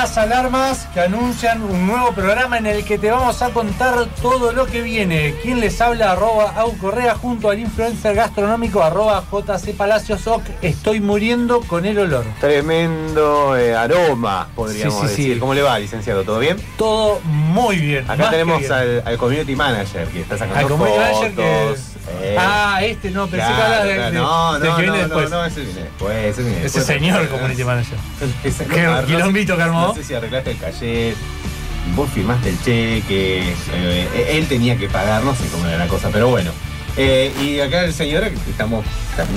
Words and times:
Las 0.00 0.16
alarmas 0.16 0.88
que 0.94 1.00
anuncian 1.00 1.62
un 1.62 1.86
nuevo 1.86 2.12
programa 2.12 2.56
en 2.56 2.64
el 2.64 2.84
que 2.86 2.96
te 2.96 3.10
vamos 3.10 3.42
a 3.42 3.50
contar 3.50 4.06
todo 4.22 4.50
lo 4.52 4.64
que 4.64 4.80
viene. 4.80 5.34
¿Quién 5.42 5.60
les 5.60 5.78
habla? 5.82 6.12
Arroba 6.12 6.54
Au 6.56 6.74
Correa 6.78 7.14
junto 7.16 7.50
al 7.50 7.58
influencer 7.58 8.14
gastronómico 8.14 8.82
arroba 8.82 9.22
JC 9.30 9.76
Palacios 9.76 10.26
Oc. 10.26 10.42
Estoy 10.62 11.00
muriendo 11.00 11.60
con 11.60 11.84
el 11.84 11.98
olor. 11.98 12.24
Tremendo 12.40 13.54
eh, 13.58 13.74
aroma, 13.76 14.48
podríamos 14.56 14.94
Sí, 15.02 15.08
sí, 15.08 15.14
sí. 15.16 15.22
decir. 15.24 15.38
¿Cómo 15.40 15.52
le 15.52 15.60
va, 15.60 15.78
licenciado? 15.78 16.24
¿Todo 16.24 16.38
bien? 16.38 16.56
Todo 16.78 17.20
muy 17.26 17.76
bien. 17.76 18.10
Acá 18.10 18.30
tenemos 18.30 18.60
bien. 18.60 18.72
al, 18.72 19.02
al 19.04 19.18
community 19.18 19.54
manager 19.54 20.08
que 20.08 20.22
está 20.22 20.38
sacando 20.38 20.60
Al 20.60 20.66
community 20.66 20.96
fotos. 20.98 21.12
manager 21.20 21.34
que- 21.36 21.89
eh, 22.32 22.36
Ah, 22.38 22.78
este 22.82 23.10
no, 23.10 23.26
pensé 23.26 23.46
que 23.46 23.52
claro, 23.54 23.62
hablas 23.64 23.84
de, 23.88 23.94
claro. 23.94 24.10
de- 24.10 24.18
no, 24.18 24.58
del 24.58 24.68
no, 24.70 24.76
que 24.76 24.82
viene 24.82 24.96
no, 24.96 25.02
después. 25.04 25.30
no, 25.30 25.36
no, 25.38 25.44
ese 25.46 25.60
viene 25.62 25.80
después. 25.82 26.24
Ese, 26.26 26.42
viene 26.42 26.56
Ese 26.58 26.62
después. 26.64 26.86
señor 26.86 27.28
community 27.28 27.64
manager. 27.64 27.98
Ese- 28.44 28.64
Qué 28.66 28.88
quilombito 29.06 29.56
que 29.56 29.62
armó. 29.62 29.88
No 29.88 29.94
sé 29.94 30.04
si 30.04 30.14
arreglaste 30.14 30.50
el 30.52 30.58
calle, 30.58 31.14
vos 31.96 32.10
firmaste 32.10 32.50
el 32.50 32.58
cheque, 32.62 33.54
eh, 33.72 34.28
él 34.38 34.46
tenía 34.48 34.76
que 34.76 34.88
pagar, 34.88 35.22
no 35.24 35.34
sé 35.34 35.44
cómo 35.52 35.66
era 35.66 35.78
la 35.78 35.88
cosa, 35.88 36.08
pero 36.12 36.28
bueno. 36.28 36.50
Eh, 36.96 37.32
y 37.40 37.60
acá 37.60 37.84
el 37.84 37.94
señor 37.94 38.24
estamos 38.24 38.84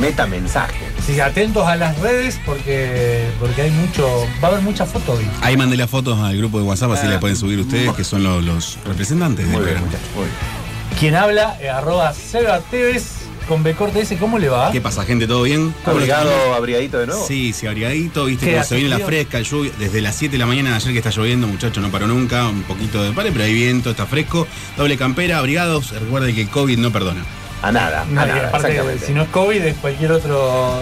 meta 0.02 0.26
mensaje. 0.26 0.86
Sí, 1.06 1.20
atentos 1.20 1.66
a 1.68 1.76
las 1.76 1.98
redes 2.00 2.40
porque, 2.48 3.26
porque 3.40 3.62
hay 3.62 3.72
mucho. 3.72 4.26
Va 4.44 4.48
a 4.48 4.52
haber 4.52 4.64
mucha 4.64 4.88
foto 4.88 5.14
hoy. 5.14 5.30
Ahí 5.42 5.56
mandé 5.56 5.78
las 5.78 5.90
fotos 5.90 6.18
al 6.20 6.36
grupo 6.36 6.58
de 6.58 6.64
WhatsApp, 6.66 6.92
así 6.94 7.06
Ah. 7.06 7.12
le 7.12 7.20
pueden 7.20 7.38
subir 7.38 7.60
ustedes, 7.60 7.94
que 7.94 8.04
son 8.04 8.24
los, 8.24 8.44
los 8.44 8.80
representantes 8.86 9.46
del 9.46 9.54
Muy 9.56 9.66
bien, 9.66 9.76
programa. 9.76 9.86
muchachos, 9.86 10.16
muy 10.16 10.26
bien. 10.26 10.63
Quien 11.04 11.16
habla, 11.16 11.58
eh, 11.60 11.68
arroba 11.68 12.14
Seba 12.14 12.62
Tevez 12.62 13.26
con 13.50 13.62
B 13.62 13.74
corte 13.74 14.00
S, 14.00 14.16
¿cómo 14.16 14.40
le 14.40 14.48
va? 14.48 14.72
¿Qué 14.72 14.80
pasa, 14.80 15.04
gente? 15.04 15.28
¿Todo 15.28 15.42
bien? 15.44 15.76
Abrigado, 15.84 16.54
abrigadito 16.54 16.98
de 16.98 17.08
nuevo. 17.08 17.28
Sí, 17.28 17.52
sí, 17.52 17.68
abrigadito, 17.68 18.24
viste 18.24 18.46
¿Qué, 18.46 18.52
cómo 18.54 18.64
se 18.64 18.76
viene 18.76 18.90
la 18.90 19.00
fresca, 19.00 19.38
el 19.38 19.44
lluvia, 19.44 19.74
desde 19.78 20.00
las 20.00 20.16
7 20.16 20.32
de 20.32 20.38
la 20.38 20.46
mañana 20.46 20.70
de 20.70 20.76
ayer 20.78 20.94
que 20.94 21.00
está 21.00 21.10
lloviendo, 21.10 21.46
muchachos, 21.46 21.84
no 21.84 21.92
paró 21.92 22.08
nunca, 22.08 22.48
un 22.48 22.64
poquito 22.64 23.04
de 23.04 23.12
pare, 23.12 23.34
pero 23.34 23.44
hay 23.44 23.54
viento, 23.54 23.90
está 23.90 24.06
fresco, 24.06 24.48
doble 24.78 24.96
campera, 24.96 25.40
abrigados, 25.40 25.92
recuerden 25.92 26.34
que 26.36 26.44
el 26.44 26.50
COVID 26.50 26.78
no 26.78 26.90
perdona. 26.94 27.26
A 27.62 27.72
nada, 27.74 28.04
a 28.04 28.06
nada, 28.06 28.48
aparte, 28.48 28.82
si 29.06 29.14
no 29.14 29.24
es 29.24 29.28
COVID, 29.30 29.62
es 29.62 29.76
cualquier 29.80 30.14
otra 30.14 30.36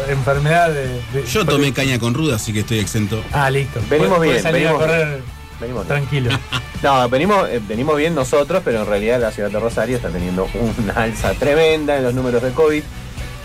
enfermedad 0.08 0.70
de. 0.70 0.88
de- 1.20 1.28
Yo 1.32 1.46
tomé 1.48 1.74
caña 1.74 1.98
con 1.98 2.14
ruda, 2.14 2.36
así 2.36 2.54
que 2.54 2.60
estoy 2.60 2.78
exento. 2.78 3.24
Ah, 3.32 3.50
listo. 3.50 3.80
Venimos 3.90 4.22
bien, 4.22 4.40
salir 4.42 4.62
venimos 4.68 4.82
a 4.84 4.86
correr 4.86 5.22
Venimos 5.62 5.88
bien. 5.88 6.00
tranquilo. 6.00 6.30
No, 6.82 7.08
venimos, 7.10 7.48
eh, 7.48 7.62
venimos 7.68 7.96
bien 7.96 8.16
nosotros, 8.16 8.64
pero 8.66 8.80
en 8.82 8.88
realidad 8.88 9.22
la 9.22 9.30
ciudad 9.30 9.52
de 9.52 9.60
Rosario 9.60 9.98
está 9.98 10.10
teniendo 10.10 10.48
una 10.80 10.94
alza 10.94 11.36
tremenda 11.36 11.96
en 11.96 12.04
los 12.04 12.16
números 12.16 12.42
de 12.42 12.50
COVID. 12.54 12.82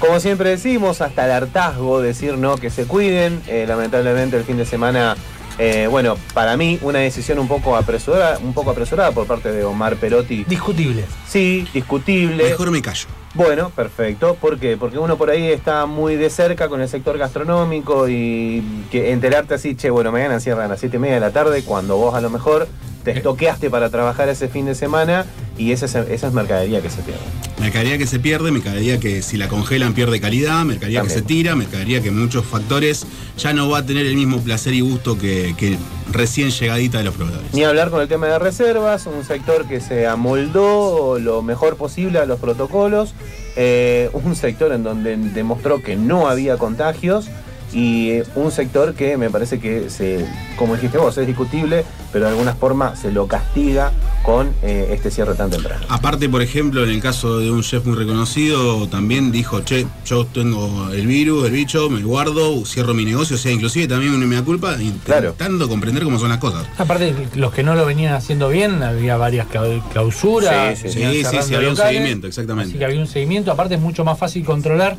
Como 0.00 0.20
siempre 0.20 0.48
decimos, 0.48 1.02
hasta 1.02 1.26
el 1.26 1.32
hartazgo 1.32 2.00
decir 2.00 2.38
no 2.38 2.56
que 2.56 2.70
se 2.70 2.86
cuiden. 2.86 3.42
Eh, 3.46 3.66
lamentablemente 3.68 4.38
el 4.38 4.44
fin 4.44 4.56
de 4.56 4.64
semana, 4.64 5.16
eh, 5.58 5.86
bueno, 5.90 6.16
para 6.32 6.56
mí 6.56 6.78
una 6.80 7.00
decisión 7.00 7.38
un 7.38 7.46
poco 7.46 7.76
apresurada, 7.76 8.38
un 8.38 8.54
poco 8.54 8.70
apresurada 8.70 9.12
por 9.12 9.26
parte 9.26 9.52
de 9.52 9.64
Omar 9.64 9.96
Perotti. 9.96 10.44
Discutible. 10.44 11.04
Sí, 11.28 11.68
discutible. 11.74 12.42
Mejor 12.42 12.70
me 12.70 12.80
callo. 12.80 13.06
Bueno, 13.36 13.68
perfecto. 13.68 14.34
¿Por 14.40 14.58
qué? 14.58 14.78
Porque 14.78 14.98
uno 14.98 15.18
por 15.18 15.28
ahí 15.28 15.48
está 15.48 15.84
muy 15.84 16.16
de 16.16 16.30
cerca 16.30 16.70
con 16.70 16.80
el 16.80 16.88
sector 16.88 17.18
gastronómico 17.18 18.08
y 18.08 18.62
que 18.90 19.12
enterarte 19.12 19.54
así, 19.54 19.74
che, 19.74 19.90
bueno, 19.90 20.10
mañana 20.10 20.40
cierran 20.40 20.64
a 20.64 20.68
las 20.68 20.80
7 20.80 20.96
y 20.96 21.00
media 21.00 21.14
de 21.16 21.20
la 21.20 21.32
tarde, 21.32 21.62
cuando 21.62 21.98
vos 21.98 22.14
a 22.14 22.22
lo 22.22 22.30
mejor 22.30 22.66
te 23.04 23.10
estoqueaste 23.10 23.68
para 23.68 23.90
trabajar 23.90 24.30
ese 24.30 24.48
fin 24.48 24.64
de 24.64 24.74
semana 24.74 25.26
y 25.58 25.72
esa 25.72 25.84
es, 25.84 25.94
esa 25.94 26.28
es 26.28 26.32
mercadería 26.32 26.80
que 26.80 26.88
se 26.88 27.02
pierde. 27.02 27.20
Mercadería 27.60 27.98
que 27.98 28.06
se 28.06 28.18
pierde, 28.18 28.50
mercadería 28.50 28.98
que 28.98 29.20
si 29.20 29.36
la 29.36 29.48
congelan 29.48 29.92
pierde 29.92 30.18
calidad, 30.18 30.64
mercadería 30.64 31.02
que 31.02 31.10
se 31.10 31.22
tira, 31.22 31.54
mercadería 31.54 32.00
que 32.00 32.10
muchos 32.10 32.46
factores 32.46 33.06
ya 33.36 33.52
no 33.52 33.68
va 33.68 33.78
a 33.78 33.86
tener 33.86 34.06
el 34.06 34.16
mismo 34.16 34.40
placer 34.40 34.72
y 34.72 34.80
gusto 34.80 35.18
que, 35.18 35.54
que 35.58 35.76
recién 36.10 36.50
llegadita 36.50 36.98
de 36.98 37.04
los 37.04 37.14
proveedores. 37.14 37.52
Ni 37.52 37.64
hablar 37.64 37.90
con 37.90 38.00
el 38.00 38.08
tema 38.08 38.26
de 38.26 38.38
reservas, 38.38 39.06
un 39.06 39.24
sector 39.24 39.66
que 39.66 39.80
se 39.80 40.06
amoldó 40.06 41.18
lo 41.18 41.42
mejor 41.42 41.76
posible 41.76 42.18
a 42.18 42.26
los 42.26 42.40
protocolos, 42.40 43.14
eh, 43.56 44.10
un 44.12 44.36
sector 44.36 44.72
en 44.72 44.82
donde 44.82 45.16
demostró 45.16 45.82
que 45.82 45.96
no 45.96 46.28
había 46.28 46.56
contagios 46.56 47.28
y 47.76 48.22
un 48.36 48.50
sector 48.50 48.94
que 48.94 49.18
me 49.18 49.28
parece 49.28 49.60
que 49.60 49.90
se, 49.90 50.26
como 50.56 50.74
dijiste 50.76 50.96
vos, 50.96 51.18
es 51.18 51.26
discutible, 51.26 51.84
pero 52.10 52.24
de 52.24 52.30
alguna 52.30 52.54
forma 52.54 52.96
se 52.96 53.12
lo 53.12 53.26
castiga 53.28 53.92
con 54.22 54.48
eh, 54.62 54.88
este 54.92 55.10
cierre 55.10 55.34
tan 55.34 55.50
temprano. 55.50 55.84
Aparte, 55.90 56.26
por 56.30 56.40
ejemplo, 56.40 56.82
en 56.84 56.88
el 56.90 57.02
caso 57.02 57.38
de 57.38 57.50
un 57.50 57.62
chef 57.62 57.84
muy 57.84 57.94
reconocido, 57.96 58.88
también 58.88 59.30
dijo, 59.30 59.60
che, 59.60 59.86
yo 60.06 60.24
tengo 60.24 60.88
el 60.90 61.06
virus, 61.06 61.44
el 61.46 61.52
bicho, 61.52 61.90
me 61.90 62.02
guardo, 62.02 62.64
cierro 62.64 62.94
mi 62.94 63.04
negocio, 63.04 63.36
o 63.36 63.38
sea, 63.38 63.52
inclusive 63.52 63.86
también 63.88 64.14
una 64.14 64.24
mea 64.26 64.42
culpa, 64.42 64.76
Claro. 65.04 65.28
intentando 65.30 65.68
comprender 65.68 66.02
cómo 66.04 66.18
son 66.18 66.30
las 66.30 66.38
cosas. 66.38 66.66
Aparte, 66.78 67.14
los 67.34 67.52
que 67.52 67.62
no 67.62 67.74
lo 67.74 67.84
venían 67.84 68.14
haciendo 68.14 68.48
bien, 68.48 68.82
había 68.82 69.18
varias 69.18 69.48
clau- 69.48 69.82
clausuras. 69.92 70.78
Sí, 70.78 70.88
sí, 70.88 70.98
Sí, 71.42 71.54
había 71.54 71.68
un 71.68 71.76
seguimiento, 71.76 72.26
exactamente. 72.26 72.70
Así 72.70 72.78
que 72.78 72.84
había 72.86 73.00
un 73.00 73.06
seguimiento. 73.06 73.52
Aparte, 73.52 73.74
es 73.74 73.80
mucho 73.82 74.02
más 74.02 74.18
fácil 74.18 74.44
controlar 74.46 74.96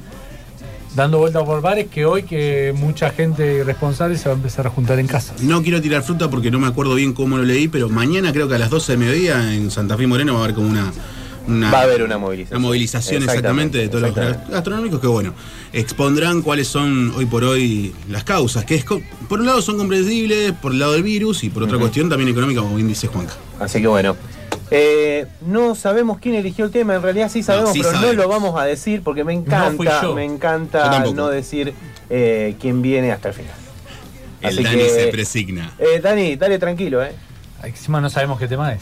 dando 0.96 1.20
vueltas 1.20 1.44
por 1.44 1.62
bares 1.62 1.88
que 1.88 2.06
hoy 2.06 2.24
que 2.24 2.74
mucha 2.76 3.10
gente 3.12 3.58
irresponsable 3.60 4.18
se 4.18 4.30
va 4.30 4.34
a 4.34 4.38
empezar 4.38 4.66
a 4.68 4.70
juntar 4.70 5.00
en 5.00 5.08
casa. 5.08 5.34
No 5.42 5.62
quiero 5.62 5.82
tirar 5.82 6.02
fruta 6.04 6.30
porque 6.30 6.50
no 6.52 6.60
me 6.60 6.68
acuerdo 6.68 6.96
bien 6.96 7.14
cómo 7.14 7.38
lo 7.38 7.44
leí, 7.44 7.68
pero 7.68 7.90
mañana 7.90 8.32
creo 8.32 8.48
que 8.48 8.56
a 8.56 8.60
las 8.60 8.70
12 8.70 8.94
de 8.94 8.98
mediodía 8.98 9.54
en 9.54 9.70
Santa 9.72 9.98
Fe 9.98 10.08
Moreno 10.08 10.34
va 10.34 10.40
a 10.40 10.44
haber 10.46 10.56
como 10.56 10.68
una... 10.70 10.92
una 11.48 11.72
Va 11.72 11.80
a 11.80 11.84
haber 11.84 12.02
una 12.04 12.18
movilización. 12.18 12.60
Una 12.60 12.68
movilización 12.68 13.24
exactamente, 13.24 13.78
de 13.78 13.90
todos 13.90 14.02
los 14.02 14.16
gastronómicos 14.50 15.00
que, 15.00 15.08
bueno, 15.08 15.34
expondrán 15.74 16.42
cuáles 16.42 16.68
son 16.68 17.12
hoy 17.16 17.26
por 17.26 17.44
hoy 17.44 17.94
las 18.10 18.24
causas, 18.24 18.66
que 18.66 18.76
es, 18.76 18.84
co- 18.84 19.02
por 19.30 19.40
un 19.40 19.46
lado 19.46 19.62
son 19.62 19.78
comprensibles, 19.78 20.54
por 20.54 20.72
el 20.72 20.80
lado 20.80 20.94
del 20.94 21.04
virus, 21.04 21.44
y 21.44 21.50
por 21.50 21.64
otra 21.64 21.78
cuestión 21.78 22.10
también 22.10 22.30
económica, 22.30 22.62
como 22.62 22.76
bien 22.76 22.88
dice 22.88 23.08
Juanca. 23.08 23.34
Así 23.60 23.82
que 23.82 23.88
bueno. 23.88 24.16
Eh, 24.70 25.26
no 25.46 25.76
sabemos 25.76 26.18
quién 26.20 26.36
eligió 26.36 26.66
el 26.66 26.72
tema, 26.72 26.96
en 26.96 27.02
realidad 27.02 27.30
sí 27.32 27.42
sabemos, 27.42 27.72
sí 27.72 27.80
pero 27.80 27.94
sabemos. 27.94 28.16
no 28.16 28.22
lo 28.24 28.28
vamos 28.30 28.60
a 28.60 28.66
decir 28.66 29.02
porque 29.02 29.24
me 29.24 29.34
encanta, 29.34 30.02
yo. 30.02 30.14
me 30.14 30.26
encanta 30.26 31.04
no 31.14 31.30
decir 31.30 31.74
eh, 32.10 32.56
quién 32.60 32.82
viene 32.82 33.12
hasta 33.12 33.30
el 33.30 33.34
final. 33.34 33.54
El 34.42 34.48
Así 34.50 34.64
Dani 34.64 34.78
que- 34.78 34.90
se 34.90 35.08
presigna. 35.08 35.72
Eh, 35.80 36.00
Dani, 36.02 36.36
dale 36.36 36.60
tranquilo, 36.60 37.02
eh. 37.04 37.12
Encima 37.64 38.00
no 38.02 38.10
sabemos 38.10 38.38
qué 38.40 38.48
tema 38.48 38.74
es. 38.74 38.82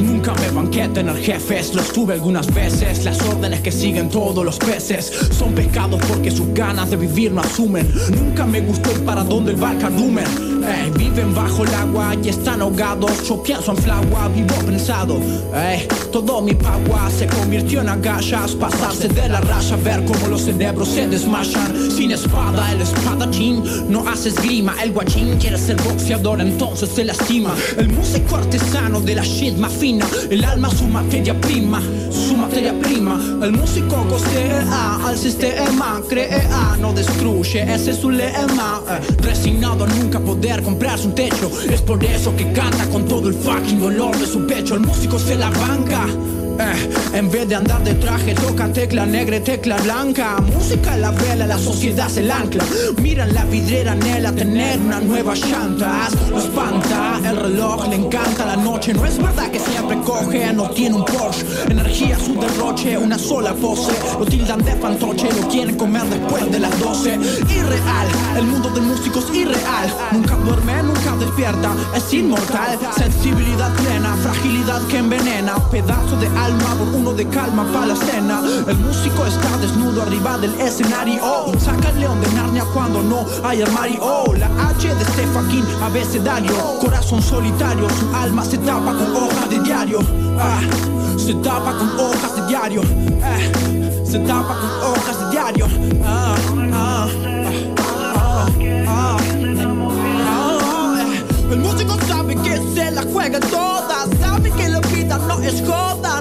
Nunca 0.00 0.34
me 0.34 0.50
banqué 0.50 0.88
tener 0.88 1.16
jefes, 1.18 1.74
los 1.74 1.92
tuve 1.92 2.14
algunas 2.14 2.52
veces. 2.52 3.04
Las 3.04 3.20
órdenes 3.22 3.60
que 3.60 3.70
siguen 3.72 4.08
todos 4.08 4.44
los 4.44 4.58
peces 4.58 5.06
son 5.32 5.52
pescados 5.54 6.00
porque 6.08 6.30
sus 6.30 6.52
ganas 6.54 6.90
de 6.90 6.96
vivir 6.96 7.32
no 7.32 7.40
asumen. 7.40 7.90
Nunca 8.10 8.46
me 8.46 8.60
gustó 8.60 8.90
para 9.04 9.24
donde 9.24 9.52
el 9.52 9.62
va 9.62 9.72
el 9.72 9.78
cardumen. 9.78 10.24
Ey, 10.66 10.90
viven 10.96 11.34
bajo 11.34 11.64
el 11.64 11.74
agua 11.74 12.14
y 12.22 12.28
están 12.28 12.60
ahogados. 12.60 13.28
Yo 13.28 13.42
pienso 13.42 13.70
en 13.72 13.78
flagua, 13.78 14.28
vivo 14.28 14.54
pensado. 14.66 15.18
Ey, 15.54 15.86
todo 16.12 16.42
mi 16.42 16.54
pagua 16.54 17.08
se 17.16 17.26
convirtió 17.26 17.80
en 17.80 17.88
agallas. 17.88 18.54
Pasarse 18.54 19.08
de 19.08 19.28
la 19.28 19.40
raya, 19.40 19.76
ver 19.76 20.04
cómo 20.04 20.28
los 20.28 20.42
cerebros 20.42 20.88
se 20.88 21.06
desmayan. 21.06 21.90
Sin 21.90 22.10
espada, 22.10 22.72
el 22.72 22.82
espadachín 22.82 23.62
no 23.88 24.08
hace 24.08 24.30
esgrima. 24.30 24.74
El 24.82 24.92
guachín 24.92 25.36
quiere 25.38 25.58
ser 25.58 25.76
boxeador, 25.82 26.40
entonces 26.40 26.88
se 26.88 27.04
lastima. 27.04 27.54
El 27.76 27.88
músico 27.90 28.36
artesano 28.36 29.00
de 29.00 29.14
la 29.14 29.22
shit 29.22 29.56
más 29.56 29.72
fina. 29.72 30.06
El 30.30 30.44
alma, 30.44 30.70
su 30.70 30.86
materia 30.88 31.40
prima, 31.40 31.80
su 32.10 32.36
materia 32.36 32.74
prima. 32.80 33.20
El 33.42 33.52
músico 33.52 34.04
costea 34.08 34.98
al 35.04 35.16
sistema, 35.16 36.00
crea, 36.08 36.76
no 36.80 36.92
destruye. 36.92 37.62
Ese 37.62 37.92
es 37.92 37.98
su 37.98 38.10
lema. 38.10 38.82
Eh, 38.88 39.00
resignado 39.22 39.84
a 39.84 39.88
nunca 39.88 40.18
poder 40.20 40.55
comprarse 40.62 41.06
un 41.06 41.14
techo. 41.14 41.50
Es 41.68 41.82
por 41.82 42.02
eso 42.04 42.34
que 42.36 42.52
canta 42.52 42.88
con 42.88 43.06
todo 43.06 43.28
el 43.28 43.34
fucking 43.34 43.80
dolor 43.80 44.16
de 44.18 44.26
su 44.26 44.46
pecho. 44.46 44.74
El 44.74 44.80
músico 44.80 45.18
se 45.18 45.34
la 45.36 45.50
banca. 45.50 46.06
Eh, 46.58 47.18
en 47.18 47.30
vez 47.30 47.48
de 47.48 47.54
andar 47.54 47.82
de 47.84 47.94
traje, 47.94 48.34
toca 48.34 48.72
tecla 48.72 49.04
negra 49.04 49.36
y 49.36 49.40
tecla 49.40 49.76
blanca. 49.78 50.36
Música 50.54 50.96
la 50.96 51.10
vela, 51.10 51.46
la 51.46 51.58
sociedad 51.58 52.08
se 52.08 52.22
la 52.22 52.38
ancla. 52.38 52.64
Miran 53.02 53.34
la 53.34 53.44
vidriera, 53.44 53.92
anhela 53.92 54.32
tener 54.32 54.78
una 54.80 55.00
nueva 55.00 55.34
llanta. 55.34 56.08
Lo 56.30 56.38
espanta, 56.38 57.20
el 57.24 57.36
reloj 57.36 57.88
le 57.88 57.96
encanta 57.96 58.46
la 58.46 58.56
noche. 58.56 58.94
No 58.94 59.04
es 59.04 59.18
verdad 59.18 59.50
que 59.50 59.58
siempre 59.58 59.98
coge, 60.00 60.52
no 60.54 60.70
tiene 60.70 60.96
un 60.96 61.04
Porsche. 61.04 61.44
Energía, 61.68 62.18
su 62.18 62.34
derroche, 62.40 62.96
una 62.96 63.18
sola 63.18 63.52
pose. 63.54 63.92
Lo 64.18 64.24
tildan 64.24 64.64
de 64.64 64.72
fantoche, 64.76 65.28
lo 65.32 65.48
quieren 65.48 65.76
comer 65.76 66.04
después 66.04 66.50
de 66.50 66.58
las 66.58 66.80
12. 66.80 67.14
Irreal, 67.14 68.08
el 68.38 68.44
mundo 68.46 68.70
del 68.70 68.84
músico 68.84 69.18
es 69.18 69.34
irreal. 69.34 69.92
Nunca 70.12 70.36
duerme, 70.36 70.82
nunca 70.82 71.16
despierta, 71.18 71.74
es 71.94 72.14
inmortal. 72.14 72.78
Sensibilidad 72.96 73.74
plena, 73.74 74.16
fragilidad 74.22 74.80
que 74.88 74.98
envenena. 74.98 75.56
Pedazo 75.70 76.16
de 76.16 76.26
alma 76.28 76.45
por 76.54 76.88
uno 76.94 77.12
de 77.12 77.26
calma 77.28 77.64
para 77.72 77.86
la 77.86 77.94
escena. 77.94 78.40
El 78.66 78.76
músico 78.78 79.26
está 79.26 79.56
desnudo 79.58 80.02
arriba 80.02 80.38
del 80.38 80.54
escenario. 80.60 81.20
Saca 81.58 81.90
el 81.90 82.00
león 82.00 82.20
de 82.20 82.32
Narnia 82.32 82.64
cuando 82.72 83.02
no 83.02 83.26
hay 83.42 83.62
armario. 83.62 84.00
La 84.38 84.46
H 84.68 84.94
de 84.94 85.02
este 85.02 85.26
fucking 85.28 85.64
abecedario. 85.82 86.52
Corazón 86.80 87.22
solitario, 87.22 87.88
su 87.90 88.14
alma 88.14 88.44
se 88.44 88.58
tapa 88.58 88.92
con 88.92 89.16
hojas 89.16 89.50
de 89.50 89.60
diario. 89.60 90.00
Ah, 90.38 90.60
se 91.16 91.34
tapa 91.34 91.76
con 91.76 91.88
hojas 91.98 92.36
de 92.36 92.46
diario. 92.46 92.82
Ah, 93.22 93.38
se 94.04 94.18
tapa 94.20 94.56
con 94.58 94.70
hojas 94.90 95.20
de 95.20 95.30
diario. 95.30 95.66
Ah, 96.04 96.34
ah, 96.72 97.08
eh. 97.20 97.66
El 101.50 101.60
músico 101.60 101.96
sabe 102.08 102.34
que 102.36 102.60
se 102.74 102.90
la 102.90 103.02
juega 103.02 103.40
toda, 103.40 104.06
sabe 104.20 104.50
que 104.50 104.68
la 104.68 104.80
vida 104.80 105.16
no 105.18 105.40
es 105.40 105.62
joda, 105.66 106.20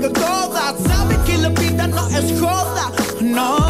se 0.00 0.08
la 0.08 0.08
juega 0.08 0.12
toda, 0.12 0.74
sabe 0.88 1.18
que 1.24 1.38
la 1.38 1.48
vida 1.50 1.86
no 1.86 2.08
es 2.08 2.40
joda, 2.40 2.90
no. 3.20 3.69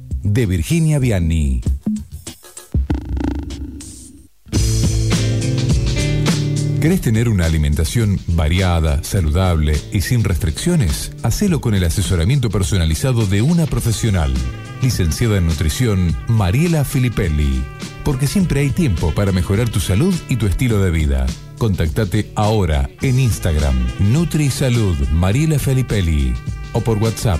de 0.23 0.45
Virginia 0.45 0.99
Vianney. 0.99 1.61
¿Querés 6.81 7.01
tener 7.01 7.29
una 7.29 7.45
alimentación 7.45 8.19
variada, 8.25 9.03
saludable 9.03 9.79
y 9.91 10.01
sin 10.01 10.23
restricciones? 10.23 11.11
Hacelo 11.21 11.61
con 11.61 11.75
el 11.75 11.83
asesoramiento 11.83 12.49
personalizado 12.49 13.27
de 13.27 13.43
una 13.43 13.67
profesional, 13.67 14.33
licenciada 14.81 15.37
en 15.37 15.45
nutrición 15.45 16.17
Mariela 16.27 16.83
Filippelli. 16.83 17.63
Porque 18.03 18.25
siempre 18.25 18.61
hay 18.61 18.71
tiempo 18.71 19.13
para 19.13 19.31
mejorar 19.31 19.69
tu 19.69 19.79
salud 19.79 20.15
y 20.27 20.37
tu 20.37 20.47
estilo 20.47 20.81
de 20.81 20.89
vida. 20.89 21.27
Contactate 21.59 22.31
ahora 22.33 22.89
en 23.03 23.19
Instagram 23.19 23.75
NutriSalud 23.99 24.97
Mariela 25.09 25.59
Filippelli 25.59 26.33
o 26.73 26.81
por 26.81 26.97
WhatsApp 26.97 27.39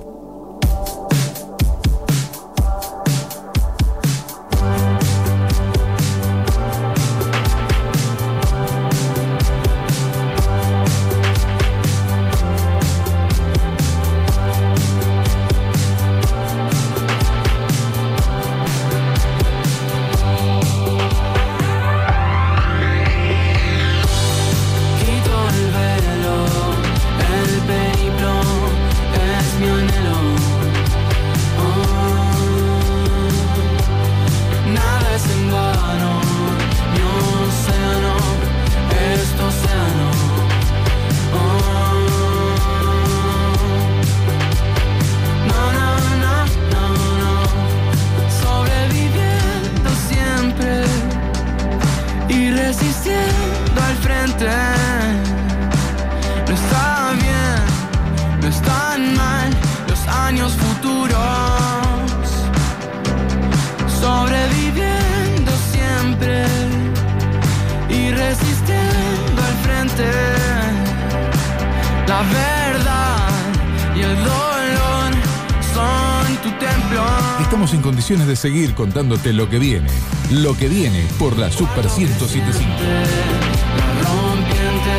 Seguir 78.41 78.73
contándote 78.73 79.33
lo 79.33 79.47
que 79.47 79.59
viene. 79.59 79.87
Lo 80.31 80.57
que 80.57 80.67
viene 80.67 81.05
por 81.19 81.37
la 81.37 81.51
Super 81.51 81.85
1075. 81.85 82.65
La 82.81 84.01
rompiente 84.01 84.95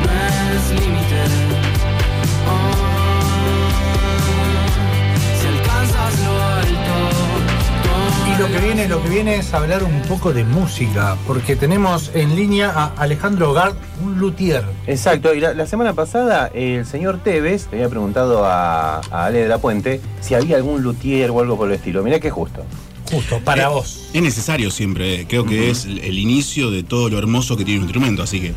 no 0.00 0.10
es 0.56 0.70
límite. 0.80 1.20
Oh, 2.48 2.72
si 5.38 5.46
alcanzas 5.48 6.18
lo 6.24 6.42
alto, 6.42 6.96
Y 8.26 8.40
lo 8.40 8.46
que 8.48 8.58
viene, 8.64 8.88
lo 8.88 9.02
que 9.02 9.08
viene 9.10 9.36
es 9.36 9.52
hablar 9.52 9.84
un 9.84 10.00
poco 10.08 10.32
de 10.32 10.44
música, 10.44 11.18
porque 11.26 11.56
tenemos 11.56 12.10
en 12.14 12.34
línea 12.34 12.70
a 12.74 12.94
Alejandro 12.96 13.52
Gard, 13.52 13.74
un 14.02 14.18
luthier. 14.18 14.64
Exacto, 14.86 15.34
y 15.34 15.40
la, 15.40 15.52
la 15.52 15.66
semana 15.66 15.92
pasada 15.92 16.46
el 16.54 16.86
señor 16.86 17.18
Tevez 17.18 17.68
le 17.70 17.76
había 17.76 17.90
preguntado 17.90 18.46
a, 18.46 18.96
a 19.10 19.26
Ale 19.26 19.40
de 19.40 19.48
la 19.48 19.58
Puente 19.58 20.00
si 20.22 20.34
había 20.34 20.56
algún 20.56 20.82
luthier 20.82 21.30
o 21.30 21.40
algo 21.40 21.58
por 21.58 21.68
el 21.68 21.74
estilo. 21.74 22.02
Mirá 22.02 22.18
que 22.18 22.30
justo. 22.30 22.61
Justo, 23.12 23.38
para 23.44 23.64
Eh, 23.64 23.68
vos. 23.68 24.08
Es 24.14 24.22
necesario 24.22 24.70
siempre, 24.70 25.20
eh. 25.20 25.26
creo 25.28 25.44
que 25.44 25.70
es 25.70 25.84
el 25.84 26.18
inicio 26.18 26.70
de 26.70 26.82
todo 26.82 27.10
lo 27.10 27.18
hermoso 27.18 27.56
que 27.58 27.64
tiene 27.64 27.80
un 27.80 27.84
instrumento, 27.84 28.22
así 28.22 28.40
que 28.40 28.52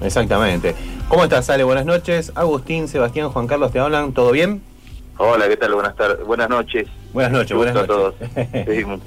Exactamente. 0.00 0.74
¿Cómo 1.08 1.24
estás, 1.24 1.50
Ale? 1.50 1.64
Buenas 1.64 1.84
noches. 1.84 2.32
Agustín, 2.34 2.88
Sebastián, 2.88 3.28
Juan 3.30 3.46
Carlos, 3.46 3.70
¿te 3.72 3.80
hablan? 3.80 4.12
¿Todo 4.12 4.30
bien? 4.32 4.62
Hola, 5.18 5.46
¿qué 5.48 5.56
tal? 5.56 5.74
Buenas 5.74 5.94
tardes, 5.96 6.24
buenas 6.26 6.48
noches. 6.48 6.86
Buenas 7.12 7.32
noches, 7.32 7.54
buenas 7.56 7.76
a 7.76 7.86
todos. 7.86 8.14
noches. 8.20 8.48
Sí, 8.78 8.84
muy- 8.86 9.00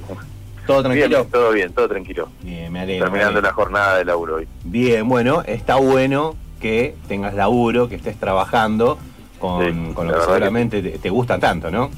¿Todo 0.68 0.84
tranquilo? 0.84 1.08
Bien, 1.08 1.32
todo 1.32 1.52
bien, 1.52 1.74
todo 1.74 1.88
tranquilo. 1.90 2.30
Bien, 2.44 2.72
me 2.72 2.82
alegro. 2.82 3.06
me 3.06 3.12
Terminando 3.12 3.40
alegro. 3.40 3.50
la 3.50 3.54
jornada 3.54 3.98
de 3.98 4.06
laburo 4.06 4.36
hoy. 4.36 4.48
Bien, 4.66 5.08
bueno, 5.10 5.42
está 5.48 5.78
bueno 5.78 6.36
que 6.60 6.94
tengas 7.08 7.34
laburo, 7.34 7.90
que 7.90 7.96
estés 7.96 8.18
trabajando 8.20 9.00
con, 9.40 9.66
Sí, 9.66 9.94
con 9.96 10.08
lo 10.08 10.14
que 10.14 10.26
seguramente 10.26 10.82
te, 10.84 10.90
te 11.00 11.10
gusta 11.10 11.40
tanto, 11.40 11.72
¿no? 11.72 11.90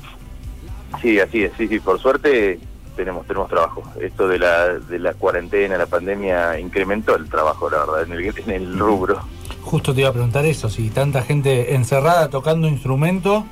Sí, 1.01 1.19
así 1.19 1.43
es, 1.43 1.51
sí, 1.57 1.67
sí, 1.67 1.79
por 1.79 1.99
suerte 1.99 2.59
tenemos 2.95 3.25
tenemos 3.27 3.49
trabajo. 3.49 3.83
Esto 3.99 4.27
de 4.27 4.39
la 4.39 4.69
de 4.79 4.99
la 4.99 5.13
cuarentena, 5.13 5.77
la 5.77 5.85
pandemia 5.85 6.59
incrementó 6.59 7.15
el 7.15 7.29
trabajo, 7.29 7.69
la 7.69 7.79
verdad, 7.79 8.03
en 8.03 8.11
el, 8.13 8.39
en 8.39 8.49
el 8.51 8.79
rubro. 8.79 9.19
Justo 9.61 9.93
te 9.93 10.01
iba 10.01 10.09
a 10.09 10.13
preguntar 10.13 10.45
eso, 10.45 10.69
si 10.69 10.89
tanta 10.89 11.21
gente 11.23 11.73
encerrada 11.75 12.29
tocando 12.29 12.67
instrumento 12.67 13.45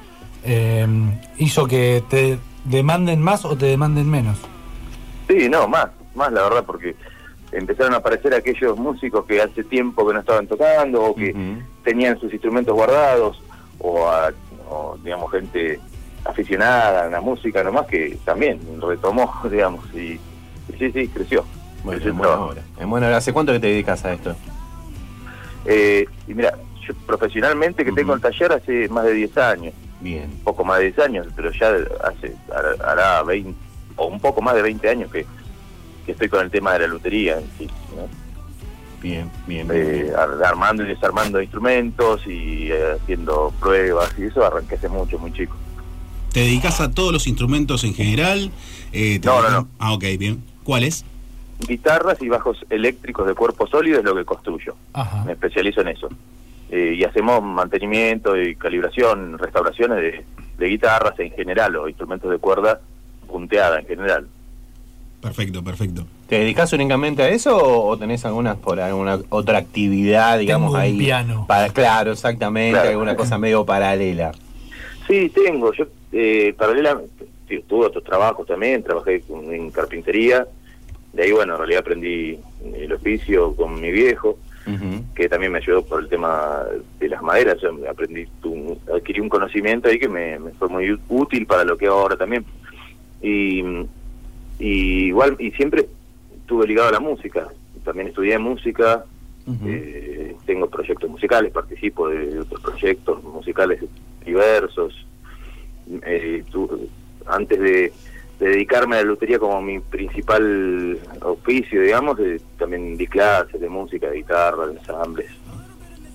eh, 0.44 0.86
hizo 1.38 1.68
que 1.68 2.04
te 2.10 2.38
demanden 2.66 3.22
más 3.22 3.46
o 3.46 3.56
te 3.58 3.66
demanden 3.68 4.10
menos. 4.10 4.38
Sí, 5.28 5.48
no, 5.50 5.68
más, 5.68 5.88
más 6.16 6.32
la 6.32 6.44
verdad, 6.44 6.64
porque 6.66 6.96
empezaron 7.52 7.94
a 7.94 7.98
aparecer 7.98 8.34
aquellos 8.34 8.78
músicos 8.78 9.26
que 9.26 9.42
hace 9.42 9.64
tiempo 9.64 10.06
que 10.08 10.14
no 10.14 10.20
estaban 10.20 10.48
tocando 10.48 11.04
o 11.04 11.16
que 11.16 11.34
tenían 11.84 12.20
sus 12.20 12.32
instrumentos 12.34 12.74
guardados 12.74 13.42
o, 13.80 14.08
a- 14.08 14.32
o, 14.70 14.98
digamos 15.04 15.32
gente 15.32 15.80
aficionada 16.26 17.06
a 17.06 17.10
la 17.10 17.22
música 17.22 17.64
nomás 17.64 17.88
que 17.88 18.18
también 18.26 18.60
retomó 18.82 19.34
digamos 19.52 19.86
y, 19.94 20.20
y 20.70 20.78
sí 20.78 20.92
sí 20.92 21.08
creció 21.08 21.46
Bueno, 21.84 21.98
creció 22.00 22.12
en 22.12 22.18
buena 22.18 22.36
hora. 22.40 22.62
En 22.80 22.90
buena 22.90 23.08
hora. 23.08 23.18
¿Hace 23.18 23.34
cuánto 23.34 23.52
que 23.54 23.60
te 23.60 23.68
dedicas 23.68 24.04
a 24.06 24.14
esto? 24.14 24.36
Eh, 25.66 26.06
y 26.28 26.34
mira 26.34 26.54
yo 26.88 26.94
profesionalmente 27.06 27.86
que 27.86 27.92
tengo 27.92 28.14
el 28.16 28.22
taller 28.22 28.52
hace 28.54 28.90
más 28.90 29.06
de 29.06 29.14
10 29.14 29.38
años 29.38 29.74
Bien. 30.00 30.32
poco 30.44 30.64
más 30.66 30.80
de 30.80 30.86
10 30.86 31.00
años 31.00 31.28
pero 31.36 31.52
ya 31.52 31.70
hace 32.04 32.34
hará- 32.50 32.84
hará 32.92 33.24
20 33.24 33.54
o 33.98 34.08
un 34.08 34.20
poco 34.20 34.42
más 34.42 34.56
de 34.56 34.64
20 34.64 34.90
años 34.90 35.12
que, 35.12 35.26
que 36.06 36.14
estoy 36.14 36.28
con 36.30 36.42
el 36.42 36.50
tema 36.50 36.74
de 36.74 36.80
la 36.80 36.88
lutería 36.88 37.38
en 37.38 37.46
sí 37.58 37.68
¿no? 37.96 38.08
Bien, 39.00 39.30
bien, 39.48 39.68
bien. 39.68 39.82
Eh, 39.86 40.02
bien. 40.04 40.16
armando 40.44 40.84
y 40.84 40.88
desarmando 40.88 41.40
instrumentos 41.42 42.26
y 42.26 42.72
eh, 42.72 42.94
haciendo 43.00 43.54
pruebas 43.60 44.12
y 44.18 44.24
eso 44.26 44.44
arranqué 44.46 44.76
hace 44.76 44.90
mucho 44.90 45.20
muy 45.20 45.32
chico 45.34 45.56
¿te 46.32 46.42
dedicas 46.42 46.80
a 46.82 46.92
todos 46.92 47.12
los 47.14 47.28
instrumentos 47.28 47.84
en 47.84 47.94
general? 47.94 48.52
Eh, 48.94 49.20
te 49.20 49.28
No, 49.28 49.36
no, 49.42 49.48
dedicas- 49.48 49.54
no. 49.64 49.68
Ah, 49.80 49.94
ok, 49.94 50.04
bien. 50.18 50.44
¿Cuáles? 50.64 51.06
guitarras 51.68 52.20
y 52.24 52.28
bajos 52.28 52.58
eléctricos 52.72 53.28
de 53.28 53.36
cuerpo 53.36 53.68
sólido 53.68 54.00
es 54.00 54.04
lo 54.04 54.16
que 54.16 54.26
construyo. 54.26 54.76
Ajá. 54.94 55.24
Me 55.26 55.34
especializo 55.34 55.82
en 55.82 55.90
eso. 55.90 56.10
Eh, 56.72 56.96
y 56.98 57.04
hacemos 57.04 57.44
mantenimiento 57.44 58.36
y 58.36 58.56
calibración, 58.56 59.38
restauraciones 59.38 59.98
de, 59.98 60.26
de 60.58 60.68
guitarras 60.68 61.20
en 61.20 61.30
general 61.34 61.76
o 61.76 61.88
instrumentos 61.88 62.32
de 62.32 62.40
cuerda 62.40 62.82
punteada 63.28 63.80
en 63.80 63.86
general. 63.86 64.28
Perfecto, 65.22 65.64
perfecto. 65.64 66.08
¿Te 66.28 66.40
dedicas 66.40 66.74
únicamente 66.74 67.22
a 67.22 67.30
eso 67.30 67.56
o 67.56 67.90
o 67.90 67.98
tenés 67.98 68.26
alguna 68.26 68.56
por 68.56 68.80
alguna 68.80 69.20
otra 69.30 69.60
actividad, 69.60 70.40
digamos, 70.40 70.70
Tengo 70.72 70.78
un 70.78 70.82
ahí? 70.82 70.98
piano. 70.98 71.46
Para, 71.48 71.70
claro, 71.70 72.14
exactamente, 72.14 72.72
Claro. 72.72 72.90
alguna 72.90 73.16
cosa 73.16 73.38
medio 73.38 73.64
paralela. 73.66 74.32
Sí, 75.08 75.30
tengo. 75.30 75.72
Yo, 75.74 75.86
eh, 76.12 76.54
paralelamente, 76.58 77.26
sí, 77.48 77.64
tuve 77.68 77.86
otros 77.88 78.04
trabajos 78.04 78.46
también. 78.48 78.84
Trabajé 78.84 79.22
con- 79.22 79.54
en 79.54 79.72
carpintería. 79.72 80.48
De 81.14 81.24
ahí, 81.24 81.32
bueno, 81.32 81.54
en 81.54 81.60
realidad 81.60 81.82
aprendí 81.82 82.40
el 82.76 82.94
oficio 82.94 83.54
con 83.56 83.80
mi 83.82 83.92
viejo, 83.92 84.38
que 85.16 85.28
también 85.28 85.52
me 85.52 85.58
ayudó 85.58 85.84
por 85.84 86.02
el 86.02 86.08
tema 86.08 86.64
de 87.00 87.10
las 87.10 87.22
maderas. 87.22 87.60
Yo 87.62 87.72
aprendí, 87.90 88.26
tu- 88.42 88.78
adquirí 88.94 89.20
un 89.20 89.28
conocimiento 89.30 89.90
ahí 89.90 89.98
que 90.00 90.08
me, 90.08 90.38
me 90.40 90.52
fue 90.52 90.70
muy 90.70 90.98
útil 91.10 91.46
para 91.48 91.64
lo 91.66 91.78
que 91.78 91.88
hago 91.88 92.00
ahora 92.00 92.16
también. 92.16 92.46
Y, 93.22 93.62
y 94.60 95.06
igual, 95.08 95.36
y 95.40 95.52
siempre 95.52 95.88
estuve 96.38 96.68
ligado 96.68 96.90
a 96.90 96.94
la 96.94 97.00
música. 97.00 97.48
También 97.84 98.08
estudié 98.10 98.38
música, 98.38 99.04
eh, 99.68 100.36
tengo 100.46 100.70
proyectos 100.70 101.10
musicales, 101.10 101.52
participo 101.52 102.08
de 102.10 102.40
otros 102.40 102.62
proyectos 102.62 103.24
musicales 103.24 103.82
diversos. 104.24 104.94
Eh, 106.06 106.44
tu- 106.52 106.88
antes 107.28 107.60
de, 107.60 107.94
de 108.40 108.48
dedicarme 108.50 108.96
a 108.98 109.00
la 109.00 109.06
lutería 109.06 109.40
como 109.40 109.62
mi 109.62 109.80
principal 109.80 111.00
oficio, 111.22 111.82
digamos, 111.82 112.20
eh, 112.20 112.40
también 112.58 112.98
di 112.98 113.08
clases 113.08 113.60
de 113.60 113.70
música, 113.70 114.10
de 114.10 114.18
guitarra, 114.18 114.68
de 114.68 114.74
ensambles. 114.80 115.28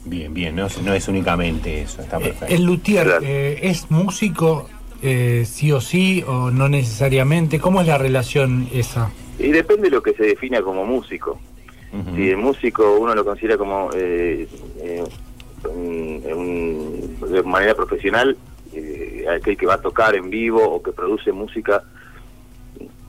Bien, 0.04 0.33
bien, 0.33 0.54
no, 0.56 0.66
es- 0.66 0.80
no 0.83 0.92
es 0.95 1.09
únicamente 1.09 1.83
eso, 1.83 2.00
está 2.02 2.18
perfecto. 2.18 2.54
¿El 2.54 2.62
luthier 2.64 3.04
Claro. 3.06 3.25
eh, 3.25 3.59
es 3.62 3.90
músico 3.90 4.68
eh, 5.02 5.45
sí 5.47 5.73
o 5.73 5.80
sí 5.80 6.25
o 6.26 6.50
no 6.50 6.68
necesariamente? 6.68 7.59
¿Cómo 7.61 7.80
es 7.83 7.87
la 7.87 7.99
relación 7.99 8.66
esa? 8.73 9.11
Y 9.38 9.49
depende 9.49 9.90
de 9.90 9.97
lo 9.97 10.02
que 10.02 10.14
se 10.14 10.23
defina 10.25 10.62
como 10.62 10.85
músico. 10.87 11.38
Si 12.14 12.28
el 12.28 12.37
músico 12.37 12.97
uno 12.99 13.14
lo 13.14 13.25
considera 13.25 13.56
como 13.56 13.90
eh, 13.95 14.47
eh, 14.83 15.02
un- 15.64 16.23
un- 16.35 17.30
de 17.33 17.42
manera 17.42 17.75
profesional, 17.75 18.37
eh, 18.76 19.25
aquel 19.28 19.56
que 19.56 19.66
va 19.66 19.75
a 19.75 19.80
tocar 19.80 20.14
en 20.14 20.28
vivo 20.30 20.62
o 20.62 20.83
que 20.83 20.92
produce 20.92 21.33
música 21.33 21.83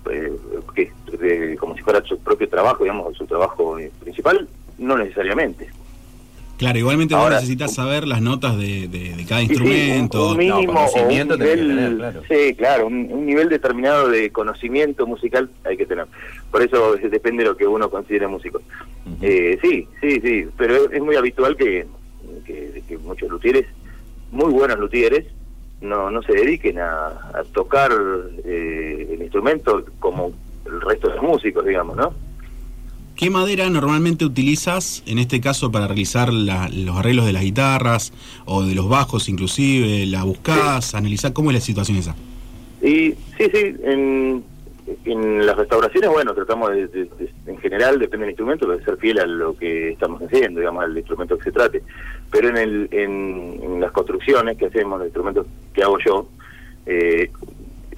eh, 0.10 0.32
que 0.74 0.92
de- 1.18 1.58
como 1.58 1.76
si 1.76 1.82
fuera 1.82 2.02
su 2.06 2.18
propio 2.20 2.48
trabajo, 2.48 2.84
digamos, 2.84 3.18
su 3.18 3.26
trabajo 3.26 3.78
eh, 3.78 3.92
principal, 4.00 4.48
no 4.78 4.98
necesariamente. 4.98 5.70
Claro, 6.58 6.80
igualmente 6.80 7.14
vos 7.14 7.24
Ahora, 7.26 7.36
necesitas 7.36 7.74
saber 7.76 8.08
las 8.08 8.20
notas 8.22 8.58
de, 8.58 8.88
de- 8.88 9.16
de 9.16 9.26
cada 9.28 9.44
Y 9.44 9.48
sí, 9.48 9.52
instrumento. 9.54 10.26
un, 10.28 10.32
un 10.32 10.38
mínimo 10.38 10.74
No, 10.74 10.86
o 10.86 11.02
un 11.04 11.08
nivel, 11.10 11.38
tener, 11.38 11.98
claro. 11.98 12.22
sí, 12.28 12.56
claro, 12.56 12.88
un, 12.88 13.12
un 13.12 13.26
nivel 13.28 13.50
determinado 13.50 14.10
de 14.10 14.32
conocimiento 14.32 15.06
musical 15.06 15.50
hay 15.66 15.78
que 15.78 15.86
tener. 15.86 16.08
Por 16.50 16.62
eso 16.64 16.96
eh, 16.96 17.10
depende 17.10 17.44
de 17.44 17.50
lo 17.50 17.58
que 17.58 17.68
uno 17.68 17.90
considere 17.92 18.28
músico. 18.28 18.62
Eh, 19.22 19.60
sí, 19.62 19.88
sí, 20.02 20.20
sí, 20.22 20.48
pero 20.58 20.76
es, 20.86 20.94
es 20.94 21.02
muy 21.02 21.16
habitual 21.16 21.56
que, 21.58 21.86
que, 22.46 22.82
que 22.88 22.98
muchos 22.98 23.30
luthieres, 23.30 23.66
muy 24.32 24.52
buenos 24.52 24.80
luthieres, 24.80 25.26
no, 25.82 26.10
no 26.12 26.22
se 26.24 26.34
dediquen 26.34 26.80
a, 26.80 27.08
a 27.08 27.44
tocar 27.54 27.92
eh, 28.46 29.08
el 29.14 29.22
instrumento 29.22 29.84
como 30.00 30.32
el 30.66 30.82
resto 30.82 31.08
de 31.10 31.16
los 31.16 31.24
músicos, 31.24 31.66
digamos, 31.66 31.96
¿no? 31.98 32.14
¿Qué 33.16 33.30
madera 33.32 33.68
normalmente 33.70 34.26
utilizas, 34.26 35.02
en 35.08 35.18
este 35.18 35.42
caso, 35.42 35.72
para 35.72 35.88
realizar 35.88 36.32
la- 36.32 36.70
los 36.70 36.96
arreglos 36.98 37.26
de 37.26 37.34
las 37.34 37.42
guitarras 37.44 38.14
o 38.46 38.64
de 38.64 38.76
los 38.76 38.88
bajos 38.90 39.28
inclusive? 39.28 40.06
¿La 40.06 40.24
buscás? 40.24 40.94
¿Analizás? 40.94 41.32
¿Cómo 41.32 41.50
es 41.50 41.56
la 41.56 41.62
situación 41.62 41.98
esa? 41.98 42.16
Y 42.82 43.14
sí, 43.38 43.50
sí, 43.52 43.76
en, 43.84 44.44
en 45.06 45.46
las 45.46 45.58
restauraciones, 45.58 46.10
bueno, 46.10 46.34
tratamos 46.34 46.72
de, 46.72 47.10
en 47.46 47.58
general, 47.58 48.00
depende 48.00 48.25
del 48.25 48.32
instrumento, 48.32 48.67
de 48.67 48.84
ser 48.84 48.98
fiel 48.98 49.20
a 49.20 49.25
lo 49.25 49.56
que 49.56 49.89
estamos 49.91 50.22
haciendo, 50.22 50.60
digamos, 50.62 50.84
al 50.84 50.98
instrumento 50.98 51.38
que 51.38 51.44
se 51.46 51.51
trate. 51.51 51.84
Pero 52.32 52.50
en, 52.50 52.58
el, 52.58 52.88
en, 52.91 53.60
en 53.63 53.82
las 53.82 53.91
construcciones 53.91 54.58
que 54.58 54.67
hacemos, 54.67 55.00
los 55.00 55.08
instrumentos 55.08 55.46
que 55.74 55.84
hago 55.84 55.98
yo, 56.00 56.29
eh, 56.86 57.29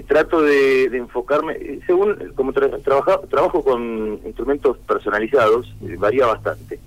trato 0.08 0.42
de, 0.42 0.90
de 0.90 0.98
enfocarme, 0.98 1.54
eh, 1.54 1.80
según, 1.86 2.16
como 2.36 2.54
tra- 2.54 2.82
trabaja- 2.82 3.22
trabajo 3.30 3.64
con 3.64 4.20
instrumentos 4.26 4.78
personalizados, 4.80 5.72
eh, 5.88 5.96
varía 5.98 6.26
bastante. 6.26 6.80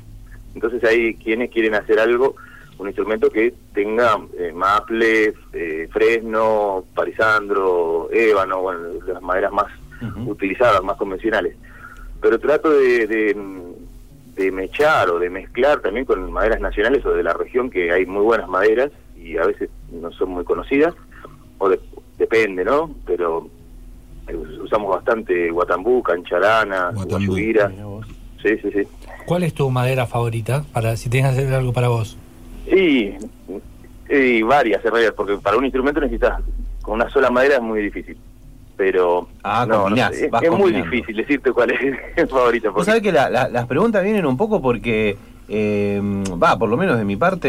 Entonces 0.54 0.82
hay 0.84 1.14
quienes 1.14 1.50
quieren 1.50 1.74
hacer 1.74 2.00
algo, 2.00 2.34
un 2.78 2.88
instrumento 2.88 3.30
que 3.30 3.54
tenga 3.72 4.18
eh, 4.36 4.50
maple, 4.52 5.34
eh, 5.52 5.88
fresno, 5.92 6.84
parisandro, 6.94 8.08
ébano, 8.10 8.62
bueno, 8.62 8.80
las 9.06 9.22
maderas 9.22 9.52
más 9.52 9.66
Utilizadas, 10.26 10.82
más 10.82 10.96
convencionales. 10.96 11.56
Pero 12.20 12.38
trato 12.38 12.70
de, 12.70 13.06
de, 13.06 13.36
de 14.36 14.52
mechar 14.52 15.10
o 15.10 15.18
de 15.18 15.28
mezclar 15.30 15.80
también 15.80 16.04
con 16.06 16.30
maderas 16.32 16.60
nacionales 16.60 17.04
o 17.04 17.10
de 17.12 17.22
la 17.22 17.32
región, 17.34 17.70
que 17.70 17.90
hay 17.92 18.06
muy 18.06 18.22
buenas 18.22 18.48
maderas 18.48 18.90
y 19.16 19.36
a 19.36 19.44
veces 19.46 19.70
no 19.90 20.10
son 20.12 20.30
muy 20.30 20.44
conocidas, 20.44 20.94
o 21.58 21.68
de- 21.68 21.80
depende, 22.18 22.64
¿no? 22.64 22.94
Pero 23.06 23.48
eh, 24.28 24.36
usamos 24.36 24.90
bastante 24.90 25.50
guatambú, 25.50 26.02
cancharana, 26.02 26.90
Guatambú. 26.94 27.32
guayubira. 27.32 27.70
Sí, 28.42 28.56
sí, 28.60 28.70
sí. 28.72 28.82
¿Cuál 29.26 29.44
es 29.44 29.54
tu 29.54 29.70
madera 29.70 30.06
favorita? 30.06 30.64
Para 30.72 30.96
si 30.96 31.08
tienes 31.08 31.32
que 31.34 31.40
hacer 31.42 31.54
algo 31.54 31.72
para 31.72 31.88
vos. 31.88 32.16
Y, 32.66 33.10
y 34.08 34.42
varias, 34.42 34.84
en 34.84 34.90
realidad, 34.92 35.14
porque 35.16 35.36
para 35.36 35.56
un 35.56 35.64
instrumento 35.64 36.00
necesitas, 36.00 36.40
con 36.82 36.94
una 36.94 37.08
sola 37.10 37.30
madera 37.30 37.56
es 37.56 37.62
muy 37.62 37.82
difícil. 37.82 38.16
Pero 38.82 39.28
Ah, 39.44 39.64
no, 39.64 39.74
no 39.76 39.82
combinás, 39.84 40.16
sé, 40.16 40.28
es, 40.42 40.50
muy 40.50 40.72
difícil 40.72 41.14
decirte 41.16 41.52
cuál 41.52 41.70
es 41.70 41.78
el 42.16 42.26
favorito. 42.26 42.68
Vos 42.70 42.74
porque- 42.74 42.86
sabés 42.86 43.02
que 43.02 43.12
la- 43.12 43.30
la- 43.30 43.48
las 43.48 43.66
preguntas 43.66 44.02
vienen 44.02 44.26
un 44.26 44.36
poco 44.36 44.60
porque, 44.60 45.16
eh, 45.48 46.00
va, 46.42 46.58
por 46.58 46.68
lo 46.68 46.76
menos 46.76 46.98
de 46.98 47.04
mi 47.04 47.14
parte, 47.14 47.46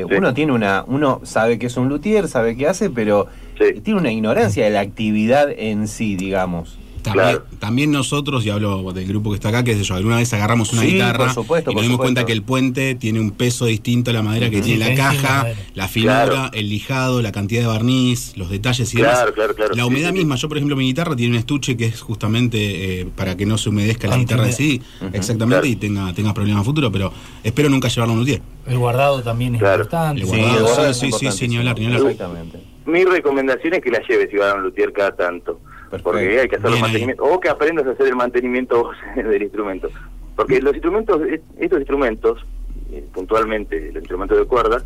eh, 0.00 0.04
Sí. 0.08 0.14
uno 0.16 0.34
tiene 0.34 0.50
una, 0.50 0.82
uno 0.88 1.20
sabe 1.22 1.56
que 1.60 1.66
es 1.66 1.76
un 1.76 1.88
luthier, 1.88 2.26
sabe 2.26 2.56
qué 2.56 2.66
hace, 2.66 2.90
pero 2.90 3.28
Sí. 3.60 3.80
tiene 3.80 4.00
una 4.00 4.10
ignorancia 4.10 4.64
de 4.64 4.70
la 4.70 4.80
actividad 4.80 5.48
en 5.56 5.86
sí, 5.86 6.16
digamos. 6.16 6.80
También, 7.06 7.28
Claro. 7.36 7.44
también 7.60 7.90
nosotros, 7.92 8.44
y 8.44 8.50
hablo 8.50 8.92
del 8.92 9.06
grupo 9.06 9.30
que 9.30 9.36
está 9.36 9.50
acá, 9.50 9.62
que 9.62 9.74
sé 9.76 9.84
yo, 9.84 9.94
alguna 9.94 10.16
vez 10.16 10.32
agarramos 10.32 10.72
una 10.72 10.82
Sí, 10.82 10.88
guitarra 10.94 11.18
por 11.26 11.34
supuesto, 11.34 11.70
y 11.70 11.74
por 11.74 11.74
nos 11.74 11.82
dimos 11.82 11.94
supuesto. 11.94 12.02
cuenta 12.14 12.26
que 12.26 12.32
el 12.32 12.42
puente 12.42 12.94
tiene 12.96 13.20
un 13.20 13.30
peso 13.30 13.66
distinto 13.66 14.10
a 14.10 14.14
la 14.14 14.22
madera 14.22 14.50
que 14.50 14.60
tiene 14.60 14.80
la 14.80 14.90
en 14.90 14.96
caja, 14.96 15.46
la 15.74 15.86
finura, 15.88 16.24
Claro. 16.26 16.50
el 16.52 16.68
lijado, 16.68 17.22
la 17.22 17.30
cantidad 17.30 17.60
de 17.60 17.66
barniz, 17.68 18.36
los 18.36 18.50
detalles 18.50 18.92
y 18.92 18.96
Claro, 18.96 19.18
demás. 19.18 19.32
claro, 19.34 19.54
claro. 19.54 19.74
La 19.76 19.82
Sí, 19.84 19.88
humedad 19.88 20.08
sí, 20.08 20.12
sí. 20.14 20.18
misma, 20.18 20.34
yo 20.36 20.48
por 20.48 20.56
ejemplo 20.56 20.76
mi 20.76 20.84
guitarra 20.86 21.14
tiene 21.14 21.32
un 21.34 21.38
estuche 21.38 21.76
que 21.76 21.86
es 21.86 22.00
justamente 22.00 23.00
eh, 23.02 23.06
para 23.14 23.36
que 23.36 23.46
no 23.46 23.56
se 23.56 23.68
humedezca 23.68 24.08
la 24.08 24.16
guitarra 24.18 24.46
en 24.46 24.52
sí, 24.52 24.82
exactamente, 25.12 25.46
Claro. 25.60 25.66
y 25.66 25.76
tenga, 25.76 26.12
tenga 26.12 26.34
problemas 26.34 26.62
a 26.62 26.64
futuro, 26.64 26.90
pero 26.90 27.12
espero 27.44 27.68
nunca 27.68 27.86
llevarlo 27.88 28.12
a 28.12 28.14
un 28.14 28.20
luthier. 28.20 28.42
El 28.66 28.78
guardado 28.78 29.22
también 29.22 29.54
es 29.54 29.60
Claro. 29.60 29.84
importante. 29.84 30.22
El 30.22 30.26
Sí, 30.26 30.32
guardado, 30.36 30.56
el 30.58 30.62
guardado 30.64 30.84
sí, 30.86 30.90
es 30.90 30.96
sí, 30.96 31.00
sí, 31.00 31.06
importante, 31.06 31.48
ni 31.48 31.56
hablar, 31.58 31.78
ni 31.78 31.86
hablar. 31.86 32.00
Exactamente. 32.02 32.58
Mi 32.86 33.04
recomendación 33.04 33.74
es 33.74 33.82
que 33.82 33.90
la 33.90 34.00
lleves 34.08 34.28
si 34.30 34.36
vas 34.36 34.52
a 34.52 34.56
un 34.56 34.62
luthier 34.62 34.92
cada 34.92 35.14
tanto. 35.14 35.60
Perfecto. 35.90 36.02
Porque 36.04 36.40
hay 36.40 36.48
que 36.48 36.56
hacer 36.56 36.70
el 36.72 36.80
mantenimiento. 36.80 37.24
O 37.24 37.40
que 37.40 37.48
aprendas 37.48 37.86
a 37.86 37.90
hacer 37.90 38.06
el 38.08 38.16
mantenimiento 38.16 38.90
del 39.16 39.42
instrumento. 39.42 39.88
Porque 40.34 40.60
los 40.60 40.74
instrumentos, 40.74 41.20
estos 41.58 41.78
instrumentos, 41.78 42.44
eh, 42.92 43.04
puntualmente 43.12 43.86
los 43.92 44.02
instrumentos 44.02 44.38
de 44.38 44.44
cuerda, 44.44 44.82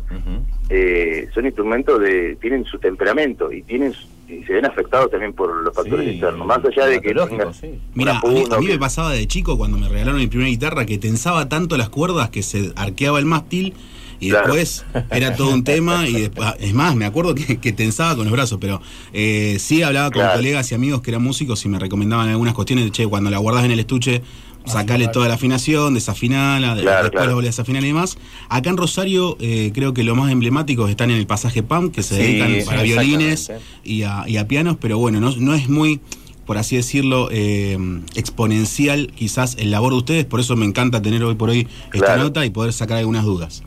eh, 0.69 1.27
son 1.33 1.45
instrumentos 1.45 1.99
de 1.99 2.37
tienen 2.39 2.63
su 2.65 2.79
temperamento 2.79 3.51
y 3.51 3.61
tienen 3.63 3.93
y 4.29 4.43
se 4.45 4.53
ven 4.53 4.65
afectados 4.65 5.11
también 5.11 5.33
por 5.33 5.53
los 5.61 5.75
factores 5.75 6.05
Sí, 6.05 6.11
externos 6.11 6.47
más 6.47 6.59
allá 6.63 6.85
de 6.85 7.01
que 7.01 7.09
climatológico, 7.11 7.37
tengas 7.41 7.57
sí. 7.57 7.81
Mira, 7.95 8.11
a 8.19 8.27
mí, 8.29 8.43
puna 8.43 8.55
a 8.55 8.57
o 8.57 8.61
mí 8.61 8.67
que- 8.67 8.73
me 8.73 8.79
pasaba 8.79 9.11
de 9.11 9.27
chico 9.27 9.57
cuando 9.57 9.77
me 9.77 9.89
regalaron 9.89 10.19
mi 10.21 10.27
primera 10.27 10.49
guitarra 10.49 10.85
que 10.85 10.97
tensaba 10.97 11.49
tanto 11.49 11.75
las 11.75 11.89
cuerdas 11.89 12.29
que 12.29 12.41
se 12.41 12.71
arqueaba 12.77 13.19
el 13.19 13.25
mástil 13.25 13.73
y 14.21 14.29
Claro. 14.29 14.45
después 14.53 14.85
era 15.11 15.35
todo 15.35 15.49
un 15.53 15.63
tema 15.65 16.07
y 16.07 16.13
después, 16.13 16.47
es 16.59 16.73
más, 16.73 16.95
me 16.95 17.05
acuerdo 17.05 17.35
que, 17.35 17.57
que 17.59 17.73
tensaba 17.73 18.15
con 18.15 18.23
los 18.25 18.31
brazos, 18.31 18.59
pero 18.61 18.79
eh, 19.11 19.57
sí 19.59 19.81
hablaba 19.81 20.11
con 20.11 20.21
Claro. 20.21 20.37
colegas 20.37 20.71
y 20.71 20.75
amigos 20.75 21.01
que 21.01 21.11
eran 21.11 21.23
músicos 21.23 21.65
y 21.65 21.69
me 21.69 21.79
recomendaban 21.79 22.29
algunas 22.29 22.53
cuestiones 22.53 22.85
de, 22.85 22.91
che, 22.91 23.07
cuando 23.07 23.29
la 23.29 23.39
guardas 23.39 23.65
en 23.65 23.71
el 23.71 23.79
estuche, 23.79 24.21
sacale 24.63 25.07
toda 25.07 25.27
la 25.27 25.33
afinación, 25.33 25.95
desafinala, 25.95 26.75
de- 26.75 26.83
Claro, 26.83 27.03
después 27.05 27.25
la 27.25 27.33
volvés 27.33 27.47
a 27.47 27.51
desafinar 27.51 27.83
y 27.83 27.87
demás. 27.87 28.17
Acá 28.47 28.69
en 28.69 28.77
Rosario 28.77 29.35
eh, 29.39 29.71
creo 29.73 29.95
que 29.95 30.03
lo 30.03 30.15
más 30.15 30.31
emblemático 30.31 30.87
están 30.87 31.09
en 31.09 31.17
el 31.17 31.25
pasaje 31.25 31.63
PAM, 31.63 31.89
que 31.89 32.03
se 32.03 32.15
Sí, 32.15 32.21
dedican 32.21 32.59
sí, 32.59 32.65
para 32.67 32.83
violines 32.83 33.51
y 33.83 34.03
a, 34.03 34.23
y 34.27 34.37
a 34.37 34.47
pianos, 34.47 34.77
pero 34.79 34.99
bueno, 34.99 35.19
no, 35.19 35.35
no 35.35 35.55
es 35.55 35.67
muy, 35.67 35.99
por 36.45 36.59
así 36.59 36.75
decirlo, 36.75 37.29
eh, 37.31 37.75
exponencial 38.13 39.11
quizás 39.15 39.55
el 39.59 39.71
labor 39.71 39.93
de 39.93 39.97
ustedes, 39.97 40.25
por 40.25 40.39
eso 40.39 40.55
me 40.55 40.65
encanta 40.65 41.01
tener 41.01 41.23
hoy 41.23 41.33
por 41.35 41.49
hoy 41.49 41.67
esta 41.91 42.05
Claro. 42.05 42.23
nota 42.23 42.45
y 42.45 42.51
poder 42.51 42.71
sacar 42.71 42.97
algunas 42.99 43.25
dudas. 43.25 43.63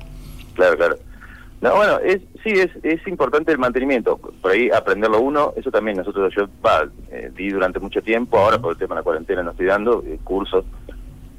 Claro, 0.55 0.77
claro. 0.77 0.97
No, 1.61 1.75
bueno, 1.77 1.99
es, 2.05 2.21
sí, 2.43 2.51
es, 2.51 2.71
es 2.83 3.07
importante 3.09 3.51
el 3.53 3.59
mantenimiento. 3.59 4.19
Por 4.19 4.51
ahí 4.51 4.69
aprenderlo 4.71 5.21
uno, 5.21 5.53
eso 5.57 5.71
también 5.71 5.97
nosotros, 5.97 6.33
yo 6.37 6.47
va, 6.65 6.87
eh, 7.11 7.31
di 7.35 7.49
durante 7.51 7.79
mucho 7.81 8.03
tiempo, 8.03 8.39
ahora 8.39 8.59
por 8.59 8.73
el 8.73 8.79
tema 8.79 8.95
de 8.95 9.01
la 9.01 9.03
cuarentena 9.05 9.43
no 9.43 9.53
estoy 9.53 9.67
dando 9.67 10.03
eh, 10.07 10.19
cursos 10.25 10.65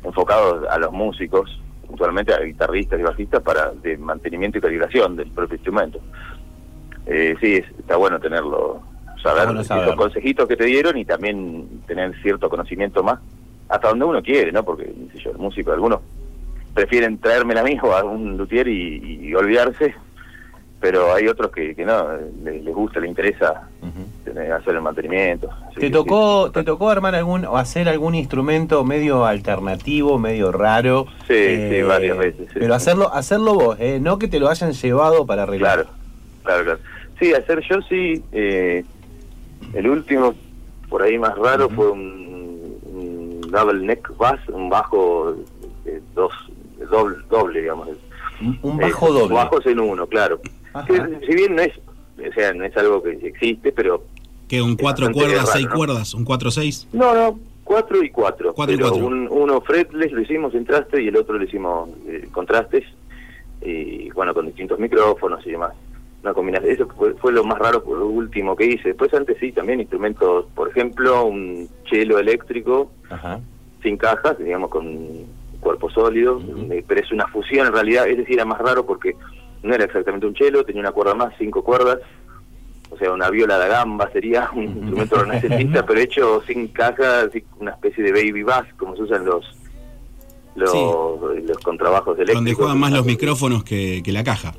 enfocados 0.03 0.67
a 0.69 0.79
los 0.79 0.91
músicos, 0.91 1.59
puntualmente 1.87 2.33
a 2.33 2.39
guitarristas 2.39 2.99
y 2.99 3.03
bajistas, 3.03 3.41
para 3.43 3.71
de 3.71 3.97
mantenimiento 3.97 4.57
y 4.57 4.61
calibración 4.61 5.15
del 5.15 5.29
propio 5.31 5.55
instrumento. 5.55 5.99
Eh, 7.05 7.35
sí, 7.39 7.55
es- 7.57 7.79
está 7.79 7.95
bueno 7.97 8.19
tenerlo, 8.19 8.81
saber 9.21 9.45
bueno 9.45 9.61
esos 9.61 9.67
saberlo. 9.67 9.95
consejitos 9.95 10.47
que 10.47 10.55
te 10.57 10.65
dieron 10.65 10.97
y 10.97 11.05
también 11.05 11.81
tener 11.85 12.19
cierto 12.23 12.49
conocimiento 12.49 13.03
más, 13.03 13.19
hasta 13.69 13.89
donde 13.89 14.05
uno 14.05 14.21
quiere, 14.23 14.51
¿no? 14.51 14.63
Porque, 14.63 14.85
qué 14.85 15.17
sé 15.17 15.23
yo, 15.25 15.31
el 15.31 15.37
músico, 15.37 15.71
algunos 15.71 15.99
prefieren 16.75 17.17
traérmela 17.17 17.61
a 17.61 17.63
mí 17.63 17.77
o 17.81 17.91
a 17.93 18.03
un 18.03 18.37
luthier 18.37 18.67
y, 18.67 19.27
y 19.29 19.33
olvidarse, 19.33 19.95
pero 20.79 21.13
hay 21.15 21.27
otros 21.27 21.49
que, 21.51 21.73
que 21.73 21.83
no, 21.85 22.05
les, 22.43 22.63
les 22.63 22.75
gusta, 22.75 22.99
les 22.99 23.09
interesa 23.09 23.67
tener- 24.23 24.51
hacer 24.51 24.75
el 24.75 24.81
mantenimiento. 24.81 25.49
¿Te 25.73 25.89
tocó, 25.89 26.47
sí, 26.47 26.53
¿Te 26.53 26.63
tocó 26.63 26.89
armar 26.89 27.15
algún 27.15 27.45
o 27.45 27.57
hacer 27.57 27.87
algún 27.89 28.13
instrumento 28.13 28.83
medio 28.83 29.25
alternativo, 29.25 30.19
medio 30.19 30.51
raro? 30.51 31.07
Eh, 31.29 31.69
Sí, 31.71 31.75
sí, 31.77 31.81
varias 31.81 32.17
veces, 32.17 32.47
sí, 32.53 32.59
pero 32.59 32.75
hacerlo 32.75 33.11
hacerlo 33.13 33.53
vos, 33.55 33.77
eh, 33.79 33.99
no 34.01 34.19
que 34.19 34.27
te 34.27 34.39
lo 34.39 34.49
hayan 34.49 34.73
llevado 34.73 35.25
para 35.25 35.43
arreglar. 35.43 35.75
Claro, 35.85 35.89
claro, 36.43 36.63
claro. 36.65 36.79
Sí, 37.19 37.33
hacer 37.33 37.63
yo 37.69 37.81
sí, 37.89 38.21
eh, 38.33 38.83
el 39.73 39.87
último, 39.89 40.35
por 40.89 41.01
ahí 41.01 41.17
más 41.17 41.35
raro, 41.37 41.69
fue 41.69 41.89
un, 41.89 42.75
un 42.93 43.41
double 43.49 43.85
neck 43.87 44.15
bass, 44.17 44.39
un 44.49 44.69
bajo 44.69 45.33
dos, 46.13 46.33
doble, 46.89 47.17
doble, 47.29 47.61
digamos. 47.61 47.89
Un, 48.41 48.59
un 48.61 48.81
Eh, 48.81 48.85
bajo 48.91 49.11
doble. 49.13 49.35
Bajos 49.35 49.65
en 49.65 49.79
uno, 49.79 50.07
claro. 50.07 50.39
Que, 50.87 51.19
si 51.25 51.35
bien 51.35 51.55
no 51.55 51.61
es, 51.61 51.71
o 51.77 52.33
sea, 52.33 52.53
no 52.53 52.65
es 52.65 52.75
algo 52.77 53.01
que 53.01 53.11
existe, 53.23 53.71
pero 53.71 54.03
Que 54.49 54.61
un 54.61 54.75
cuatro 54.75 55.11
cuerdas, 55.11 55.37
raro, 55.45 55.47
seis 55.53 55.67
¿no? 55.69 55.75
cuerdas, 55.75 56.13
un 56.13 56.25
cuatro 56.25 56.51
seis. 56.51 56.87
No, 56.93 57.13
no, 57.13 57.39
cuatro 57.63 58.03
y 58.03 58.09
cuatro. 58.09 58.53
Cuatro 58.53 58.75
y 58.75 58.79
cuatro. 58.79 59.05
Un, 59.05 59.27
uno 59.31 59.61
fretless 59.61 60.11
lo 60.11 60.21
hicimos 60.21 60.53
en 60.53 60.65
traste 60.65 61.01
y 61.01 61.07
el 61.07 61.15
otro 61.17 61.37
lo 61.37 61.43
hicimos 61.45 61.89
eh, 62.07 62.27
contrastes. 62.31 62.83
y 63.61 64.09
bueno, 64.11 64.33
con 64.33 64.45
distintos 64.45 64.77
micrófonos 64.79 65.45
y 65.47 65.51
demás. 65.51 65.73
Una 66.21 66.33
combinación, 66.33 66.71
eso 66.73 66.87
fue, 66.97 67.13
fue 67.13 67.31
lo 67.31 67.43
más 67.43 67.57
raro, 67.59 67.83
por 67.83 67.97
lo 67.99 68.07
último 68.07 68.55
que 68.55 68.65
hice. 68.65 68.89
Después 68.89 69.13
antes 69.13 69.37
sí, 69.39 69.51
también 69.51 69.79
instrumentos, 69.79 70.45
por 70.55 70.69
ejemplo, 70.69 71.25
un 71.25 71.67
chelo 71.85 72.17
eléctrico 72.19 72.91
Ajá. 73.09 73.39
sin 73.83 73.95
cajas, 73.97 74.37
digamos 74.39 74.69
con 74.71 74.85
cuerpo 75.65 75.89
sólido, 75.89 76.39
eh, 76.69 76.85
pero 76.87 77.01
es 77.01 77.11
una 77.11 77.25
fusión 77.25 77.65
en 77.65 77.73
realidad, 77.73 78.07
es 78.07 78.17
decir, 78.17 78.35
era 78.35 78.45
más 78.45 78.59
raro 78.59 78.85
porque 78.85 79.15
no 79.63 79.73
era 79.73 79.85
exactamente 79.85 80.27
un 80.27 80.35
chelo, 80.35 80.63
tenía 80.63 80.81
una 80.81 80.91
cuerda 80.91 81.15
más, 81.15 81.33
cinco 81.39 81.63
cuerdas, 81.63 81.97
o 82.91 82.97
sea, 82.97 83.11
una 83.11 83.31
viola 83.31 83.57
da 83.57 83.67
gamba 83.67 84.07
sería 84.11 84.47
un 84.53 84.63
instrumento 84.63 85.15
renacentista, 85.15 85.83
pero 85.87 85.99
hecho 85.99 86.43
sin 86.45 86.67
cajas, 86.67 87.29
así, 87.29 87.43
una 87.59 87.71
especie 87.71 88.03
de 88.03 88.11
baby 88.11 88.43
bass, 88.43 88.67
como 88.77 88.95
se 88.95 89.01
usan 89.01 89.25
los 89.25 89.43
los, 90.53 90.73
los 91.43 91.57
contrabajos 91.57 92.15
eléctricos. 92.15 92.35
Donde 92.35 92.53
juegan 92.53 92.79
más 92.79 92.93
los 92.93 93.05
micrófonos 93.05 93.65
que, 93.65 94.01
que 94.05 94.13
la 94.13 94.23
caja. 94.23 94.53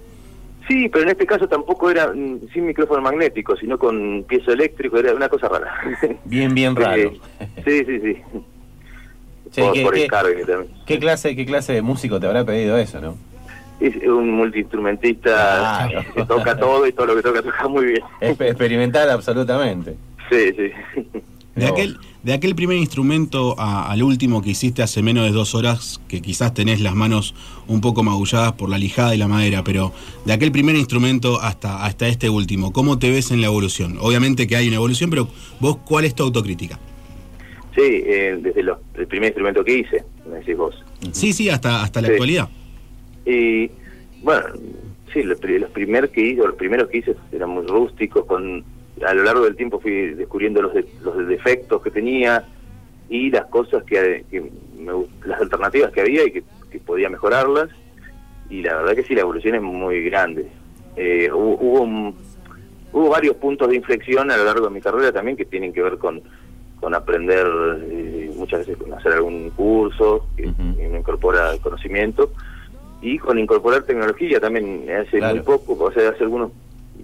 Sí, 0.69 0.89
pero 0.91 1.05
en 1.05 1.11
este 1.11 1.25
caso 1.25 1.49
tampoco 1.49 1.91
era 1.91 2.13
mm, 2.13 2.49
sin 2.53 2.67
micrófono 2.67 3.01
magnético, 3.01 3.57
sino 3.57 3.79
con 3.79 4.25
piezo 4.29 4.53
eléctrico, 4.53 4.99
era 4.99 5.15
una 5.15 5.29
cosa 5.29 5.49
rara. 5.49 5.73
Bien, 6.25 6.53
bien 6.53 6.75
raro. 6.77 7.01
Eh, 7.01 7.21
sí, 7.65 7.85
sí, 7.85 8.23
sí. 9.57 9.61
Che, 9.61 9.63
por 9.63 9.73
¿qué- 9.75 9.83
por 9.83 9.95
qué- 9.95 10.05
encargue 10.05 10.45
también. 10.45 10.73
¿Qué 10.87 10.99
clase, 10.99 11.35
¿Qué 11.35 11.45
clase 11.47 11.73
de 11.73 11.83
músico 11.83 12.21
te 12.21 12.27
habrá 12.27 12.45
pedido 12.45 12.77
eso, 12.79 13.01
no? 13.01 13.17
Es 13.81 13.95
un 14.07 14.31
multiinstrumentista 14.33 15.87
Claro. 15.91 16.05
que 16.15 16.25
toca 16.25 16.57
todo 16.57 16.87
y 16.87 16.93
todo 16.93 17.07
lo 17.07 17.17
que 17.17 17.23
toca 17.23 17.43
toca 17.43 17.69
muy 17.69 17.87
bien. 17.87 18.01
Exper- 18.21 18.47
experimental 18.51 19.11
absolutamente. 19.11 19.97
Sí, 20.31 20.51
sí. 20.57 21.03
De 21.55 21.67
aquel, 21.67 21.99
de 22.23 22.33
aquel 22.35 22.55
primer 22.55 22.77
instrumento 22.77 23.55
a- 23.59 23.91
al 23.91 24.03
último 24.03 24.43
que 24.43 24.51
hiciste 24.51 24.83
hace 24.83 25.03
menos 25.03 25.25
de 25.25 25.33
dos 25.33 25.55
horas, 25.55 26.01
que 26.09 26.21
quizás 26.21 26.53
tenés 26.53 26.81
las 26.81 26.95
manos 26.95 27.35
un 27.67 27.81
poco 27.81 28.03
magulladas 28.03 28.53
por 28.53 28.69
la 28.69 28.77
lijada 28.79 29.15
y 29.15 29.19
la 29.19 29.27
madera, 29.29 29.63
pero 29.65 29.93
de 30.27 30.33
aquel 30.35 30.53
primer 30.53 30.77
instrumento 30.77 31.41
hasta, 31.41 31.85
hasta 31.85 32.09
este 32.09 32.29
último, 32.29 32.73
¿cómo 32.73 32.99
te 32.99 33.11
ves 33.11 33.31
en 33.31 33.41
la 33.41 33.47
evolución? 33.47 33.97
Obviamente 34.01 34.47
que 34.47 34.57
hay 34.57 34.67
una 34.69 34.77
evolución, 34.77 35.09
pero 35.09 35.29
vos, 35.61 35.79
¿cuál 35.87 36.05
es 36.05 36.15
tu 36.15 36.25
autocrítica? 36.25 36.79
Sí, 37.77 37.83
eh, 38.07 38.39
desde 38.41 38.63
los- 38.63 38.79
el 38.95 39.07
primer 39.07 39.29
instrumento 39.29 39.63
que 39.63 39.79
hice, 39.79 40.03
me 40.29 40.39
decís 40.39 40.57
vos. 40.57 40.83
Sí, 41.13 41.33
sí, 41.33 41.51
hasta, 41.51 41.83
hasta 41.83 42.01
la 42.01 42.09
Sí. 42.09 42.13
actualidad. 42.15 42.49
Y 43.27 43.71
bueno, 44.23 44.47
sí, 45.13 45.23
los, 45.23 45.39
los 45.45 45.71
primeros 45.71 46.11
que 46.11 46.23
hice, 46.23 46.41
los 46.43 46.55
primeros 46.57 46.89
que 46.89 46.99
hice 46.99 47.15
eran 47.33 47.51
muy 47.51 47.67
rústicos, 47.67 48.25
con 48.25 48.65
a 49.07 49.13
lo 49.13 49.25
largo 49.25 49.45
del 49.45 49.57
tiempo 49.57 49.79
fui 49.79 50.15
descubriendo 50.15 50.63
los, 50.63 50.73
de- 50.73 50.87
los 51.05 51.29
defectos 51.29 51.83
que 51.83 51.91
tenía 51.91 52.45
y 53.11 53.29
las 53.31 53.45
cosas 53.47 53.85
que, 53.85 54.25
que 54.31 54.41
me 54.79 54.93
las 55.27 55.41
alternativas 55.43 55.93
que 55.93 56.01
había 56.01 56.25
y 56.25 56.33
que, 56.33 56.43
que 56.71 56.79
podía 56.79 57.11
mejorarlas. 57.11 57.69
Y 58.49 58.63
la 58.63 58.75
verdad 58.77 58.95
que 58.95 59.03
sí, 59.05 59.15
la 59.15 59.21
evolución 59.21 59.55
es 59.57 59.61
muy 59.63 60.03
grande. 60.05 60.47
Eh, 60.97 61.29
hubo, 61.31 61.59
hubo, 61.61 61.81
un- 61.83 62.15
hubo 62.93 63.11
varios 63.11 63.37
puntos 63.37 63.69
de 63.69 63.77
inflexión 63.77 64.31
a 64.31 64.37
lo 64.39 64.45
largo 64.45 64.67
de 64.69 64.73
mi 64.75 64.81
carrera 64.81 65.13
también 65.13 65.37
que 65.37 65.45
tienen 65.45 65.75
que 65.75 65.83
ver 65.83 65.99
con, 65.99 66.23
con 66.81 66.95
aprender 66.95 67.47
eh, 67.91 68.31
muchas 68.37 68.61
veces 68.61 68.77
con 68.77 68.93
hacer 68.93 69.13
algún 69.15 69.51
curso 69.51 70.27
que, 70.37 70.43
que 70.45 70.89
me 70.89 70.99
incorpora 70.99 71.53
el 71.53 71.61
conocimiento 71.61 72.31
y 73.03 73.19
con 73.19 73.39
incorporar 73.39 73.83
tecnología 73.83 74.41
también 74.41 74.87
hace 74.91 75.19
Claro. 75.19 75.37
muy 75.37 75.45
poco, 75.45 75.85
o 75.85 75.93
sea, 75.93 76.11
hace 76.11 76.25
algunos, 76.25 76.51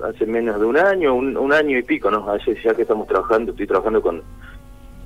hace 0.02 0.26
menos 0.26 0.58
de 0.60 0.66
un 0.66 0.76
año, 0.76 1.14
un, 1.14 1.36
un 1.36 1.52
año 1.52 1.78
y 1.78 1.82
pico, 1.82 2.10
¿no? 2.10 2.30
Hace 2.30 2.56
ya 2.62 2.74
que 2.74 2.82
estamos 2.82 3.06
trabajando, 3.08 3.50
estoy 3.52 3.66
trabajando 3.66 4.00
con, 4.02 4.22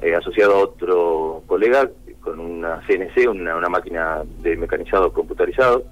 eh, 0.02 0.14
asociado 0.14 0.54
a 0.54 0.58
otro 0.64 1.42
colega, 1.46 1.88
con 2.20 2.38
una 2.40 2.80
CNC, 2.86 3.28
una, 3.30 3.56
una 3.56 3.68
máquina 3.68 4.22
de 4.42 4.56
mecanizado 4.56 5.12
computarizado, 5.12 5.84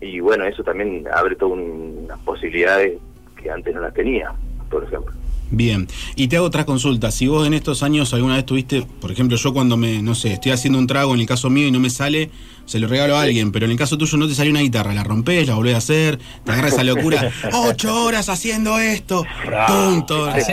y 0.00 0.20
bueno, 0.20 0.44
eso 0.44 0.62
también 0.62 1.06
abre 1.12 1.34
todas 1.36 1.54
un- 1.58 2.02
unas 2.04 2.18
posibilidades 2.20 2.98
que 3.40 3.50
antes 3.50 3.74
no 3.74 3.80
las 3.80 3.94
tenía, 3.94 4.32
por 4.70 4.84
ejemplo. 4.84 5.12
Bien, 5.50 5.86
y 6.16 6.26
te 6.28 6.36
hago 6.36 6.46
otra 6.46 6.64
consulta. 6.66 7.10
Si 7.12 7.28
vos 7.28 7.46
en 7.46 7.54
estos 7.54 7.82
años 7.84 8.12
alguna 8.12 8.34
vez 8.34 8.44
tuviste, 8.46 8.84
por 9.00 9.12
ejemplo, 9.12 9.36
yo 9.36 9.52
cuando 9.52 9.76
me, 9.76 10.02
no 10.02 10.14
sé, 10.16 10.32
estoy 10.32 10.50
haciendo 10.52 10.78
un 10.78 10.86
trago 10.88 11.14
en 11.14 11.20
el 11.20 11.26
caso 11.26 11.50
mío 11.50 11.68
y 11.68 11.70
no 11.70 11.78
me 11.78 11.88
sale, 11.88 12.30
se 12.64 12.80
lo 12.80 12.88
regalo 12.88 13.16
a 13.16 13.22
alguien, 13.22 13.52
pero 13.52 13.64
en 13.64 13.70
el 13.70 13.78
caso 13.78 13.96
tuyo 13.96 14.18
no 14.18 14.26
te 14.26 14.34
salió 14.34 14.50
una 14.50 14.60
guitarra, 14.60 14.92
la 14.92 15.04
rompés, 15.04 15.46
la 15.46 15.54
volvés 15.54 15.74
a 15.74 15.78
hacer, 15.78 16.18
te 16.44 16.50
agarra 16.50 16.68
esa 16.68 16.82
locura, 16.82 17.30
ocho 17.52 18.04
horas 18.04 18.28
haciendo 18.28 18.76
esto, 18.80 19.24
punto. 19.68 20.28
El 20.34 20.42
Sí, 20.42 20.52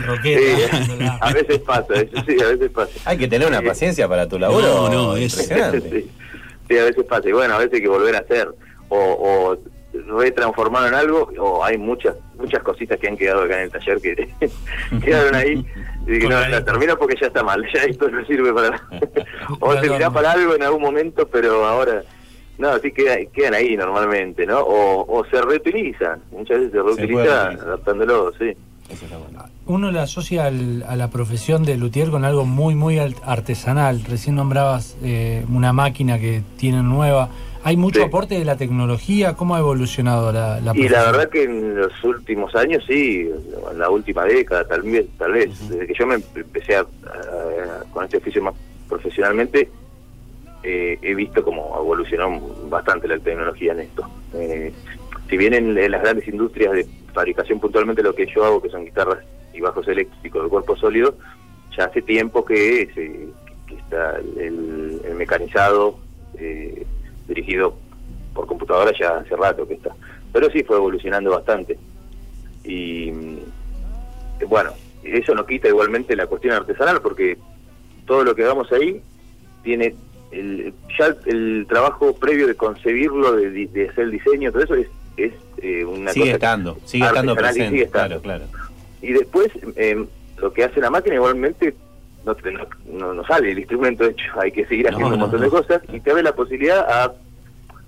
rockero. 0.00 0.42
a 1.20 1.32
veces 1.32 1.58
pasa, 1.60 1.94
eso 1.94 2.24
sí, 2.26 2.36
a 2.42 2.46
veces 2.48 2.70
pasa. 2.72 2.90
Hay 3.04 3.18
que 3.18 3.28
tener 3.28 3.46
una 3.46 3.60
Sí. 3.60 3.66
paciencia 3.66 4.08
para 4.08 4.28
tu 4.28 4.40
laburo. 4.40 4.66
No, 4.66 4.88
no, 4.90 5.16
es- 5.16 5.34
sí, 5.34 5.44
sí, 6.68 6.76
a 6.78 6.84
veces 6.84 7.04
pasa. 7.08 7.28
Y 7.28 7.32
bueno, 7.32 7.54
a 7.54 7.58
veces 7.58 7.74
hay 7.74 7.82
que 7.82 7.88
volver 7.88 8.16
a 8.16 8.18
hacer. 8.18 8.48
O, 8.88 8.96
o 8.98 9.56
retransformarlo 9.92 10.88
en 10.88 10.94
algo, 10.94 11.30
o 11.38 11.64
hay 11.64 11.78
muchas 11.78 12.16
muchas 12.38 12.62
cositas 12.62 12.98
que 12.98 13.08
han 13.08 13.16
quedado 13.16 13.42
acá 13.42 13.58
en 13.58 13.64
el 13.64 13.70
taller 13.70 14.00
que 14.00 14.28
quedaron 15.04 15.34
ahí. 15.34 15.64
Y 16.04 16.18
que 16.18 16.28
no, 16.28 16.40
la 16.48 16.64
termino 16.64 16.96
porque 16.98 17.14
ya 17.20 17.28
está 17.28 17.44
mal, 17.44 17.62
ya 17.72 17.82
esto 17.84 18.08
no 18.10 18.26
sirve 18.26 18.52
para 18.52 18.70
nada. 18.70 18.88
o 19.60 19.72
servirá 19.74 20.10
para 20.10 20.32
algo 20.32 20.56
en 20.56 20.62
algún 20.64 20.82
momento, 20.82 21.28
pero 21.28 21.64
ahora. 21.64 22.02
No, 22.58 22.76
sí 22.80 22.90
quedan, 22.92 23.26
quedan 23.32 23.54
ahí 23.54 23.76
normalmente, 23.76 24.44
¿no? 24.44 24.58
O, 24.60 25.06
o 25.20 25.24
se 25.26 25.40
reutilizan. 25.40 26.20
Muchas 26.32 26.58
veces 26.58 26.72
se 26.72 26.80
puede 26.80 26.96
reutiliza 26.96 27.42
reutilizar. 27.44 27.66
adaptándolo, 27.68 28.32
sí. 28.38 28.52
Eso 28.90 29.04
está 29.04 29.16
bueno. 29.16 29.44
Uno 29.66 29.90
le 29.92 30.00
asocia 30.00 30.46
al- 30.46 30.84
a 30.88 30.96
la 30.96 31.08
profesión 31.08 31.62
de 31.64 31.76
luthier 31.76 32.10
con 32.10 32.24
algo 32.24 32.44
muy, 32.44 32.74
muy 32.74 32.98
al- 32.98 33.14
artesanal. 33.24 34.02
Recién 34.04 34.34
nombrabas 34.36 34.96
eh, 35.04 35.44
una 35.52 35.72
máquina 35.72 36.18
que 36.18 36.42
tienen 36.58 36.88
nueva. 36.88 37.28
¿Hay 37.64 37.76
mucho 37.76 38.00
Sí. 38.00 38.06
aporte 38.06 38.38
de 38.38 38.44
la 38.44 38.56
tecnología? 38.56 39.34
¿Cómo 39.34 39.54
ha 39.54 39.60
evolucionado 39.60 40.32
la, 40.32 40.60
la 40.60 40.72
Y 40.74 40.88
la 40.88 41.04
verdad 41.04 41.28
que 41.28 41.44
en 41.44 41.76
los 41.76 41.92
últimos 42.04 42.54
años 42.56 42.82
sí, 42.88 43.30
en 43.70 43.78
la 43.78 43.88
última 43.88 44.24
década 44.24 44.66
tal 44.66 44.82
vez, 44.82 45.06
tal 45.16 45.32
vez 45.32 45.68
desde 45.68 45.86
que 45.86 45.94
yo 45.94 46.06
me 46.06 46.16
empecé 46.34 46.76
a, 46.76 46.80
a- 46.80 47.84
con 47.92 48.04
este 48.04 48.16
oficio 48.16 48.42
más 48.42 48.54
profesionalmente, 48.88 49.70
eh, 50.64 50.98
he 51.02 51.14
visto 51.14 51.42
cómo 51.44 51.76
evolucionó 51.78 52.40
bastante 52.68 53.06
la 53.08 53.18
tecnología 53.18 53.72
en 53.72 53.80
esto. 53.80 54.08
Eh, 54.34 54.72
si 55.30 55.36
bien 55.36 55.54
en, 55.54 55.78
en 55.78 55.90
las 55.90 56.02
grandes 56.02 56.26
industrias 56.28 56.72
de 56.72 56.86
fabricación 57.14 57.60
puntualmente 57.60 58.02
lo 58.02 58.14
que 58.14 58.26
yo 58.26 58.44
hago, 58.44 58.60
que 58.60 58.70
son 58.70 58.84
guitarras 58.84 59.18
y 59.54 59.60
bajos 59.60 59.86
eléctricos 59.88 60.42
de 60.42 60.48
cuerpo 60.48 60.76
sólido, 60.76 61.16
ya 61.76 61.84
hace 61.84 62.02
tiempo 62.02 62.44
que, 62.44 62.88
se- 62.94 63.28
que 63.68 63.74
está 63.76 64.16
el, 64.36 65.00
el 65.04 65.14
mecanizado 65.14 65.98
eh, 66.38 66.84
dirigido 67.28 67.76
por 68.34 68.46
computadora 68.46 68.92
ya 68.98 69.18
hace 69.18 69.36
rato 69.36 69.66
que 69.66 69.74
está. 69.74 69.94
Pero 70.32 70.50
sí 70.50 70.62
fue 70.62 70.76
evolucionando 70.76 71.30
bastante. 71.30 71.78
Y 72.64 73.10
mm, 73.10 73.38
bueno, 74.48 74.72
eso 75.02 75.34
no 75.34 75.44
quita 75.46 75.68
igualmente 75.68 76.16
la 76.16 76.26
cuestión 76.26 76.54
artesanal, 76.54 77.00
porque 77.02 77.36
todo 78.06 78.24
lo 78.24 78.34
que 78.34 78.44
hagamos 78.44 78.70
ahí 78.72 79.00
tiene 79.62 79.94
el, 80.30 80.72
ya 80.98 81.14
el 81.26 81.66
trabajo 81.68 82.14
previo 82.14 82.46
de 82.46 82.54
concebirlo, 82.54 83.32
de, 83.36 83.50
de 83.66 83.88
hacer 83.88 84.04
el 84.04 84.10
diseño, 84.12 84.50
todo 84.50 84.64
eso 84.64 84.74
es, 84.74 84.88
es 85.16 85.32
eh, 85.58 85.84
una 85.84 86.12
Sigue 86.12 86.26
cosa 86.26 86.34
estando, 86.34 86.78
sigue 86.84 87.04
estando 87.06 87.34
presente. 87.36 87.70
sigue 87.70 87.82
estando. 87.84 88.20
Claro, 88.22 88.46
claro. 88.48 88.68
Y 89.02 89.12
después, 89.12 89.50
eh, 89.76 90.06
lo 90.38 90.52
que 90.52 90.64
hace 90.64 90.80
la 90.80 90.90
máquina 90.90 91.16
igualmente 91.16 91.74
no, 92.24 92.34
te- 92.34 92.52
no, 92.52 92.66
no- 92.86 93.14
no 93.14 93.24
sale 93.26 93.52
el 93.52 93.58
instrumento 93.58 94.04
hecho, 94.04 94.24
hay 94.40 94.52
que 94.52 94.64
seguir 94.66 94.86
No, 94.86 94.92
haciendo 94.96 95.14
un 95.14 95.20
montón 95.20 95.40
de 95.40 95.48
cosas 95.48 95.82
y 95.92 96.00
te 96.00 96.10
abre 96.10 96.22
la 96.22 96.34
posibilidad 96.34 96.88
a, 96.88 97.12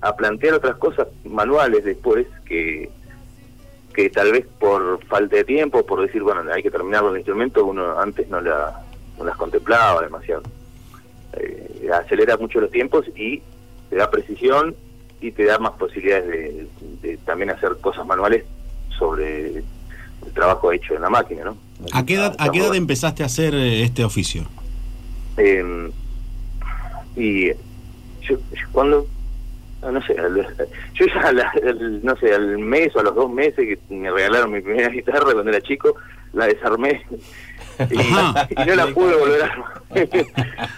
a 0.01 0.17
plantear 0.17 0.55
otras 0.55 0.77
cosas 0.77 1.09
manuales 1.25 1.85
después 1.85 2.27
que 2.45 2.91
que 3.95 4.11
tal 4.11 4.33
vez 4.33 4.45
por 4.59 5.05
falta 5.07 5.37
de 5.37 5.45
tiempo, 5.45 5.87
por 5.87 6.01
decir, 6.03 6.21
bueno, 6.21 6.43
hay 6.53 6.65
que 6.65 6.71
terminar 6.73 7.05
el 7.05 7.17
instrumento, 7.17 7.65
uno 7.65 7.97
antes 8.01 8.29
no, 8.29 8.41
la, 8.41 8.83
no 9.17 9.25
las 9.25 9.37
contemplaba 9.37 10.03
demasiado. 10.03 10.43
Eh, 11.35 11.89
acelera 11.95 12.37
mucho 12.37 12.61
los 12.61 12.73
tiempos 12.73 13.07
y 13.15 13.41
te 13.91 13.95
da 13.95 14.11
precisión 14.11 14.75
y 15.21 15.31
te 15.31 15.45
da 15.45 15.59
más 15.61 15.75
posibilidades 15.75 16.27
de, 16.29 16.67
de 17.03 17.17
también 17.19 17.51
hacer 17.51 17.77
cosas 17.81 18.05
manuales 18.05 18.45
sobre 18.99 19.63
el 20.27 20.33
trabajo 20.33 20.73
hecho 20.73 20.95
en 20.95 21.03
la 21.03 21.11
máquina, 21.11 21.45
¿no? 21.45 21.57
¿A 21.93 22.05
qué 22.07 22.15
edad, 22.15 22.35
a 22.39 22.51
qué 22.51 22.59
edad 22.61 22.75
empezaste 22.75 23.23
a 23.23 23.27
hacer 23.27 23.55
eh, 23.55 23.83
este 23.83 24.05
oficio? 24.05 24.45
Eh, 25.37 25.91
y 27.17 27.49
yo, 27.49 28.37
yo 28.53 28.67
cuando 28.73 29.07
no, 29.83 29.93
no 29.93 30.03
sé, 30.07 30.17
al- 30.19 30.47
yo 30.95 31.07
ya 31.07 31.21
al- 31.29 31.41
al- 31.41 32.05
no 32.05 32.17
sé, 32.17 32.35
al 32.35 32.59
mes 32.59 32.95
o 32.97 33.01
a 33.01 33.03
los 33.03 33.15
dos 33.15 33.31
meses 33.31 33.57
que 33.57 33.79
me 33.95 34.11
regalaron 34.11 34.53
mi 34.53 34.61
primera 34.61 34.89
guitarra 34.91 35.33
cuando 35.33 35.51
era 35.51 35.61
chico, 35.61 35.95
la 36.33 36.47
desarmé 36.47 37.05
y 37.91 37.97
no 38.67 38.75
la 38.75 38.87
pude 38.89 39.17
volver 39.17 39.43
a 39.43 39.47
armar. 39.47 39.83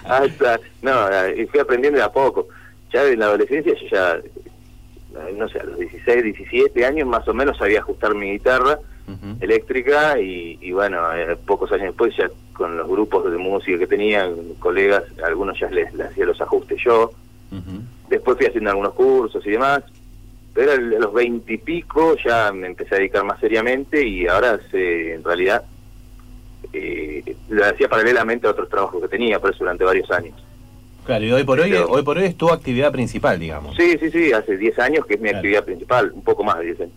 hasta 0.05 0.61
no, 0.83 0.93
y 1.37 1.47
fui 1.47 1.61
aprendiendo 1.61 1.99
de 1.99 2.05
a 2.05 2.13
poco. 2.13 2.49
Ya 2.93 3.05
en 3.05 3.19
la 3.19 3.27
adolescencia 3.27 3.73
yo 3.75 3.89
ya 3.91 4.19
no 5.37 5.49
sé, 5.49 5.59
a 5.61 5.65
los 5.65 5.79
16, 5.79 6.23
17 6.25 6.85
años 6.87 7.09
más 7.09 7.27
o 7.29 7.33
menos 7.35 7.57
sabía 7.59 7.81
ajustar 7.81 8.15
mi 8.15 8.33
guitarra 8.33 8.79
Eléctrica 9.41 10.19
y, 10.21 10.59
y 10.61 10.73
bueno, 10.73 10.99
eh, 11.15 11.37
pocos 11.47 11.71
años 11.73 11.87
después 11.89 12.15
ya 12.17 12.29
con 12.53 12.77
los 12.77 12.89
grupos 12.89 13.31
de 13.31 13.37
música 13.39 13.79
que 13.79 13.87
tenía, 13.87 14.29
colegas, 14.59 15.05
algunos 15.25 15.59
ya 15.61 15.69
les, 15.71 15.93
les 15.95 16.09
hacía 16.09 16.25
los 16.27 16.41
ajustes 16.41 16.79
yo, 16.85 17.13
después 18.09 18.37
fui 18.37 18.47
haciendo 18.47 18.71
algunos 18.71 18.95
cursos 18.95 19.47
y 19.47 19.51
demás, 19.51 19.83
Pero 20.55 20.73
a 20.73 20.77
los 20.77 21.13
veintipico 21.13 22.17
ya 22.25 22.51
me 22.53 22.67
empecé 22.69 22.95
a 22.95 22.99
dedicar 22.99 23.25
más 23.25 23.39
seriamente 23.41 24.07
y 24.07 24.27
ahora 24.27 24.59
se, 24.71 25.15
en 25.15 25.23
realidad 25.23 25.63
eh, 26.73 27.37
lo 27.49 27.65
hacía 27.65 27.89
paralelamente 27.89 28.47
a 28.47 28.51
otros 28.51 28.69
trabajos 28.69 29.01
que 29.03 29.09
tenía, 29.09 29.39
por 29.39 29.51
eso 29.51 29.61
durante 29.61 29.85
varios 29.85 30.11
años. 30.11 30.35
Claro, 31.05 31.25
y 31.25 31.31
hoy 31.33 31.45
por 31.45 31.61
hoy, 31.61 31.71
Pero- 31.71 31.89
hoy 31.89 32.03
por 32.03 32.19
hoy 32.19 32.25
es 32.25 32.37
tu 32.37 32.49
actividad 32.51 32.91
principal, 32.91 33.39
digamos. 33.39 33.77
Sí, 33.77 33.97
sí, 34.01 34.11
sí, 34.11 34.33
hace 34.33 34.57
10 34.57 34.77
años 34.81 35.07
que 35.07 35.15
es 35.15 35.21
mi 35.21 35.29
Claro. 35.29 35.39
actividad 35.39 35.65
principal, 35.65 36.11
un 36.13 36.23
poco 36.23 36.43
más 36.43 36.59
de 36.59 36.65
10 36.67 36.81
años. 36.81 36.93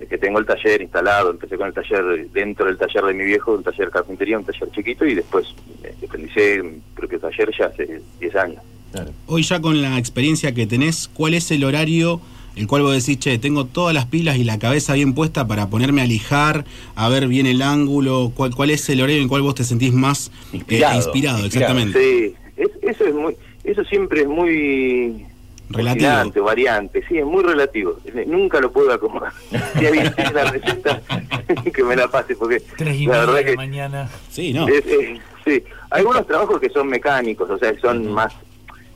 Es 0.00 0.08
que 0.08 0.16
tengo 0.18 0.38
el 0.38 0.46
taller 0.46 0.80
instalado, 0.80 1.30
empecé 1.30 1.56
con 1.56 1.66
el 1.68 1.74
taller 1.74 2.30
dentro 2.32 2.66
del 2.66 2.78
taller 2.78 3.04
de 3.04 3.14
mi 3.14 3.24
viejo, 3.24 3.52
un 3.54 3.64
taller 3.64 3.86
de 3.86 3.92
carpintería, 3.92 4.38
un 4.38 4.44
taller 4.44 4.70
chiquito, 4.70 5.04
y 5.04 5.14
después 5.14 5.46
me 5.82 5.90
independicé 5.90 6.62
mi 6.62 6.78
propio 6.94 7.18
taller 7.18 7.50
ya 7.58 7.66
hace 7.66 8.00
10 8.20 8.36
años. 8.36 8.62
Claro. 8.92 9.10
Hoy 9.26 9.42
ya 9.42 9.60
con 9.60 9.82
la 9.82 9.98
experiencia 9.98 10.54
que 10.54 10.66
tenés, 10.66 11.08
¿cuál 11.12 11.34
es 11.34 11.50
el 11.50 11.64
horario 11.64 12.20
el 12.56 12.66
cual 12.66 12.82
vos 12.82 12.92
decís, 12.94 13.20
che, 13.20 13.38
tengo 13.38 13.66
todas 13.66 13.94
las 13.94 14.06
pilas 14.06 14.36
y 14.36 14.42
la 14.44 14.58
cabeza 14.58 14.94
bien 14.94 15.14
puesta 15.14 15.46
para 15.46 15.68
ponerme 15.70 16.00
a 16.02 16.06
lijar, 16.06 16.64
a 16.96 17.08
ver 17.08 17.28
bien 17.28 17.46
el 17.46 17.62
ángulo? 17.62 18.32
¿Cuál, 18.34 18.54
cuál 18.54 18.70
es 18.70 18.88
el 18.88 19.00
horario 19.00 19.16
en 19.16 19.22
el 19.24 19.28
cual 19.28 19.42
vos 19.42 19.54
te 19.56 19.62
sentís 19.64 19.92
más 19.92 20.28
eh, 20.52 20.56
Inspirado, 20.58 20.96
inspirado? 20.96 21.44
inspirado. 21.44 21.78
Exactamente. 21.78 22.00
Sí, 22.00 22.34
es- 22.56 22.90
eso 22.96 23.04
es 23.04 23.14
muy, 23.14 23.34
eso 23.64 23.84
siempre 23.84 24.22
es 24.22 24.26
muy 24.28 25.24
Relativo. 25.70 26.44
variante, 26.44 27.02
sí, 27.08 27.18
es 27.18 27.24
muy 27.26 27.42
relativo. 27.42 27.98
Nunca 28.26 28.60
lo 28.60 28.70
puedo 28.72 28.92
acomodar. 28.92 29.32
Si 29.78 29.86
alguien 29.86 30.12
tiene 30.14 30.32
la 30.32 30.44
receta, 30.50 31.00
que 31.74 31.84
me 31.84 31.94
la 31.96 32.08
pase, 32.08 32.34
porque 32.36 32.60
Tres 32.76 32.96
y 32.96 33.06
la 33.06 33.12
media 33.12 33.20
verdad 33.26 33.34
de 33.36 33.44
que 33.44 33.56
mañana. 33.56 34.08
Sí, 34.30 34.52
¿no? 34.52 34.66
Es- 34.68 34.86
es- 34.86 35.20
sí, 35.44 35.62
algunos 35.90 36.26
trabajos 36.26 36.60
que 36.60 36.68
son 36.70 36.88
mecánicos, 36.88 37.48
o 37.50 37.58
sea, 37.58 37.78
son 37.80 38.10
más, 38.12 38.32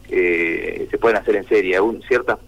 eh, 0.08 0.87
se 0.90 0.98
pueden 0.98 1.18
hacer 1.18 1.37
en 1.37 1.46
serie. 1.48 1.76
Aún 1.76 2.02
ciertas, 2.08 2.38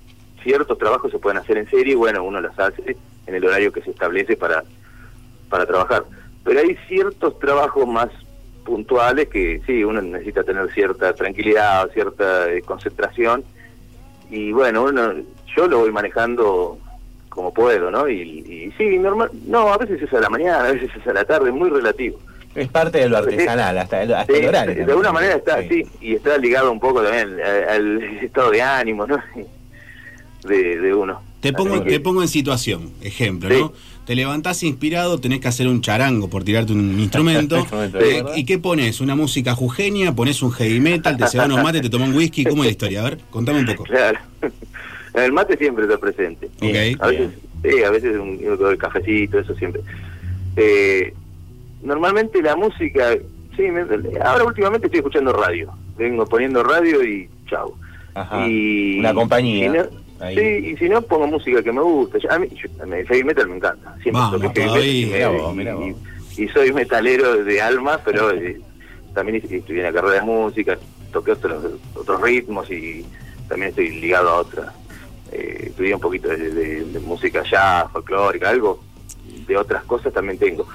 ciertos 0.43 0.79
trabajos 0.79 1.11
se 1.13 1.19
pueden 1.19 1.39
hacer 1.39 1.59
en 1.59 1.69
serie 1.71 1.93
y 1.93 1.97
bueno, 1.97 2.23
uno 2.25 2.41
los 2.41 2.59
hace 2.59 2.97
en 3.27 3.35
el 3.35 3.45
horario 3.45 3.73
que 3.73 3.83
se 3.83 3.91
establece 3.91 4.37
para, 4.37 4.65
para 5.49 5.67
trabajar. 5.67 6.05
Pero 6.45 6.61
hay 6.61 6.77
ciertos 6.89 7.39
trabajos 7.39 7.87
más 7.87 8.09
puntuales 8.65 9.29
que 9.29 9.61
sí, 9.67 9.85
uno 9.85 10.01
necesita 10.03 10.43
tener 10.45 10.73
cierta 10.73 11.15
tranquilidad, 11.15 11.91
cierta 11.93 12.51
eh, 12.53 12.63
concentración 12.63 13.45
y 14.31 14.53
bueno, 14.53 14.85
uno, 14.85 15.13
yo 15.57 15.67
lo 15.67 15.79
voy 15.81 15.93
manejando 15.93 16.79
como 17.29 17.53
puedo, 17.53 17.91
¿no? 17.91 18.09
Y, 18.09 18.21
y 18.21 18.73
sí, 18.79 18.99
normal, 18.99 19.31
no, 19.47 19.73
a 19.73 19.79
veces 19.79 20.03
es 20.03 20.13
a 20.13 20.21
la 20.21 20.31
mañana, 20.31 20.61
a 20.65 20.73
veces 20.73 20.91
es 20.97 21.07
a 21.07 21.13
la 21.13 21.25
tarde, 21.25 21.51
muy 21.51 21.69
relativo. 21.69 22.19
Es 22.55 22.69
parte 22.69 22.99
de 22.99 23.09
lo 23.09 23.19
artesanal, 23.19 23.77
hasta 23.77 24.03
el, 24.03 24.15
hasta 24.15 24.33
el 24.33 24.47
horario. 24.47 24.87
de 24.87 24.93
alguna 24.93 25.13
manera 25.13 25.35
está, 25.35 25.61
sí. 25.63 25.85
y 26.01 26.15
está 26.15 26.39
ligado 26.39 26.71
un 26.71 26.79
poco 26.79 27.03
también 27.03 27.41
al, 27.41 27.69
al 27.69 28.03
estado 28.23 28.51
de 28.51 28.63
ánimo, 28.63 29.07
¿no? 29.07 29.19
De, 30.45 30.79
de 30.79 30.95
uno. 30.95 31.23
Te 31.45 31.53
pongo, 31.53 31.83
te 31.83 32.01
pongo 32.01 32.23
en 32.23 32.29
situación, 32.29 32.91
ejemplo, 33.03 33.49
Sí. 33.51 33.61
¿no? 33.61 33.73
Te 34.07 34.15
levantás 34.15 34.63
inspirado, 34.63 35.19
tenés 35.21 35.41
que 35.41 35.49
hacer 35.49 35.67
un 35.69 35.81
charango 35.81 36.29
por 36.29 36.43
tirarte 36.45 36.73
un 36.73 36.99
instrumento. 36.99 37.57
Instrumento, 37.61 38.01
Eh. 38.01 38.23
¿Y 38.37 38.45
qué 38.45 38.59
pones? 38.59 39.01
¿Una 39.01 39.15
música 39.15 39.55
jujeña? 39.55 40.15
¿Pones 40.15 40.43
un 40.43 40.53
heavy 40.53 40.81
metal? 40.81 41.17
¿Te 41.17 41.25
llevan 41.27 41.53
unos 41.53 41.65
mates? 41.65 41.83
¿Te 41.83 41.89
toman 41.91 42.15
whisky? 42.15 42.45
¿Cómo 42.45 42.63
es 42.65 42.69
la 42.69 42.71
historia? 42.73 43.01
A 43.01 43.05
ver, 43.05 43.19
contame 43.31 43.61
un 43.61 43.67
poco. 43.67 43.85
Claro. 43.89 44.19
El 45.15 45.33
mate 45.33 45.57
siempre 45.57 45.85
está 45.85 45.97
presente. 45.99 46.47
Ok. 46.61 47.01
A 47.01 47.07
veces, 47.09 47.31
sí, 47.63 47.83
a 47.85 47.91
veces 47.91 48.17
un, 48.17 48.41
el 48.71 48.79
cafecito, 48.79 49.39
eso 49.39 49.55
siempre. 49.55 49.81
Eh, 50.57 51.15
normalmente 51.83 52.43
la 52.43 52.57
música, 52.57 53.15
sí, 53.57 53.63
me- 53.63 53.83
ahora 54.25 54.45
últimamente 54.45 54.87
estoy 54.87 54.99
escuchando 54.99 55.33
radio. 55.33 55.71
Vengo 55.97 56.27
poniendo 56.27 56.63
radio 56.65 57.05
y 57.05 57.29
chau. 57.49 57.75
Ajá. 58.15 58.49
Y 58.49 58.99
Una 58.99 59.15
compañía. 59.15 59.71
si 59.71 59.79
no- 59.79 60.04
Ahí. 60.25 60.37
sí, 60.37 60.69
y 60.73 60.77
si 60.77 60.89
no 60.89 61.03
pongo 61.03 61.27
música 61.27 61.63
que 61.63 61.73
me 61.73 61.81
gusta. 61.83 62.19
A 62.35 62.39
mí, 62.39 62.49
yo- 62.51 62.83
a 62.83 62.87
mí 62.87 62.97
el 62.97 63.07
heavy 63.07 63.25
metal 63.25 63.49
me 63.49 63.57
encanta. 63.57 63.93
Siempre 64.03 64.13
Vamos, 64.13 64.41
toqué 64.41 64.61
heavy 64.63 65.07
todavía. 65.07 65.07
metal 65.07 65.35
y 65.35 65.39
vos, 65.41 65.53
y- 65.53 65.57
mirá 65.57 65.75
vos. 65.75 65.87
y- 66.37 66.43
y 66.45 66.49
soy 66.49 66.73
metalero 66.73 67.45
de 67.45 67.61
alma, 67.63 68.01
pero 68.05 68.31
eh, 68.31 68.61
también 69.15 69.37
estudié 69.37 69.63
en 69.79 69.83
la 69.85 69.93
carrera 69.93 70.15
de 70.15 70.23
música, 70.23 70.79
toqué 71.13 71.33
otros, 71.33 71.65
otros 71.95 72.21
ritmos 72.23 72.71
y 72.71 73.05
también 73.49 73.69
estoy 73.71 73.91
ligado 74.01 74.29
a 74.31 74.35
otras. 74.41 74.73
Eh, 75.33 75.67
estudié 75.69 75.95
un 75.95 76.01
poquito 76.01 76.29
de, 76.29 76.37
de- 76.51 76.85
de 76.85 77.01
música 77.01 77.43
jazz, 77.49 77.91
folclórica, 77.93 78.51
algo 78.51 78.83
de 79.47 79.57
otras 79.57 79.85
cosas 79.85 80.13
también 80.13 80.39
tengo. 80.39 80.67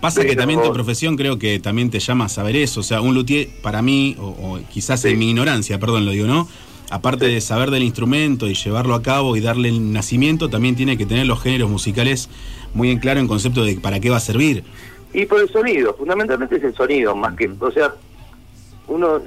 Pasa 0.00 0.24
que 0.24 0.36
también 0.36 0.62
tu 0.62 0.72
profesión 0.72 1.16
creo 1.16 1.38
que 1.38 1.58
también 1.58 1.90
te 1.90 1.98
llama 1.98 2.26
a 2.26 2.28
saber 2.28 2.54
eso. 2.56 2.80
O 2.80 2.82
sea, 2.82 3.00
un 3.00 3.14
luthier, 3.14 3.48
para 3.62 3.80
mí, 3.82 4.14
o, 4.20 4.26
o 4.26 4.60
quizás 4.70 5.00
Sí. 5.00 5.08
en 5.08 5.18
mi 5.18 5.30
ignorancia, 5.30 5.78
perdón, 5.80 6.04
lo 6.04 6.12
digo, 6.12 6.26
¿no? 6.26 6.46
Aparte 6.90 7.26
de 7.26 7.40
saber 7.40 7.70
del 7.70 7.82
instrumento 7.82 8.46
y 8.46 8.54
llevarlo 8.54 8.94
a 8.94 9.02
cabo 9.02 9.36
y 9.36 9.40
darle 9.40 9.68
el 9.68 9.92
nacimiento, 9.92 10.48
también 10.48 10.76
tiene 10.76 10.96
que 10.96 11.06
tener 11.06 11.26
los 11.26 11.42
géneros 11.42 11.68
musicales 11.68 12.28
muy 12.74 12.90
en 12.90 12.98
claro 12.98 13.18
en 13.18 13.26
concepto 13.26 13.64
de 13.64 13.76
para 13.76 13.98
qué 13.98 14.10
va 14.10 14.18
a 14.18 14.20
servir. 14.20 14.62
Y 15.12 15.26
por 15.26 15.40
el 15.40 15.48
sonido, 15.48 15.94
fundamentalmente 15.94 16.56
es 16.56 16.64
el 16.64 16.74
sonido, 16.74 17.16
más 17.16 17.34
que, 17.34 17.50
o 17.58 17.70
sea, 17.70 17.94
uno, 18.86 19.20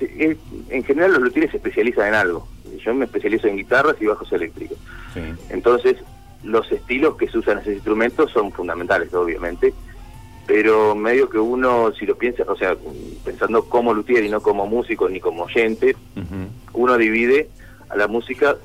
en 0.00 0.84
general 0.84 1.12
los 1.12 1.22
luthieres 1.22 1.50
se 1.50 1.58
especializan 1.58 2.08
en 2.08 2.14
algo. 2.14 2.48
Yo 2.84 2.94
me 2.94 3.04
especializo 3.04 3.48
en 3.48 3.56
guitarras 3.56 3.96
y 4.00 4.06
bajos 4.06 4.32
eléctricos. 4.32 4.78
Sí. 5.12 5.20
Entonces, 5.50 5.96
los 6.42 6.70
estilos 6.70 7.16
que 7.16 7.28
se 7.28 7.38
usan 7.38 7.54
en 7.54 7.62
esos 7.62 7.74
instrumentos 7.74 8.30
son 8.32 8.52
fundamentales, 8.52 9.12
obviamente, 9.12 9.74
pero 10.46 10.94
medio 10.94 11.28
que 11.28 11.38
uno, 11.38 11.92
si 11.98 12.06
lo 12.06 12.16
piensa, 12.16 12.44
o 12.46 12.56
sea, 12.56 12.76
pensando 13.24 13.64
como 13.68 13.92
luthier 13.92 14.24
y 14.24 14.28
no 14.28 14.40
como 14.40 14.66
músico 14.66 15.08
ni 15.08 15.20
como 15.20 15.44
oyente, 15.44 15.96
uno 16.72 16.96
divide 16.96 17.48
a 17.88 17.96
la 17.96 18.06
música 18.08 18.56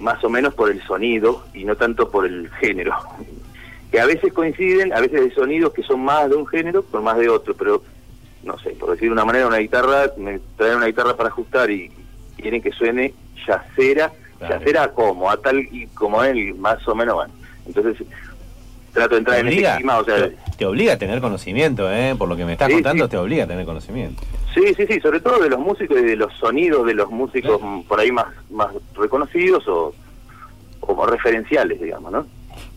más 0.00 0.22
o 0.24 0.28
menos 0.30 0.54
por 0.54 0.70
el 0.70 0.80
sonido 0.82 1.44
y 1.54 1.64
no 1.64 1.76
tanto 1.76 2.10
por 2.10 2.26
el 2.26 2.48
género. 2.60 2.94
Que 3.90 3.98
a 4.00 4.04
veces 4.04 4.34
coinciden, 4.34 4.92
a 4.92 5.00
veces 5.00 5.18
hay 5.22 5.30
sonidos 5.30 5.72
que 5.72 5.82
son 5.82 6.00
más 6.04 6.28
de 6.28 6.36
un 6.36 6.46
género, 6.46 6.82
por 6.82 7.00
más 7.00 7.16
de 7.16 7.30
otro, 7.30 7.54
pero 7.54 7.82
no 8.44 8.58
sé, 8.58 8.72
por 8.72 8.90
decir 8.90 9.08
de 9.08 9.12
una 9.14 9.24
manera, 9.24 9.46
una 9.46 9.56
guitarra, 9.56 10.12
me 10.18 10.40
traen 10.58 10.76
una 10.76 10.86
guitarra 10.88 11.16
para 11.16 11.30
ajustar 11.30 11.70
y 11.70 11.90
quieren 12.36 12.60
que 12.60 12.70
suene 12.70 13.14
yacera, 13.46 14.12
Claro. 14.36 14.58
yacera 14.58 14.92
como, 14.92 15.30
a 15.30 15.38
tal 15.38 15.58
y 15.72 15.86
como 15.94 16.22
él, 16.22 16.54
más 16.56 16.86
o 16.86 16.94
menos, 16.94 17.14
bueno. 17.14 17.32
Entonces, 17.66 18.06
trato 18.92 19.14
de 19.14 19.18
entrar 19.18 19.38
en 19.40 19.48
ese 19.48 19.76
clima, 19.76 19.98
o 19.98 20.04
sea, 20.04 20.16
te, 20.28 20.36
te 20.58 20.66
obliga 20.66 20.94
a 20.94 20.98
tener 20.98 21.20
conocimiento, 21.20 21.90
¿eh? 21.92 22.14
Por 22.18 22.28
lo 22.28 22.36
que 22.36 22.44
me 22.44 22.52
estás 22.52 22.68
Sí, 22.68 22.74
contando, 22.74 23.04
sí. 23.04 23.10
te 23.10 23.16
obliga 23.16 23.44
a 23.44 23.46
tener 23.46 23.64
conocimiento. 23.66 24.22
Sí, 24.54 24.62
sí, 24.76 24.86
sí, 24.88 25.00
sobre 25.00 25.20
todo 25.20 25.38
de 25.40 25.50
los 25.50 25.58
músicos 25.60 25.98
y 25.98 26.02
de 26.02 26.16
los 26.16 26.32
sonidos 26.34 26.84
de 26.86 26.94
los 26.94 27.10
músicos 27.10 27.60
mm, 27.62 27.82
por 27.82 28.00
ahí 28.00 28.10
más, 28.10 28.26
más 28.50 28.68
reconocidos 28.96 29.66
o 29.68 29.94
como 30.80 31.06
referenciales, 31.06 31.80
digamos, 31.80 32.10
¿no? 32.10 32.26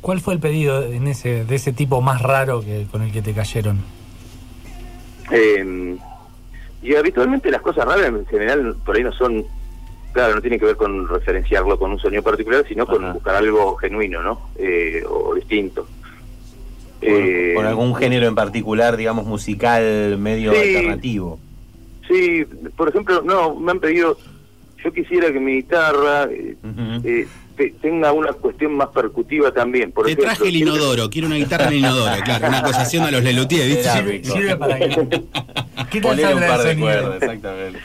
¿Cuál 0.01 0.19
fue 0.19 0.33
el 0.33 0.39
pedido 0.39 0.83
en 0.83 1.07
ese, 1.07 1.45
de 1.45 1.55
ese 1.55 1.71
tipo 1.73 2.01
más 2.01 2.21
raro 2.21 2.61
que 2.61 2.85
con 2.91 3.01
el 3.03 3.11
que 3.11 3.21
te 3.21 3.33
cayeron? 3.33 3.79
Eh, 5.31 5.95
y 6.81 6.95
habitualmente 6.95 7.49
las 7.51 7.61
cosas 7.61 7.85
raras 7.85 8.07
en 8.07 8.25
general 8.25 8.75
por 8.85 8.95
ahí 8.95 9.03
no 9.03 9.13
son, 9.13 9.45
claro, 10.11 10.35
no 10.35 10.41
tiene 10.41 10.59
que 10.59 10.65
ver 10.65 10.75
con 10.75 11.07
referenciarlo 11.07 11.77
con 11.79 11.91
un 11.91 11.99
sonido 11.99 12.23
particular, 12.23 12.65
sino 12.67 12.85
con 12.85 13.03
Ajá. 13.03 13.13
buscar 13.13 13.35
algo 13.35 13.75
genuino, 13.77 14.21
¿no? 14.21 14.41
Eh, 14.57 15.03
o 15.07 15.35
distinto. 15.35 15.87
Con, 17.01 17.09
Eh, 17.09 17.53
con 17.55 17.65
algún 17.65 17.95
género 17.95 18.27
en 18.27 18.35
particular, 18.35 18.95
digamos, 18.95 19.25
musical 19.25 20.17
medio 20.19 20.53
Sí. 20.53 20.59
alternativo. 20.75 21.39
Sí, 22.07 22.43
por 22.77 22.89
ejemplo, 22.89 23.21
no, 23.23 23.55
me 23.55 23.71
han 23.71 23.79
pedido, 23.79 24.17
yo 24.83 24.93
quisiera 24.93 25.31
que 25.33 25.39
mi 25.39 25.53
guitarra 25.55 26.25
eh, 26.31 26.55
eh, 27.03 27.27
te- 27.57 27.73
tenga 27.81 28.11
una 28.11 28.33
cuestión 28.33 28.73
más 28.75 28.89
percutiva 28.89 29.51
también. 29.51 29.91
Por 29.91 30.05
Te 30.05 30.11
ejemplo, 30.11 30.31
traje 30.35 30.49
el 30.49 30.55
inodoro, 30.57 31.09
quiero 31.09 31.27
una 31.27 31.37
guitarra 31.37 31.65
en 31.67 31.73
el 31.73 31.79
inodoro, 31.79 32.21
claro, 32.23 32.47
una 32.49 32.61
cosa 32.63 32.81
haciendo 32.81 33.07
a 33.07 33.11
los 33.11 33.23
lelutier, 33.23 33.67
¿viste? 33.67 33.89
Sirve, 34.21 34.55
para 34.57 34.77
que. 34.77 34.87
¿Qué 35.91 36.01
tal 36.01 36.33
un 36.35 36.39
par 36.41 36.63
de 36.63 36.77
cuerdas, 36.77 37.21
exactamente. 37.21 37.79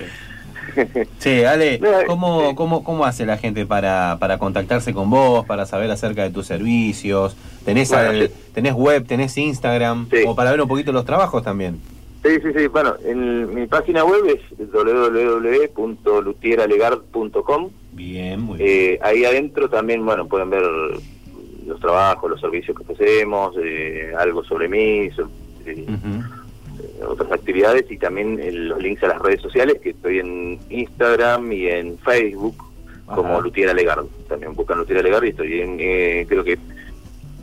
Sí, 1.19 1.43
Ale, 1.45 1.79
No, 1.79 1.89
¿cómo, 2.07 2.51
eh, 2.51 2.55
cómo, 2.55 2.85
¿cómo 2.85 3.05
hace 3.05 3.25
la 3.27 3.37
gente 3.39 3.67
para, 3.67 4.17
para 4.21 4.39
contactarse 4.39 4.93
con 4.95 5.11
vos, 5.11 5.45
para 5.47 5.67
saber 5.67 5.91
acerca 5.91 6.23
de 6.23 6.31
tus 6.31 6.47
servicios? 6.47 7.37
¿Tenés, 7.65 7.89
Bueno, 7.91 8.09
al- 8.11 8.29
sí. 8.29 8.35
¿tenés 8.55 8.75
web, 8.75 9.07
tenés 9.07 9.37
Instagram? 9.39 10.09
Sí. 10.11 10.19
O 10.27 10.35
para 10.37 10.51
ver 10.51 10.61
un 10.61 10.69
poquito 10.69 10.93
los 10.93 11.05
trabajos 11.05 11.43
también. 11.43 11.81
Sí, 12.25 12.33
sí, 12.43 12.49
sí. 12.57 12.67
Bueno, 12.67 12.95
en 13.05 13.55
mi 13.55 13.67
página 13.67 14.05
web 14.05 14.25
es 14.27 14.41
www.luthieralegard.com. 14.73 17.71
Bien, 17.93 18.41
muy 18.41 18.59
bien. 18.59 18.71
Eh, 18.71 18.99
ahí 19.03 19.25
adentro 19.25 19.69
también, 19.69 20.05
bueno, 20.05 20.27
pueden 20.27 20.51
ver 20.51 20.63
los 21.67 21.81
trabajos, 21.81 22.31
los 22.31 22.41
servicios 22.41 22.77
que 22.77 22.83
ofrecemos, 22.83 23.55
eh, 23.63 24.13
algo 24.19 24.43
sobre 24.45 24.69
mí, 24.69 25.09
so- 25.15 25.31
eh, 25.65 25.87
Ujú. 25.89 26.23
Eh, 26.99 27.05
otras 27.07 27.31
actividades 27.33 27.85
y 27.91 27.97
también 27.99 28.41
los 28.69 28.83
links 28.83 29.03
a 29.05 29.09
las 29.09 29.19
redes 29.21 29.41
sociales, 29.41 29.79
que 29.83 29.91
estoy 29.91 30.19
en 30.21 30.59
Instagram 30.71 31.53
y 31.53 31.67
en 31.69 31.99
Facebook 31.99 32.57
como. 33.07 33.41
Lutiera 33.41 33.73
Legard. 33.73 34.05
También 34.29 34.55
buscan 34.55 34.79
Lutiera 34.79 35.01
Legard 35.03 35.25
y 35.25 35.29
estoy 35.29 35.61
en, 35.61 35.77
eh, 35.81 36.27
creo 36.29 36.43
que 36.43 36.59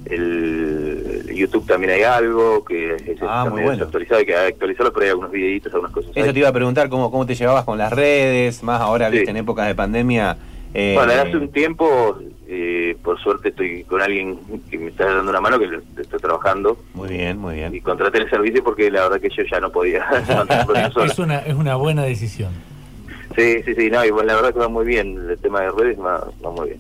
el 0.06 1.32
YouTube 1.34 1.66
también 1.66 1.94
hay 1.94 2.04
algo 2.04 2.63
que 2.66 2.96
es 2.96 3.18
Ah, 3.22 3.48
muy 3.50 3.62
bueno. 3.63 3.84
actualizado, 3.86 4.20
hay 4.20 4.26
que 4.26 4.36
actualizarlo, 4.36 4.92
pero 4.94 5.04
hay 5.06 5.10
algunos 5.12 5.32
videitos, 5.32 5.74
algunas 5.74 5.94
cosas. 5.94 6.12
Eso 6.16 6.26
ahí. 6.28 6.34
te 6.34 6.39
iba 6.39 6.50
a 6.50 6.54
preguntar, 6.54 6.89
¿cómo, 6.89 7.10
cómo 7.12 7.26
te 7.26 7.36
llevabas 7.36 7.63
con 7.63 7.78
las 7.78 7.92
redes? 7.94 8.62
Más 8.63 8.82
ahora, 8.82 9.10
Sí. 9.10 9.16
viste, 9.18 9.32
en 9.32 9.38
épocas 9.38 9.68
de 9.68 9.76
pandemia, 9.76 10.38
Eh, 10.76 10.94
Bueno, 10.98 11.13
hace 11.13 11.38
un 11.38 11.52
tiempo, 11.52 12.18
eh, 12.48 12.98
por 13.04 13.20
suerte 13.22 13.50
estoy 13.50 13.84
con 13.86 14.02
alguien 14.02 14.38
que 14.70 14.78
me 14.78 14.90
está 14.90 15.06
dando 15.06 15.30
una 15.32 15.42
mano, 15.42 15.58
que 15.60 15.68
le, 15.68 15.78
estoy 16.02 16.20
trabajando, 16.20 16.78
Muy 16.94 17.10
bien, 17.10 17.38
muy 17.38 17.56
bien. 17.56 17.74
y 17.74 17.82
contraté 17.82 18.20
el 18.20 18.30
servicio 18.30 18.64
porque 18.64 18.92
la 18.92 19.04
verdad 19.04 19.20
que 19.22 19.30
yo 19.30 19.44
ya 19.50 19.60
no 19.60 19.72
podía. 19.72 20.06
Es 21.06 21.20
una, 21.20 21.40
es 21.40 21.54
una 21.56 21.76
buena 21.76 22.04
decisión. 22.04 22.52
Sí, 23.36 23.64
sí, 23.66 23.74
sí, 23.76 23.90
no, 23.90 24.06
y 24.06 24.12
bueno, 24.12 24.28
la 24.28 24.36
verdad 24.36 24.54
que 24.54 24.60
va 24.60 24.68
muy 24.68 24.86
bien, 24.86 25.18
el 25.30 25.38
tema 25.40 25.62
de 25.62 25.72
redes 25.72 25.98
va, 26.00 26.28
va 26.46 26.52
muy 26.52 26.68
bien. 26.70 26.80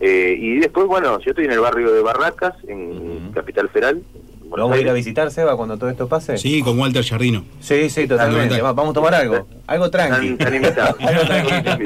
Eh, 0.00 0.36
y 0.38 0.56
después, 0.58 0.86
bueno, 0.86 1.18
yo 1.20 1.30
estoy 1.30 1.46
en 1.46 1.52
el 1.52 1.60
barrio 1.60 1.90
de 1.92 2.02
Barracas, 2.02 2.54
en 2.68 3.30
Capital 3.32 3.68
Federal. 3.68 4.02
¿Lo 4.50 4.62
vamos 4.64 4.76
a 4.78 4.80
ir 4.80 4.88
a 4.88 4.92
visitar, 4.92 5.30
Seba, 5.30 5.56
cuando 5.56 5.76
todo 5.76 5.90
esto 5.90 6.08
pase? 6.08 6.38
Sí, 6.38 6.62
con 6.62 6.78
Walter 6.78 7.04
Jardino. 7.04 7.44
Sí, 7.60 7.90
sí, 7.90 8.06
totalmente. 8.06 8.48
Totalmente. 8.48 8.62
Va- 8.62 8.72
Vamos 8.72 8.90
a 8.92 8.94
tomar 8.94 9.14
algo. 9.14 9.46
Algo 9.66 9.90
tranqui. 9.90 10.28
Están, 10.28 10.32
están 10.48 10.54
invitados. 10.54 10.96
Algo 11.00 11.22
tranqui. 11.26 11.84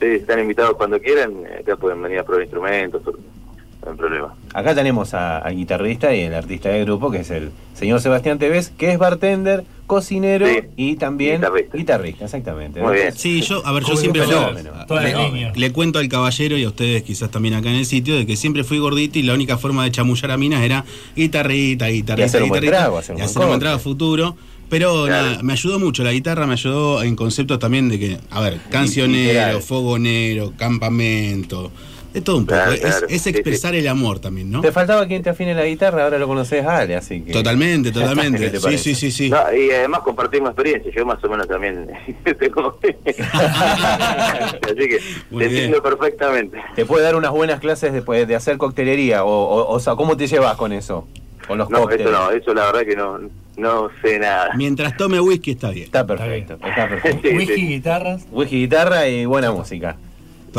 Sí, 0.00 0.06
están 0.06 0.38
invitados 0.40 0.76
cuando 0.76 1.00
quieran, 1.00 1.32
eh, 1.46 1.58
acá 1.60 1.76
pueden 1.76 2.00
venir 2.02 2.18
a 2.20 2.22
probar 2.24 2.42
instrumentos, 2.42 3.02
no 3.04 3.90
hay 3.90 3.96
problema. 3.96 4.34
Acá 4.54 4.74
tenemos 4.74 5.12
a- 5.14 5.38
al 5.38 5.56
guitarrista 5.56 6.14
y 6.14 6.20
el 6.20 6.34
artista 6.34 6.68
del 6.68 6.84
grupo, 6.84 7.10
que 7.10 7.18
es 7.20 7.30
el 7.30 7.50
señor 7.74 8.00
Sebastián 8.00 8.38
Tevez, 8.38 8.70
que 8.70 8.92
es 8.92 8.98
bartender, 8.98 9.64
cocinero 9.88 10.46
Sí. 10.46 10.58
y 10.76 10.96
también 10.96 11.36
Guitarrista. 11.40 11.76
guitarrista, 11.78 12.24
exactamente. 12.26 12.80
Muy 12.82 12.94
bien. 12.94 13.12
Sí, 13.16 13.40
yo, 13.40 13.66
a 13.66 13.72
ver, 13.72 13.84
yo 13.84 13.96
siempre 13.96 14.22
le, 15.56 15.72
cuento 15.72 15.98
al 15.98 16.08
caballero 16.08 16.56
y 16.58 16.64
a 16.64 16.68
ustedes 16.68 17.02
quizás 17.02 17.30
también 17.30 17.54
acá 17.54 17.70
en 17.70 17.76
el 17.76 17.86
sitio 17.86 18.16
de 18.16 18.26
que 18.26 18.36
siempre 18.36 18.64
fui 18.64 18.78
gordito 18.78 19.18
y 19.18 19.22
la 19.22 19.34
única 19.34 19.56
forma 19.58 19.84
de 19.84 19.90
chamullar 19.90 20.30
a 20.30 20.36
minas 20.36 20.62
era 20.62 20.84
guitarrita, 21.16 21.88
guitarrita, 21.88 22.22
Y 22.22 22.26
hacer 22.26 22.42
un 22.42 22.48
buen 22.50 22.60
guitarrita, 22.60 22.82
trago, 22.84 22.98
hacer 22.98 23.14
un 23.14 23.18
y 23.18 23.20
buen 23.22 23.30
hacer 23.30 23.40
un 23.40 23.46
buen 23.48 23.52
corte. 23.54 23.64
trago 23.64 23.76
a 23.76 23.80
futuro. 23.80 24.36
Pero 24.70 25.06
Claro. 25.06 25.30
nada, 25.30 25.42
me 25.42 25.54
ayudó 25.54 25.78
mucho, 25.78 26.04
la 26.04 26.12
guitarra 26.12 26.46
me 26.46 26.52
ayudó 26.52 27.02
en 27.02 27.16
conceptos 27.16 27.58
también 27.58 27.88
de 27.88 27.98
que, 27.98 28.18
a 28.30 28.40
ver, 28.40 28.58
cancionero, 28.70 29.60
fogonero, 29.60 30.52
campamento, 30.58 31.70
de 32.12 32.20
todo 32.20 32.38
un 32.38 32.44
poco. 32.46 32.56
Claro, 32.56 32.72
es, 32.72 32.80
claro. 32.80 33.06
es 33.08 33.22
Sí, 33.22 33.30
expresar 33.30 33.74
el 33.74 33.86
amor 33.88 34.18
también, 34.18 34.50
¿no? 34.50 34.60
Te 34.60 34.70
faltaba 34.72 35.06
quien 35.06 35.22
te 35.22 35.30
afine 35.30 35.54
la 35.54 35.64
guitarra, 35.64 36.04
ahora 36.04 36.18
lo 36.18 36.26
conoces 36.26 36.64
a 36.66 36.78
Ale, 36.78 36.96
así 36.96 37.22
que. 37.22 37.32
Totalmente, 37.32 37.88
¿Qué 37.92 37.98
totalmente. 37.98 38.50
te 38.50 38.58
Sí, 38.58 38.62
parece? 38.64 38.82
sí, 38.82 38.94
sí, 38.94 39.10
sí. 39.10 39.30
No, 39.30 39.38
y 39.54 39.70
además 39.70 40.00
compartimos 40.00 40.50
experiencia, 40.50 40.92
yo 40.94 41.06
más 41.06 41.22
o 41.24 41.28
menos 41.30 41.48
también 41.48 41.86
tengo... 42.38 42.78
Así 44.62 44.88
que 44.88 44.98
Muy 45.30 45.44
te 45.44 45.48
bien. 45.48 45.64
entiendo 45.64 45.82
perfectamente. 45.82 46.58
¿Te 46.74 46.84
puede 46.84 47.04
dar 47.04 47.16
unas 47.16 47.30
buenas 47.30 47.60
clases 47.60 47.92
después 47.92 48.26
de 48.28 48.34
hacer 48.36 48.58
coctelería? 48.58 49.24
O, 49.24 49.28
o, 49.30 49.72
o 49.74 49.80
sea, 49.80 49.94
¿cómo 49.94 50.16
te 50.16 50.26
llevas 50.26 50.56
con 50.56 50.72
eso? 50.72 51.06
Con 51.48 51.58
los 51.58 51.68
No, 51.70 51.80
cócteles. 51.80 52.06
eso 52.06 52.16
no, 52.16 52.30
eso 52.30 52.54
la 52.54 52.66
verdad 52.66 52.82
que 52.86 52.94
no, 52.94 53.18
no 53.56 53.88
sé 54.02 54.18
nada. 54.20 54.50
Mientras 54.54 54.96
tome 54.96 55.18
whisky 55.20 55.52
está 55.52 55.70
bien. 55.70 55.86
Está 55.86 56.06
perfecto, 56.06 56.54
está 56.54 56.88
perfecto. 56.88 57.20
Sí, 57.28 57.36
Whisky, 57.36 57.54
sí. 57.54 57.66
guitarras. 57.66 58.26
Whisky, 58.30 58.60
guitarra 58.60 59.08
y 59.08 59.24
buena 59.26 59.50
música. 59.50 59.96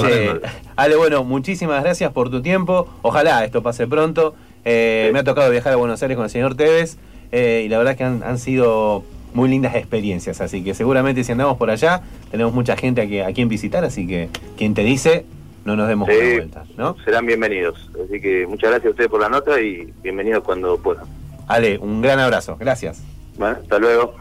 Eh, 0.03 0.39
Ale, 0.75 0.95
bueno, 0.95 1.23
muchísimas 1.23 1.83
gracias 1.83 2.11
por 2.11 2.29
tu 2.29 2.41
tiempo. 2.41 2.87
Ojalá 3.01 3.43
esto 3.45 3.61
pase 3.63 3.87
pronto. 3.87 4.35
Eh, 4.65 5.05
Sí. 5.07 5.13
Me 5.13 5.19
ha 5.19 5.23
tocado 5.23 5.49
viajar 5.49 5.73
a 5.73 5.75
Buenos 5.77 6.01
Aires 6.03 6.15
con 6.17 6.25
el 6.25 6.29
señor 6.29 6.55
Tevez 6.55 6.97
eh, 7.31 7.63
y 7.65 7.69
la 7.69 7.77
verdad 7.77 7.95
que 7.95 8.03
han, 8.03 8.21
han 8.23 8.37
sido 8.37 9.03
muy 9.33 9.47
lindas 9.49 9.75
experiencias. 9.75 10.41
Así 10.41 10.63
que 10.63 10.73
seguramente 10.73 11.23
si 11.23 11.31
andamos 11.31 11.57
por 11.57 11.69
allá 11.69 12.01
tenemos 12.31 12.53
mucha 12.53 12.75
gente 12.75 13.01
a, 13.01 13.07
que- 13.07 13.23
a 13.23 13.31
quien 13.33 13.47
visitar. 13.49 13.83
Así 13.85 14.05
que 14.07 14.29
quien 14.57 14.73
te 14.73 14.83
dice, 14.83 15.25
no 15.69 15.75
nos 15.75 15.87
demos 15.87 16.09
Sí. 16.09 16.15
una 16.17 16.33
vuelta. 16.35 16.63
¿no? 16.77 16.95
Serán 17.05 17.25
bienvenidos. 17.27 17.89
Así 18.03 18.19
que 18.19 18.47
muchas 18.47 18.71
gracias 18.71 18.87
a 18.87 18.89
ustedes 18.91 19.09
por 19.09 19.21
la 19.21 19.29
nota 19.29 19.61
y 19.61 19.93
bienvenidos 20.01 20.43
cuando 20.43 20.77
puedan. 20.77 21.05
Ale, 21.47 21.77
un 21.77 22.01
gran 22.01 22.19
abrazo. 22.19 22.57
Gracias. 22.59 23.03
Bueno, 23.37 23.57
hasta 23.61 23.77
luego. 23.79 24.15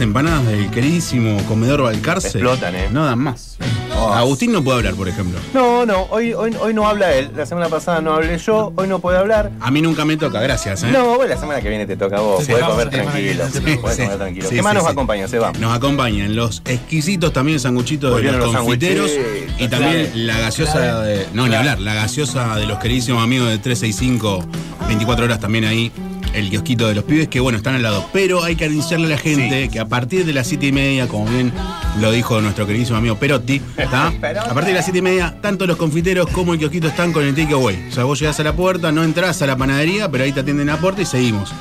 Empanadas 0.00 0.46
del 0.46 0.70
queridísimo 0.70 1.36
comedor 1.46 1.82
Balcarce 1.82 2.28
Explotan, 2.28 2.74
¿eh? 2.74 2.88
no 2.90 3.04
dan 3.04 3.18
más. 3.18 3.58
Oh. 3.96 4.14
Agustín 4.14 4.50
no 4.50 4.64
puede 4.64 4.78
hablar, 4.78 4.94
por 4.94 5.08
ejemplo. 5.08 5.38
No, 5.52 5.84
no, 5.84 6.04
hoy, 6.10 6.32
hoy, 6.32 6.56
hoy 6.58 6.72
no 6.72 6.88
habla 6.88 7.12
él. 7.12 7.30
La 7.36 7.44
semana 7.44 7.68
pasada 7.68 8.00
no 8.00 8.14
hablé 8.14 8.38
yo, 8.38 8.72
hoy 8.76 8.88
no 8.88 8.98
puede 8.98 9.18
hablar. 9.18 9.50
A 9.60 9.70
mí 9.70 9.82
nunca 9.82 10.06
me 10.06 10.16
toca, 10.16 10.40
gracias. 10.40 10.84
¿eh? 10.84 10.90
No, 10.90 11.16
bueno, 11.16 11.26
la 11.34 11.38
semana 11.38 11.60
que 11.60 11.68
viene 11.68 11.86
te 11.86 11.96
toca 11.96 12.16
a 12.16 12.20
vos. 12.20 12.40
Sí, 12.44 12.52
Podés 12.52 12.62
vamos 12.66 12.78
comer 12.84 12.90
tranquilo. 12.90 13.44
te 13.52 13.60
Podés 13.76 13.96
Sí, 13.96 14.02
comer 14.02 14.16
tranquilo. 14.18 14.48
sí, 14.48 14.54
¿Qué 14.54 14.62
más 14.62 14.72
sí, 14.72 14.76
nos 14.78 14.84
sí. 14.86 14.92
acompaña, 14.92 15.28
Seba? 15.28 15.52
Nos 15.60 15.76
acompañan 15.76 16.34
los 16.34 16.62
exquisitos 16.64 17.32
también 17.34 17.60
sanguchitos 17.60 18.16
de 18.16 18.22
los 18.22 18.36
los 18.36 18.56
confiteros 18.56 19.10
y 19.58 19.68
también 19.68 20.06
clave. 20.06 20.10
la 20.14 20.38
gaseosa 20.38 20.72
Clave. 20.72 21.08
de. 21.18 21.26
No, 21.34 21.46
ni 21.46 21.54
hablar, 21.54 21.78
la 21.78 21.92
gaseosa 21.94 22.56
de 22.56 22.64
los 22.66 22.78
queridísimos 22.78 23.22
amigos 23.22 23.48
de 23.50 23.58
365, 23.58 24.46
24 24.88 25.26
horas 25.26 25.40
también 25.40 25.64
ahí, 25.66 25.92
el 26.34 26.50
kiosquito 26.50 26.88
de 26.88 26.94
los 26.94 27.04
pibes, 27.04 27.28
que 27.28 27.40
bueno, 27.40 27.58
están 27.58 27.74
al 27.74 27.82
lado. 27.82 28.08
Pero 28.12 28.42
hay 28.42 28.56
que 28.56 28.66
anunciarle 28.66 29.06
a 29.06 29.10
la 29.10 29.18
gente 29.18 29.68
que 29.68 29.80
a 29.80 29.86
partir 29.86 30.24
de 30.24 30.32
las 30.32 30.46
7 30.46 30.66
y 30.66 30.72
media, 30.72 31.08
como 31.08 31.26
bien 31.26 31.52
lo 32.00 32.10
dijo 32.12 32.40
nuestro 32.40 32.66
queridísimo 32.66 32.98
amigo 32.98 33.16
Perotti, 33.16 33.60
¿tá? 33.90 34.12
Perotti. 34.20 34.48
a 34.50 34.54
partir 34.54 34.68
de 34.68 34.74
las 34.74 34.84
7 34.84 34.98
y 34.98 35.02
media, 35.02 35.36
tanto 35.40 35.66
los 35.66 35.76
confiteros 35.76 36.28
como 36.28 36.52
el 36.54 36.58
kiosquito 36.58 36.88
están 36.88 37.12
con 37.12 37.24
el 37.24 37.34
takeaway. 37.34 37.88
O 37.88 37.92
sea, 37.92 38.04
vos 38.04 38.18
llegás 38.18 38.38
a 38.40 38.44
la 38.44 38.54
puerta, 38.54 38.92
no 38.92 39.04
entras 39.04 39.42
a 39.42 39.46
la 39.46 39.56
panadería, 39.56 40.10
pero 40.10 40.24
ahí 40.24 40.32
te 40.32 40.40
atienden 40.40 40.68
a 40.70 40.74
la 40.74 40.80
puerta 40.80 41.02
y 41.02 41.06
seguimos. 41.06 41.52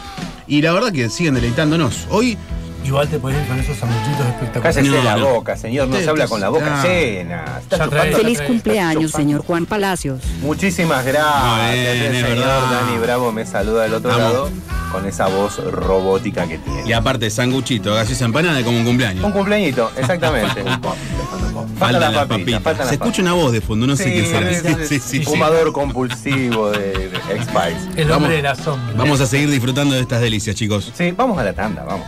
Y 0.47 0.61
la 0.61 0.73
verdad 0.73 0.91
que 0.91 1.09
siguen 1.09 1.35
deleitándonos. 1.35 2.07
Hoy 2.09 2.37
Igual 2.83 3.07
te 3.07 3.19
podés 3.19 3.41
ir 3.41 3.47
con 3.47 3.59
esos 3.59 3.77
sanguchitos 3.77 4.25
espectaculares. 4.25 4.75
Cállese 4.75 4.97
No, 4.97 5.03
la 5.03 5.15
no. 5.17 5.29
boca, 5.35 5.55
señor. 5.57 5.87
No 5.89 5.97
se 5.97 6.09
habla 6.09 6.27
con 6.27 6.41
la 6.41 6.49
boca 6.49 6.81
trae- 7.89 8.15
Feliz 8.15 8.41
cumpleaños, 8.41 9.11
señor 9.11 9.43
Juan 9.45 9.65
Palacios. 9.65 10.21
Muchísimas 10.41 11.05
gracias. 11.05 11.71
Bien, 11.73 11.85
el 11.85 12.01
es 12.15 12.21
señor 12.25 12.29
verdad. 12.29 12.61
Dani 12.71 12.97
Bravo 12.97 13.31
me 13.31 13.45
saluda 13.45 13.83
del 13.83 13.93
otro 13.93 14.09
Vamos. 14.09 14.23
lado 14.33 14.49
con 14.91 15.05
esa 15.05 15.27
voz 15.27 15.57
robótica 15.71 16.47
que 16.47 16.57
tiene. 16.57 16.83
Y 16.89 16.93
aparte, 16.93 17.29
sanguchito, 17.29 17.93
gaseosa 17.93 18.25
empanada 18.25 18.63
como 18.63 18.77
un 18.79 18.85
cumpleaños. 18.85 19.23
Un 19.23 19.31
cumpleañito, 19.33 19.91
exactamente. 19.95 20.63
Faltan 21.77 22.01
las 22.01 22.13
las 22.13 22.25
papitas, 22.27 22.61
papitas. 22.61 22.63
faltan 22.63 22.87
Se 22.87 22.93
escucha 22.95 23.21
una 23.21 23.33
voz 23.33 23.51
de 23.51 23.61
fondo, 23.61 23.85
no 23.87 23.95
sé 23.95 24.11
quién 24.11 24.25
será. 24.25 24.49
es- 24.49 24.61
Sí, 24.61 24.67
es- 24.67 24.87
sí, 24.89 24.99
sí, 24.99 25.17
sí. 25.19 25.23
Fumador 25.23 25.71
compulsivo 25.73 26.71
de, 26.71 27.09
de 27.09 27.17
X-Files. 27.35 27.83
El 27.95 28.11
hombre 28.11 28.13
Vamos. 28.13 28.29
de 28.29 28.41
la 28.41 28.55
sombra. 28.55 28.93
Vamos 28.97 29.21
a 29.21 29.27
seguir 29.27 29.49
disfrutando 29.49 29.93
de 29.95 30.01
estas 30.01 30.21
delicias, 30.21 30.55
chicos. 30.55 30.91
Sí, 30.95 31.11
vamos 31.15 31.37
a 31.37 31.43
la 31.43 31.53
tanda, 31.53 31.83
vamos. 31.83 32.07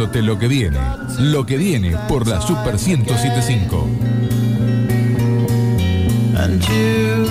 Contándote 0.00 0.22
lo 0.22 0.38
que 0.38 0.48
viene. 0.48 0.78
Lo 1.18 1.44
que 1.44 1.56
viene 1.58 1.94
por 2.08 2.26
la 2.26 2.40
Super 2.40 2.78
1075. 2.78 3.86
and 6.36 6.64
you, 6.68 7.26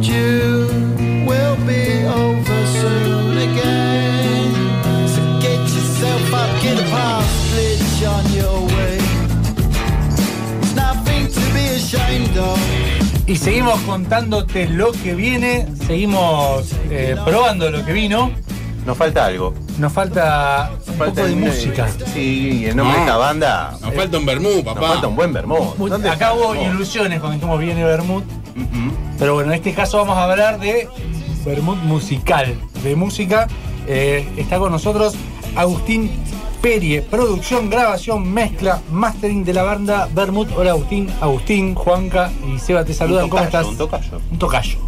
you 0.00 0.66
will 1.26 1.56
be 1.66 2.06
over 2.06 2.66
soon 2.80 3.36
again. 3.36 4.50
So 5.08 5.20
get 5.40 5.60
yourself 5.60 6.32
up, 6.32 6.62
get 6.62 6.80
a 6.80 6.88
partridge 6.88 8.02
on 8.04 8.24
your 8.32 8.66
way. 8.74 8.96
It's 10.62 10.74
nothing 10.74 11.28
to 11.28 11.40
be 11.52 11.66
ashamed 11.76 12.38
of. 12.38 12.58
Y 13.26 13.36
seguimos 13.36 13.78
contándote 13.82 14.68
lo 14.70 14.92
que 14.92 15.14
viene, 15.14 15.66
seguimos 15.86 16.72
eh, 16.90 17.14
probando 17.26 17.70
lo 17.70 17.84
que 17.84 17.92
vino. 17.92 18.30
Nos 18.86 18.98
falta 18.98 19.26
algo. 19.26 19.54
Nos 19.78 19.92
falta 19.92 20.70
un 20.94 20.98
Falta 20.98 21.22
poco 21.22 21.26
de 21.28 21.34
música. 21.36 21.88
Sí, 22.12 22.60
y 22.62 22.64
el 22.66 22.76
nombre 22.76 22.94
de 22.94 23.00
No. 23.00 23.06
esta 23.06 23.16
banda. 23.18 23.78
Nos 23.80 23.94
falta 23.94 24.18
un 24.18 24.26
vermú, 24.26 24.48
Nos 24.50 24.62
papá. 24.64 24.88
falta 24.88 25.06
un 25.08 25.16
buen 25.16 25.32
¿Dónde 25.78 26.08
Acá 26.08 26.32
hubo 26.34 26.54
ilusiones 26.54 27.20
cuando 27.20 27.34
dijimos 27.36 27.58
viene 27.60 27.84
Bermud. 27.84 28.22
Ujú. 28.22 28.92
Pero 29.18 29.34
bueno, 29.34 29.50
en 29.50 29.56
este 29.56 29.74
caso 29.74 29.98
vamos 29.98 30.16
a 30.16 30.24
hablar 30.24 30.58
de 30.60 30.88
Bermud 31.44 31.76
musical, 31.78 32.54
de 32.82 32.96
música. 32.96 33.48
Eh, 33.86 34.26
está 34.36 34.58
con 34.58 34.72
nosotros 34.72 35.14
Agustín 35.56 36.10
Perie, 36.62 37.02
producción, 37.02 37.68
grabación, 37.68 38.32
mezcla, 38.32 38.80
mastering 38.90 39.44
de 39.44 39.52
la 39.52 39.62
banda 39.64 40.08
Bermud. 40.14 40.48
Hola 40.56 40.70
Agustín, 40.70 41.10
Agustín, 41.20 41.74
Juanca 41.74 42.30
y 42.48 42.58
Seba 42.58 42.84
te 42.84 42.94
saludan. 42.94 43.24
Un 43.24 43.30
¿Cómo 43.30 43.42
estás? 43.42 43.66
Un 43.66 43.76
tocayo. 43.76 44.20
Un 44.30 44.38
tocayo. 44.38 44.78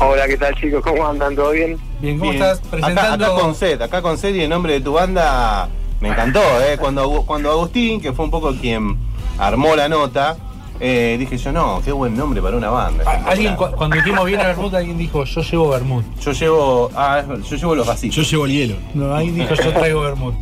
Hola, 0.00 0.26
¿qué 0.28 0.36
tal 0.36 0.54
chicos? 0.56 0.82
¿Cómo 0.84 1.06
andan? 1.06 1.34
¿Todo 1.34 1.50
bien? 1.52 1.78
Bien, 2.00 2.18
¿cómo 2.18 2.30
Bien. 2.30 2.42
estás? 2.42 2.58
Acá, 2.58 2.68
Presentando. 2.70 3.26
acá 3.26 3.40
con 3.42 3.54
sed, 3.54 3.82
acá 3.82 4.02
con 4.02 4.18
sed 4.18 4.34
y 4.34 4.40
el 4.42 4.48
nombre 4.50 4.74
de 4.74 4.80
tu 4.80 4.92
banda 4.92 5.68
me 6.00 6.08
encantó, 6.10 6.40
¿eh? 6.62 6.76
Cuando, 6.78 7.22
cuando 7.26 7.50
Agustín, 7.50 8.00
que 8.00 8.12
fue 8.12 8.24
un 8.24 8.30
poco 8.30 8.54
quien 8.54 8.96
armó 9.38 9.74
la 9.74 9.88
nota, 9.88 10.36
eh, 10.80 11.16
dije 11.18 11.36
yo, 11.38 11.50
no, 11.50 11.82
qué 11.84 11.90
buen 11.90 12.16
nombre 12.16 12.40
para 12.40 12.56
una 12.56 12.70
banda. 12.70 13.02
A- 13.04 13.30
Alguien, 13.30 13.56
cu- 13.56 13.72
cuando 13.76 13.96
dijimos 13.96 14.24
viene 14.26 14.44
Bermud, 14.44 14.72
alguien 14.76 14.96
dijo, 14.96 15.24
yo 15.24 15.40
llevo 15.42 15.68
Bermud. 15.70 16.04
Yo 16.20 16.30
llevo, 16.32 16.90
ah, 16.94 17.22
yo 17.50 17.56
llevo 17.56 17.74
los 17.74 17.86
vasitos. 17.86 18.14
Yo 18.16 18.22
llevo 18.22 18.46
el 18.46 18.52
hielo. 18.52 18.76
No, 18.94 19.12
alguien 19.12 19.34
dijo, 19.34 19.54
yo 19.54 19.72
traigo 19.72 20.00
Bermud. 20.02 20.34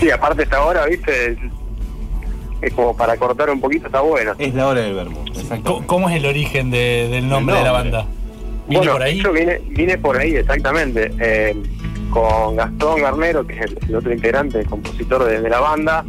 Sí, 0.00 0.10
aparte 0.10 0.42
esta 0.44 0.62
hora, 0.64 0.86
¿viste? 0.86 1.36
Es, 2.62 2.72
como 2.72 2.96
para 2.96 3.16
cortar 3.18 3.50
un 3.50 3.60
poquito, 3.60 3.86
está 3.86 4.00
bueno. 4.00 4.32
Es 4.38 4.54
la 4.54 4.66
hora 4.68 4.80
del 4.80 4.94
vermut, 4.94 5.28
¿Cómo, 5.86 6.08
es 6.08 6.16
el 6.16 6.24
origen 6.26 6.70
de- 6.70 7.08
del 7.10 7.28
nombre 7.28 7.56
de 7.56 7.62
la 7.62 7.72
banda? 7.72 8.06
¿Viene 8.68 8.78
bueno, 8.78 8.92
por 8.92 9.02
ahí? 9.02 9.22
Yo 9.22 9.32
vine, 9.32 9.60
vine 9.68 9.98
por 9.98 10.16
ahí, 10.16 10.36
exactamente. 10.36 11.10
Eh, 11.20 11.54
con 12.10 12.56
Gastón 12.56 13.02
Garnero, 13.02 13.46
que 13.46 13.54
es 13.54 13.60
el, 13.62 13.78
el 13.88 13.96
otro 13.96 14.12
integrante, 14.12 14.60
el 14.60 14.66
compositor 14.66 15.24
de, 15.24 15.40
de 15.40 15.50
la 15.50 15.60
banda. 15.60 16.04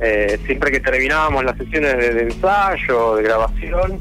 Eh, 0.00 0.38
siempre 0.46 0.70
que 0.70 0.80
terminábamos 0.80 1.44
las 1.44 1.56
sesiones 1.56 1.96
de, 1.96 2.10
de 2.12 2.22
ensayo, 2.24 3.16
de 3.16 3.22
grabación, 3.22 3.98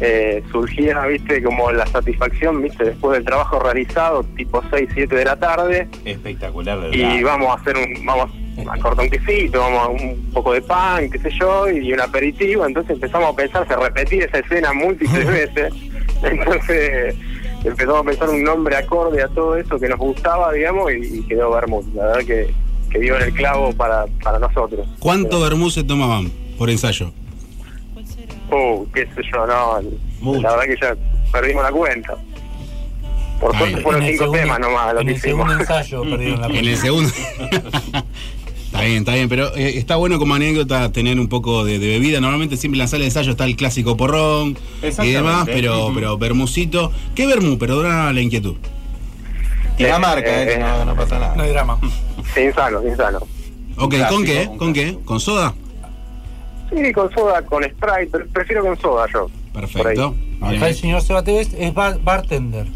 eh, 0.00 0.42
surgía, 0.50 1.00
viste, 1.06 1.42
como 1.42 1.70
la 1.72 1.86
satisfacción, 1.86 2.62
viste, 2.62 2.84
después 2.84 3.16
del 3.18 3.24
trabajo 3.24 3.58
realizado, 3.60 4.24
tipo 4.36 4.62
6, 4.70 4.88
7 4.94 5.14
de 5.14 5.24
la 5.24 5.36
tarde, 5.36 5.88
Espectacular, 6.04 6.80
de 6.80 6.96
y 6.96 7.02
verdad. 7.02 7.22
vamos 7.24 7.48
a 7.50 7.60
hacer 7.60 7.76
un, 7.76 8.06
vamos 8.06 8.30
a 8.68 8.78
cortar 8.78 9.04
un 9.04 9.10
quesito, 9.10 9.60
vamos 9.60 9.82
a 9.82 9.88
un 9.88 10.30
poco 10.32 10.52
de 10.54 10.62
pan, 10.62 11.10
qué 11.10 11.18
sé 11.18 11.30
yo, 11.38 11.68
y 11.70 11.92
un 11.92 12.00
aperitivo, 12.00 12.66
entonces 12.66 12.94
empezamos 12.94 13.32
a 13.32 13.36
pensar, 13.36 13.68
se 13.68 13.76
repetía 13.76 14.24
esa 14.24 14.38
escena 14.38 14.72
múltiples 14.72 15.26
veces, 15.54 15.72
entonces 16.22 17.14
empezamos 17.64 18.00
a 18.00 18.04
pensar 18.04 18.28
un 18.28 18.42
nombre 18.42 18.76
acorde 18.76 19.22
a 19.22 19.28
todo 19.28 19.56
eso 19.56 19.78
que 19.78 19.88
nos 19.88 19.98
gustaba, 19.98 20.52
digamos, 20.52 20.92
y, 20.92 21.18
y 21.18 21.22
quedó 21.22 21.50
Vermouth, 21.50 21.86
la 21.94 22.06
verdad 22.06 22.24
que, 22.26 22.54
que 22.90 22.98
dio 22.98 23.16
en 23.16 23.22
el 23.22 23.32
clavo 23.34 23.72
para, 23.72 24.06
para 24.22 24.38
nosotros. 24.38 24.86
¿Cuánto 24.98 25.40
vermú 25.40 25.70
se 25.70 25.82
tomaban 25.84 26.30
por 26.58 26.70
ensayo? 26.70 27.10
Uh, 28.50 28.86
qué 28.94 29.06
sé 29.14 29.22
yo, 29.32 29.46
no, 29.46 29.80
la 30.40 30.50
verdad 30.56 30.64
que 30.64 30.76
ya 30.80 30.96
perdimos 31.32 31.62
la 31.64 31.72
cuenta. 31.72 32.14
Por 33.40 33.56
suerte 33.58 33.80
fueron 33.82 34.02
cinco 34.02 34.18
segundo- 34.24 34.38
temas 34.40 34.60
nomás 34.60 34.94
lo 34.94 35.00
en 35.00 35.06
que 35.06 35.12
el 35.12 35.18
hicimos. 35.18 35.46
segundo 35.48 35.60
ensayo 35.60 36.02
perdieron 36.02 36.40
la 36.40 36.46
En 36.58 36.64
el 36.68 36.76
segundo. 36.76 37.10
está 38.74 38.86
bien, 38.86 38.98
está 38.98 39.14
bien, 39.14 39.28
pero 39.28 39.54
eh, 39.54 39.78
está 39.78 39.94
bueno 39.96 40.18
como 40.18 40.34
anécdota 40.34 40.90
tener 40.90 41.20
un 41.20 41.28
poco 41.28 41.64
de, 41.64 41.78
de 41.78 41.86
bebida. 41.86 42.20
Normalmente 42.20 42.56
siempre 42.56 42.76
en 42.76 42.80
la 42.80 42.88
sala 42.88 43.00
de 43.02 43.06
ensayo 43.06 43.30
está 43.30 43.44
el 43.44 43.54
clásico 43.56 43.96
porrón 43.96 44.58
y 44.82 45.10
demás, 45.10 45.44
pero, 45.46 45.92
pero 45.94 46.18
vermucito. 46.18 46.90
¿Qué 47.14 47.26
vermú? 47.26 47.56
Perdona 47.56 48.12
la 48.12 48.20
inquietud. 48.20 48.56
Y 49.78 49.84
la 49.84 49.98
marca, 49.98 50.42
eh, 50.42 50.46
que 50.46 50.58
no, 50.58 50.84
no 50.84 50.94
pasa 50.96 51.18
nada. 51.20 51.36
No 51.36 51.42
hay 51.44 51.50
drama. 51.50 51.78
Insano, 52.36 52.86
insano. 52.86 53.18
Ok, 53.76 53.94
clásico, 53.94 54.14
¿con 54.16 54.24
qué? 54.24 54.50
¿Con 54.58 54.72
qué? 54.72 54.98
¿Con 55.04 55.20
soda? 55.20 55.54
Sí, 56.70 56.92
con 56.92 57.12
soda, 57.14 57.42
con 57.44 57.62
Sprite, 57.62 58.08
pero 58.10 58.26
prefiero 58.28 58.62
con 58.64 58.80
soda 58.80 59.06
yo. 59.12 59.30
Perfecto. 59.52 60.14
Acá 60.40 60.68
el 60.68 60.74
señor 60.74 61.00
Seba 61.02 61.22
Tevez 61.22 61.54
es 61.56 61.72
bar- 61.74 62.00
bartender. 62.02 62.66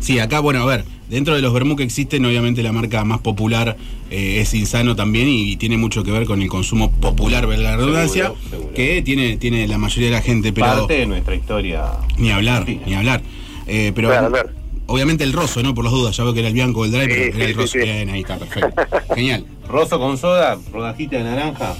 Sí, 0.00 0.18
acá, 0.20 0.38
bueno, 0.40 0.62
a 0.62 0.66
ver, 0.66 0.84
dentro 1.08 1.34
de 1.34 1.42
los 1.42 1.52
vermú 1.52 1.76
que 1.76 1.82
existen, 1.84 2.24
obviamente 2.24 2.62
la 2.62 2.72
marca 2.72 3.04
más 3.04 3.20
popular 3.20 3.76
eh, 4.10 4.40
es 4.40 4.54
Insano 4.54 4.94
también 4.96 5.28
y, 5.28 5.56
tiene 5.56 5.76
mucho 5.76 6.02
que 6.04 6.10
ver 6.10 6.24
con 6.26 6.40
el 6.42 6.48
consumo 6.48 6.90
popular, 6.90 7.46
valga 7.46 7.70
la 7.70 7.76
redundancia, 7.76 8.24
Seguro, 8.24 8.40
seguro. 8.50 8.74
que 8.74 9.02
tiene, 9.02 9.36
tiene 9.36 9.66
la 9.68 9.78
mayoría 9.78 10.06
de 10.10 10.14
la 10.16 10.22
gente, 10.22 10.52
pero 10.52 10.66
Parte 10.66 10.94
de 10.98 11.06
nuestra 11.06 11.34
historia. 11.34 11.84
ni 12.16 12.30
hablar, 12.30 12.58
argentina. 12.62 12.86
ni 12.86 12.94
hablar. 12.94 13.22
Eh, 13.66 13.92
pero 13.94 14.08
Claro, 14.08 14.30
claro. 14.30 14.50
obviamente 14.86 15.24
el 15.24 15.32
roso, 15.32 15.62
¿no? 15.62 15.74
Por 15.74 15.84
las 15.84 15.92
dudas, 15.92 16.16
ya 16.16 16.24
veo 16.24 16.32
que 16.32 16.40
era 16.40 16.48
el 16.48 16.54
bianco 16.54 16.80
o 16.80 16.84
el 16.84 16.92
dry, 16.92 17.02
Sí, 17.02 17.08
pero 17.08 17.22
era 17.36 17.44
el 17.44 17.50
sí, 17.50 17.52
roso. 17.54 17.72
sí. 17.72 17.78
Bien, 17.80 18.08
ahí 18.10 18.20
está, 18.20 18.36
perfecto. 18.38 18.82
Genial, 19.14 19.44
Rosso 19.68 19.98
con 19.98 20.16
soda, 20.16 20.56
rodajita 20.72 21.18
de 21.18 21.24
naranja. 21.24 21.74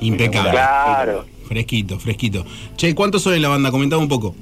impecable. 0.00 0.50
Claro. 0.50 1.24
Fresquito, 1.46 1.98
fresquito. 1.98 2.44
Che, 2.76 2.94
¿cuántos 2.94 3.22
son 3.22 3.34
en 3.34 3.42
la 3.42 3.48
banda? 3.48 3.70
Comentaba 3.70 4.00
un 4.02 4.08
poco. 4.08 4.34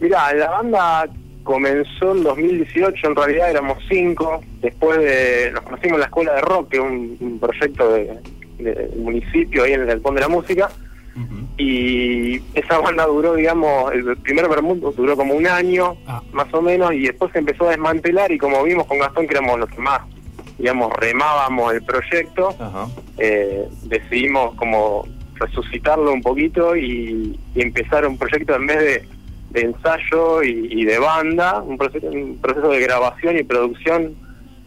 Mira, 0.00 0.32
la 0.34 0.50
banda 0.50 1.08
comenzó 1.42 2.12
en 2.12 2.22
2018, 2.22 3.06
en 3.08 3.16
realidad 3.16 3.50
éramos 3.50 3.78
cinco. 3.88 4.42
Después 4.60 4.98
de. 4.98 5.50
Nos 5.52 5.62
conocimos 5.62 5.94
en 5.94 6.00
la 6.00 6.06
escuela 6.06 6.34
de 6.34 6.40
rock, 6.42 6.68
que 6.70 6.76
es 6.76 6.82
un, 6.82 7.16
un 7.20 7.38
proyecto 7.38 7.92
de, 7.92 8.18
municipio 8.96 9.64
ahí 9.64 9.72
en 9.72 9.80
el 9.82 9.86
Galpón 9.86 10.14
de 10.14 10.20
la 10.20 10.28
Música. 10.28 10.70
Y 11.58 12.40
esa 12.54 12.78
banda 12.78 13.04
duró, 13.06 13.34
digamos, 13.34 13.92
el 13.92 14.16
primer 14.16 14.48
Bermudo 14.48 14.92
duró 14.92 15.14
como 15.16 15.34
un 15.34 15.46
año, 15.46 15.96
Ah. 16.06 16.22
más 16.32 16.52
o 16.54 16.62
menos, 16.62 16.94
y 16.94 17.02
después 17.02 17.30
se 17.32 17.38
empezó 17.38 17.66
a 17.66 17.70
desmantelar. 17.70 18.32
Y 18.32 18.38
como 18.38 18.62
vimos 18.64 18.86
con 18.86 18.98
Gastón, 18.98 19.26
que 19.26 19.34
éramos 19.34 19.58
los 19.58 19.68
que 19.68 19.78
más, 19.78 20.00
digamos, 20.58 20.90
remábamos 20.94 21.74
el 21.74 21.82
proyecto, 21.82 22.56
eh, 23.18 23.68
decidimos 23.82 24.54
como 24.54 25.06
resucitarlo 25.34 26.12
un 26.12 26.22
poquito 26.22 26.74
y, 26.74 27.38
y 27.54 27.60
empezar 27.60 28.06
un 28.06 28.16
proyecto 28.16 28.54
en 28.56 28.66
vez 28.66 28.78
de, 28.78 29.08
de 29.52 29.60
ensayo 29.60 30.42
y, 30.42 30.68
y 30.70 30.84
de 30.84 30.98
banda, 30.98 31.60
un 31.62 31.78
proceso, 31.78 32.06
un 32.06 32.38
proceso 32.38 32.68
de 32.68 32.80
grabación 32.80 33.38
y 33.38 33.42
producción 33.42 34.14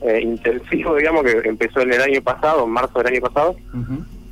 eh, 0.01 0.19
intensivo, 0.21 0.95
digamos, 0.95 1.23
que 1.23 1.47
empezó 1.47 1.81
en 1.81 1.93
el 1.93 2.01
año 2.01 2.21
pasado, 2.21 2.65
en 2.65 2.71
marzo 2.71 2.99
del 2.99 3.13
año 3.13 3.21
pasado, 3.21 3.55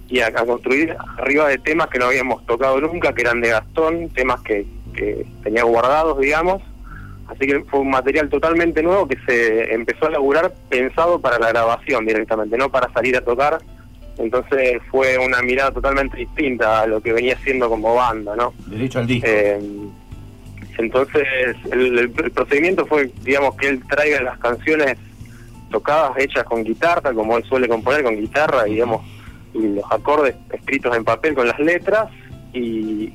y 0.07 0.19
a, 0.19 0.27
a 0.27 0.45
construir 0.45 0.95
arriba 1.17 1.47
de 1.47 1.57
temas 1.57 1.87
que 1.87 1.99
no 1.99 2.05
habíamos 2.05 2.45
tocado 2.45 2.79
nunca, 2.79 3.13
que 3.13 3.21
eran 3.21 3.41
de 3.41 3.49
Gastón, 3.49 4.09
temas 4.09 4.41
que, 4.41 4.65
que 4.93 5.25
tenía 5.43 5.63
guardados, 5.63 6.19
digamos. 6.19 6.61
Así 7.27 7.47
que 7.47 7.63
fue 7.63 7.79
un 7.79 7.89
material 7.89 8.29
totalmente 8.29 8.83
nuevo 8.83 9.07
que 9.07 9.17
se 9.25 9.73
empezó 9.73 10.05
a 10.05 10.11
laburar 10.11 10.53
pensado 10.69 11.19
para 11.19 11.39
la 11.39 11.49
grabación 11.49 12.05
directamente, 12.05 12.57
no 12.57 12.69
para 12.69 12.91
salir 12.93 13.17
a 13.17 13.21
tocar. 13.21 13.57
Entonces 14.17 14.79
fue 14.91 15.17
una 15.17 15.41
mirada 15.41 15.71
totalmente 15.71 16.17
distinta 16.17 16.81
a 16.81 16.85
lo 16.87 17.01
que 17.01 17.13
venía 17.13 17.35
siendo 17.39 17.67
como 17.69 17.95
banda, 17.95 18.35
¿no? 18.35 18.53
Derecho 18.67 18.99
al 18.99 19.07
disco. 19.07 19.27
Eh, 19.27 19.59
entonces 20.77 21.23
el, 21.71 22.09
procedimiento 22.11 22.85
fue, 22.85 23.11
digamos, 23.23 23.55
que 23.55 23.67
él 23.69 23.83
traiga 23.87 24.21
las 24.21 24.39
canciones 24.39 24.97
tocadas, 25.71 26.17
hechas 26.17 26.43
con 26.43 26.63
guitarra, 26.63 27.13
como 27.13 27.37
él 27.37 27.43
suele 27.45 27.67
componer 27.67 28.03
con 28.03 28.15
guitarra, 28.15 28.67
y, 28.67 28.73
digamos, 28.73 29.01
y 29.53 29.67
los 29.75 29.91
acordes 29.91 30.35
escritos 30.51 30.95
en 30.95 31.03
papel 31.03 31.33
con 31.33 31.47
las 31.47 31.59
letras, 31.59 32.09
y 32.53 33.13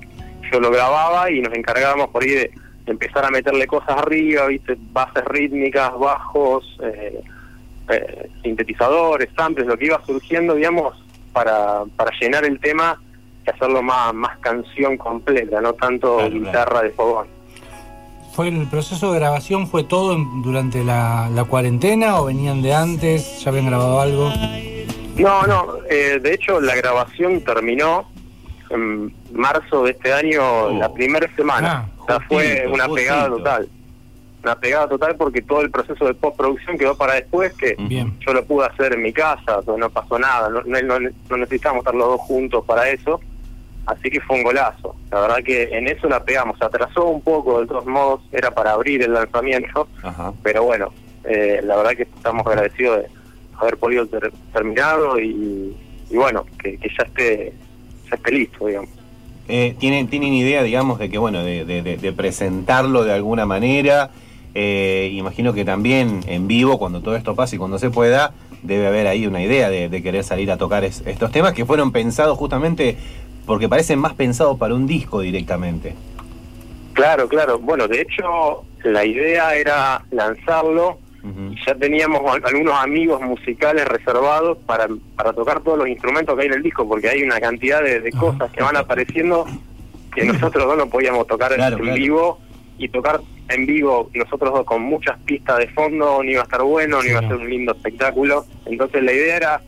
yo 0.51 0.61
lo 0.61 0.71
grababa 0.71 1.31
y 1.31 1.41
nos 1.41 1.55
encargábamos 1.55 2.09
por 2.09 2.23
ahí 2.23 2.31
de 2.31 2.51
empezar 2.87 3.25
a 3.25 3.31
meterle 3.31 3.67
cosas 3.67 3.91
arriba, 3.91 4.47
viste, 4.47 4.77
bases 4.93 5.25
rítmicas, 5.27 5.93
bajos, 5.99 6.79
eh, 6.83 7.21
eh, 7.91 8.31
sintetizadores, 8.43 9.29
samples, 9.37 9.67
lo 9.67 9.77
que 9.77 9.87
iba 9.87 10.05
surgiendo, 10.05 10.55
digamos, 10.55 10.95
para, 11.33 11.85
para 11.97 12.11
llenar 12.19 12.45
el 12.45 12.59
tema 12.61 13.01
y 13.47 13.51
hacerlo 13.51 13.83
más, 13.83 14.13
más 14.15 14.39
canción 14.39 14.97
completa, 14.97 15.61
no 15.61 15.75
tanto 15.75 16.17
Claro, 16.17 16.31
guitarra 16.31 16.83
de 16.83 16.91
fogón. 16.91 17.38
¿Fue 18.39 18.47
el 18.47 18.69
proceso 18.69 19.11
de 19.13 19.19
grabación 19.19 19.67
fue 19.67 19.83
todo 19.83 20.13
en- 20.15 20.43
durante 20.43 20.85
la, 20.85 21.29
la 21.35 21.43
cuarentena 21.43 22.21
o 22.21 22.27
venían 22.27 22.63
de 22.63 22.73
antes? 22.73 23.41
¿Ya 23.41 23.51
habían 23.51 23.67
grabado 23.67 24.01
algo? 24.01 24.31
No, 25.17 25.43
no, 25.49 25.67
eh, 25.91 26.21
de 26.23 26.35
hecho 26.35 26.61
la 26.61 26.77
grabación 26.77 27.41
terminó 27.41 28.09
en 28.71 29.13
marzo 29.33 29.83
de 29.83 29.91
este 29.91 30.13
año, 30.13 30.41
Oh. 30.41 30.71
la 30.79 30.89
primera 30.95 31.29
semana. 31.35 31.89
Ah, 31.89 32.01
o 32.01 32.07
sea, 32.07 32.21
fue 32.29 32.45
justito, 32.49 32.75
una 32.75 32.89
pegada 32.95 33.27
total. 33.29 33.69
Una 34.45 34.55
pegada 34.55 34.89
total 34.89 35.17
porque 35.17 35.43
todo 35.43 35.63
el 35.63 35.73
proceso 35.73 36.05
de 36.07 36.15
postproducción 36.15 36.79
quedó 36.79 36.97
para 36.97 37.15
después, 37.15 37.53
que 37.55 37.75
Bien. 37.77 38.17
yo 38.25 38.33
lo 38.35 38.45
pude 38.45 38.67
hacer 38.67 38.93
en 38.93 39.03
mi 39.03 39.13
casa, 39.13 39.59
no 39.67 39.91
pasó 39.91 40.17
nada, 40.17 40.49
no, 40.49 40.63
no, 40.63 40.81
no- 41.01 41.11
no 41.29 41.37
necesitamos 41.39 41.79
estar 41.81 41.93
los 41.97 42.07
dos 42.07 42.21
juntos 42.21 42.65
para 42.65 42.89
eso. 42.89 43.21
Así 43.89 44.11
que 44.11 44.21
fue 44.21 44.37
un 44.37 44.43
golazo. 44.45 44.95
La 45.11 45.21
verdad 45.21 45.39
que 45.43 45.63
en 45.77 45.89
eso 45.89 46.09
la 46.09 46.23
pegamos. 46.23 46.61
Atrasó 46.61 47.07
un 47.07 47.23
poco, 47.23 47.61
de 47.63 47.67
todos 47.67 47.87
modos, 47.87 48.21
era 48.33 48.51
para 48.51 48.73
abrir 48.73 49.03
el 49.03 49.15
lanzamiento. 49.15 49.89
Ajá. 50.03 50.33
Pero 50.43 50.65
bueno, 50.65 50.93
eh, 51.25 51.61
la 51.65 51.75
verdad 51.77 51.93
que 51.93 52.03
estamos 52.03 52.47
agradecidos 52.47 52.99
de 52.99 53.07
haber 53.59 53.79
podido 53.79 54.07
ter- 54.07 54.31
terminarlo 54.53 55.19
y, 55.19 55.75
y 56.11 56.17
bueno, 56.17 56.45
que, 56.63 56.77
que 56.77 56.89
ya 56.91 57.05
esté 57.07 57.53
ya 58.11 58.17
esté 58.17 58.31
listo, 58.33 58.67
digamos. 58.67 58.91
Eh, 59.49 59.75
¿tienen, 59.79 60.09
¿Tienen 60.09 60.35
idea, 60.35 60.63
digamos, 60.63 60.99
de 60.99 61.09
que, 61.09 61.17
bueno, 61.17 61.43
de, 61.43 61.65
de- 61.65 61.81
de- 61.83 61.97
de 61.97 62.13
presentarlo 62.13 63.05
de 63.05 63.15
alguna 63.15 63.47
manera? 63.47 64.11
Eh, 64.55 65.11
imagino 65.15 65.53
que 65.55 65.65
también 65.65 66.21
en 66.27 66.47
vivo, 66.47 66.79
cuando 66.79 67.01
todo 67.01 67.17
esto 67.17 67.35
pase 67.35 67.57
y 67.57 67.59
cuando 67.59 67.79
se 67.79 67.89
pueda, 67.91 68.33
debe 68.63 68.87
haber 68.87 69.07
ahí 69.07 69.27
una 69.27 69.41
idea 69.43 69.71
de, 69.71 69.89
de 69.89 70.03
querer 70.03 70.25
salir 70.25 70.51
a 70.51 70.57
tocar 70.59 70.85
es- 70.85 71.03
estos 71.07 71.31
temas 71.33 71.53
que 71.55 71.65
fueron 71.65 71.93
pensados 71.93 72.37
justamente 72.37 72.97
porque 73.49 73.69
parecen 73.69 73.99
más 73.99 74.15
pensados 74.15 74.57
para 74.59 74.75
un 74.75 74.87
disco 74.87 75.21
directamente. 75.21 75.95
Claro, 76.93 77.27
claro. 77.29 77.59
Bueno, 77.59 77.89
de 77.89 78.03
hecho, 78.03 78.65
la 78.85 79.05
idea 79.05 79.55
era 79.57 80.05
lanzarlo 80.13 80.99
y 81.51 81.57
ya 81.67 81.75
teníamos 81.75 82.21
al- 82.33 82.43
algunos 82.45 82.75
amigos 82.75 83.21
musicales 83.21 83.85
reservados 83.87 84.57
para, 84.67 84.87
para 85.17 85.33
tocar 85.33 85.61
todos 85.63 85.79
los 85.79 85.89
instrumentos 85.89 86.35
que 86.37 86.43
hay 86.43 86.49
en 86.49 86.55
el 86.55 86.63
disco, 86.63 86.87
porque 86.89 87.09
hay 87.09 87.23
una 87.23 87.41
cantidad 87.41 87.83
de, 87.83 88.01
de 88.01 88.13
cosas 88.13 88.51
que 88.53 88.63
van 88.63 88.77
apareciendo 88.77 89.45
que 90.15 90.25
nosotros 90.25 90.65
dos 90.67 90.77
no 90.79 90.89
podíamos 90.89 91.27
tocar 91.27 91.55
Claro, 91.55 91.77
en 91.77 91.83
claro. 91.83 91.97
vivo 91.99 92.39
y 92.79 92.89
tocar 92.89 93.21
en 93.49 93.67
vivo 93.67 94.11
nosotros 94.15 94.53
dos 94.53 94.65
con 94.65 94.83
muchas 94.83 95.19
pistas 95.21 95.59
de 95.59 95.69
fondo 95.69 96.23
no 96.23 96.31
iba 96.31 96.41
a 96.41 96.45
estar 96.45 96.63
bueno, 96.63 97.03
ni 97.03 97.11
iba 97.11 97.19
a 97.21 97.23
ser 97.23 97.35
un 97.37 97.49
lindo 97.51 97.73
espectáculo. 97.73 98.45
Entonces 98.67 99.03
la 99.03 99.13
idea 99.13 99.37
era 99.37 99.61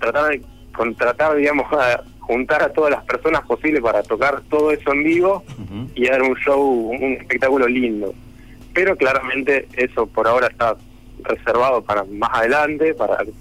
tratar 0.00 0.30
de 0.30 0.42
contratar, 0.76 1.34
digamos, 1.36 1.66
a 1.72 2.02
juntar 2.30 2.62
a 2.62 2.72
todas 2.72 2.92
las 2.92 3.04
personas 3.04 3.42
posibles 3.46 3.82
para 3.82 4.02
tocar 4.02 4.40
todo 4.48 4.70
eso 4.70 4.92
en 4.92 5.02
vivo 5.02 5.44
y 5.94 6.06
dar 6.06 6.22
un 6.22 6.34
show, 6.36 6.62
un 6.90 7.12
espectáculo 7.14 7.66
lindo. 7.66 8.14
Pero 8.72 8.96
claramente 8.96 9.66
eso 9.76 10.06
por 10.06 10.28
ahora 10.28 10.46
está 10.46 10.76
reservado 11.24 11.82
para 11.82 12.04
más 12.04 12.30
adelante, 12.32 12.94
para 12.94 13.16
el 13.22 13.32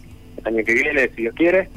año 0.44 0.66
que 0.66 0.74
viene, 0.74 1.08
si 1.10 1.22
Dios 1.22 1.36
quiere. 1.36 1.70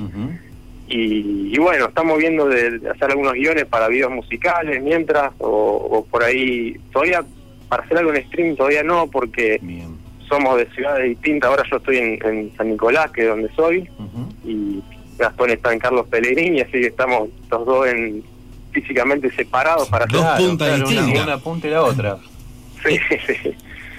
Y, 0.89 1.55
y 1.55 1.59
bueno, 1.59 1.87
estamos 1.87 2.19
viendo 2.19 2.49
de, 2.49 2.79
de 2.79 2.91
hacer 2.91 3.11
algunos 3.11 3.35
guiones 3.35 3.65
para 3.67 3.89
videos 3.89 4.11
musicales 4.11 4.83
mientras, 4.83 5.33
o, 5.39 5.49
o 5.49 6.05
por 6.07 6.23
ahí, 6.23 6.77
todavía 6.93 7.23
para 7.69 7.85
hacer 7.85 7.99
algo 7.99 8.13
en 8.13 8.27
stream 8.27 8.57
todavía 8.57 8.83
no, 8.83 9.07
porque 9.07 9.59
Bien. 9.63 9.97
somos 10.29 10.59
de 10.59 10.67
ciudades 10.75 11.09
distintas. 11.09 11.49
Ahora 11.51 11.63
yo 11.71 11.77
estoy 11.77 11.97
en, 11.99 12.19
en 12.27 12.57
San 12.57 12.69
Nicolás, 12.71 13.11
que 13.13 13.23
es 13.23 13.29
donde 13.29 13.49
soy, 13.55 13.89
y 14.45 14.83
Gastón 15.19 15.51
está 15.51 15.73
en 15.73 15.79
Carlos 15.79 16.07
Pellegrini, 16.09 16.61
así 16.61 16.73
que 16.73 16.87
estamos 16.87 17.29
los 17.51 17.67
dos 17.67 17.87
en 17.87 18.23
físicamente 18.73 19.31
separados 19.31 19.89
para 19.89 20.07
Dos 20.07 20.25
hacer- 20.25 20.47
puntas 20.49 20.69
Claro, 20.69 20.83
una, 20.89 20.97
distintas. 21.01 21.25
una 21.27 21.39
punta 21.39 21.67
y 21.67 21.71
la 21.71 21.83
otra. 21.83 22.17
Sí, 22.87 22.99
sí. 23.27 23.51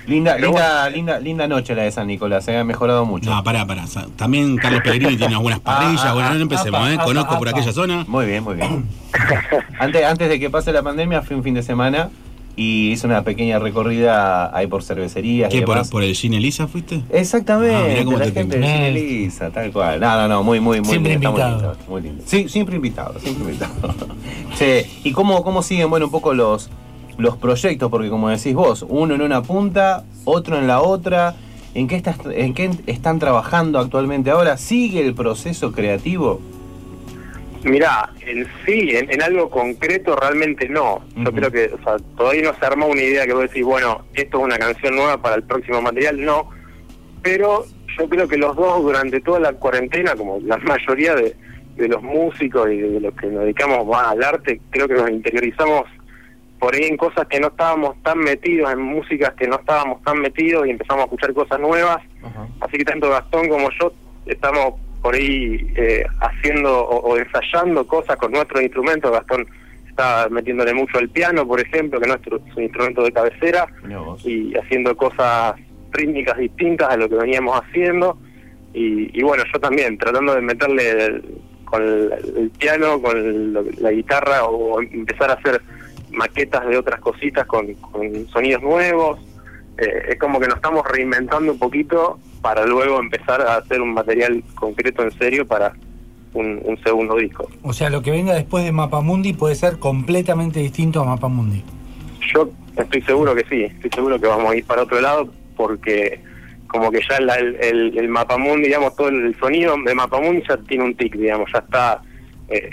Linda, 0.06 0.34
Pero 0.36 0.48
linda, 0.50 0.90
linda, 0.90 1.20
linda 1.20 1.48
noche 1.48 1.74
la 1.76 1.84
de 1.84 1.92
San 1.92 2.08
Nicolás, 2.08 2.44
se 2.44 2.58
ha 2.58 2.64
mejorado 2.66 3.06
mucho. 3.06 3.30
No, 3.30 3.42
pará, 3.42 3.66
pará. 3.66 3.86
También 4.18 4.58
Carlos 4.58 4.82
Pellegrini 4.84 5.16
tiene 5.16 5.36
algunas 5.36 5.62
parrillas. 5.62 6.02
Ah, 6.04 6.10
ah, 6.10 6.14
bueno, 6.14 6.28
ah, 6.30 6.34
no 6.34 6.42
empecemos, 6.42 6.78
apa, 6.82 6.92
¿eh? 6.92 6.96
apa, 6.96 7.04
Conozco 7.06 7.38
por 7.40 7.48
apa. 7.48 7.58
aquella 7.58 7.72
zona. 7.72 8.04
Muy 8.10 8.26
bien, 8.26 8.44
muy 8.44 8.56
bien. 8.56 8.84
antes, 9.80 10.04
antes 10.04 10.28
de 10.28 10.40
que 10.42 10.50
pase 10.50 10.74
la 10.74 10.82
pandemia 10.84 11.22
fui 11.22 11.38
un 11.38 11.44
fin 11.44 11.54
de 11.54 11.64
semana 11.64 12.10
y 12.56 12.92
hice 12.92 13.08
una 13.08 13.24
pequeña 13.24 13.58
recorrida 13.60 14.56
ahí 14.56 14.68
por 14.68 14.84
cervecerías 14.84 15.50
¿Qué, 15.52 15.62
por, 15.64 15.76
demás. 15.76 15.90
por 15.90 16.04
el 16.04 16.14
Gin 16.14 16.34
Elisa 16.36 16.68
fuiste? 16.68 17.02
Exactamente, 17.10 17.76
Ah, 17.76 17.86
mirá 17.88 18.06
cómo 18.06 18.18
la 18.20 18.26
te 18.26 18.32
gente 18.32 18.58
de 18.58 18.62
pinta. 18.62 18.76
Cine 18.78 18.92
Lisa, 18.92 19.50
tal 19.50 19.72
cual. 19.72 20.00
No, 20.00 20.16
no, 20.16 20.28
no, 20.28 20.44
muy, 20.44 20.60
muy, 20.60 20.80
muy 20.80 20.90
Siempre 20.90 21.14
lindo, 21.14 21.32
muy 21.32 21.42
invitado. 21.42 21.72
lindo, 21.74 21.86
muy 21.90 22.02
lindo. 22.02 22.24
Sí, 22.28 22.48
siempre 22.50 22.76
invitado, 22.76 23.20
siempre 23.20 23.44
invitado. 23.46 23.74
sí, 24.56 25.00
¿y 25.04 25.12
cómo, 25.14 25.44
cómo 25.44 25.64
siguen, 25.64 25.90
bueno, 25.90 26.06
un 26.06 26.12
poco 26.12 26.34
los, 26.34 26.70
los 27.18 27.38
proyectos? 27.38 27.90
Porque 27.90 28.10
como 28.10 28.30
decís 28.30 28.54
vos, 28.54 28.86
uno 28.88 29.16
en 29.16 29.22
una 29.24 29.42
punta, 29.42 30.04
otro 30.26 30.58
en 30.58 30.68
la 30.68 30.82
otra. 30.82 31.36
¿En 31.76 31.88
qué, 31.88 31.96
estás, 31.96 32.18
¿En 32.32 32.54
qué 32.54 32.70
están 32.86 33.18
trabajando 33.18 33.80
actualmente 33.80 34.30
ahora? 34.30 34.58
¿Sigue 34.58 35.04
el 35.04 35.16
proceso 35.16 35.72
creativo? 35.72 36.40
Mirá, 37.64 38.10
en 38.22 38.46
sí, 38.66 38.90
en, 38.92 39.10
en 39.10 39.22
algo 39.22 39.50
concreto 39.50 40.16
realmente 40.16 40.68
no. 40.68 41.04
Yo 41.16 41.32
creo 41.32 41.52
que 41.52 41.66
o 41.74 41.84
sea, 41.84 41.98
todavía 42.18 42.52
no 42.52 42.60
se 42.60 42.66
armó 42.66 42.88
una 42.88 43.02
idea 43.02 43.26
que 43.26 43.34
vos 43.34 43.44
decís, 43.44 43.64
bueno, 43.64 44.06
esto 44.14 44.40
es 44.40 44.44
una 44.44 44.58
canción 44.58 44.96
nueva 44.96 45.22
para 45.22 45.36
el 45.36 45.44
próximo 45.44 45.82
material, 45.82 46.24
no. 46.24 46.50
Pero 47.22 47.66
yo 47.98 48.10
creo 48.10 48.28
que 48.28 48.38
los 48.38 48.56
dos 48.56 48.84
durante 48.84 49.22
toda 49.22 49.40
la 49.40 49.54
cuarentena, 49.54 50.16
como 50.16 50.40
la 50.42 50.58
mayoría 50.58 51.16
de, 51.16 51.36
de 51.76 51.88
los 51.88 52.02
músicos 52.04 52.70
y 52.70 52.78
de 52.78 53.00
los 53.00 53.14
que 53.16 53.28
nos 53.28 53.44
dedicamos 53.44 53.88
más 53.88 54.08
al 54.08 54.24
arte, 54.24 54.60
creo 54.70 54.88
que 54.88 54.96
nos 54.96 55.10
interiorizamos 55.10 55.86
por 56.60 56.76
ahí 56.76 56.84
en 56.84 56.98
cosas 56.98 57.28
que 57.28 57.40
no 57.40 57.48
estábamos 57.48 58.02
tan 58.04 58.20
metidos, 58.20 58.72
en 58.72 58.80
músicas 58.80 59.34
que 59.34 59.48
no 59.48 59.58
estábamos 59.58 60.02
tan 60.04 60.20
metidos 60.20 60.66
y 60.66 60.70
empezamos 60.70 61.02
a 61.02 61.06
escuchar 61.06 61.34
cosas 61.34 61.60
nuevas. 61.60 61.98
Así 62.62 62.78
que 62.78 62.86
tanto 62.86 63.10
Gastón 63.10 63.50
como 63.50 63.70
yo 63.80 63.94
estamos 64.26 64.76
por 65.04 65.14
ahí 65.16 65.72
eh, 65.76 66.06
haciendo 66.22 66.82
o, 66.86 67.12
o 67.12 67.18
ensayando 67.18 67.86
cosas 67.86 68.16
con 68.16 68.32
nuestros 68.32 68.64
instrumentos. 68.64 69.12
Gastón 69.12 69.46
está 69.88 70.28
metiéndole 70.32 70.74
mucho 70.74 70.98
al 70.98 71.10
piano, 71.10 71.46
por 71.46 71.60
ejemplo, 71.60 72.00
que 72.00 72.06
es 72.06 72.10
nuestro 72.10 72.40
su 72.54 72.62
instrumento 72.62 73.04
de 73.04 73.12
cabecera, 73.12 73.68
y 74.24 74.58
haciendo 74.58 74.96
cosas 74.98 75.54
rítmicas 75.92 76.38
distintas 76.38 76.90
a 76.90 76.98
lo 76.98 77.08
que 77.10 77.16
veníamos 77.16 77.62
haciendo. 77.62 78.18
Y, 78.74 79.16
y 79.20 79.22
bueno, 79.22 79.44
yo 79.54 79.60
también, 79.60 79.98
tratando 80.00 80.34
de 80.34 80.42
meterle 80.42 80.90
el- 81.06 81.24
con 81.66 81.82
el, 81.84 82.12
el 82.38 82.50
piano, 82.58 83.00
con 83.02 83.54
lo- 83.54 83.64
la 83.80 83.92
guitarra, 83.92 84.46
o 84.46 84.82
empezar 84.82 85.30
a 85.32 85.34
hacer 85.34 85.62
maquetas 86.12 86.66
de 86.68 86.78
otras 86.78 87.00
cositas 87.02 87.46
con, 87.46 87.74
con 87.76 88.28
sonidos 88.30 88.64
nuevos. 88.64 89.20
Eh, 89.78 90.06
es 90.10 90.20
como 90.20 90.40
que 90.40 90.48
nos 90.48 90.56
estamos 90.58 90.84
reinventando 90.88 91.52
un 91.52 91.60
poquito 91.60 92.20
para 92.42 92.66
luego 92.66 93.00
empezar 93.00 93.42
a 93.42 93.58
hacer 93.58 93.82
un 93.82 93.94
material 93.94 94.44
concreto 94.56 95.04
en 95.04 95.12
serio 95.18 95.48
para 95.48 95.74
un, 96.34 96.60
un 96.64 96.78
segundo 96.84 97.16
disco. 97.16 97.50
O 97.64 97.74
sea, 97.74 97.90
lo 97.90 98.02
que 98.02 98.12
venga 98.12 98.34
después 98.34 98.64
de 98.66 98.72
Mapamundi 98.72 99.34
puede 99.34 99.56
ser 99.56 99.80
completamente 99.80 100.60
distinto 100.60 101.02
a 101.02 101.06
Mapamundi. 101.06 101.64
Yo 102.34 102.50
estoy 102.78 103.02
seguro 103.02 103.36
que 103.36 103.46
sí, 103.50 103.64
estoy 103.64 103.90
seguro 103.94 104.20
que 104.20 104.28
vamos 104.28 104.52
a 104.52 104.56
ir 104.56 104.66
para 104.66 104.84
otro 104.84 105.00
lado 105.02 105.32
porque 105.56 106.20
como 106.68 106.90
que 106.92 107.02
ya 107.08 107.20
la- 107.20 107.36
el, 107.36 107.56
el, 107.62 107.98
el 107.98 108.08
Mapamundi, 108.10 108.64
digamos, 108.68 108.96
todo 108.96 109.10
el 109.10 109.36
sonido 109.40 109.76
de 109.86 109.94
Mapamundi 109.94 110.44
ya 110.48 110.58
tiene 110.58 110.84
un 110.86 110.96
tic, 110.96 111.16
digamos, 111.16 111.50
ya 111.54 111.60
está 111.60 112.02
eh, 112.50 112.70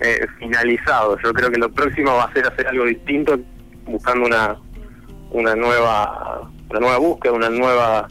eh, 0.00 0.26
finalizado. 0.38 1.18
Yo 1.22 1.32
creo 1.32 1.50
que 1.50 1.58
lo 1.58 1.70
próximo 1.70 2.14
va 2.14 2.24
a 2.24 2.32
ser 2.32 2.46
hacer 2.46 2.66
algo 2.68 2.84
distinto, 2.84 3.38
buscando 3.86 4.26
una 4.26 4.56
una 5.32 5.54
nueva 5.54 6.50
una 6.70 6.80
nueva 6.80 6.98
búsqueda, 6.98 7.32
una 7.32 7.50
nueva 7.50 8.08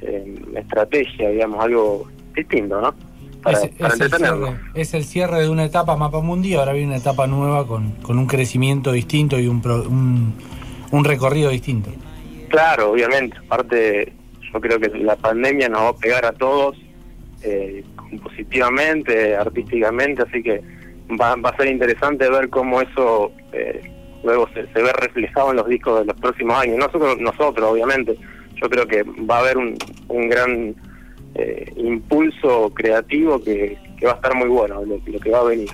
eh, 0.00 0.34
estrategia, 0.56 1.30
digamos, 1.30 1.64
algo 1.64 2.08
distinto, 2.34 2.80
¿no? 2.80 2.94
Para, 3.42 3.58
es, 3.58 3.68
para 3.70 3.94
es 3.94 4.00
el 4.00 4.10
cierre, 4.10 4.56
es 4.74 4.94
el 4.94 5.04
cierre 5.04 5.40
de 5.40 5.48
una 5.48 5.64
etapa 5.64 5.96
Mapamundi, 5.96 6.54
ahora 6.54 6.72
viene 6.72 6.88
una 6.88 6.96
etapa 6.98 7.26
nueva 7.26 7.66
con, 7.66 7.92
con 8.02 8.18
un 8.18 8.26
crecimiento 8.26 8.92
distinto 8.92 9.38
y 9.38 9.48
un, 9.48 9.60
pro- 9.60 9.82
un, 9.82 10.34
un 10.90 11.04
recorrido 11.04 11.50
distinto. 11.50 11.90
Claro, 12.48 12.92
obviamente. 12.92 13.36
Aparte, 13.38 14.12
yo 14.52 14.60
creo 14.60 14.78
que 14.78 14.90
la 14.98 15.16
pandemia 15.16 15.68
nos 15.68 15.80
va 15.82 15.88
a 15.88 15.96
pegar 15.96 16.24
a 16.26 16.32
todos 16.32 16.76
eh, 17.42 17.82
positivamente, 18.22 19.34
artísticamente, 19.34 20.22
así 20.22 20.42
que 20.42 20.60
va, 21.20 21.34
va 21.36 21.48
a 21.50 21.56
ser 21.56 21.68
interesante 21.68 22.30
ver 22.30 22.48
cómo 22.50 22.80
eso 22.80 23.32
eh, 23.52 23.90
luego 24.24 24.48
se, 24.54 24.66
se 24.72 24.82
ve 24.82 24.92
reflejado 24.92 25.50
en 25.50 25.56
los 25.56 25.68
discos 25.68 26.00
de 26.00 26.04
los 26.06 26.16
próximos 26.20 26.56
años. 26.60 26.76
Nosotros, 26.78 27.18
nosotros 27.18 27.70
obviamente, 27.70 28.16
yo 28.60 28.68
creo 28.70 28.86
que 28.86 29.02
va 29.02 29.36
a 29.36 29.40
haber 29.40 29.56
un, 29.58 29.74
un 30.08 30.28
gran 30.28 30.74
eh, 31.34 31.72
impulso 31.76 32.70
creativo 32.74 33.42
que, 33.42 33.76
que 33.98 34.06
va 34.06 34.12
a 34.12 34.14
estar 34.16 34.34
muy 34.34 34.48
bueno, 34.48 34.84
lo, 34.84 35.00
lo 35.04 35.20
que 35.20 35.30
va 35.30 35.40
a 35.40 35.44
venir, 35.44 35.68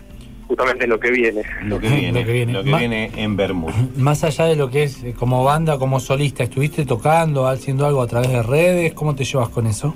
justamente 0.46 0.86
lo 0.86 0.99
que 1.01 1.11
viene. 1.11 1.42
Lo 1.64 1.78
que 1.80 1.88
viene, 1.88 2.12
Lo 2.20 2.26
que 2.26 2.32
viene. 2.32 2.53
lo 2.53 2.64
que 2.64 2.70
Ma- 2.70 2.78
viene 2.78 3.11
en 3.16 3.36
Bermud. 3.36 3.70
Más 3.96 4.24
allá 4.24 4.44
de 4.46 4.57
lo 4.57 4.70
que 4.70 4.84
es 4.84 5.03
eh, 5.05 5.14
como 5.18 5.44
banda, 5.44 5.78
como 5.78 6.01
solista, 6.01 6.44
¿estuviste 6.44 6.86
tocando, 6.86 7.46
haciendo 7.46 7.86
algo 7.86 8.01
a 8.03 8.07
través 8.07 8.30
de 8.30 8.42
redes? 8.42 8.94
¿Cómo 8.94 9.14
te 9.14 9.24
llevas 9.24 9.49
con 9.51 9.66
eso? 9.66 9.94